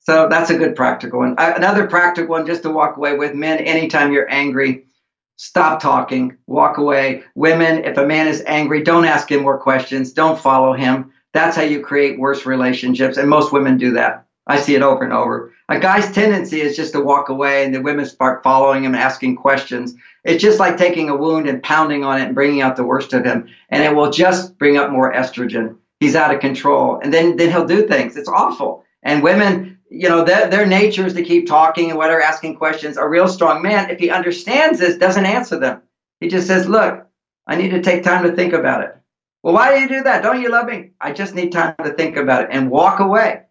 So 0.07 0.29
that's 0.29 0.51
a 0.51 0.57
good 0.57 0.77
practical 0.77 1.19
one. 1.19 1.35
Uh, 1.37 1.55
another 1.57 1.89
practical 1.89 2.31
one 2.31 2.47
just 2.47 2.63
to 2.63 2.71
walk 2.71 2.97
away 2.97 3.17
with 3.17 3.35
men 3.35 3.59
anytime 3.59 4.13
you're 4.13 4.31
angry, 4.31 4.87
stop 5.35 5.83
talking, 5.83 6.37
walk 6.47 6.79
away. 6.79 7.25
Women, 7.35 7.85
if 7.85 7.99
a 7.99 8.07
man 8.07 8.29
is 8.29 8.43
angry, 8.47 8.85
don't 8.85 9.05
ask 9.05 9.31
him 9.31 9.43
more 9.43 9.59
questions, 9.59 10.13
don't 10.13 10.39
follow 10.39 10.75
him. 10.75 11.13
That's 11.35 11.57
how 11.57 11.63
you 11.63 11.81
create 11.81 12.21
worse 12.21 12.47
relationships. 12.47 13.17
And 13.17 13.29
most 13.29 13.53
women 13.53 13.79
do 13.79 13.95
that. 13.95 14.27
I 14.47 14.61
see 14.61 14.77
it 14.77 14.83
over 14.83 15.03
and 15.03 15.13
over. 15.13 15.53
A 15.69 15.81
guy's 15.81 16.13
tendency 16.13 16.61
is 16.61 16.77
just 16.77 16.93
to 16.93 17.01
walk 17.01 17.29
away 17.29 17.65
and 17.65 17.75
the 17.75 17.83
women 17.83 18.07
start 18.07 18.45
following 18.45 18.85
him 18.85 18.95
and 18.95 19.03
asking 19.03 19.35
questions. 19.35 19.93
It's 20.23 20.41
just 20.41 20.61
like 20.61 20.77
taking 20.77 21.09
a 21.09 21.17
wound 21.17 21.49
and 21.49 21.61
pounding 21.61 22.05
on 22.05 22.21
it 22.21 22.27
and 22.27 22.35
bringing 22.35 22.63
out 22.63 22.77
the 22.77 22.85
worst 22.85 23.13
of 23.13 23.25
him. 23.25 23.49
And 23.71 23.83
it 23.83 23.93
will 23.93 24.13
just 24.13 24.57
bring 24.57 24.77
up 24.77 24.93
more 24.93 25.13
estrogen. 25.13 25.79
He's 25.99 26.15
out 26.15 26.33
of 26.33 26.41
control. 26.41 27.01
And 27.03 27.13
then, 27.13 27.37
then 27.37 27.51
he'll 27.51 27.67
do 27.67 27.89
things. 27.89 28.17
It's 28.17 28.29
awful. 28.29 28.85
And 29.03 29.23
women, 29.25 29.76
you 29.89 30.09
know, 30.09 30.25
their, 30.25 30.49
their 30.49 30.67
nature 30.67 31.07
is 31.07 31.15
to 31.15 31.23
keep 31.23 31.47
talking 31.47 31.91
and 31.91 31.99
whatever, 31.99 32.21
asking 32.21 32.57
questions. 32.57 32.97
A 32.97 33.09
real 33.09 33.29
strong 33.29 33.63
man, 33.63 33.91
if 33.91 33.99
he 33.99 34.11
understands 34.11 34.79
this, 34.79 34.97
doesn't 34.97 35.27
answer 35.27 35.59
them. 35.59 35.83
He 36.21 36.29
just 36.29 36.47
says, 36.47 36.69
Look, 36.69 37.07
I 37.47 37.57
need 37.57 37.71
to 37.71 37.83
take 37.83 38.03
time 38.03 38.25
to 38.25 38.35
think 38.35 38.53
about 38.53 38.83
it. 38.83 38.97
Well, 39.43 39.55
why 39.55 39.75
do 39.75 39.81
you 39.81 39.89
do 39.89 40.03
that? 40.03 40.23
Don't 40.23 40.41
you 40.41 40.51
love 40.51 40.67
me? 40.67 40.91
I 41.01 41.13
just 41.13 41.35
need 41.35 41.53
time 41.53 41.75
to 41.85 41.93
think 41.93 42.17
about 42.17 42.45
it 42.45 42.49
and 42.51 42.71
walk 42.71 42.99
away. 43.01 43.43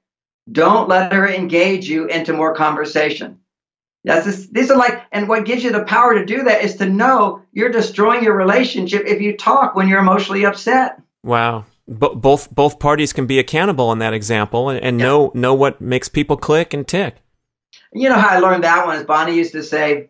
Don't 0.52 0.90
let 0.90 1.14
her 1.14 1.28
engage 1.28 1.88
you 1.88 2.08
into 2.08 2.34
more 2.34 2.54
conversation. 2.54 3.40
That's 4.04 4.26
this, 4.26 4.48
these 4.48 4.70
are 4.70 4.78
like, 4.78 5.04
and 5.12 5.28
what 5.28 5.46
gives 5.46 5.64
you 5.64 5.72
the 5.72 5.86
power 5.86 6.14
to 6.14 6.26
do 6.26 6.44
that 6.44 6.64
is 6.64 6.76
to 6.76 6.86
know 6.86 7.42
you're 7.54 7.70
destroying 7.70 8.24
your 8.24 8.36
relationship 8.36 9.06
if 9.08 9.22
you 9.22 9.38
talk 9.38 9.74
when 9.74 9.88
you're 9.88 10.00
emotionally 10.00 10.46
upset. 10.46 11.02
Wow 11.24 11.66
both 11.88 12.54
both 12.54 12.80
parties 12.80 13.14
can 13.14 13.26
be 13.26 13.40
accountable 13.40 13.92
in 13.92 14.00
that 14.00 14.14
example 14.14 14.70
and, 14.70 14.84
and 14.84 15.00
yeah. 15.00 15.06
know 15.06 15.32
know 15.34 15.54
what 15.54 15.80
makes 15.82 16.10
people 16.10 16.38
click 16.38 16.74
and 16.74 16.88
tick. 16.88 17.16
You 17.94 18.10
know 18.10 18.16
how 18.16 18.30
I 18.30 18.40
learned 18.40 18.64
that 18.64 18.86
one 18.86 18.96
is 18.96 19.04
Bonnie 19.04 19.36
used 19.36 19.54
to 19.54 19.64
say, 19.64 20.10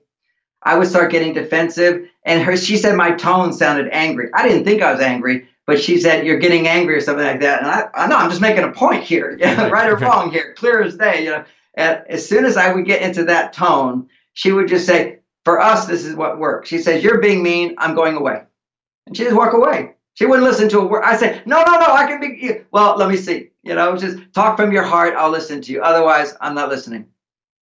I 0.64 0.78
would 0.78 0.88
start 0.88 1.12
getting 1.12 1.34
defensive, 1.34 2.08
and 2.24 2.42
her 2.44 2.56
she 2.58 2.78
said 2.78 2.96
my 2.96 3.12
tone 3.12 3.54
sounded 3.54 3.90
angry. 3.92 4.30
I 4.34 4.48
didn't 4.48 4.64
think 4.64 4.82
I 4.82 4.94
was 4.94 5.02
angry, 5.02 5.48
but 5.68 5.80
she 5.80 6.00
said 6.00 6.26
you're 6.26 6.40
getting 6.40 6.68
angry 6.68 6.96
or 6.96 7.02
something 7.02 7.26
like 7.26 7.42
that, 7.42 7.62
and 7.62 7.70
I, 7.70 7.88
I 7.94 8.08
know 8.08 8.18
I'm 8.18 8.30
just 8.30 8.42
making 8.42 8.64
a 8.64 8.72
point 8.72 9.04
here, 9.04 9.38
right 9.42 9.90
or 9.90 9.98
wrong 9.98 10.32
here, 10.32 10.54
clear 10.58 10.82
as 10.82 10.96
day. 10.96 11.24
You 11.24 11.32
know, 11.32 11.46
and 11.76 12.04
as 12.10 12.28
soon 12.28 12.46
as 12.46 12.58
I 12.58 12.74
would 12.74 12.86
get 12.86 13.02
into 13.02 13.26
that 13.26 13.54
tone, 13.54 14.08
she 14.34 14.52
would 14.52 14.68
just 14.70 14.86
say, 14.86 15.20
"For 15.44 15.60
us, 15.60 15.86
this 15.86 16.06
is 16.06 16.16
what 16.16 16.40
works." 16.40 16.70
She 16.70 16.80
says, 16.80 17.04
"You're 17.04 17.20
being 17.20 17.44
mean. 17.44 17.76
I'm 17.78 17.96
going 17.96 18.16
away," 18.16 18.44
and 19.06 19.16
she 19.16 19.24
just 19.24 19.36
walk 19.36 19.54
away. 19.54 19.95
She 20.16 20.26
wouldn't 20.26 20.48
listen 20.48 20.70
to 20.70 20.80
a 20.80 20.86
word. 20.86 21.04
I 21.04 21.18
said, 21.18 21.46
no, 21.46 21.62
no, 21.64 21.74
no, 21.74 21.88
I 21.88 22.08
can 22.08 22.20
be, 22.22 22.62
well, 22.72 22.98
let 22.98 23.10
me 23.10 23.18
see. 23.18 23.52
You 23.64 23.76
know, 23.76 23.98
just 23.98 24.18
talk 24.34 24.58
from 24.58 24.72
your 24.72 24.84
heart. 24.84 25.14
I'll 25.16 25.30
listen 25.30 25.62
to 25.62 25.72
you. 25.72 25.82
Otherwise, 25.82 26.36
I'm 26.42 26.56
not 26.56 26.70
listening. 26.70 27.08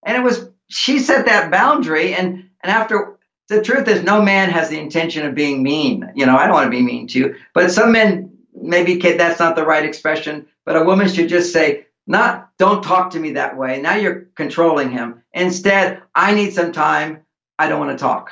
And 0.04 0.16
it 0.16 0.22
was, 0.22 0.48
she 0.68 1.00
set 1.00 1.26
that 1.26 1.50
boundary. 1.50 2.14
And, 2.14 2.50
and 2.62 2.72
after, 2.72 3.18
the 3.48 3.60
truth 3.60 3.88
is, 3.88 4.04
no 4.04 4.22
man 4.22 4.50
has 4.50 4.70
the 4.70 4.78
intention 4.78 5.26
of 5.26 5.34
being 5.34 5.62
mean. 5.62 6.12
You 6.14 6.26
know, 6.26 6.36
I 6.36 6.46
don't 6.46 6.54
want 6.54 6.66
to 6.66 6.70
be 6.70 6.82
mean 6.82 7.08
to 7.08 7.18
you. 7.18 7.34
But 7.54 7.72
some 7.72 7.90
men, 7.90 8.38
maybe 8.54 8.96
that's 8.98 9.40
not 9.40 9.56
the 9.56 9.66
right 9.66 9.84
expression. 9.84 10.46
But 10.64 10.76
a 10.76 10.84
woman 10.84 11.08
should 11.08 11.28
just 11.28 11.52
say, 11.52 11.86
not, 12.06 12.50
don't 12.58 12.84
talk 12.84 13.10
to 13.10 13.20
me 13.20 13.32
that 13.32 13.56
way. 13.56 13.80
Now 13.80 13.96
you're 13.96 14.26
controlling 14.36 14.90
him. 14.90 15.22
Instead, 15.32 16.02
I 16.14 16.34
need 16.34 16.52
some 16.52 16.70
time. 16.70 17.22
I 17.58 17.68
don't 17.68 17.84
want 17.84 17.98
to 17.98 18.02
talk. 18.02 18.30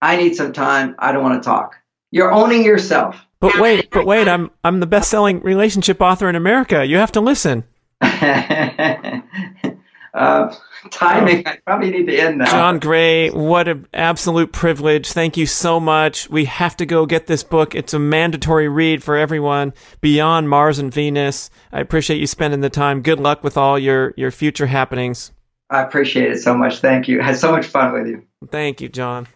I 0.00 0.16
need 0.16 0.34
some 0.34 0.52
time. 0.52 0.94
I 0.98 1.12
don't 1.12 1.22
want 1.22 1.42
to 1.42 1.46
talk. 1.46 1.76
You're 2.10 2.32
owning 2.32 2.64
yourself. 2.64 3.16
But 3.44 3.60
wait, 3.60 3.90
but 3.90 4.06
wait, 4.06 4.26
I'm 4.26 4.50
I'm 4.64 4.80
the 4.80 4.86
best-selling 4.86 5.40
relationship 5.40 6.00
author 6.00 6.30
in 6.30 6.34
America. 6.34 6.82
You 6.86 6.96
have 6.96 7.12
to 7.12 7.20
listen. 7.20 7.64
uh, 8.00 9.22
timing. 10.90 11.46
I 11.46 11.58
probably 11.66 11.90
need 11.90 12.06
to 12.06 12.16
end 12.16 12.38
now. 12.38 12.46
John 12.46 12.78
Gray, 12.78 13.28
what 13.28 13.68
an 13.68 13.86
absolute 13.92 14.50
privilege. 14.50 15.12
Thank 15.12 15.36
you 15.36 15.44
so 15.44 15.78
much. 15.78 16.30
We 16.30 16.46
have 16.46 16.74
to 16.78 16.86
go 16.86 17.04
get 17.04 17.26
this 17.26 17.44
book. 17.44 17.74
It's 17.74 17.92
a 17.92 17.98
mandatory 17.98 18.66
read 18.68 19.02
for 19.02 19.14
everyone. 19.14 19.74
Beyond 20.00 20.48
Mars 20.48 20.78
and 20.78 20.90
Venus. 20.90 21.50
I 21.70 21.80
appreciate 21.80 22.20
you 22.20 22.26
spending 22.26 22.62
the 22.62 22.70
time. 22.70 23.02
Good 23.02 23.20
luck 23.20 23.44
with 23.44 23.58
all 23.58 23.78
your 23.78 24.14
your 24.16 24.30
future 24.30 24.68
happenings. 24.68 25.32
I 25.68 25.82
appreciate 25.82 26.32
it 26.32 26.38
so 26.38 26.56
much. 26.56 26.78
Thank 26.78 27.08
you. 27.08 27.20
I 27.20 27.24
had 27.24 27.36
so 27.36 27.52
much 27.52 27.66
fun 27.66 27.92
with 27.92 28.06
you. 28.06 28.22
Thank 28.50 28.80
you, 28.80 28.88
John. 28.88 29.26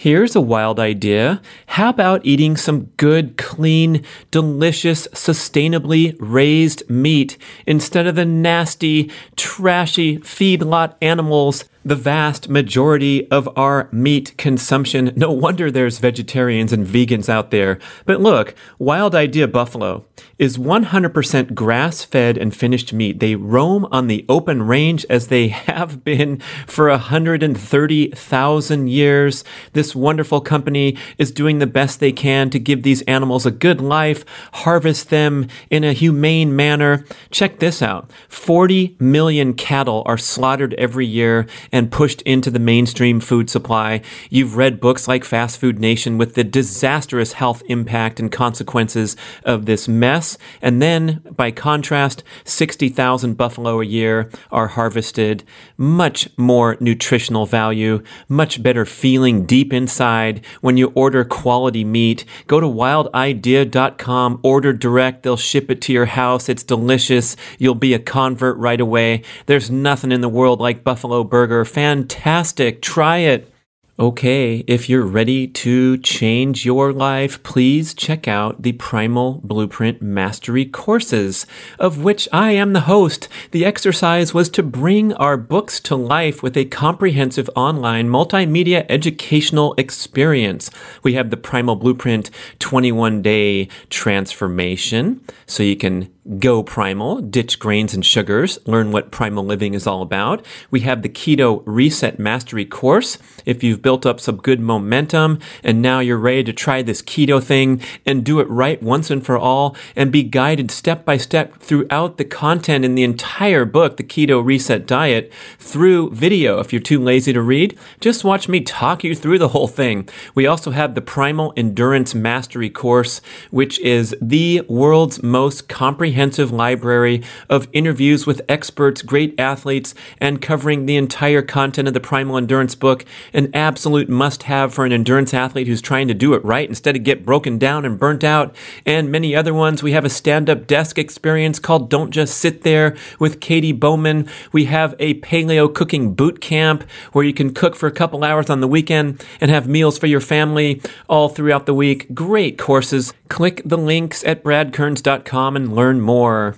Here's 0.00 0.36
a 0.36 0.40
wild 0.40 0.78
idea. 0.78 1.42
How 1.66 1.88
about 1.88 2.24
eating 2.24 2.56
some 2.56 2.84
good, 2.98 3.36
clean, 3.36 4.04
delicious, 4.30 5.08
sustainably 5.08 6.14
raised 6.20 6.88
meat 6.88 7.36
instead 7.66 8.06
of 8.06 8.14
the 8.14 8.24
nasty, 8.24 9.10
trashy 9.34 10.18
feedlot 10.18 10.94
animals 11.02 11.64
the 11.84 11.96
vast 11.96 12.48
majority 12.48 13.30
of 13.30 13.48
our 13.56 13.88
meat 13.92 14.36
consumption. 14.36 15.12
No 15.16 15.32
wonder 15.32 15.70
there's 15.70 15.98
vegetarians 15.98 16.72
and 16.72 16.86
vegans 16.86 17.28
out 17.28 17.50
there. 17.50 17.78
But 18.04 18.20
look, 18.20 18.54
Wild 18.78 19.14
Idea 19.14 19.48
Buffalo 19.48 20.04
is 20.38 20.56
100% 20.56 21.54
grass 21.54 22.04
fed 22.04 22.38
and 22.38 22.54
finished 22.54 22.92
meat. 22.92 23.20
They 23.20 23.34
roam 23.34 23.86
on 23.90 24.06
the 24.06 24.24
open 24.28 24.62
range 24.62 25.04
as 25.10 25.28
they 25.28 25.48
have 25.48 26.04
been 26.04 26.40
for 26.66 26.88
130,000 26.88 28.88
years. 28.88 29.44
This 29.72 29.94
wonderful 29.94 30.40
company 30.40 30.96
is 31.16 31.32
doing 31.32 31.58
the 31.58 31.66
best 31.66 32.00
they 32.00 32.12
can 32.12 32.50
to 32.50 32.58
give 32.58 32.82
these 32.82 33.02
animals 33.02 33.46
a 33.46 33.50
good 33.50 33.80
life, 33.80 34.24
harvest 34.52 35.10
them 35.10 35.48
in 35.70 35.84
a 35.84 35.92
humane 35.92 36.54
manner. 36.54 37.04
Check 37.30 37.58
this 37.58 37.82
out 37.82 38.10
40 38.28 38.96
million 39.00 39.54
cattle 39.54 40.02
are 40.06 40.18
slaughtered 40.18 40.74
every 40.74 41.06
year 41.06 41.46
and 41.72 41.92
pushed 41.92 42.22
into 42.22 42.50
the 42.50 42.58
mainstream 42.58 43.20
food 43.20 43.50
supply. 43.50 44.00
You've 44.30 44.56
read 44.56 44.80
books 44.80 45.08
like 45.08 45.24
Fast 45.24 45.58
Food 45.58 45.78
Nation 45.78 46.18
with 46.18 46.34
the 46.34 46.44
disastrous 46.44 47.34
health 47.34 47.62
impact 47.66 48.20
and 48.20 48.30
consequences 48.30 49.16
of 49.44 49.66
this 49.66 49.88
mess. 49.88 50.38
And 50.62 50.80
then, 50.80 51.22
by 51.36 51.50
contrast, 51.50 52.22
60,000 52.44 53.36
buffalo 53.36 53.80
a 53.80 53.84
year 53.84 54.30
are 54.50 54.68
harvested. 54.68 55.44
Much 55.76 56.28
more 56.36 56.76
nutritional 56.80 57.46
value, 57.46 58.02
much 58.28 58.62
better 58.62 58.84
feeling 58.84 59.46
deep 59.46 59.72
inside 59.72 60.44
when 60.60 60.76
you 60.76 60.92
order 60.94 61.24
quality 61.24 61.84
meat. 61.84 62.24
Go 62.46 62.60
to 62.60 62.66
wildidea.com, 62.66 64.40
order 64.42 64.72
direct. 64.72 65.22
They'll 65.22 65.36
ship 65.36 65.70
it 65.70 65.80
to 65.82 65.92
your 65.92 66.06
house. 66.06 66.48
It's 66.48 66.62
delicious. 66.62 67.36
You'll 67.58 67.74
be 67.74 67.94
a 67.94 67.98
convert 67.98 68.56
right 68.56 68.80
away. 68.80 69.22
There's 69.46 69.70
nothing 69.70 70.12
in 70.12 70.20
the 70.20 70.28
world 70.28 70.60
like 70.60 70.84
Buffalo 70.84 71.24
Burger 71.24 71.57
fantastic. 71.64 72.82
Try 72.82 73.18
it. 73.18 73.52
Okay, 74.00 74.62
if 74.68 74.88
you're 74.88 75.04
ready 75.04 75.48
to 75.48 75.98
change 75.98 76.64
your 76.64 76.92
life, 76.92 77.42
please 77.42 77.94
check 77.94 78.28
out 78.28 78.62
the 78.62 78.70
Primal 78.74 79.40
Blueprint 79.42 80.00
Mastery 80.00 80.64
courses, 80.64 81.46
of 81.80 82.04
which 82.04 82.28
I 82.32 82.52
am 82.52 82.74
the 82.74 82.82
host. 82.82 83.28
The 83.50 83.64
exercise 83.64 84.32
was 84.32 84.50
to 84.50 84.62
bring 84.62 85.12
our 85.14 85.36
books 85.36 85.80
to 85.80 85.96
life 85.96 86.44
with 86.44 86.56
a 86.56 86.66
comprehensive 86.66 87.50
online 87.56 88.08
multimedia 88.08 88.86
educational 88.88 89.74
experience. 89.76 90.70
We 91.02 91.14
have 91.14 91.30
the 91.30 91.36
Primal 91.36 91.74
Blueprint 91.74 92.30
21 92.60 93.20
day 93.20 93.66
transformation, 93.90 95.22
so 95.46 95.64
you 95.64 95.74
can 95.74 96.08
Go 96.36 96.62
Primal, 96.62 97.22
ditch 97.22 97.58
grains 97.58 97.94
and 97.94 98.04
sugars, 98.04 98.58
learn 98.66 98.92
what 98.92 99.10
primal 99.10 99.44
living 99.44 99.72
is 99.72 99.86
all 99.86 100.02
about. 100.02 100.44
We 100.70 100.80
have 100.80 101.00
the 101.00 101.08
Keto 101.08 101.62
Reset 101.64 102.18
Mastery 102.18 102.66
course. 102.66 103.16
If 103.46 103.62
you've 103.62 103.80
built 103.80 104.04
up 104.04 104.20
some 104.20 104.36
good 104.36 104.60
momentum 104.60 105.38
and 105.64 105.80
now 105.80 106.00
you're 106.00 106.18
ready 106.18 106.44
to 106.44 106.52
try 106.52 106.82
this 106.82 107.00
keto 107.00 107.42
thing 107.42 107.80
and 108.04 108.24
do 108.24 108.40
it 108.40 108.48
right 108.50 108.82
once 108.82 109.10
and 109.10 109.24
for 109.24 109.38
all 109.38 109.74
and 109.96 110.12
be 110.12 110.22
guided 110.22 110.70
step 110.70 111.06
by 111.06 111.16
step 111.16 111.60
throughout 111.60 112.18
the 112.18 112.26
content 112.26 112.84
in 112.84 112.94
the 112.94 113.04
entire 113.04 113.64
book, 113.64 113.96
The 113.96 114.04
Keto 114.04 114.44
Reset 114.44 114.86
Diet, 114.86 115.32
through 115.58 116.10
video. 116.10 116.58
If 116.58 116.74
you're 116.74 116.82
too 116.82 117.02
lazy 117.02 117.32
to 117.32 117.40
read, 117.40 117.78
just 118.02 118.22
watch 118.22 118.50
me 118.50 118.60
talk 118.60 119.02
you 119.02 119.14
through 119.14 119.38
the 119.38 119.48
whole 119.48 119.68
thing. 119.68 120.06
We 120.34 120.46
also 120.46 120.72
have 120.72 120.94
the 120.94 121.00
Primal 121.00 121.54
Endurance 121.56 122.14
Mastery 122.14 122.68
course, 122.68 123.22
which 123.50 123.80
is 123.80 124.14
the 124.20 124.60
world's 124.68 125.22
most 125.22 125.70
comprehensive 125.70 126.17
comprehensive 126.18 126.50
library 126.50 127.22
of 127.48 127.68
interviews 127.72 128.26
with 128.26 128.42
experts, 128.48 129.02
great 129.02 129.38
athletes, 129.38 129.94
and 130.20 130.42
covering 130.42 130.84
the 130.84 130.96
entire 130.96 131.42
content 131.42 131.86
of 131.86 131.94
the 131.94 132.00
Primal 132.00 132.36
Endurance 132.36 132.74
book. 132.74 133.04
An 133.32 133.54
absolute 133.54 134.08
must 134.08 134.42
have 134.44 134.74
for 134.74 134.84
an 134.84 134.90
endurance 134.90 135.32
athlete 135.32 135.68
who's 135.68 135.80
trying 135.80 136.08
to 136.08 136.14
do 136.14 136.34
it 136.34 136.44
right 136.44 136.68
instead 136.68 136.96
of 136.96 137.04
get 137.04 137.24
broken 137.24 137.56
down 137.56 137.84
and 137.84 138.00
burnt 138.00 138.24
out. 138.24 138.52
And 138.84 139.12
many 139.12 139.36
other 139.36 139.54
ones. 139.54 139.80
We 139.80 139.92
have 139.92 140.04
a 140.04 140.10
stand 140.10 140.50
up 140.50 140.66
desk 140.66 140.98
experience 140.98 141.60
called 141.60 141.88
Don't 141.88 142.10
Just 142.10 142.38
Sit 142.38 142.62
There 142.62 142.96
with 143.20 143.38
Katy 143.38 143.70
Bowman. 143.70 144.28
We 144.50 144.64
have 144.64 144.96
a 144.98 145.20
paleo 145.20 145.72
cooking 145.72 146.14
boot 146.14 146.40
camp 146.40 146.82
where 147.12 147.24
you 147.24 147.32
can 147.32 147.54
cook 147.54 147.76
for 147.76 147.86
a 147.86 147.92
couple 147.92 148.24
hours 148.24 148.50
on 148.50 148.60
the 148.60 148.66
weekend 148.66 149.24
and 149.40 149.52
have 149.52 149.68
meals 149.68 149.96
for 149.96 150.08
your 150.08 150.20
family 150.20 150.82
all 151.08 151.28
throughout 151.28 151.66
the 151.66 151.74
week. 151.74 152.12
Great 152.12 152.58
courses. 152.58 153.14
Click 153.28 153.62
the 153.64 153.78
links 153.78 154.24
at 154.24 154.42
bradkearns.com 154.42 155.56
and 155.56 155.74
learn 155.74 156.00
more. 156.00 156.56